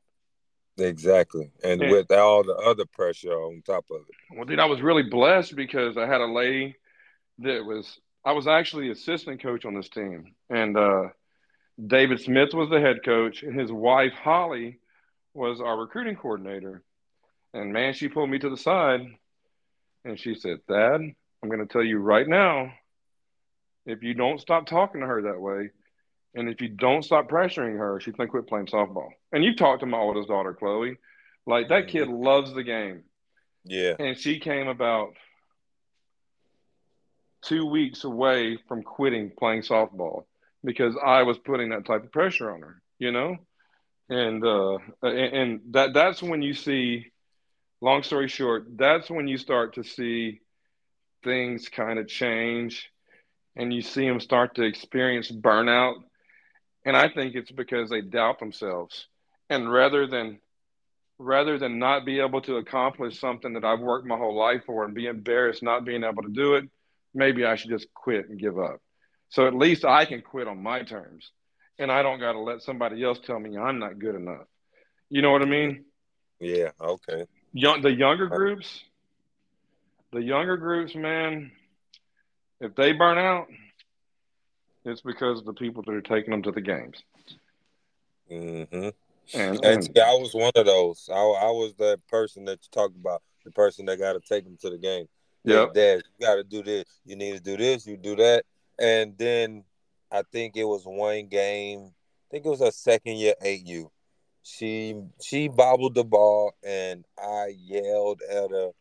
Exactly. 0.77 1.51
And, 1.63 1.81
and 1.81 1.91
with 1.91 2.11
all 2.11 2.43
the 2.43 2.55
other 2.55 2.85
pressure 2.85 3.31
on 3.31 3.61
top 3.65 3.85
of 3.89 4.01
it. 4.01 4.35
Well, 4.35 4.45
dude, 4.45 4.59
I 4.59 4.65
was 4.65 4.81
really 4.81 5.03
blessed 5.03 5.55
because 5.55 5.97
I 5.97 6.05
had 6.05 6.21
a 6.21 6.25
lady 6.25 6.75
that 7.39 7.63
was 7.63 7.99
I 8.25 8.33
was 8.33 8.47
actually 8.47 8.89
assistant 8.89 9.41
coach 9.41 9.65
on 9.65 9.75
this 9.75 9.89
team. 9.89 10.33
And 10.49 10.75
uh, 10.75 11.03
David 11.85 12.19
Smith 12.19 12.53
was 12.53 12.69
the 12.69 12.79
head 12.79 13.03
coach, 13.05 13.43
and 13.43 13.57
his 13.57 13.71
wife 13.71 14.13
Holly 14.13 14.79
was 15.35 15.61
our 15.61 15.77
recruiting 15.77 16.15
coordinator. 16.15 16.81
And 17.53 17.73
man, 17.73 17.93
she 17.93 18.07
pulled 18.09 18.29
me 18.29 18.39
to 18.39 18.49
the 18.49 18.57
side 18.57 19.01
and 20.03 20.19
she 20.19 20.35
said, 20.35 20.59
Thad, 20.67 21.01
I'm 21.01 21.49
going 21.49 21.59
to 21.59 21.71
tell 21.71 21.83
you 21.83 21.99
right 21.99 22.27
now, 22.27 22.71
if 23.85 24.01
you 24.01 24.13
don't 24.13 24.41
stop 24.41 24.65
talking 24.65 25.01
to 25.01 25.07
her 25.07 25.21
that 25.23 25.39
way, 25.39 25.69
and 26.33 26.49
if 26.49 26.59
you 26.61 26.69
don't 26.69 27.03
stop 27.03 27.29
pressuring 27.29 27.77
her, 27.77 27.99
she's 27.99 28.13
going 28.13 28.27
to 28.27 28.31
quit 28.31 28.47
playing 28.47 28.65
softball. 28.65 29.09
And 29.31 29.43
you 29.43 29.55
talked 29.55 29.81
to 29.81 29.85
my 29.85 29.97
oldest 29.97 30.27
daughter, 30.27 30.53
Chloe. 30.53 30.97
Like 31.45 31.69
that 31.69 31.87
kid 31.87 32.07
mm-hmm. 32.07 32.23
loves 32.23 32.53
the 32.53 32.63
game. 32.63 33.03
Yeah. 33.63 33.93
And 33.99 34.17
she 34.17 34.39
came 34.39 34.67
about 34.67 35.13
two 37.43 37.65
weeks 37.65 38.03
away 38.03 38.57
from 38.67 38.83
quitting 38.83 39.31
playing 39.37 39.61
softball 39.61 40.25
because 40.63 40.95
I 41.03 41.23
was 41.23 41.37
putting 41.37 41.69
that 41.69 41.85
type 41.85 42.03
of 42.03 42.11
pressure 42.11 42.51
on 42.51 42.61
her, 42.61 42.81
you 42.99 43.11
know? 43.11 43.37
And 44.09 44.45
uh 44.45 44.77
and, 45.01 45.61
that 45.71 45.93
that's 45.93 46.21
when 46.21 46.41
you 46.41 46.53
see 46.53 47.11
long 47.81 48.03
story 48.03 48.27
short, 48.27 48.65
that's 48.77 49.09
when 49.09 49.27
you 49.27 49.37
start 49.37 49.75
to 49.75 49.83
see 49.83 50.41
things 51.23 51.69
kind 51.69 51.97
of 51.97 52.07
change 52.07 52.91
and 53.55 53.73
you 53.73 53.81
see 53.81 54.07
them 54.07 54.19
start 54.19 54.55
to 54.55 54.63
experience 54.63 55.31
burnout 55.31 55.95
and 56.85 56.95
I 56.95 57.09
think 57.09 57.35
it's 57.35 57.51
because 57.51 57.89
they 57.89 58.01
doubt 58.01 58.39
themselves. 58.39 59.07
And 59.49 59.71
rather 59.71 60.07
than 60.07 60.39
rather 61.17 61.57
than 61.57 61.79
not 61.79 62.05
be 62.05 62.19
able 62.19 62.41
to 62.41 62.57
accomplish 62.57 63.19
something 63.19 63.53
that 63.53 63.63
I've 63.63 63.79
worked 63.79 64.05
my 64.05 64.17
whole 64.17 64.37
life 64.37 64.63
for 64.65 64.83
and 64.83 64.93
be 64.93 65.07
embarrassed 65.07 65.63
not 65.63 65.85
being 65.85 66.03
able 66.03 66.23
to 66.23 66.29
do 66.29 66.55
it, 66.55 66.65
maybe 67.13 67.45
I 67.45 67.55
should 67.55 67.71
just 67.71 67.91
quit 67.93 68.29
and 68.29 68.39
give 68.39 68.59
up. 68.59 68.81
So 69.29 69.47
at 69.47 69.55
least 69.55 69.85
I 69.85 70.05
can 70.05 70.21
quit 70.21 70.47
on 70.47 70.61
my 70.61 70.83
terms. 70.83 71.31
And 71.77 71.91
I 71.91 72.01
don't 72.03 72.19
got 72.19 72.33
to 72.33 72.39
let 72.39 72.61
somebody 72.61 73.03
else 73.03 73.19
tell 73.25 73.39
me 73.39 73.57
I'm 73.57 73.79
not 73.79 73.99
good 73.99 74.15
enough. 74.15 74.47
You 75.09 75.21
know 75.21 75.31
what 75.31 75.41
I 75.41 75.45
mean? 75.45 75.85
Yeah, 76.39 76.71
okay. 76.79 77.25
Young, 77.53 77.81
the 77.81 77.93
younger 77.93 78.27
groups, 78.27 78.81
the 80.11 80.21
younger 80.21 80.57
groups, 80.57 80.95
man, 80.95 81.51
if 82.59 82.75
they 82.75 82.93
burn 82.93 83.17
out, 83.17 83.47
it's 84.83 85.01
because 85.01 85.39
of 85.39 85.45
the 85.45 85.53
people 85.53 85.83
that 85.83 85.93
are 85.93 86.01
taking 86.01 86.31
them 86.31 86.43
to 86.43 86.51
the 86.51 86.61
games. 86.61 87.03
Mm-hmm. 88.31 88.89
And, 89.33 89.65
and, 89.65 89.83
see, 89.83 89.99
I 89.99 90.13
was 90.13 90.33
one 90.33 90.51
of 90.55 90.65
those. 90.65 91.09
I, 91.11 91.15
I 91.15 91.51
was 91.51 91.73
that 91.79 91.99
person 92.07 92.45
that 92.45 92.59
you 92.61 92.69
talked 92.71 92.95
about, 92.95 93.23
the 93.43 93.51
person 93.51 93.85
that 93.85 93.99
got 93.99 94.13
to 94.13 94.19
take 94.19 94.43
them 94.43 94.57
to 94.61 94.69
the 94.69 94.77
game. 94.77 95.07
Yeah, 95.43 95.67
Dad, 95.73 96.03
you 96.19 96.25
got 96.25 96.35
to 96.35 96.43
do 96.43 96.63
this. 96.63 96.85
You 97.05 97.15
need 97.15 97.33
to 97.33 97.39
do 97.39 97.57
this. 97.57 97.85
You 97.85 97.97
do 97.97 98.15
that. 98.15 98.45
And 98.79 99.17
then 99.17 99.63
I 100.11 100.23
think 100.31 100.55
it 100.55 100.65
was 100.65 100.85
one 100.85 101.27
game. 101.27 101.91
I 101.91 102.27
think 102.31 102.45
it 102.45 102.49
was 102.49 102.61
a 102.61 102.71
second 102.71 103.17
year 103.17 103.33
8U. 103.43 103.89
She 104.43 104.95
she 105.21 105.47
bobbled 105.47 105.95
the 105.95 106.03
ball, 106.03 106.53
and 106.63 107.03
I 107.17 107.55
yelled 107.57 108.21
at 108.29 108.51
her, 108.51 108.71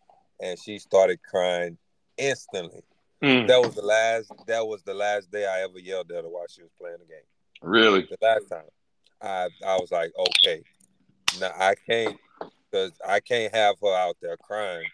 and 0.40 0.58
she 0.58 0.78
started 0.78 1.22
crying 1.22 1.78
instantly. 2.18 2.82
Mm. 3.22 3.48
That 3.48 3.62
was 3.62 3.74
the 3.74 3.82
last. 3.82 4.30
That 4.46 4.66
was 4.66 4.82
the 4.82 4.92
last 4.92 5.30
day 5.30 5.46
I 5.46 5.62
ever 5.62 5.78
yelled 5.78 6.10
at 6.12 6.22
her 6.22 6.28
while 6.28 6.44
she 6.50 6.62
was 6.62 6.70
playing 6.78 6.98
the 6.98 7.06
game. 7.06 7.24
Really? 7.62 8.02
The 8.02 8.18
last 8.20 8.48
time, 8.50 8.68
I 9.22 9.48
I 9.66 9.76
was 9.76 9.90
like, 9.90 10.12
okay, 10.18 10.62
now 11.40 11.50
I 11.58 11.74
can't 11.88 12.18
because 12.70 12.92
I 13.06 13.20
can't 13.20 13.54
have 13.54 13.76
her 13.82 13.94
out 13.94 14.16
there 14.20 14.36
crying. 14.36 14.84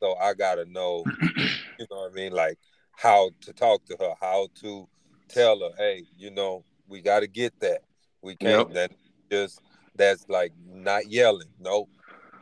So 0.00 0.16
I 0.16 0.34
gotta 0.34 0.64
know, 0.64 1.04
you 1.36 1.86
know 1.90 2.00
what 2.00 2.12
I 2.12 2.14
mean, 2.14 2.32
like 2.32 2.58
how 2.96 3.30
to 3.42 3.52
talk 3.52 3.84
to 3.86 3.96
her, 4.00 4.14
how 4.20 4.48
to 4.62 4.88
tell 5.30 5.60
her, 5.60 5.70
hey, 5.78 6.04
you 6.16 6.30
know, 6.30 6.64
we 6.88 7.00
got 7.00 7.20
to 7.20 7.26
get 7.26 7.58
that. 7.60 7.82
We 8.22 8.36
can't. 8.36 8.68
Yep. 8.68 8.74
That 8.74 8.92
just 9.30 9.60
that's 9.96 10.28
like 10.28 10.52
not 10.66 11.10
yelling. 11.10 11.48
Nope, 11.58 11.88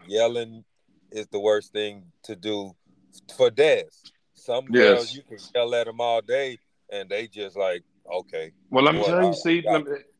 yelling 0.06 0.64
is 1.10 1.26
the 1.28 1.40
worst 1.40 1.72
thing 1.72 2.04
to 2.24 2.36
do 2.36 2.72
for 3.36 3.50
Des. 3.50 3.84
Some 4.34 4.66
yes. 4.70 4.82
girls 4.82 5.14
you 5.14 5.22
can 5.22 5.38
yell 5.54 5.74
at 5.74 5.86
them 5.86 6.00
all 6.00 6.20
day, 6.20 6.58
and 6.90 7.08
they 7.08 7.26
just 7.26 7.56
like, 7.56 7.82
okay. 8.12 8.52
Well, 8.70 8.84
let 8.84 8.94
me 8.94 9.04
tell 9.04 9.24
you, 9.24 9.34
see, 9.34 9.60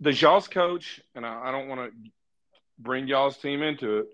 the 0.01 0.13
y'all's 0.13 0.49
coach, 0.49 1.01
and 1.15 1.25
I, 1.25 1.49
I 1.49 1.51
don't 1.51 1.69
want 1.69 1.91
to 1.91 2.11
bring 2.79 3.07
y'all's 3.07 3.39
team 3.39 3.63
into 3.63 3.99
it, 3.99 4.07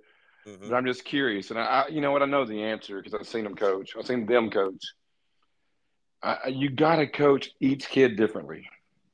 mm-hmm. 0.46 0.68
but 0.68 0.76
I'm 0.76 0.86
just 0.86 1.04
curious, 1.04 1.50
and 1.50 1.58
I, 1.58 1.64
I, 1.64 1.88
you 1.88 2.00
know 2.00 2.12
what, 2.12 2.22
I 2.22 2.26
know 2.26 2.44
the 2.44 2.62
answer 2.62 2.98
because 2.98 3.14
I've 3.14 3.26
seen 3.26 3.44
them 3.44 3.56
coach. 3.56 3.94
I've 3.98 4.06
seen 4.06 4.26
them 4.26 4.50
coach. 4.50 4.84
I, 6.24 6.48
you 6.48 6.70
got 6.70 6.96
to 6.96 7.06
coach 7.06 7.50
each 7.60 7.88
kid 7.88 8.16
differently. 8.16 8.66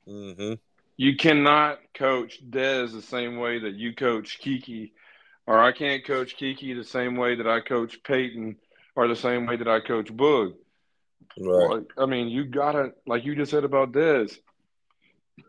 Mm-hmm. 0.08 0.54
You 0.96 1.16
cannot 1.16 1.80
coach 1.94 2.40
Dez 2.48 2.92
the 2.92 3.02
same 3.02 3.38
way 3.38 3.58
that 3.58 3.74
you 3.74 3.94
coach 3.94 4.38
Kiki, 4.38 4.92
or 5.46 5.58
I 5.58 5.72
can't 5.72 6.04
coach 6.04 6.36
Kiki 6.36 6.72
the 6.72 6.84
same 6.84 7.16
way 7.16 7.34
that 7.34 7.48
I 7.48 7.60
coach 7.60 8.02
Peyton, 8.04 8.56
or 8.94 9.08
the 9.08 9.16
same 9.16 9.46
way 9.46 9.56
that 9.56 9.68
I 9.68 9.80
coach 9.80 10.06
Boog. 10.06 10.54
Right. 11.38 11.70
Like, 11.70 11.90
I 11.98 12.06
mean, 12.06 12.28
you 12.28 12.44
gotta, 12.44 12.92
like 13.06 13.24
you 13.24 13.34
just 13.34 13.50
said 13.50 13.64
about 13.64 13.92
Dez. 13.92 14.36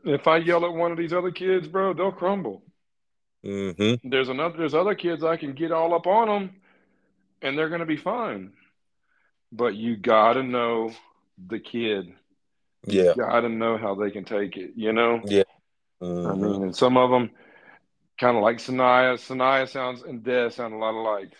If 0.04 0.28
I 0.28 0.38
yell 0.38 0.66
at 0.66 0.74
one 0.74 0.92
of 0.92 0.98
these 0.98 1.14
other 1.14 1.32
kids, 1.32 1.68
bro, 1.68 1.94
they'll 1.94 2.12
crumble. 2.12 2.64
Mm-hmm. 3.46 4.10
There's 4.10 4.30
another. 4.30 4.58
There's 4.58 4.74
other 4.74 4.96
kids 4.96 5.24
I 5.24 5.38
can 5.38 5.54
get 5.54 5.72
all 5.72 5.94
up 5.94 6.08
on 6.08 6.28
them, 6.28 6.56
and 7.42 7.58
they're 7.58 7.70
going 7.70 7.82
to 7.82 7.86
be 7.86 7.98
fine. 7.98 8.54
But 9.52 9.76
you 9.76 9.98
got 9.98 10.34
to 10.34 10.44
know 10.44 10.92
the 11.48 11.60
kid. 11.60 12.14
Yeah. 12.86 13.14
Got 13.18 13.42
to 13.42 13.50
know 13.50 13.78
how 13.78 13.96
they 13.96 14.12
can 14.12 14.26
take 14.26 14.58
it, 14.58 14.72
you 14.76 14.94
know? 14.94 15.22
Yeah. 15.26 15.44
I 16.02 16.06
Mhm. 16.06 16.40
mean, 16.40 16.64
and 16.64 16.76
some 16.76 16.98
of 16.98 17.12
them 17.12 17.30
kind 18.20 18.36
of 18.38 18.44
like 18.44 18.58
Sanaya. 18.58 19.16
Sanaya 19.16 19.68
sounds 19.68 20.02
and 20.02 20.24
Des 20.24 20.52
sound 20.52 20.74
a 20.74 20.78
lot 20.78 20.94
alike. 20.96 21.34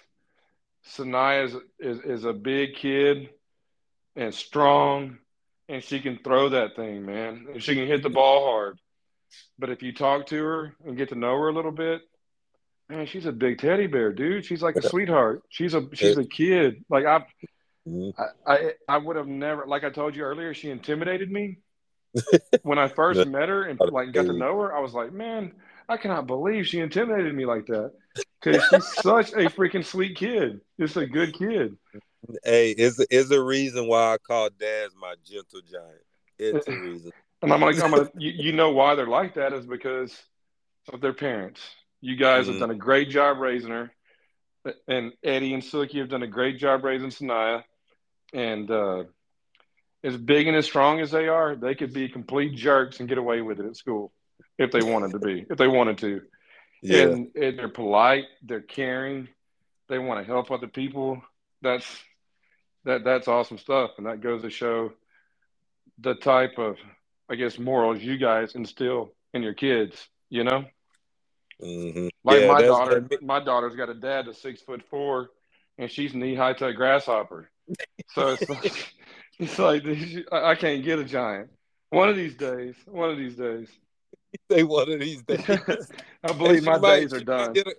Sanaya 0.86 1.46
is, 1.46 1.56
is, 1.80 2.00
is 2.04 2.26
a 2.26 2.34
big 2.34 2.76
kid 2.76 3.30
and 4.16 4.34
strong, 4.34 5.18
and 5.70 5.84
she 5.84 6.00
can 6.00 6.20
throw 6.24 6.50
that 6.50 6.76
thing, 6.76 7.06
man. 7.06 7.48
And 7.54 7.64
she 7.64 7.76
can 7.76 7.88
hit 7.88 8.04
the 8.04 8.10
ball 8.10 8.46
hard. 8.46 8.80
But 9.58 9.70
if 9.70 9.82
you 9.82 9.94
talk 9.94 10.28
to 10.28 10.44
her 10.44 10.76
and 10.86 10.98
get 10.98 11.10
to 11.10 11.16
know 11.16 11.38
her 11.40 11.48
a 11.48 11.54
little 11.54 11.72
bit, 11.72 12.02
man, 12.90 13.06
she's 13.06 13.26
a 13.26 13.32
big 13.32 13.60
teddy 13.60 13.88
bear, 13.88 14.12
dude. 14.12 14.46
She's 14.46 14.62
like 14.62 14.76
a 14.76 14.82
sweetheart. 14.82 15.44
She's 15.50 15.74
a 15.74 15.88
she's 15.94 16.18
a 16.18 16.26
kid. 16.26 16.84
Like 16.90 17.06
I 17.06 17.26
Mhm. 17.88 18.14
I 18.18 18.54
I, 18.54 18.74
I 18.88 18.98
would 18.98 19.16
have 19.16 19.28
never 19.28 19.66
like 19.66 19.84
I 19.84 19.90
told 19.90 20.16
you 20.16 20.24
earlier, 20.24 20.54
she 20.54 20.70
intimidated 20.70 21.32
me. 21.32 21.58
when 22.64 22.78
I 22.78 22.88
first 22.88 23.26
met 23.26 23.50
her 23.50 23.64
and 23.64 23.80
like 23.80 24.14
got 24.14 24.26
to 24.28 24.34
know 24.34 24.60
her, 24.60 24.76
I 24.76 24.80
was 24.82 24.94
like, 24.94 25.14
man, 25.14 25.54
I 25.88 25.98
cannot 25.98 26.28
believe 26.28 26.68
she 26.68 26.80
intimidated 26.80 27.34
me 27.34 27.46
like 27.46 27.66
that. 27.68 27.92
Because 28.42 28.64
she's 28.66 28.88
such 29.02 29.32
a 29.34 29.48
freaking 29.50 29.86
sweet 29.86 30.18
kid. 30.18 30.62
Just 30.80 30.98
a 30.98 31.06
good 31.06 31.34
kid. 31.34 31.78
Hey, 32.44 32.72
is 32.72 33.00
is 33.10 33.32
a 33.32 33.42
reason 33.42 33.88
why 33.88 34.14
I 34.14 34.18
call 34.18 34.50
Daz 34.50 34.92
my 35.00 35.16
gentle 35.26 35.62
giant. 35.62 36.04
It's 36.38 36.68
a 36.68 36.72
reason. 36.76 37.12
And 37.42 37.52
I'm 37.52 37.62
like, 37.62 37.82
I'm 37.82 37.92
gonna 37.92 38.10
you, 38.18 38.32
you 38.32 38.52
know 38.52 38.72
why 38.72 38.96
they're 38.96 39.08
like 39.08 39.36
that 39.36 39.54
is 39.54 39.66
because 39.66 40.16
of 40.94 41.02
their 41.02 41.14
parents. 41.14 41.62
You 42.02 42.16
guys 42.16 42.48
have 42.48 42.56
Mhm. 42.56 42.60
done 42.60 42.72
a 42.72 42.76
great 42.76 43.10
job 43.10 43.38
raising 43.40 43.72
her. 43.72 43.92
And 44.88 45.14
Eddie 45.24 45.54
and 45.56 45.64
Silky 45.64 45.98
have 46.00 46.10
done 46.10 46.22
a 46.24 46.28
great 46.28 46.58
job 46.60 46.84
raising 46.84 47.10
Sanaya. 47.10 47.64
And 48.34 48.70
uh, 48.72 49.04
as 50.04 50.18
big 50.18 50.48
and 50.48 50.56
as 50.56 50.66
strong 50.66 51.00
as 51.00 51.12
they 51.12 51.28
are, 51.28 51.56
they 51.56 51.76
could 51.76 51.94
be 51.94 52.10
complete 52.10 52.56
jerks 52.56 53.00
and 53.00 53.10
get 53.10 53.18
away 53.18 53.42
with 53.42 53.60
it 53.60 53.66
at 53.66 53.76
school 53.76 54.12
if 54.58 54.72
they 54.72 54.82
wanted 54.82 55.12
to 55.12 55.20
be, 55.20 55.46
if 55.50 55.58
they 55.58 55.68
wanted 55.68 55.98
to. 56.00 56.22
Yeah. 56.82 57.04
And, 57.04 57.36
and 57.36 57.60
they're 57.60 57.70
polite, 57.70 58.26
they're 58.44 58.62
caring, 58.62 59.28
they 59.90 60.00
want 60.00 60.20
to 60.20 60.26
help 60.26 60.52
other 60.52 60.68
people. 60.68 61.22
That's 61.62 61.86
that 62.86 63.04
that's 63.04 63.28
awesome 63.28 63.60
stuff, 63.60 63.92
and 63.98 64.08
that 64.08 64.22
goes 64.22 64.42
to 64.42 64.50
show 64.50 64.94
the 66.00 66.16
type 66.16 66.58
of, 66.58 66.78
I 67.30 67.36
guess, 67.36 67.60
morals 67.60 68.02
you 68.02 68.18
guys 68.18 68.56
instill 68.56 69.14
in 69.34 69.44
your 69.44 69.54
kids. 69.54 70.08
You 70.30 70.46
know, 70.46 70.66
Mhm. 71.62 72.10
like 72.24 72.42
Yeah, 72.42 72.48
my 72.48 72.62
daughter. 72.62 73.08
My 73.22 73.40
daughter's 73.40 73.76
got 73.76 73.90
a 73.90 73.94
dad 73.94 74.26
that's 74.26 74.42
six 74.42 74.62
foot 74.62 74.82
four, 74.90 75.30
and 75.78 75.92
she's 75.92 76.16
knee 76.16 76.34
high 76.34 76.54
to 76.54 76.68
a 76.68 76.74
grasshopper. 76.74 77.52
So 78.14 78.30
it's 78.30 78.50
like, 78.50 78.94
it's 79.40 79.60
like 79.60 79.84
I 80.32 80.52
I 80.52 80.56
can't 80.56 80.84
get 80.84 81.00
a 81.00 81.04
giant. 81.04 81.50
One 81.90 82.10
of 82.10 82.16
these 82.16 82.36
days, 82.36 82.76
one 82.86 83.10
of 83.10 83.18
these 83.18 83.36
days. 83.36 83.68
Say 84.52 84.64
one 84.64 84.90
of 84.92 85.00
these 85.00 85.22
days. 85.24 85.44
I 86.24 86.34
believe 86.34 86.64
my 86.64 86.78
might- 86.78 87.00
days 87.02 87.14
are 87.14 87.20
she 87.20 87.26
might 87.26 87.54
done. 87.54 87.58
a- 87.68 87.74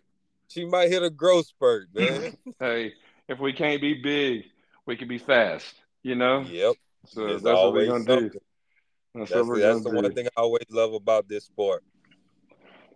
she 0.49 0.65
might 0.67 0.91
hit 0.91 1.03
a 1.03 1.09
growth 1.09 1.47
spurt, 1.47 1.89
man. 1.95 2.37
Hey, 2.61 2.93
if 3.27 3.39
we 3.41 3.55
can't 3.55 3.81
be 3.81 3.95
big, 4.03 4.45
we 4.87 4.97
can 4.97 5.09
be 5.09 5.17
fast. 5.17 5.75
You 6.03 6.15
know, 6.15 6.41
yep. 6.43 6.75
so 7.07 7.27
There's 7.27 7.43
that's 7.43 7.55
what 7.55 7.73
we're 7.73 7.87
gonna 7.87 8.05
something. 8.05 8.29
do. 8.29 8.39
That's, 9.15 9.31
That's, 9.31 9.49
that's 9.49 9.79
the 9.79 9.91
gonna 9.91 9.95
one 10.03 10.05
do. 10.05 10.11
thing 10.15 10.27
I 10.37 10.41
always 10.41 10.67
love 10.71 10.93
about 10.95 11.29
this 11.29 11.45
sport. 11.45 11.85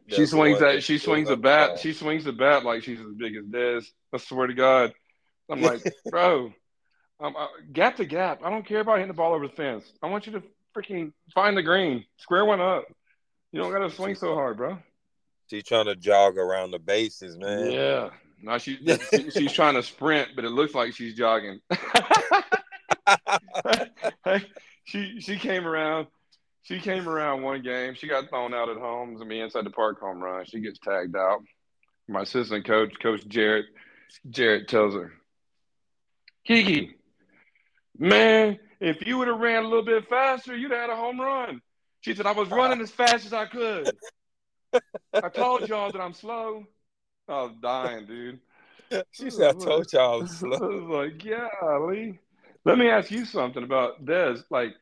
She 0.09 0.19
That's 0.19 0.31
swings 0.33 0.59
that. 0.61 0.83
She 0.83 0.99
swings 0.99 1.29
love 1.31 1.41
bat. 1.43 1.79
She 1.79 1.93
swings 1.93 2.25
the 2.25 2.33
bat 2.33 2.65
like 2.65 2.83
she's 2.83 3.01
as 3.01 3.13
big 3.17 3.37
as 3.37 3.45
Dez. 3.45 3.87
I 4.13 4.19
swear 4.19 4.47
to 4.49 4.55
God. 4.55 4.93
I'm 5.49 5.63
like, 5.63 5.81
bro, 6.11 6.53
um, 7.21 7.35
uh, 7.37 7.47
gap 7.73 7.97
to 7.97 8.05
gap. 8.05 8.43
I 8.45 8.51
don't 8.51 8.67
care 8.67 8.81
about 8.81 8.97
hitting 8.97 9.09
the 9.09 9.15
ball 9.15 9.33
over 9.33 9.47
the 9.47 9.55
fence. 9.55 9.85
I 10.03 10.09
want 10.09 10.27
you 10.27 10.33
to 10.33 10.43
freaking 10.77 11.13
find 11.35 11.57
the 11.57 11.63
green, 11.63 12.05
square 12.19 12.45
one 12.45 12.61
up. 12.61 12.85
You 13.53 13.61
don't 13.61 13.73
got 13.73 13.79
to 13.79 13.91
swing 13.91 14.15
so 14.15 14.35
hard, 14.35 14.59
bro. 14.59 14.79
She's 15.49 15.65
trying 15.65 15.87
to 15.87 15.97
jog 15.97 16.37
around 16.37 16.73
the 16.73 16.79
bases, 16.79 17.39
man. 17.39 17.71
Yeah. 17.71 18.11
Now 18.43 18.59
she, 18.59 18.79
she 19.11 19.31
she's 19.31 19.53
trying 19.53 19.75
to 19.75 19.83
sprint, 19.83 20.31
but 20.37 20.45
it 20.45 20.51
looks 20.51 20.75
like 20.75 20.95
she's 20.95 21.15
jogging. 21.15 21.61
she 24.85 25.21
she 25.21 25.37
came 25.39 25.67
around. 25.67 26.09
She 26.63 26.81
came 26.81 27.09
around 27.09 27.43
one 27.43 27.63
game. 27.63 27.95
She 27.95 28.09
got 28.09 28.29
thrown 28.29 28.53
out 28.53 28.69
at 28.69 28.77
home 28.77 29.19
to 29.19 29.25
me 29.25 29.41
inside 29.41 29.65
the 29.65 29.71
park 29.71 30.01
home 30.01 30.21
run. 30.21 30.45
She 30.45 30.61
gets 30.61 30.79
tagged 30.81 31.17
out. 31.17 31.41
My 32.09 32.23
assistant 32.23 32.67
coach, 32.67 32.93
Coach 33.01 33.27
Jarrett, 33.27 33.67
Jarrett 34.29 34.69
tells 34.69 34.95
her, 34.95 35.13
Kiki, 36.47 36.97
man, 37.99 38.59
if 38.81 39.07
you 39.07 39.19
would 39.19 39.29
have 39.29 39.39
ran 39.39 39.65
a 39.65 39.69
little 39.69 39.85
bit 39.85 40.09
faster, 40.09 40.57
you'd 40.57 40.71
have 40.71 40.81
had 40.81 40.91
a 40.91 40.97
home 40.97 41.21
run. 41.21 41.61
She 42.01 42.15
said, 42.15 42.27
I 42.27 42.33
was 42.33 42.49
running 42.49 42.81
as 42.81 42.91
fast 42.91 43.27
as 43.27 43.33
I 43.33 43.47
could. 43.47 43.91
I 45.13 45.29
told 45.29 45.69
y'all 45.69 45.91
that 45.91 46.01
I'm 46.01 46.13
slow. 46.13 46.65
I 47.29 47.43
was 47.43 47.53
dying, 47.61 48.07
dude. 48.07 48.41
she 49.11 49.31
said, 49.31 49.57
I 49.57 49.59
told 49.59 49.93
y'all 49.93 50.15
I 50.15 50.17
was 50.23 50.31
I 50.37 50.37
slow. 50.37 50.69
was 50.69 51.11
like, 51.13 51.25
golly. 51.61 52.21
Let 52.65 52.79
me 52.79 52.89
ask 52.89 53.11
you 53.11 53.25
something 53.25 53.63
about 53.63 54.05
Des. 54.05 54.37
Like, 54.51 54.75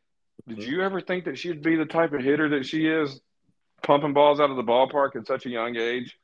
did 0.47 0.59
hmm? 0.59 0.63
you 0.63 0.83
ever 0.83 1.01
think 1.01 1.25
that 1.25 1.39
she'd 1.39 1.63
be 1.63 1.77
the 1.77 1.87
type 1.87 2.13
of 2.13 2.23
hitter 2.23 2.49
that 2.51 2.67
she 2.67 2.87
is, 2.87 3.21
pumping 3.83 4.13
balls 4.13 4.41
out 4.41 4.51
of 4.51 4.57
the 4.57 4.63
ballpark 4.63 5.17
at 5.17 5.27
such 5.27 5.47
a 5.47 5.51
young 5.51 5.77
age? 5.77 6.19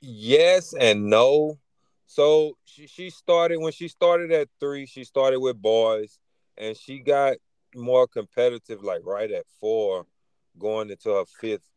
Yes 0.00 0.74
and 0.74 1.06
no. 1.06 1.58
So 2.06 2.56
she, 2.64 2.86
she 2.86 3.10
started 3.10 3.58
when 3.58 3.72
she 3.72 3.88
started 3.88 4.30
at 4.32 4.48
three, 4.60 4.86
she 4.86 5.04
started 5.04 5.40
with 5.40 5.60
boys 5.60 6.18
and 6.56 6.76
she 6.76 7.00
got 7.00 7.36
more 7.74 8.06
competitive 8.06 8.82
like 8.82 9.02
right 9.04 9.30
at 9.30 9.44
four, 9.60 10.06
going 10.58 10.90
into 10.90 11.10
her 11.10 11.24
fifth 11.40 11.68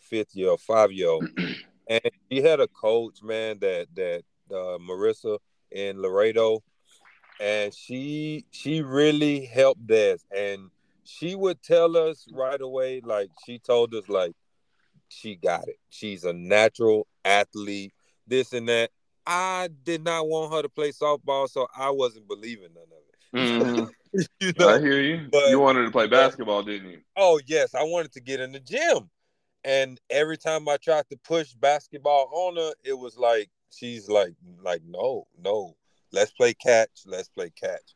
fifth 0.00 0.34
year, 0.34 0.56
five 0.56 0.92
year 0.92 1.08
old. 1.08 1.28
and 1.88 2.00
she 2.30 2.40
had 2.40 2.60
a 2.60 2.68
coach, 2.68 3.22
man, 3.22 3.58
that 3.60 3.88
that 3.94 4.22
uh, 4.50 4.78
Marissa 4.78 5.38
in 5.70 6.00
Laredo, 6.00 6.62
and 7.40 7.74
she 7.74 8.44
she 8.50 8.82
really 8.82 9.44
helped 9.44 9.90
us. 9.90 10.24
And 10.36 10.70
she 11.04 11.34
would 11.34 11.62
tell 11.62 11.96
us 11.96 12.26
right 12.32 12.60
away, 12.60 13.00
like 13.04 13.30
she 13.44 13.58
told 13.58 13.94
us, 13.94 14.08
like 14.08 14.32
she 15.08 15.36
got 15.36 15.68
it. 15.68 15.78
She's 15.90 16.24
a 16.24 16.32
natural 16.32 17.06
athlete, 17.24 17.92
this 18.26 18.52
and 18.52 18.68
that. 18.68 18.90
I 19.26 19.68
did 19.84 20.04
not 20.04 20.28
want 20.28 20.52
her 20.52 20.62
to 20.62 20.68
play 20.68 20.90
softball, 20.90 21.48
so 21.48 21.66
I 21.76 21.90
wasn't 21.90 22.28
believing 22.28 22.68
none 22.74 22.84
of 22.84 22.98
Mm-hmm. 23.34 23.84
it. 24.12 24.28
you 24.58 24.68
I 24.68 24.78
hear 24.78 25.00
you. 25.00 25.28
but- 25.30 25.48
you 25.48 25.58
wanted 25.60 25.84
to 25.84 25.90
play 25.90 26.06
basketball, 26.06 26.62
didn't 26.62 26.90
you? 26.90 27.00
Oh 27.16 27.40
yes, 27.46 27.74
I 27.74 27.82
wanted 27.82 28.12
to 28.12 28.20
get 28.20 28.40
in 28.40 28.52
the 28.52 28.60
gym. 28.60 29.08
And 29.64 30.00
every 30.10 30.36
time 30.36 30.68
I 30.68 30.76
tried 30.76 31.08
to 31.10 31.16
push 31.18 31.52
basketball 31.54 32.28
on 32.32 32.56
her, 32.56 32.72
it 32.84 32.94
was 32.98 33.16
like 33.16 33.48
she's 33.70 34.08
like 34.08 34.34
like 34.62 34.82
no, 34.86 35.26
no. 35.42 35.76
Let's 36.12 36.32
play 36.32 36.52
catch. 36.52 36.90
Let's 37.06 37.28
play 37.28 37.50
catch. 37.50 37.94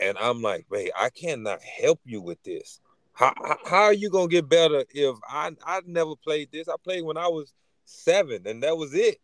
And 0.00 0.16
I'm 0.18 0.40
like, 0.40 0.66
wait, 0.70 0.90
I 0.98 1.10
cannot 1.10 1.60
help 1.62 2.00
you 2.04 2.20
with 2.20 2.42
this. 2.42 2.80
How, 3.12 3.32
how, 3.36 3.56
how 3.66 3.82
are 3.84 3.92
you 3.92 4.08
gonna 4.10 4.28
get 4.28 4.48
better 4.48 4.84
if 4.90 5.16
I 5.28 5.50
I 5.66 5.80
never 5.86 6.14
played 6.16 6.50
this? 6.52 6.68
I 6.68 6.74
played 6.82 7.04
when 7.04 7.16
I 7.16 7.28
was 7.28 7.52
seven, 7.84 8.46
and 8.46 8.62
that 8.62 8.76
was 8.76 8.94
it. 8.94 9.18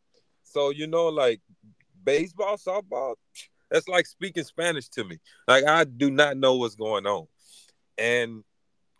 So 0.50 0.70
you 0.70 0.86
know, 0.86 1.06
like 1.08 1.40
baseball, 2.04 2.56
softball, 2.56 3.14
that's 3.70 3.88
like 3.88 4.06
speaking 4.06 4.44
Spanish 4.44 4.88
to 4.90 5.04
me. 5.04 5.18
Like 5.46 5.64
I 5.64 5.84
do 5.84 6.10
not 6.10 6.36
know 6.36 6.56
what's 6.56 6.74
going 6.74 7.06
on. 7.06 7.26
And 7.96 8.42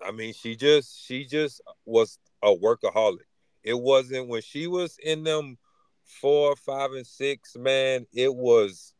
I 0.04 0.12
mean, 0.12 0.32
she 0.32 0.56
just 0.56 1.04
she 1.06 1.24
just 1.24 1.60
was 1.84 2.18
a 2.42 2.54
workaholic. 2.54 3.26
It 3.64 3.78
wasn't 3.78 4.28
when 4.28 4.42
she 4.42 4.66
was 4.66 4.96
in 5.02 5.24
them 5.24 5.58
four, 6.04 6.56
five, 6.56 6.92
and 6.92 7.06
six, 7.06 7.56
man, 7.56 8.06
it 8.12 8.34
was 8.34 8.94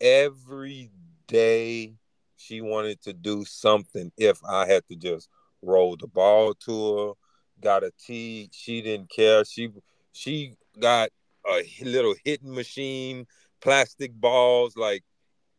every 0.00 0.90
day 1.26 1.94
she 2.36 2.60
wanted 2.60 3.00
to 3.02 3.12
do 3.12 3.44
something 3.44 4.10
if 4.16 4.38
I 4.44 4.66
had 4.66 4.86
to 4.88 4.96
just 4.96 5.28
roll 5.62 5.96
the 5.96 6.08
ball 6.08 6.54
to 6.54 6.96
her, 6.96 7.12
got 7.60 7.84
a 7.84 7.92
tee, 8.04 8.50
she 8.52 8.82
didn't 8.82 9.10
care. 9.10 9.44
She 9.44 9.70
she 10.12 10.56
got 10.80 11.10
a 11.48 11.62
little 11.84 12.14
hitting 12.24 12.54
machine, 12.54 13.26
plastic 13.60 14.12
balls, 14.14 14.76
like 14.76 15.04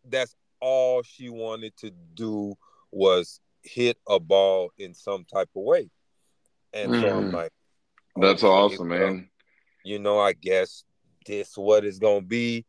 that's 0.08 0.36
all 0.60 1.02
she 1.04 1.30
wanted 1.30 1.76
to 1.78 1.92
do 2.14 2.56
was 2.92 3.40
hit 3.64 3.98
a 4.08 4.20
ball 4.20 4.72
in 4.78 4.94
some 4.94 5.26
type 5.26 5.50
of 5.56 5.64
way. 5.64 5.90
And 6.74 6.96
so 6.96 7.12
I'm 7.12 7.30
Mhm. 7.30 7.32
like, 7.32 7.52
That's 8.18 8.44
okay, 8.52 8.78
awesome, 8.78 8.90
man. 8.90 9.30
you 9.84 10.00
know, 10.00 10.20
I 10.20 10.34
guess 10.34 10.84
this 11.26 11.58
what 11.58 11.86
it's 11.86 12.00
gonna 12.00 12.22
be 12.22 12.66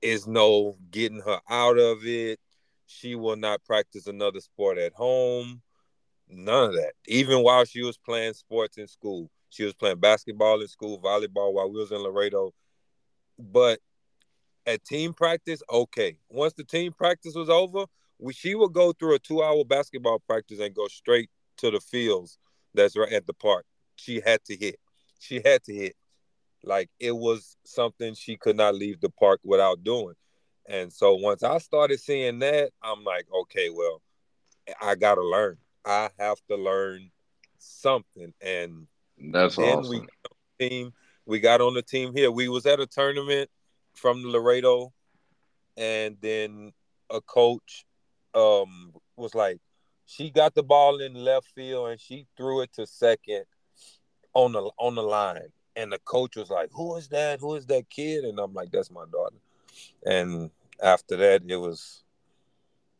is 0.00 0.26
no 0.26 0.76
getting 0.90 1.20
her 1.20 1.40
out 1.48 1.78
of 1.78 2.06
it. 2.06 2.38
She 2.86 3.14
will 3.14 3.36
not 3.36 3.64
practice 3.64 4.06
another 4.06 4.40
sport 4.40 4.78
at 4.78 4.92
home. 4.94 5.62
None 6.28 6.70
of 6.70 6.74
that. 6.74 6.92
Even 7.06 7.42
while 7.42 7.64
she 7.64 7.82
was 7.82 7.98
playing 7.98 8.34
sports 8.34 8.78
in 8.78 8.86
school, 8.86 9.30
she 9.50 9.64
was 9.64 9.74
playing 9.74 9.98
basketball 9.98 10.60
in 10.60 10.68
school, 10.68 10.98
volleyball 11.00 11.52
while 11.52 11.70
we 11.70 11.78
was 11.78 11.92
in 11.92 11.98
Laredo. 11.98 12.52
But 13.38 13.80
at 14.66 14.84
team 14.84 15.12
practice, 15.12 15.62
okay. 15.70 16.16
Once 16.28 16.54
the 16.54 16.64
team 16.64 16.92
practice 16.92 17.34
was 17.34 17.50
over, 17.50 17.84
we, 18.18 18.32
she 18.32 18.54
would 18.54 18.72
go 18.72 18.92
through 18.92 19.14
a 19.14 19.18
two-hour 19.18 19.64
basketball 19.64 20.20
practice 20.20 20.60
and 20.60 20.74
go 20.74 20.86
straight 20.88 21.30
to 21.58 21.70
the 21.70 21.80
fields 21.80 22.38
that's 22.74 22.96
right 22.96 23.12
at 23.12 23.26
the 23.26 23.34
park. 23.34 23.66
She 23.96 24.20
had 24.24 24.44
to 24.44 24.56
hit. 24.56 24.76
She 25.18 25.40
had 25.44 25.62
to 25.64 25.74
hit. 25.74 25.96
Like 26.62 26.90
it 26.98 27.12
was 27.16 27.56
something 27.64 28.14
she 28.14 28.36
could 28.36 28.56
not 28.56 28.74
leave 28.74 29.00
the 29.00 29.10
park 29.10 29.40
without 29.42 29.82
doing. 29.82 30.14
And 30.68 30.92
so 30.92 31.14
once 31.14 31.42
I 31.42 31.58
started 31.58 31.98
seeing 32.00 32.38
that, 32.40 32.70
I'm 32.82 33.02
like, 33.02 33.26
okay, 33.42 33.70
well, 33.70 34.02
I 34.80 34.94
gotta 34.94 35.22
learn. 35.22 35.56
I 35.84 36.10
have 36.18 36.38
to 36.48 36.56
learn 36.56 37.10
something. 37.58 38.32
And 38.40 38.86
that's 39.20 39.56
then 39.56 39.78
awesome. 39.78 40.06
we 40.58 40.68
team 40.68 40.92
we 41.26 41.40
got 41.40 41.60
on 41.60 41.74
the 41.74 41.82
team 41.82 42.12
here. 42.14 42.30
We 42.30 42.48
was 42.48 42.66
at 42.66 42.80
a 42.80 42.86
tournament 42.86 43.50
from 43.94 44.24
Laredo, 44.24 44.92
and 45.76 46.16
then 46.20 46.72
a 47.10 47.20
coach 47.20 47.86
um 48.34 48.92
was 49.16 49.34
like, 49.34 49.58
she 50.06 50.30
got 50.30 50.54
the 50.54 50.62
ball 50.62 51.00
in 51.00 51.14
left 51.14 51.46
field 51.54 51.90
and 51.90 52.00
she 52.00 52.26
threw 52.36 52.62
it 52.62 52.72
to 52.74 52.86
second 52.86 53.44
on 54.34 54.52
the 54.52 54.70
on 54.78 54.94
the 54.94 55.02
line. 55.02 55.48
And 55.76 55.92
the 55.92 56.00
coach 56.00 56.36
was 56.36 56.50
like, 56.50 56.70
Who 56.72 56.96
is 56.96 57.08
that? 57.08 57.40
Who 57.40 57.54
is 57.54 57.66
that 57.66 57.88
kid? 57.88 58.24
And 58.24 58.38
I'm 58.38 58.52
like, 58.52 58.70
That's 58.70 58.90
my 58.90 59.04
daughter. 59.10 59.36
And 60.04 60.50
after 60.82 61.16
that, 61.16 61.42
it 61.46 61.56
was 61.56 62.02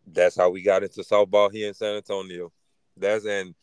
that's 0.06 0.36
how 0.36 0.50
we 0.50 0.62
got 0.62 0.82
into 0.82 1.00
softball 1.00 1.52
here 1.52 1.68
in 1.68 1.74
San 1.74 1.96
Antonio. 1.96 2.52
That's 2.96 3.24
and 3.24 3.54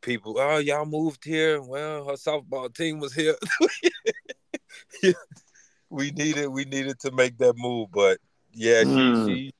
people, 0.00 0.36
oh, 0.38 0.58
y'all 0.58 0.86
moved 0.86 1.24
here. 1.24 1.60
Well, 1.60 2.06
her 2.06 2.14
softball 2.14 2.74
team 2.74 3.00
was 3.00 3.14
here. 3.14 3.36
we 5.90 6.10
needed 6.10 6.48
we 6.48 6.64
needed 6.64 6.98
to 7.00 7.10
make 7.10 7.38
that 7.38 7.54
move, 7.56 7.88
but 7.92 8.18
yeah, 8.52 8.82
she, 8.82 8.88
mm. 8.88 9.26
she 9.26 9.52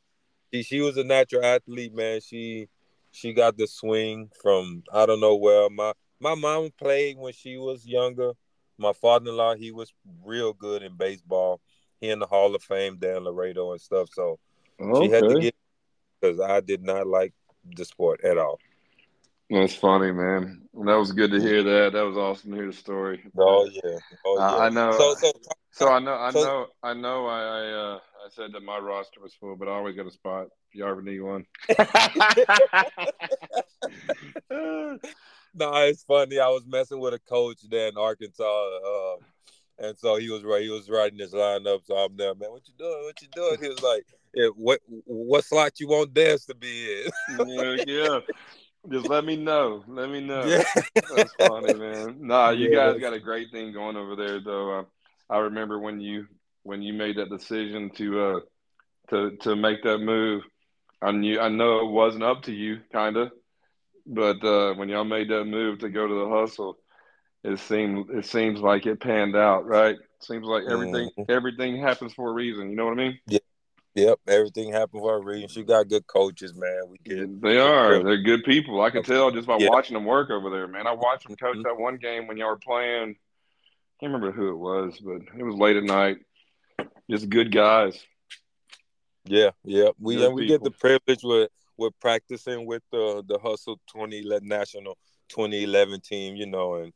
she 0.52 0.62
she 0.62 0.80
was 0.80 0.96
a 0.96 1.04
natural 1.04 1.44
athlete, 1.44 1.94
man. 1.94 2.20
She 2.20 2.68
she 3.10 3.32
got 3.32 3.56
the 3.56 3.66
swing 3.66 4.30
from 4.42 4.82
I 4.92 5.06
don't 5.06 5.20
know 5.20 5.36
where. 5.36 5.68
My 5.70 5.92
my 6.20 6.34
mom 6.34 6.70
played 6.78 7.18
when 7.18 7.32
she 7.32 7.56
was 7.56 7.86
younger. 7.86 8.32
My 8.78 8.92
father-in-law, 8.92 9.54
he 9.54 9.72
was 9.72 9.92
real 10.24 10.52
good 10.52 10.82
in 10.82 10.96
baseball. 10.96 11.60
He 12.00 12.10
in 12.10 12.18
the 12.18 12.26
Hall 12.26 12.54
of 12.54 12.62
Fame 12.62 12.98
down 12.98 13.24
Laredo 13.24 13.72
and 13.72 13.80
stuff. 13.80 14.10
So 14.12 14.38
okay. 14.78 15.06
she 15.06 15.12
had 15.12 15.24
to 15.24 15.40
get 15.40 15.54
because 16.20 16.40
I 16.40 16.60
did 16.60 16.82
not 16.82 17.06
like 17.06 17.32
the 17.74 17.84
sport 17.84 18.22
at 18.22 18.38
all. 18.38 18.58
That's 19.48 19.74
funny, 19.74 20.10
man. 20.10 20.62
That 20.74 20.96
was 20.96 21.12
good 21.12 21.30
to 21.30 21.40
hear 21.40 21.62
that. 21.62 21.92
That 21.92 22.02
was 22.02 22.16
awesome 22.16 22.50
to 22.50 22.56
hear 22.56 22.66
the 22.66 22.72
story. 22.72 23.22
Oh 23.38 23.64
yeah, 23.66 23.98
oh, 24.26 24.38
yeah. 24.38 24.56
I 24.56 24.68
know. 24.68 24.92
So, 24.92 25.14
so, 25.14 25.32
so 25.70 25.88
I 25.88 26.00
know, 26.00 26.14
I 26.14 26.30
so, 26.32 26.44
know, 26.44 26.66
I 26.82 26.94
know. 26.94 27.26
I 27.26 27.40
I, 27.40 27.72
uh, 27.72 27.98
I 28.26 28.28
said 28.30 28.52
that 28.52 28.64
my 28.64 28.78
roster 28.78 29.20
was 29.20 29.34
full, 29.34 29.54
but 29.54 29.68
I 29.68 29.72
always 29.72 29.94
got 29.94 30.06
a 30.06 30.10
spot 30.10 30.48
if 30.68 30.74
you 30.74 30.84
ever 30.84 31.00
need 31.00 31.20
one. 31.20 31.46
no, 34.50 34.98
it's 35.84 36.02
funny. 36.02 36.40
I 36.40 36.48
was 36.48 36.64
messing 36.66 36.98
with 36.98 37.14
a 37.14 37.20
coach 37.20 37.58
there 37.70 37.86
in 37.86 37.96
Arkansas, 37.96 38.42
uh, 38.44 39.16
and 39.78 39.96
so 39.96 40.16
he 40.16 40.28
was 40.28 40.42
right. 40.42 40.62
He 40.62 40.70
was 40.70 40.90
writing 40.90 41.20
his 41.20 41.32
lineup. 41.32 41.84
So 41.84 41.94
I'm 41.94 42.16
there, 42.16 42.34
man. 42.34 42.50
What 42.50 42.66
you 42.66 42.74
doing? 42.76 43.04
What 43.04 43.22
you 43.22 43.28
doing? 43.28 43.58
He 43.62 43.68
was 43.68 43.82
like, 43.82 44.04
yeah, 44.34 44.48
"What 44.56 44.80
what 44.88 45.44
slot 45.44 45.78
you 45.78 45.86
want 45.86 46.12
Dez 46.12 46.46
to 46.46 46.54
be 46.56 47.04
in?" 47.04 47.48
yeah, 47.48 47.76
yeah. 47.86 48.18
Just 48.90 49.08
let 49.08 49.24
me 49.24 49.36
know. 49.36 49.84
Let 49.88 50.10
me 50.10 50.20
know. 50.20 50.44
Yeah. 50.44 50.62
That's 51.14 51.32
funny, 51.34 51.74
man. 51.74 52.18
Nah, 52.20 52.50
you 52.50 52.70
yeah, 52.70 52.92
guys 52.92 53.00
got 53.00 53.12
a 53.12 53.20
great 53.20 53.50
thing 53.50 53.72
going 53.72 53.96
over 53.96 54.16
there, 54.16 54.40
though. 54.40 54.80
Uh, 54.80 54.84
I 55.28 55.38
remember 55.38 55.78
when 55.78 56.00
you 56.00 56.26
when 56.62 56.82
you 56.82 56.92
made 56.92 57.16
that 57.16 57.30
decision 57.30 57.90
to 57.96 58.20
uh 58.20 58.40
to 59.10 59.36
to 59.38 59.56
make 59.56 59.82
that 59.82 59.98
move. 59.98 60.42
I 61.02 61.12
knew 61.12 61.40
I 61.40 61.48
know 61.48 61.80
it 61.80 61.90
wasn't 61.90 62.24
up 62.24 62.42
to 62.44 62.52
you, 62.52 62.80
kind 62.92 63.16
of, 63.16 63.30
but 64.06 64.42
uh, 64.44 64.74
when 64.74 64.88
y'all 64.88 65.04
made 65.04 65.28
that 65.30 65.44
move 65.44 65.80
to 65.80 65.90
go 65.90 66.06
to 66.06 66.14
the 66.14 66.28
hustle, 66.28 66.78
it 67.44 67.58
seemed 67.58 68.10
it 68.10 68.24
seems 68.24 68.60
like 68.60 68.86
it 68.86 69.00
panned 69.00 69.36
out, 69.36 69.66
right? 69.66 69.96
Seems 70.20 70.46
like 70.46 70.64
everything 70.70 71.10
mm-hmm. 71.18 71.30
everything 71.30 71.80
happens 71.80 72.14
for 72.14 72.30
a 72.30 72.32
reason. 72.32 72.70
You 72.70 72.76
know 72.76 72.86
what 72.86 72.92
I 72.92 72.96
mean? 72.96 73.18
Yeah. 73.26 73.38
Yep, 73.96 74.18
everything 74.28 74.72
happened 74.72 75.00
for 75.00 75.16
a 75.16 75.20
reason. 75.20 75.48
She 75.48 75.62
got 75.62 75.88
good 75.88 76.06
coaches, 76.06 76.54
man. 76.54 76.82
We 76.90 76.98
get 76.98 77.40
they 77.40 77.58
are. 77.58 78.02
They're 78.02 78.20
good 78.20 78.44
people. 78.44 78.82
I 78.82 78.90
can 78.90 79.02
tell 79.02 79.30
just 79.30 79.48
by 79.48 79.56
yeah. 79.58 79.70
watching 79.70 79.94
them 79.94 80.04
work 80.04 80.28
over 80.28 80.50
there, 80.50 80.68
man. 80.68 80.86
I 80.86 80.92
watched 80.92 81.26
them 81.26 81.34
coach 81.34 81.54
mm-hmm. 81.54 81.62
that 81.62 81.78
one 81.78 81.96
game 81.96 82.26
when 82.26 82.36
y'all 82.36 82.50
were 82.50 82.58
playing. 82.58 83.12
I 83.12 83.94
can't 83.98 84.12
remember 84.12 84.32
who 84.32 84.50
it 84.50 84.58
was, 84.58 85.00
but 85.02 85.22
it 85.38 85.42
was 85.42 85.54
late 85.54 85.78
at 85.78 85.84
night. 85.84 86.18
Just 87.10 87.30
good 87.30 87.50
guys. 87.50 87.98
Yeah, 89.24 89.50
yeah. 89.64 89.88
We 89.98 90.16
good 90.16 90.34
we 90.34 90.42
people. 90.42 90.58
get 90.58 90.64
the 90.64 90.78
privilege 90.78 91.22
with 91.22 91.50
with 91.78 91.98
practicing 91.98 92.66
with 92.66 92.82
the 92.92 93.24
the 93.26 93.38
Hustle 93.38 93.80
2011 93.90 94.46
National 94.46 94.98
2011 95.30 96.02
team, 96.02 96.36
you 96.36 96.44
know, 96.44 96.74
and 96.74 96.92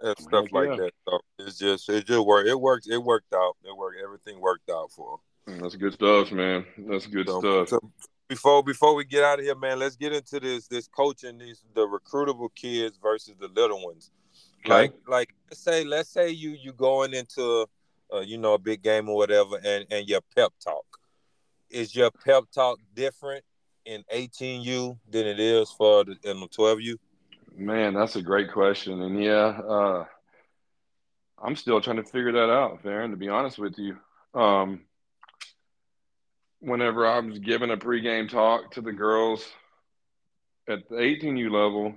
and 0.00 0.18
stuff 0.18 0.44
Heck 0.44 0.52
like 0.52 0.68
yeah. 0.70 0.76
that. 0.76 0.92
So 1.06 1.20
it's 1.40 1.58
just 1.58 1.90
it 1.90 2.06
just 2.06 2.24
worked. 2.24 2.48
It 2.48 2.58
worked. 2.58 2.88
It 2.88 2.96
worked 2.96 3.34
out. 3.34 3.58
It 3.62 3.76
worked. 3.76 3.98
Everything 4.02 4.40
worked 4.40 4.70
out 4.70 4.90
for. 4.92 5.10
Them. 5.10 5.20
That's 5.46 5.76
good 5.76 5.94
stuff, 5.94 6.32
man. 6.32 6.64
That's 6.78 7.06
good 7.06 7.28
so, 7.28 7.40
stuff. 7.40 7.68
So 7.68 7.92
before 8.28 8.62
before 8.62 8.94
we 8.94 9.04
get 9.04 9.24
out 9.24 9.38
of 9.38 9.44
here, 9.44 9.54
man, 9.54 9.78
let's 9.78 9.96
get 9.96 10.12
into 10.12 10.40
this 10.40 10.68
this 10.68 10.88
coaching 10.88 11.38
these 11.38 11.64
the 11.74 11.86
recruitable 11.86 12.48
kids 12.54 12.98
versus 13.02 13.34
the 13.38 13.48
little 13.48 13.84
ones. 13.84 14.10
Okay. 14.64 14.74
Like 14.74 14.92
like 15.06 15.34
let's 15.50 15.62
say 15.62 15.84
let's 15.84 16.08
say 16.08 16.30
you 16.30 16.50
you 16.50 16.72
going 16.72 17.14
into 17.14 17.66
uh, 18.12 18.20
you 18.20 18.38
know 18.38 18.54
a 18.54 18.58
big 18.58 18.82
game 18.82 19.08
or 19.08 19.16
whatever, 19.16 19.56
and 19.64 19.84
and 19.90 20.08
your 20.08 20.20
pep 20.34 20.52
talk 20.62 20.84
is 21.70 21.94
your 21.94 22.10
pep 22.10 22.44
talk 22.54 22.78
different 22.94 23.44
in 23.84 24.04
18U 24.14 24.98
than 25.10 25.26
it 25.26 25.40
is 25.40 25.70
for 25.70 26.04
the 26.04 26.16
in 26.22 26.40
the 26.40 26.48
12U? 26.48 26.96
Man, 27.56 27.94
that's 27.94 28.16
a 28.16 28.22
great 28.22 28.52
question, 28.52 29.02
and 29.02 29.22
yeah, 29.22 29.60
uh, 29.68 30.04
I'm 31.42 31.56
still 31.56 31.80
trying 31.80 31.96
to 31.96 32.04
figure 32.04 32.32
that 32.32 32.50
out, 32.50 32.82
Farron. 32.82 33.10
To 33.10 33.16
be 33.16 33.28
honest 33.28 33.58
with 33.58 33.76
you. 33.76 33.96
Um, 34.34 34.82
whenever 36.62 37.06
I 37.06 37.18
was 37.18 37.40
giving 37.40 37.70
a 37.70 37.76
pregame 37.76 38.28
talk 38.28 38.72
to 38.72 38.80
the 38.80 38.92
girls 38.92 39.44
at 40.68 40.88
the 40.88 40.94
18U 40.94 41.50
level, 41.50 41.94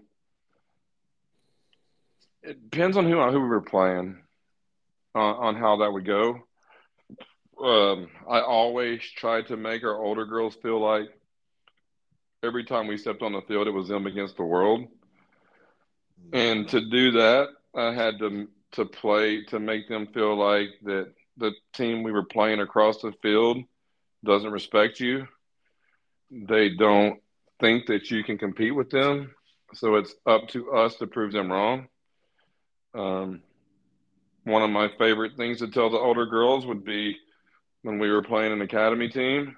it 2.41 2.69
depends 2.69 2.97
on 2.97 3.05
who 3.05 3.21
who 3.29 3.41
we 3.41 3.47
were 3.47 3.61
playing, 3.61 4.17
uh, 5.13 5.19
on 5.19 5.55
how 5.55 5.77
that 5.77 5.93
would 5.93 6.05
go. 6.05 6.39
Um, 7.63 8.09
I 8.27 8.41
always 8.41 9.01
tried 9.01 9.47
to 9.47 9.57
make 9.57 9.83
our 9.83 10.03
older 10.03 10.25
girls 10.25 10.55
feel 10.55 10.79
like 10.79 11.07
every 12.43 12.65
time 12.65 12.87
we 12.87 12.97
stepped 12.97 13.21
on 13.21 13.33
the 13.33 13.41
field, 13.41 13.67
it 13.67 13.71
was 13.71 13.87
them 13.87 14.07
against 14.07 14.35
the 14.35 14.43
world. 14.43 14.87
And 16.33 16.67
to 16.69 16.81
do 16.81 17.11
that, 17.11 17.49
I 17.75 17.93
had 17.93 18.17
to 18.19 18.47
to 18.73 18.85
play 18.85 19.43
to 19.45 19.59
make 19.59 19.87
them 19.87 20.07
feel 20.07 20.35
like 20.35 20.69
that 20.83 21.13
the 21.37 21.53
team 21.73 22.01
we 22.01 22.11
were 22.11 22.25
playing 22.25 22.61
across 22.61 22.99
the 23.03 23.13
field– 23.21 23.59
doesn't 24.23 24.51
respect 24.51 24.99
you. 24.99 25.27
They 26.31 26.69
don't 26.69 27.19
think 27.59 27.87
that 27.87 28.11
you 28.11 28.23
can 28.23 28.37
compete 28.37 28.75
with 28.75 28.89
them. 28.89 29.33
So 29.73 29.95
it's 29.95 30.13
up 30.25 30.47
to 30.49 30.71
us 30.71 30.95
to 30.95 31.07
prove 31.07 31.31
them 31.31 31.51
wrong. 31.51 31.87
Um, 32.93 33.41
one 34.43 34.61
of 34.61 34.69
my 34.69 34.89
favorite 34.97 35.35
things 35.35 35.59
to 35.59 35.67
tell 35.67 35.89
the 35.89 35.97
older 35.97 36.25
girls 36.25 36.65
would 36.65 36.85
be 36.85 37.17
when 37.81 37.99
we 37.99 38.09
were 38.09 38.23
playing 38.23 38.53
an 38.53 38.61
academy 38.61 39.09
team, 39.09 39.57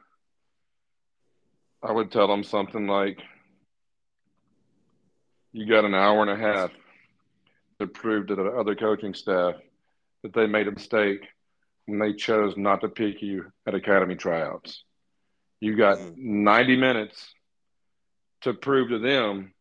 I 1.84 1.92
would 1.92 2.12
tell 2.12 2.28
them 2.28 2.44
something 2.44 2.88
like, 2.88 3.20
You 5.54 5.66
got 5.66 5.86
an 5.86 5.94
hour 5.94 6.22
and 6.22 6.32
a 6.32 6.36
half 6.36 6.72
to 7.80 7.88
prove 7.88 8.28
to 8.28 8.36
the 8.36 8.46
other 8.46 8.76
coaching 8.76 9.14
staff 9.14 9.56
that 10.24 10.34
they 10.34 10.48
made 10.48 10.68
a 10.68 10.72
mistake 10.72 11.22
and 11.88 12.02
they 12.02 12.14
chose 12.14 12.56
not 12.58 12.82
to 12.82 12.90
pick 12.90 13.22
you 13.22 13.52
at 13.66 13.76
academy 13.76 14.16
tryouts. 14.16 14.84
You 15.60 15.76
got 15.76 15.98
mm. 15.98 16.18
90 16.18 16.76
minutes 16.78 17.34
to 18.42 18.54
prove 18.54 18.90
to 18.90 19.00
them 19.00 19.54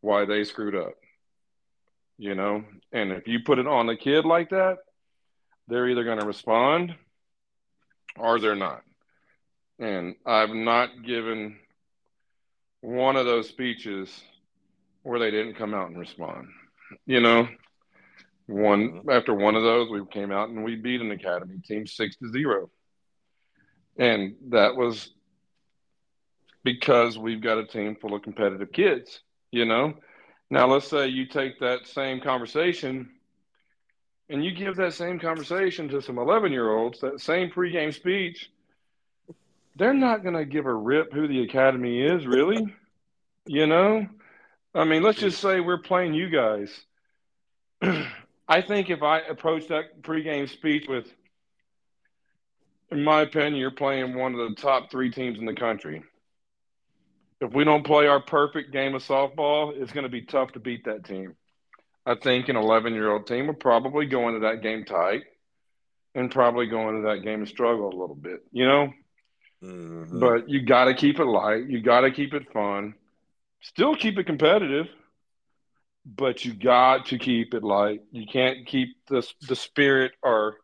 why 0.00 0.24
they 0.24 0.44
screwed 0.44 0.74
up. 0.74 0.94
You 2.18 2.34
know, 2.34 2.64
and 2.92 3.12
if 3.12 3.26
you 3.26 3.40
put 3.40 3.58
it 3.58 3.66
on 3.66 3.88
a 3.88 3.96
kid 3.96 4.26
like 4.26 4.50
that, 4.50 4.78
they're 5.68 5.88
either 5.88 6.04
going 6.04 6.20
to 6.20 6.26
respond 6.26 6.94
or 8.18 8.38
they're 8.38 8.54
not. 8.54 8.82
And 9.78 10.16
I've 10.26 10.50
not 10.50 11.02
given 11.02 11.56
one 12.82 13.16
of 13.16 13.24
those 13.24 13.48
speeches 13.48 14.10
where 15.02 15.18
they 15.18 15.30
didn't 15.30 15.54
come 15.54 15.72
out 15.72 15.88
and 15.88 15.98
respond. 15.98 16.48
You 17.06 17.20
know, 17.20 17.48
one 18.50 18.90
mm-hmm. 18.90 19.10
after 19.10 19.34
one 19.34 19.54
of 19.54 19.62
those, 19.62 19.90
we 19.90 20.04
came 20.06 20.32
out 20.32 20.48
and 20.48 20.64
we 20.64 20.76
beat 20.76 21.00
an 21.00 21.10
academy 21.10 21.58
team 21.64 21.86
six 21.86 22.16
to 22.16 22.30
zero, 22.30 22.70
and 23.96 24.34
that 24.48 24.76
was 24.76 25.12
because 26.62 27.18
we've 27.18 27.40
got 27.40 27.58
a 27.58 27.66
team 27.66 27.96
full 27.96 28.14
of 28.14 28.22
competitive 28.22 28.72
kids. 28.72 29.20
You 29.50 29.64
know, 29.64 29.94
now 30.50 30.66
let's 30.66 30.88
say 30.88 31.08
you 31.08 31.26
take 31.26 31.60
that 31.60 31.86
same 31.86 32.20
conversation 32.20 33.10
and 34.28 34.44
you 34.44 34.52
give 34.52 34.76
that 34.76 34.94
same 34.94 35.18
conversation 35.18 35.88
to 35.88 36.00
some 36.00 36.18
11 36.18 36.52
year 36.52 36.70
olds, 36.70 37.00
that 37.00 37.20
same 37.20 37.50
pregame 37.50 37.92
speech, 37.92 38.50
they're 39.76 39.92
not 39.94 40.22
going 40.22 40.36
to 40.36 40.44
give 40.44 40.66
a 40.66 40.74
rip 40.74 41.12
who 41.12 41.26
the 41.26 41.42
academy 41.42 42.02
is, 42.02 42.26
really. 42.26 42.74
you 43.46 43.66
know? 43.66 44.06
I 44.74 44.84
mean, 44.84 45.02
let's 45.02 45.18
just 45.18 45.40
say 45.40 45.58
we're 45.58 45.82
playing 45.82 46.14
you 46.14 46.30
guys. 46.30 46.80
I 48.50 48.62
think 48.62 48.90
if 48.90 49.04
I 49.04 49.20
approach 49.20 49.68
that 49.68 50.02
pregame 50.02 50.50
speech 50.50 50.88
with, 50.88 51.06
in 52.90 53.04
my 53.04 53.20
opinion, 53.20 53.54
you're 53.54 53.70
playing 53.70 54.18
one 54.18 54.34
of 54.34 54.40
the 54.40 54.56
top 54.60 54.90
three 54.90 55.12
teams 55.12 55.38
in 55.38 55.46
the 55.46 55.54
country. 55.54 56.02
If 57.40 57.52
we 57.52 57.62
don't 57.62 57.84
play 57.84 58.08
our 58.08 58.20
perfect 58.20 58.72
game 58.72 58.96
of 58.96 59.04
softball, 59.04 59.80
it's 59.80 59.92
going 59.92 60.02
to 60.02 60.10
be 60.10 60.22
tough 60.22 60.50
to 60.52 60.58
beat 60.58 60.84
that 60.86 61.04
team. 61.04 61.36
I 62.04 62.16
think 62.16 62.48
an 62.48 62.56
11 62.56 62.92
year 62.92 63.12
old 63.12 63.28
team 63.28 63.46
will 63.46 63.54
probably 63.54 64.06
go 64.06 64.26
into 64.26 64.40
that 64.40 64.62
game 64.62 64.84
tight 64.84 65.22
and 66.16 66.28
probably 66.28 66.66
go 66.66 66.88
into 66.88 67.02
that 67.02 67.22
game 67.22 67.38
and 67.38 67.48
struggle 67.48 67.86
a 67.86 67.96
little 67.96 68.16
bit, 68.16 68.40
you 68.50 68.66
know? 68.66 68.92
Mm-hmm. 69.62 70.18
But 70.18 70.48
you 70.48 70.62
got 70.62 70.86
to 70.86 70.94
keep 70.94 71.20
it 71.20 71.24
light. 71.24 71.68
You 71.68 71.80
got 71.80 72.00
to 72.00 72.10
keep 72.10 72.34
it 72.34 72.52
fun. 72.52 72.94
Still 73.60 73.94
keep 73.94 74.18
it 74.18 74.24
competitive, 74.24 74.88
but 76.04 76.44
you 76.44 76.54
got 76.54 77.06
to 77.06 77.18
keep 77.18 77.54
it 77.54 77.62
light. 77.62 78.00
You 78.10 78.26
can't 78.26 78.66
keep 78.66 78.96
the, 79.08 79.26
the 79.48 79.56
spirit 79.56 80.12
or 80.22 80.56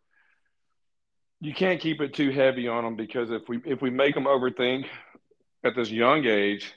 you 1.40 1.54
can't 1.54 1.80
keep 1.80 2.00
it 2.00 2.14
too 2.14 2.30
heavy 2.30 2.68
on 2.68 2.84
them 2.84 2.96
because 2.96 3.30
if 3.30 3.42
we 3.48 3.60
if 3.64 3.82
we 3.82 3.90
make 3.90 4.14
them 4.14 4.24
overthink 4.24 4.86
at 5.62 5.74
this 5.76 5.90
young 5.90 6.24
age, 6.24 6.72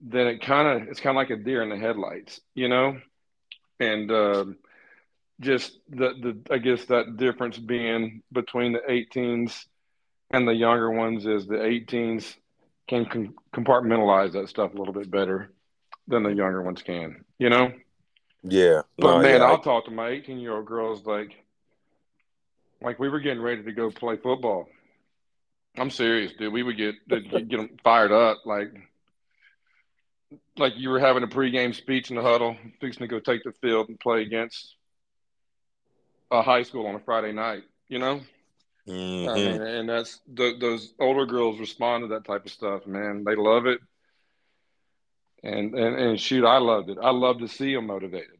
then 0.00 0.28
it 0.28 0.42
kind 0.42 0.82
of 0.82 0.88
it's 0.88 1.00
kind 1.00 1.16
of 1.16 1.20
like 1.20 1.30
a 1.30 1.42
deer 1.42 1.62
in 1.62 1.70
the 1.70 1.76
headlights, 1.76 2.40
you 2.54 2.68
know 2.68 2.96
and 3.80 4.10
uh, 4.10 4.44
just 5.40 5.78
the 5.88 6.12
the 6.20 6.38
I 6.50 6.58
guess 6.58 6.84
that 6.86 7.16
difference 7.16 7.58
being 7.58 8.22
between 8.32 8.72
the 8.72 8.80
18s 8.88 9.66
and 10.30 10.46
the 10.46 10.54
younger 10.54 10.90
ones 10.90 11.26
is 11.26 11.46
the 11.46 11.56
18s 11.56 12.34
can 12.88 13.04
com- 13.06 13.34
compartmentalize 13.54 14.32
that 14.32 14.48
stuff 14.48 14.74
a 14.74 14.78
little 14.78 14.94
bit 14.94 15.10
better 15.10 15.52
than 16.08 16.22
the 16.22 16.30
younger 16.30 16.62
ones 16.62 16.82
can, 16.82 17.24
you 17.38 17.50
know. 17.50 17.72
Yeah, 18.42 18.82
but 18.98 19.16
no, 19.16 19.22
man, 19.22 19.40
yeah, 19.40 19.46
I'll 19.46 19.60
I... 19.60 19.62
talk 19.62 19.86
to 19.86 19.90
my 19.90 20.08
18 20.08 20.38
year 20.38 20.56
old 20.56 20.66
girls 20.66 21.04
like, 21.04 21.32
like 22.80 22.98
we 22.98 23.08
were 23.08 23.20
getting 23.20 23.42
ready 23.42 23.62
to 23.62 23.72
go 23.72 23.90
play 23.90 24.16
football. 24.16 24.68
I'm 25.78 25.90
serious, 25.90 26.32
dude. 26.32 26.52
We 26.52 26.62
would 26.62 26.76
get 26.76 26.94
get 27.08 27.50
them 27.50 27.76
fired 27.82 28.12
up, 28.12 28.46
like 28.46 28.72
like 30.56 30.72
you 30.76 30.90
were 30.90 31.00
having 31.00 31.22
a 31.22 31.28
pregame 31.28 31.74
speech 31.74 32.10
in 32.10 32.16
the 32.16 32.22
huddle, 32.22 32.56
fixing 32.80 33.00
to 33.00 33.08
go 33.08 33.20
take 33.20 33.42
the 33.44 33.52
field 33.60 33.88
and 33.88 33.98
play 34.00 34.22
against 34.22 34.76
a 36.30 36.42
high 36.42 36.62
school 36.62 36.86
on 36.86 36.94
a 36.94 37.00
Friday 37.00 37.32
night, 37.32 37.62
you 37.88 37.98
know? 37.98 38.20
Mm-hmm. 38.88 39.28
I 39.28 39.34
mean, 39.34 39.62
and 39.62 39.88
that's 39.88 40.20
the, 40.32 40.56
those 40.58 40.94
older 41.00 41.26
girls 41.26 41.58
respond 41.58 42.04
to 42.04 42.08
that 42.08 42.24
type 42.24 42.46
of 42.46 42.52
stuff, 42.52 42.86
man. 42.86 43.24
They 43.24 43.34
love 43.34 43.66
it. 43.66 43.80
And, 45.42 45.74
and, 45.74 45.96
and 45.96 46.20
shoot, 46.20 46.44
I 46.44 46.58
loved 46.58 46.90
it. 46.90 46.98
I 47.00 47.10
love 47.10 47.38
to 47.38 47.48
see 47.48 47.74
them 47.74 47.86
motivated. 47.86 48.38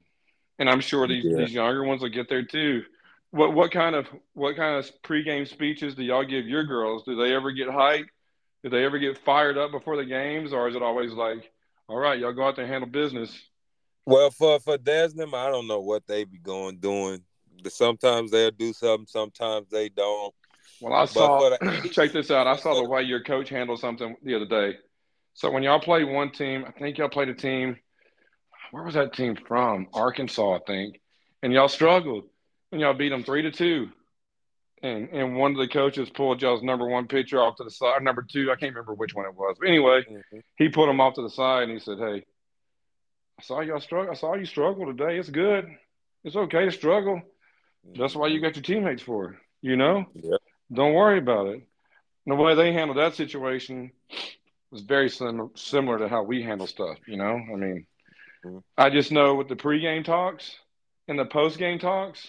And 0.59 0.69
I'm 0.69 0.81
sure 0.81 1.07
these, 1.07 1.25
yeah. 1.25 1.37
these 1.37 1.53
younger 1.53 1.85
ones 1.85 2.03
will 2.03 2.09
get 2.09 2.29
there 2.29 2.45
too. 2.45 2.83
What, 3.31 3.53
what 3.53 3.71
kind 3.71 3.95
of, 3.95 4.07
what 4.33 4.57
kind 4.57 4.79
of 4.79 4.91
pregame 5.03 5.47
speeches 5.47 5.95
do 5.95 6.03
y'all 6.03 6.25
give 6.25 6.47
your 6.47 6.65
girls? 6.65 7.05
Do 7.05 7.17
they 7.17 7.35
ever 7.35 7.53
get 7.53 7.69
hyped? 7.69 8.09
Do 8.63 8.71
they 8.71 8.85
ever 8.85 8.99
get 8.99 9.19
fired 9.19 9.59
up 9.59 9.71
before 9.71 9.97
the 9.97 10.05
games? 10.05 10.53
Or 10.53 10.69
is 10.69 10.75
it 10.75 10.83
always 10.83 11.13
like, 11.13 11.53
all 11.89 11.99
right, 11.99 12.19
y'all 12.19 12.33
go 12.33 12.45
out 12.47 12.57
there 12.57 12.65
and 12.65 12.73
handle 12.73 12.91
business. 12.91 13.39
Well, 14.05 14.31
for 14.31 14.59
for 14.61 14.79
Desmond, 14.79 15.35
I 15.35 15.51
don't 15.51 15.67
know 15.67 15.81
what 15.81 16.07
they 16.07 16.25
be 16.25 16.39
going 16.39 16.79
doing. 16.79 17.23
Sometimes 17.69 18.31
they'll 18.31 18.51
do 18.51 18.73
something, 18.73 19.07
sometimes 19.07 19.69
they 19.71 19.89
don't. 19.89 20.35
Well, 20.81 20.95
I 20.95 21.05
saw. 21.07 21.51
The, 21.51 21.89
check 21.93 22.13
this 22.13 22.31
out. 22.31 22.47
I 22.47 22.57
saw 22.57 22.75
the 22.75 22.89
way 22.89 23.03
your 23.03 23.23
coach 23.23 23.49
handled 23.49 23.81
something 23.81 24.17
the 24.23 24.35
other 24.35 24.47
day. 24.47 24.79
So 25.37 25.51
when 25.51 25.63
y'all 25.63 25.81
played 25.81 26.09
one 26.09 26.33
team, 26.33 26.65
I 26.67 26.73
think 26.73 26.99
y'all 26.99 27.09
played 27.09 27.29
a 27.29 27.35
team. 27.35 27.77
Where 28.73 28.83
was 28.83 28.95
that 28.95 29.13
team 29.15 29.37
from? 29.47 29.87
Arkansas, 29.93 30.57
I 30.57 30.59
think. 30.67 31.01
And 31.43 31.53
y'all 31.53 31.69
struggled, 31.69 32.25
and 32.73 32.81
y'all 32.81 32.95
beat 32.95 33.11
them 33.11 33.23
three 33.23 33.43
to 33.43 33.53
two 33.53 33.89
and 34.83 35.09
and 35.11 35.37
one 35.37 35.53
of 35.53 35.59
the 35.59 35.69
coaches 35.69 36.11
pulled 36.11 36.43
y'all's 36.43 36.63
number 36.63 36.87
one 36.87 37.07
pitcher 37.07 37.41
off 37.41 37.57
to 37.57 37.65
the 37.65 37.71
side, 37.71 38.03
number 38.03 38.23
two, 38.23 38.51
I 38.51 38.57
can't 38.57 38.75
remember 38.75 38.95
which 38.95 39.15
one 39.15 39.27
it 39.27 39.35
was. 39.35 39.57
But 39.59 39.69
anyway, 39.69 40.03
mm-hmm. 40.09 40.39
he 40.57 40.69
put 40.69 40.89
him 40.89 41.01
off 41.01 41.15
to 41.15 41.23
the 41.23 41.31
side 41.31 41.65
and 41.65 41.73
he 41.73 41.79
said, 41.79 41.99
Hey, 41.99 42.25
I 43.39 43.43
saw 43.43 43.61
y'all 43.61 43.81
struggle. 43.81 44.11
I 44.11 44.15
saw 44.15 44.35
you 44.35 44.45
struggle 44.45 44.87
today. 44.87 45.19
It's 45.19 45.31
good. 45.31 45.67
It's 46.25 46.37
okay 46.37 46.65
to 46.65 46.73
struggle. 46.73 47.23
That's 47.97 48.17
why 48.17 48.29
you 48.29 48.41
got 48.41 48.57
your 48.57 48.63
teammates 48.63 49.03
for. 49.03 49.39
You 49.63 49.77
know? 49.77 50.07
Yep. 50.15 50.41
Don't 50.73 50.95
worry 50.95 51.19
about 51.19 51.49
it. 51.49 51.67
And 52.27 52.33
the 52.39 52.43
way 52.43 52.55
they 52.55 52.73
handled 52.73 52.99
that 52.99 53.15
situation 53.15 53.93
was 54.71 54.83
very 54.83 55.09
sim- 55.09 55.51
similar 55.55 55.99
to 55.99 56.09
how 56.09 56.23
we 56.23 56.43
handle 56.43 56.67
stuff, 56.67 56.99
you 57.07 57.17
know? 57.17 57.35
I 57.35 57.57
mean, 57.57 57.87
mm-hmm. 58.45 58.59
I 58.77 58.91
just 58.91 59.13
know 59.13 59.35
with 59.35 59.49
the 59.49 59.57
pregame 59.57 60.05
talks 60.05 60.57
and 61.09 61.19
the 61.19 61.25
postgame 61.25 61.81
talks, 61.81 62.27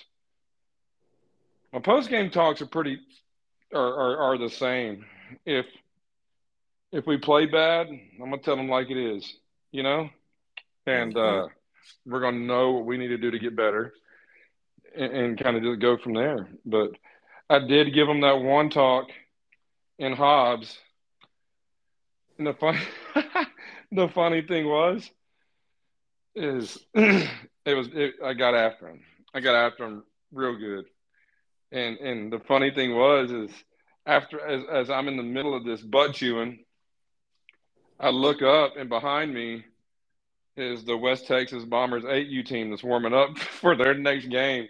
my 1.74 1.80
post 1.80 2.10
game 2.10 2.30
talks 2.30 2.62
are 2.62 2.68
pretty 2.68 3.00
are, 3.74 3.80
are, 3.80 4.18
are 4.18 4.38
the 4.38 4.50
same. 4.50 5.06
If 5.46 5.66
if 6.92 7.06
we 7.06 7.18
play 7.18 7.46
bad, 7.46 7.88
I'm 7.88 8.30
gonna 8.30 8.38
tell 8.38 8.56
them 8.56 8.70
like 8.70 8.90
it 8.90 8.98
is, 8.98 9.36
you 9.72 9.84
know, 9.84 10.10
and 10.86 11.14
mm-hmm. 11.14 11.46
uh, 11.46 11.48
we're 12.06 12.22
gonna 12.22 12.40
know 12.40 12.72
what 12.72 12.86
we 12.86 12.98
need 12.98 13.10
to 13.10 13.18
do 13.18 13.32
to 13.32 13.40
get 13.40 13.56
better, 13.56 13.94
and, 14.96 15.12
and 15.12 15.44
kind 15.44 15.58
of 15.58 15.64
just 15.64 15.80
go 15.80 15.98
from 15.98 16.14
there. 16.14 16.48
But 16.66 16.92
I 17.50 17.60
did 17.60 17.94
give 17.94 18.08
them 18.08 18.22
that 18.22 18.40
one 18.40 18.70
talk 18.70 19.08
in 20.00 20.14
Hobbs, 20.14 20.78
and 22.38 22.48
the 22.48 22.54
funny 22.54 22.80
the 23.92 24.08
funny 24.10 24.42
thing 24.42 24.68
was 24.68 25.10
is 26.36 26.78
it 26.94 27.30
was 27.66 27.88
it, 27.94 28.16
I 28.24 28.34
got 28.34 28.56
after 28.56 28.90
him. 28.90 29.02
I 29.34 29.40
got 29.40 29.56
after 29.56 29.86
him 29.86 30.04
real 30.32 30.56
good 30.58 30.86
and 31.72 31.98
and 31.98 32.32
the 32.32 32.40
funny 32.40 32.72
thing 32.72 32.96
was 32.96 33.32
is 33.32 33.52
after 34.06 34.40
as, 34.40 34.64
as 34.72 34.90
I'm 34.90 35.08
in 35.08 35.18
the 35.18 35.24
middle 35.24 35.56
of 35.56 35.66
this 35.66 35.82
butt 35.82 36.14
chewing, 36.14 36.60
I 38.00 38.10
look 38.10 38.42
up 38.42 38.78
and 38.78 38.90
behind 38.90 39.34
me 39.34 39.66
is 40.56 40.84
the 40.86 40.98
West 40.98 41.28
Texas 41.28 41.64
Bombers 41.66 42.04
8U 42.04 42.46
team 42.46 42.70
that's 42.70 42.84
warming 42.84 43.14
up 43.14 43.38
for 43.38 43.76
their 43.76 43.94
next 43.94 44.28
game. 44.28 44.68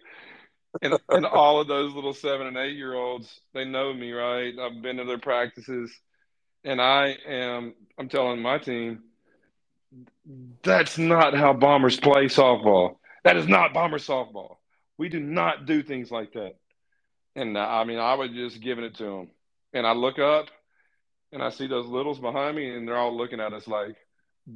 And, 0.82 0.96
and 1.10 1.26
all 1.26 1.62
of 1.62 1.68
those 1.68 1.94
little 1.94 2.14
seven 2.14 2.48
and 2.48 2.58
eight 2.58 2.76
year 2.76 2.94
olds, 2.94 3.40
they 3.54 3.64
know 3.64 3.94
me, 3.94 4.12
right? 4.12 4.54
I've 4.60 4.82
been 4.82 4.98
to 4.98 5.06
their 5.06 5.18
practices. 5.18 5.92
And 6.68 6.82
I 6.82 7.16
am, 7.26 7.76
I'm 7.98 8.10
telling 8.10 8.42
my 8.42 8.58
team, 8.58 9.04
that's 10.64 10.98
not 10.98 11.34
how 11.34 11.54
Bombers 11.54 11.98
play 11.98 12.26
softball. 12.26 12.98
That 13.24 13.38
is 13.38 13.48
not 13.48 13.74
Bomber 13.74 14.00
softball. 14.00 14.58
We 14.98 15.08
do 15.08 15.22
not 15.22 15.66
do 15.66 15.82
things 15.82 16.12
like 16.12 16.34
that. 16.34 16.56
And 17.38 17.56
uh, 17.56 17.62
I 17.62 17.86
mean, 17.86 18.00
I 18.00 18.16
was 18.16 18.32
just 18.32 18.60
giving 18.60 18.84
it 18.84 18.96
to 18.96 19.04
them. 19.06 19.28
And 19.72 19.88
I 19.88 19.94
look 19.94 20.20
up 20.20 20.48
and 21.32 21.42
I 21.42 21.52
see 21.52 21.68
those 21.68 21.88
littles 21.88 22.20
behind 22.20 22.58
me, 22.58 22.70
and 22.70 22.86
they're 22.86 22.98
all 22.98 23.16
looking 23.16 23.40
at 23.40 23.54
us 23.54 23.66
like 23.66 23.96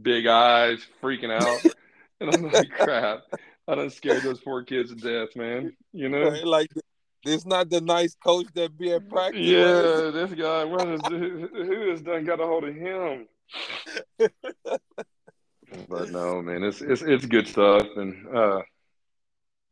big 0.01 0.27
eyes, 0.27 0.85
freaking 1.01 1.31
out. 1.31 1.73
and 2.19 2.35
I'm 2.35 2.51
like, 2.51 2.71
crap. 2.71 3.21
I 3.69 3.75
done 3.75 3.89
scared 3.89 4.23
those 4.23 4.41
poor 4.41 4.63
kids 4.63 4.93
to 4.93 4.95
death, 4.97 5.33
man. 5.37 5.77
You 5.93 6.09
know? 6.09 6.27
Like, 6.43 6.71
this 7.23 7.45
not 7.45 7.69
the 7.69 7.81
nice 7.81 8.15
coach 8.15 8.47
that 8.55 8.77
be 8.77 8.93
at 8.93 9.09
practice. 9.09 9.41
Yeah, 9.41 10.09
this 10.13 10.33
guy, 10.33 10.63
what 10.63 10.87
is, 10.87 11.01
who 11.07 11.89
has 11.91 12.01
done 12.01 12.25
got 12.25 12.39
a 12.39 12.45
hold 12.45 12.63
of 12.63 12.75
him? 12.75 13.27
but 15.89 16.09
no, 16.11 16.41
man, 16.41 16.63
it's 16.63 16.81
it's 16.81 17.01
it's 17.01 17.25
good 17.25 17.47
stuff, 17.47 17.87
and 17.95 18.27
uh, 18.35 18.61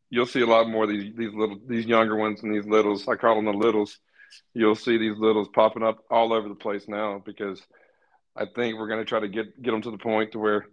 you'll 0.09 0.25
see 0.25 0.41
a 0.41 0.47
lot 0.47 0.69
more 0.69 0.83
of 0.83 0.89
these 0.89 1.15
these 1.15 1.33
little 1.33 1.59
these 1.67 1.85
younger 1.85 2.15
ones 2.15 2.43
and 2.43 2.53
these 2.53 2.65
littles. 2.65 3.07
I 3.07 3.15
call 3.15 3.35
them 3.35 3.45
the 3.45 3.53
littles. 3.53 3.99
You'll 4.53 4.75
see 4.75 4.97
these 4.97 5.17
littles 5.17 5.49
popping 5.53 5.83
up 5.83 6.03
all 6.11 6.33
over 6.33 6.47
the 6.47 6.55
place 6.55 6.87
now 6.87 7.21
because 7.25 7.61
I 8.35 8.45
think 8.45 8.77
we're 8.77 8.87
going 8.87 8.99
to 8.99 9.05
try 9.05 9.19
to 9.19 9.27
get 9.27 9.61
get 9.61 9.71
them 9.71 9.81
to 9.81 9.91
the 9.91 9.97
point 9.97 10.33
to 10.33 10.39
where 10.39 10.67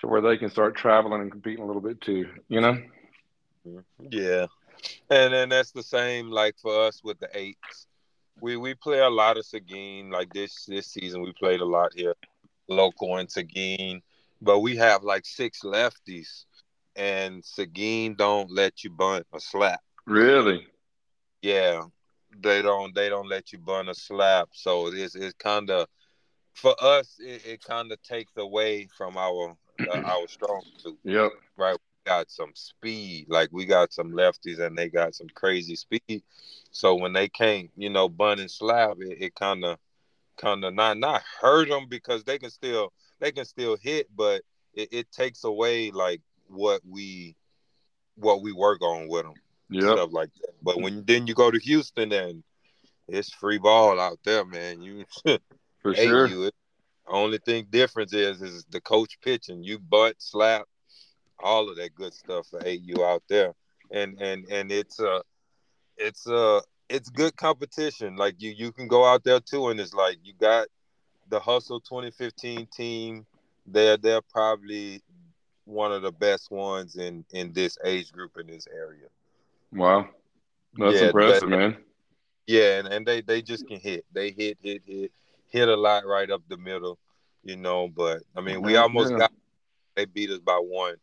to 0.00 0.08
where 0.08 0.20
they 0.20 0.36
can 0.36 0.50
start 0.50 0.76
traveling 0.76 1.22
and 1.22 1.30
competing 1.30 1.62
a 1.62 1.66
little 1.66 1.82
bit 1.82 2.00
too. 2.00 2.28
You 2.48 2.60
know? 2.60 2.82
Yeah, 4.10 4.46
and 5.10 5.32
then 5.32 5.48
that's 5.48 5.72
the 5.72 5.82
same 5.82 6.30
like 6.30 6.56
for 6.58 6.86
us 6.86 7.02
with 7.02 7.18
the 7.20 7.28
eights. 7.34 7.86
We 8.40 8.56
we 8.56 8.74
play 8.74 9.00
a 9.00 9.10
lot 9.10 9.36
of 9.36 9.44
Seguin 9.44 10.10
like 10.10 10.32
this 10.32 10.66
this 10.66 10.86
season. 10.86 11.22
We 11.22 11.32
played 11.32 11.60
a 11.60 11.64
lot 11.64 11.92
here, 11.94 12.14
local 12.68 13.18
in 13.18 13.28
Seguin, 13.28 14.02
but 14.40 14.60
we 14.60 14.76
have 14.76 15.02
like 15.02 15.26
six 15.26 15.60
lefties 15.62 16.44
and 16.96 17.44
Seguin 17.44 18.14
don't 18.14 18.50
let 18.50 18.84
you 18.84 18.90
bunt 18.90 19.26
a 19.32 19.40
slap. 19.40 19.80
Really? 20.06 20.66
Yeah, 21.42 21.84
they 22.42 22.62
don't. 22.62 22.94
They 22.94 23.08
don't 23.08 23.28
let 23.28 23.52
you 23.52 23.58
bunt 23.58 23.88
a 23.88 23.94
slap. 23.94 24.50
So 24.52 24.88
it's 24.88 25.14
it's 25.14 25.34
kind 25.34 25.70
of 25.70 25.86
for 26.54 26.74
us. 26.80 27.16
It, 27.18 27.46
it 27.46 27.64
kind 27.64 27.90
of 27.92 28.02
takes 28.02 28.32
away 28.36 28.88
from 28.96 29.16
our 29.16 29.56
uh, 29.80 30.00
our 30.04 30.28
strong 30.28 30.62
suit. 30.76 30.98
Yep. 31.04 31.32
Right. 31.56 31.76
Got 32.04 32.30
some 32.30 32.50
speed. 32.54 33.26
Like 33.28 33.50
we 33.52 33.66
got 33.66 33.92
some 33.92 34.12
lefties 34.12 34.58
and 34.58 34.76
they 34.76 34.88
got 34.88 35.14
some 35.14 35.28
crazy 35.34 35.76
speed. 35.76 36.22
So 36.70 36.94
when 36.94 37.12
they 37.12 37.28
can't, 37.28 37.70
you 37.76 37.90
know, 37.90 38.08
bun 38.08 38.38
and 38.38 38.50
slap, 38.50 38.96
it 39.00 39.34
kind 39.34 39.64
of, 39.64 39.78
kind 40.36 40.64
of 40.64 40.72
not 40.72 40.96
not 40.96 41.22
hurt 41.40 41.68
them 41.68 41.86
because 41.88 42.24
they 42.24 42.38
can 42.38 42.50
still 42.50 42.92
they 43.18 43.32
can 43.32 43.44
still 43.44 43.76
hit, 43.76 44.08
but 44.16 44.42
it, 44.74 44.88
it 44.92 45.12
takes 45.12 45.44
away 45.44 45.90
like 45.90 46.20
what 46.48 46.80
we 46.88 47.36
what 48.16 48.42
we 48.42 48.52
work 48.52 48.82
on 48.82 49.08
with 49.08 49.24
them, 49.24 49.34
yeah, 49.68 49.92
stuff 49.92 50.12
like 50.12 50.30
that. 50.40 50.52
But 50.62 50.80
when 50.80 51.04
then 51.06 51.26
you 51.26 51.34
go 51.34 51.50
to 51.50 51.58
Houston 51.58 52.12
and 52.12 52.42
it's 53.08 53.32
free 53.32 53.58
ball 53.58 54.00
out 54.00 54.18
there, 54.24 54.44
man. 54.44 54.80
You 54.80 55.04
for 55.82 55.94
sure. 55.94 56.26
You. 56.26 56.44
It, 56.44 56.54
only 57.08 57.38
thing 57.38 57.66
difference 57.70 58.12
is 58.14 58.40
is 58.40 58.64
the 58.70 58.80
coach 58.80 59.18
pitching. 59.20 59.64
You 59.64 59.78
butt 59.78 60.14
slap, 60.18 60.66
all 61.42 61.68
of 61.68 61.76
that 61.76 61.94
good 61.94 62.14
stuff 62.14 62.46
for 62.48 62.60
8U 62.60 63.00
out 63.00 63.22
there, 63.28 63.54
and 63.90 64.20
and 64.20 64.46
and 64.50 64.70
it's 64.70 65.00
uh 65.00 65.20
it's 65.96 66.26
uh 66.26 66.60
it's 66.88 67.08
good 67.08 67.36
competition. 67.36 68.16
Like 68.16 68.36
you 68.38 68.50
you 68.56 68.72
can 68.72 68.88
go 68.88 69.04
out 69.04 69.24
there 69.24 69.40
too, 69.40 69.68
and 69.68 69.80
it's 69.80 69.94
like 69.94 70.18
you 70.22 70.34
got 70.40 70.68
the 71.28 71.40
Hustle 71.40 71.80
2015 71.80 72.66
team. 72.66 73.26
They're 73.66 73.96
they're 73.96 74.22
probably 74.22 75.02
one 75.64 75.92
of 75.92 76.02
the 76.02 76.12
best 76.12 76.50
ones 76.50 76.96
in 76.96 77.24
in 77.32 77.52
this 77.52 77.78
age 77.84 78.12
group 78.12 78.36
in 78.38 78.46
this 78.46 78.66
area. 78.72 79.06
Wow, 79.72 80.08
that's 80.74 81.00
yeah, 81.00 81.06
impressive, 81.06 81.48
that, 81.48 81.56
man. 81.56 81.76
Yeah, 82.46 82.78
and, 82.78 82.88
and 82.88 83.06
they 83.06 83.20
they 83.20 83.42
just 83.42 83.66
can 83.68 83.78
hit. 83.78 84.04
They 84.12 84.32
hit 84.32 84.58
hit 84.60 84.82
hit 84.84 85.12
hit 85.48 85.68
a 85.68 85.76
lot 85.76 86.06
right 86.06 86.30
up 86.30 86.42
the 86.48 86.56
middle, 86.56 86.98
you 87.44 87.56
know. 87.56 87.88
But 87.88 88.22
I 88.36 88.40
mean, 88.40 88.62
we 88.62 88.76
almost 88.76 89.12
yeah. 89.12 89.18
got 89.18 89.32
they 89.96 90.04
beat 90.04 90.30
us 90.30 90.40
by 90.40 90.56
one, 90.56 90.96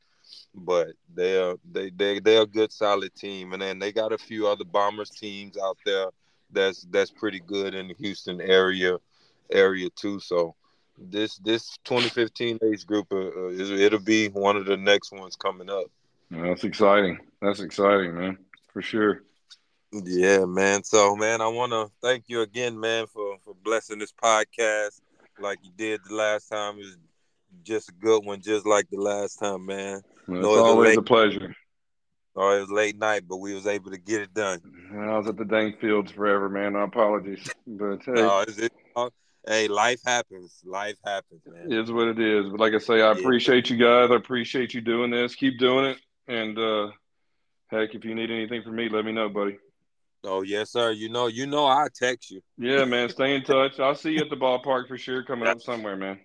but 0.54 0.90
they're 1.14 1.56
they 1.72 1.90
they 1.92 2.20
they're 2.20 2.44
a 2.44 2.48
good 2.48 2.72
solid 2.72 3.14
team, 3.16 3.54
and 3.54 3.62
then 3.62 3.80
they 3.80 3.92
got 3.92 4.12
a 4.12 4.18
few 4.18 4.48
other 4.48 4.66
Bombers 4.66 5.10
teams 5.10 5.58
out 5.58 5.78
there 5.86 6.08
that's 6.52 6.88
that's 6.92 7.12
pretty 7.12 7.40
good 7.40 7.74
in 7.74 7.88
the 7.88 7.96
Houston 7.96 8.42
area 8.42 8.98
area 9.52 9.90
too. 9.96 10.20
So 10.20 10.56
this 10.98 11.38
this 11.38 11.78
2015 11.86 12.60
age 12.64 12.86
group 12.86 13.08
uh, 13.12 13.18
uh 13.18 13.50
it'll 13.50 14.00
be 14.00 14.30
one 14.30 14.58
of 14.58 14.66
the 14.66 14.78
next 14.78 15.12
ones 15.12 15.36
coming 15.36 15.70
up. 15.70 15.86
That's 16.32 16.64
exciting. 16.64 17.20
That's 17.42 17.60
exciting, 17.60 18.16
man, 18.16 18.38
for 18.74 18.82
sure. 18.82 19.24
Yeah, 19.94 20.46
man. 20.46 20.84
So, 20.84 21.16
man, 21.16 21.40
I 21.40 21.48
want 21.48 21.72
to 21.72 21.90
thank 22.02 22.26
you 22.28 22.42
again, 22.42 22.78
man, 22.80 23.08
for 23.08 23.38
for 23.46 23.56
blessing 23.64 24.00
this 24.00 24.12
podcast 24.12 25.00
like 25.40 25.60
you 25.64 25.72
did 25.78 26.02
the 26.08 26.16
last 26.16 26.50
time. 26.50 26.76
It 26.76 26.80
was 26.80 26.98
just 27.64 27.90
a 27.90 27.94
good 27.94 28.26
one, 28.26 28.42
just 28.42 28.66
like 28.66 28.90
the 28.90 29.00
last 29.00 29.38
time, 29.38 29.66
man. 29.66 30.02
Well, 30.28 30.40
it's 30.40 30.48
always 30.48 30.88
a, 30.88 30.90
late, 30.90 30.98
a 30.98 31.02
pleasure. 31.02 31.56
Oh, 32.36 32.56
it 32.56 32.62
was 32.62 32.70
late 32.70 32.98
night, 32.98 33.24
but 33.28 33.38
we 33.38 33.56
was 33.56 33.66
able 33.66 33.92
to 33.92 33.98
get 33.98 34.22
it 34.22 34.34
done. 34.34 34.62
I 34.94 35.18
was 35.18 35.28
at 35.28 35.38
the 35.38 35.46
dang 35.46 35.74
fields 35.82 36.12
forever, 36.12 36.50
man. 36.50 36.76
I 36.76 36.84
apologies, 36.84 37.50
but 37.66 38.04
hey. 38.04 38.12
no, 38.12 38.46
it, 38.48 38.72
hey, 39.48 39.68
life 39.68 40.02
happens. 40.06 40.62
Life 40.64 40.98
happens, 41.04 41.42
man. 41.48 41.72
It 41.72 41.80
is 41.80 41.92
what 41.92 42.08
it 42.08 42.20
is. 42.20 42.50
But 42.50 42.60
like 42.60 42.74
I 42.74 42.78
say, 42.78 42.96
I 42.96 43.12
yeah. 43.12 43.20
appreciate 43.20 43.70
you 43.70 43.78
guys. 43.78 44.12
I 44.12 44.16
appreciate 44.16 44.74
you 44.74 44.82
doing 44.82 45.10
this. 45.10 45.34
Keep 45.34 45.58
doing 45.58 45.86
it. 45.86 45.98
And 46.28 46.60
uh 46.60 46.92
heck, 47.70 47.96
if 47.96 48.06
you 48.06 48.14
need 48.14 48.30
anything 48.30 48.62
from 48.62 48.76
me, 48.76 48.90
let 48.90 49.06
me 49.06 49.14
know, 49.14 49.30
buddy. 49.30 49.58
Oh 50.24 50.42
yes, 50.42 50.72
sir. 50.72 50.92
You 50.92 51.10
know, 51.10 51.28
you 51.28 51.48
know, 51.48 51.66
I 51.66 51.88
text 51.94 52.30
you. 52.30 52.42
Yeah, 52.58 52.86
man. 52.86 53.10
Stay 53.10 53.36
in 53.36 53.44
touch. 53.46 53.80
I'll 53.80 53.96
see 53.96 54.12
you 54.12 54.20
at 54.20 54.30
the 54.30 54.36
ballpark 54.36 54.88
for 54.88 54.98
sure. 54.98 55.24
Coming 55.24 55.48
up 55.48 55.62
somewhere, 55.62 55.96
man. 55.96 56.20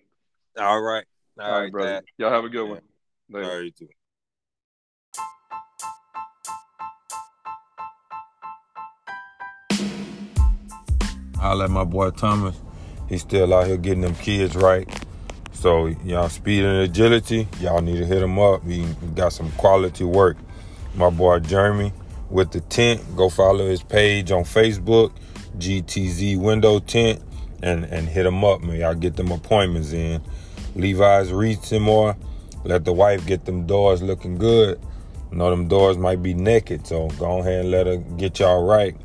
All 0.59 0.81
right. 0.81 1.05
All, 1.41 1.47
All 1.47 1.61
right, 1.61 1.73
brother. 1.73 2.03
Y'all 2.19 2.31
have 2.31 2.45
a 2.45 2.51
good 2.51 2.69
one. 2.69 2.81
Later. 3.33 3.47
All 3.47 3.57
right, 3.57 3.65
you 3.65 3.71
too. 3.71 3.89
I'll 11.41 11.57
let 11.57 11.71
my 11.71 11.85
boy 11.85 12.11
Thomas. 12.11 12.61
He's 13.09 13.23
still 13.23 13.53
out 13.55 13.67
here 13.67 13.77
getting 13.77 14.03
them 14.03 14.15
kids 14.17 14.55
right. 14.55 14.89
So 15.53 15.87
y'all 16.05 16.29
speed 16.29 16.65
and 16.65 16.83
agility, 16.83 17.49
y'all 17.61 17.81
need 17.81 17.99
to 17.99 18.07
hit 18.07 18.23
him 18.23 18.39
up. 18.39 18.65
He 18.65 18.85
got 19.15 19.33
some 19.33 19.51
quality 19.53 20.05
work. 20.05 20.37
My 20.95 21.09
boy 21.09 21.39
Jeremy, 21.41 21.93
with 22.33 22.51
the 22.51 22.61
tint. 22.61 23.17
Go 23.17 23.29
follow 23.29 23.67
his 23.67 23.83
page 23.83 24.31
on 24.31 24.45
Facebook, 24.45 25.13
GTZ 25.59 26.39
Window 26.39 26.81
Tint, 26.81 27.21
and, 27.63 27.85
and 27.85 28.09
hit 28.09 28.27
him 28.27 28.45
up, 28.45 28.63
man. 28.63 28.81
Y'all 28.81 28.95
get 28.95 29.17
them 29.17 29.31
appointments 29.31 29.93
in. 29.93 30.23
Levi's 30.75 31.33
Reaching 31.33 31.83
more. 31.83 32.17
Let 32.65 32.85
the 32.85 32.93
wife 32.93 33.27
get 33.27 33.45
them 33.45 33.67
doors 33.67 34.03
looking 34.03 34.37
good. 34.37 34.81
You 35.31 35.39
know 35.39 35.51
them 35.51 35.69
doors 35.69 35.97
might 35.99 36.23
be 36.23 36.35
naked, 36.35 36.87
so 36.87 37.09
go 37.19 37.39
ahead 37.39 37.61
and 37.61 37.71
let 37.71 37.87
her 37.87 37.97
get 37.97 38.39
y'all 38.39 38.65
right. 38.65 38.97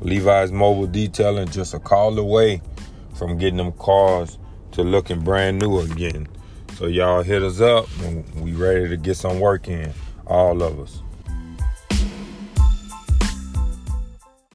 Levi's 0.00 0.52
Mobile 0.52 0.86
Detailing 0.86 1.48
just 1.48 1.74
a 1.74 1.78
call 1.78 2.18
away 2.18 2.60
from 3.14 3.38
getting 3.38 3.56
them 3.56 3.72
cars 3.72 4.38
to 4.72 4.82
looking 4.82 5.20
brand 5.20 5.58
new 5.58 5.80
again. 5.80 6.28
So 6.74 6.86
y'all 6.86 7.22
hit 7.22 7.42
us 7.42 7.60
up 7.60 7.88
and 8.02 8.24
we 8.40 8.52
ready 8.52 8.88
to 8.88 8.96
get 8.96 9.16
some 9.16 9.40
work 9.40 9.68
in, 9.68 9.92
all 10.26 10.62
of 10.62 10.78
us. 10.78 11.02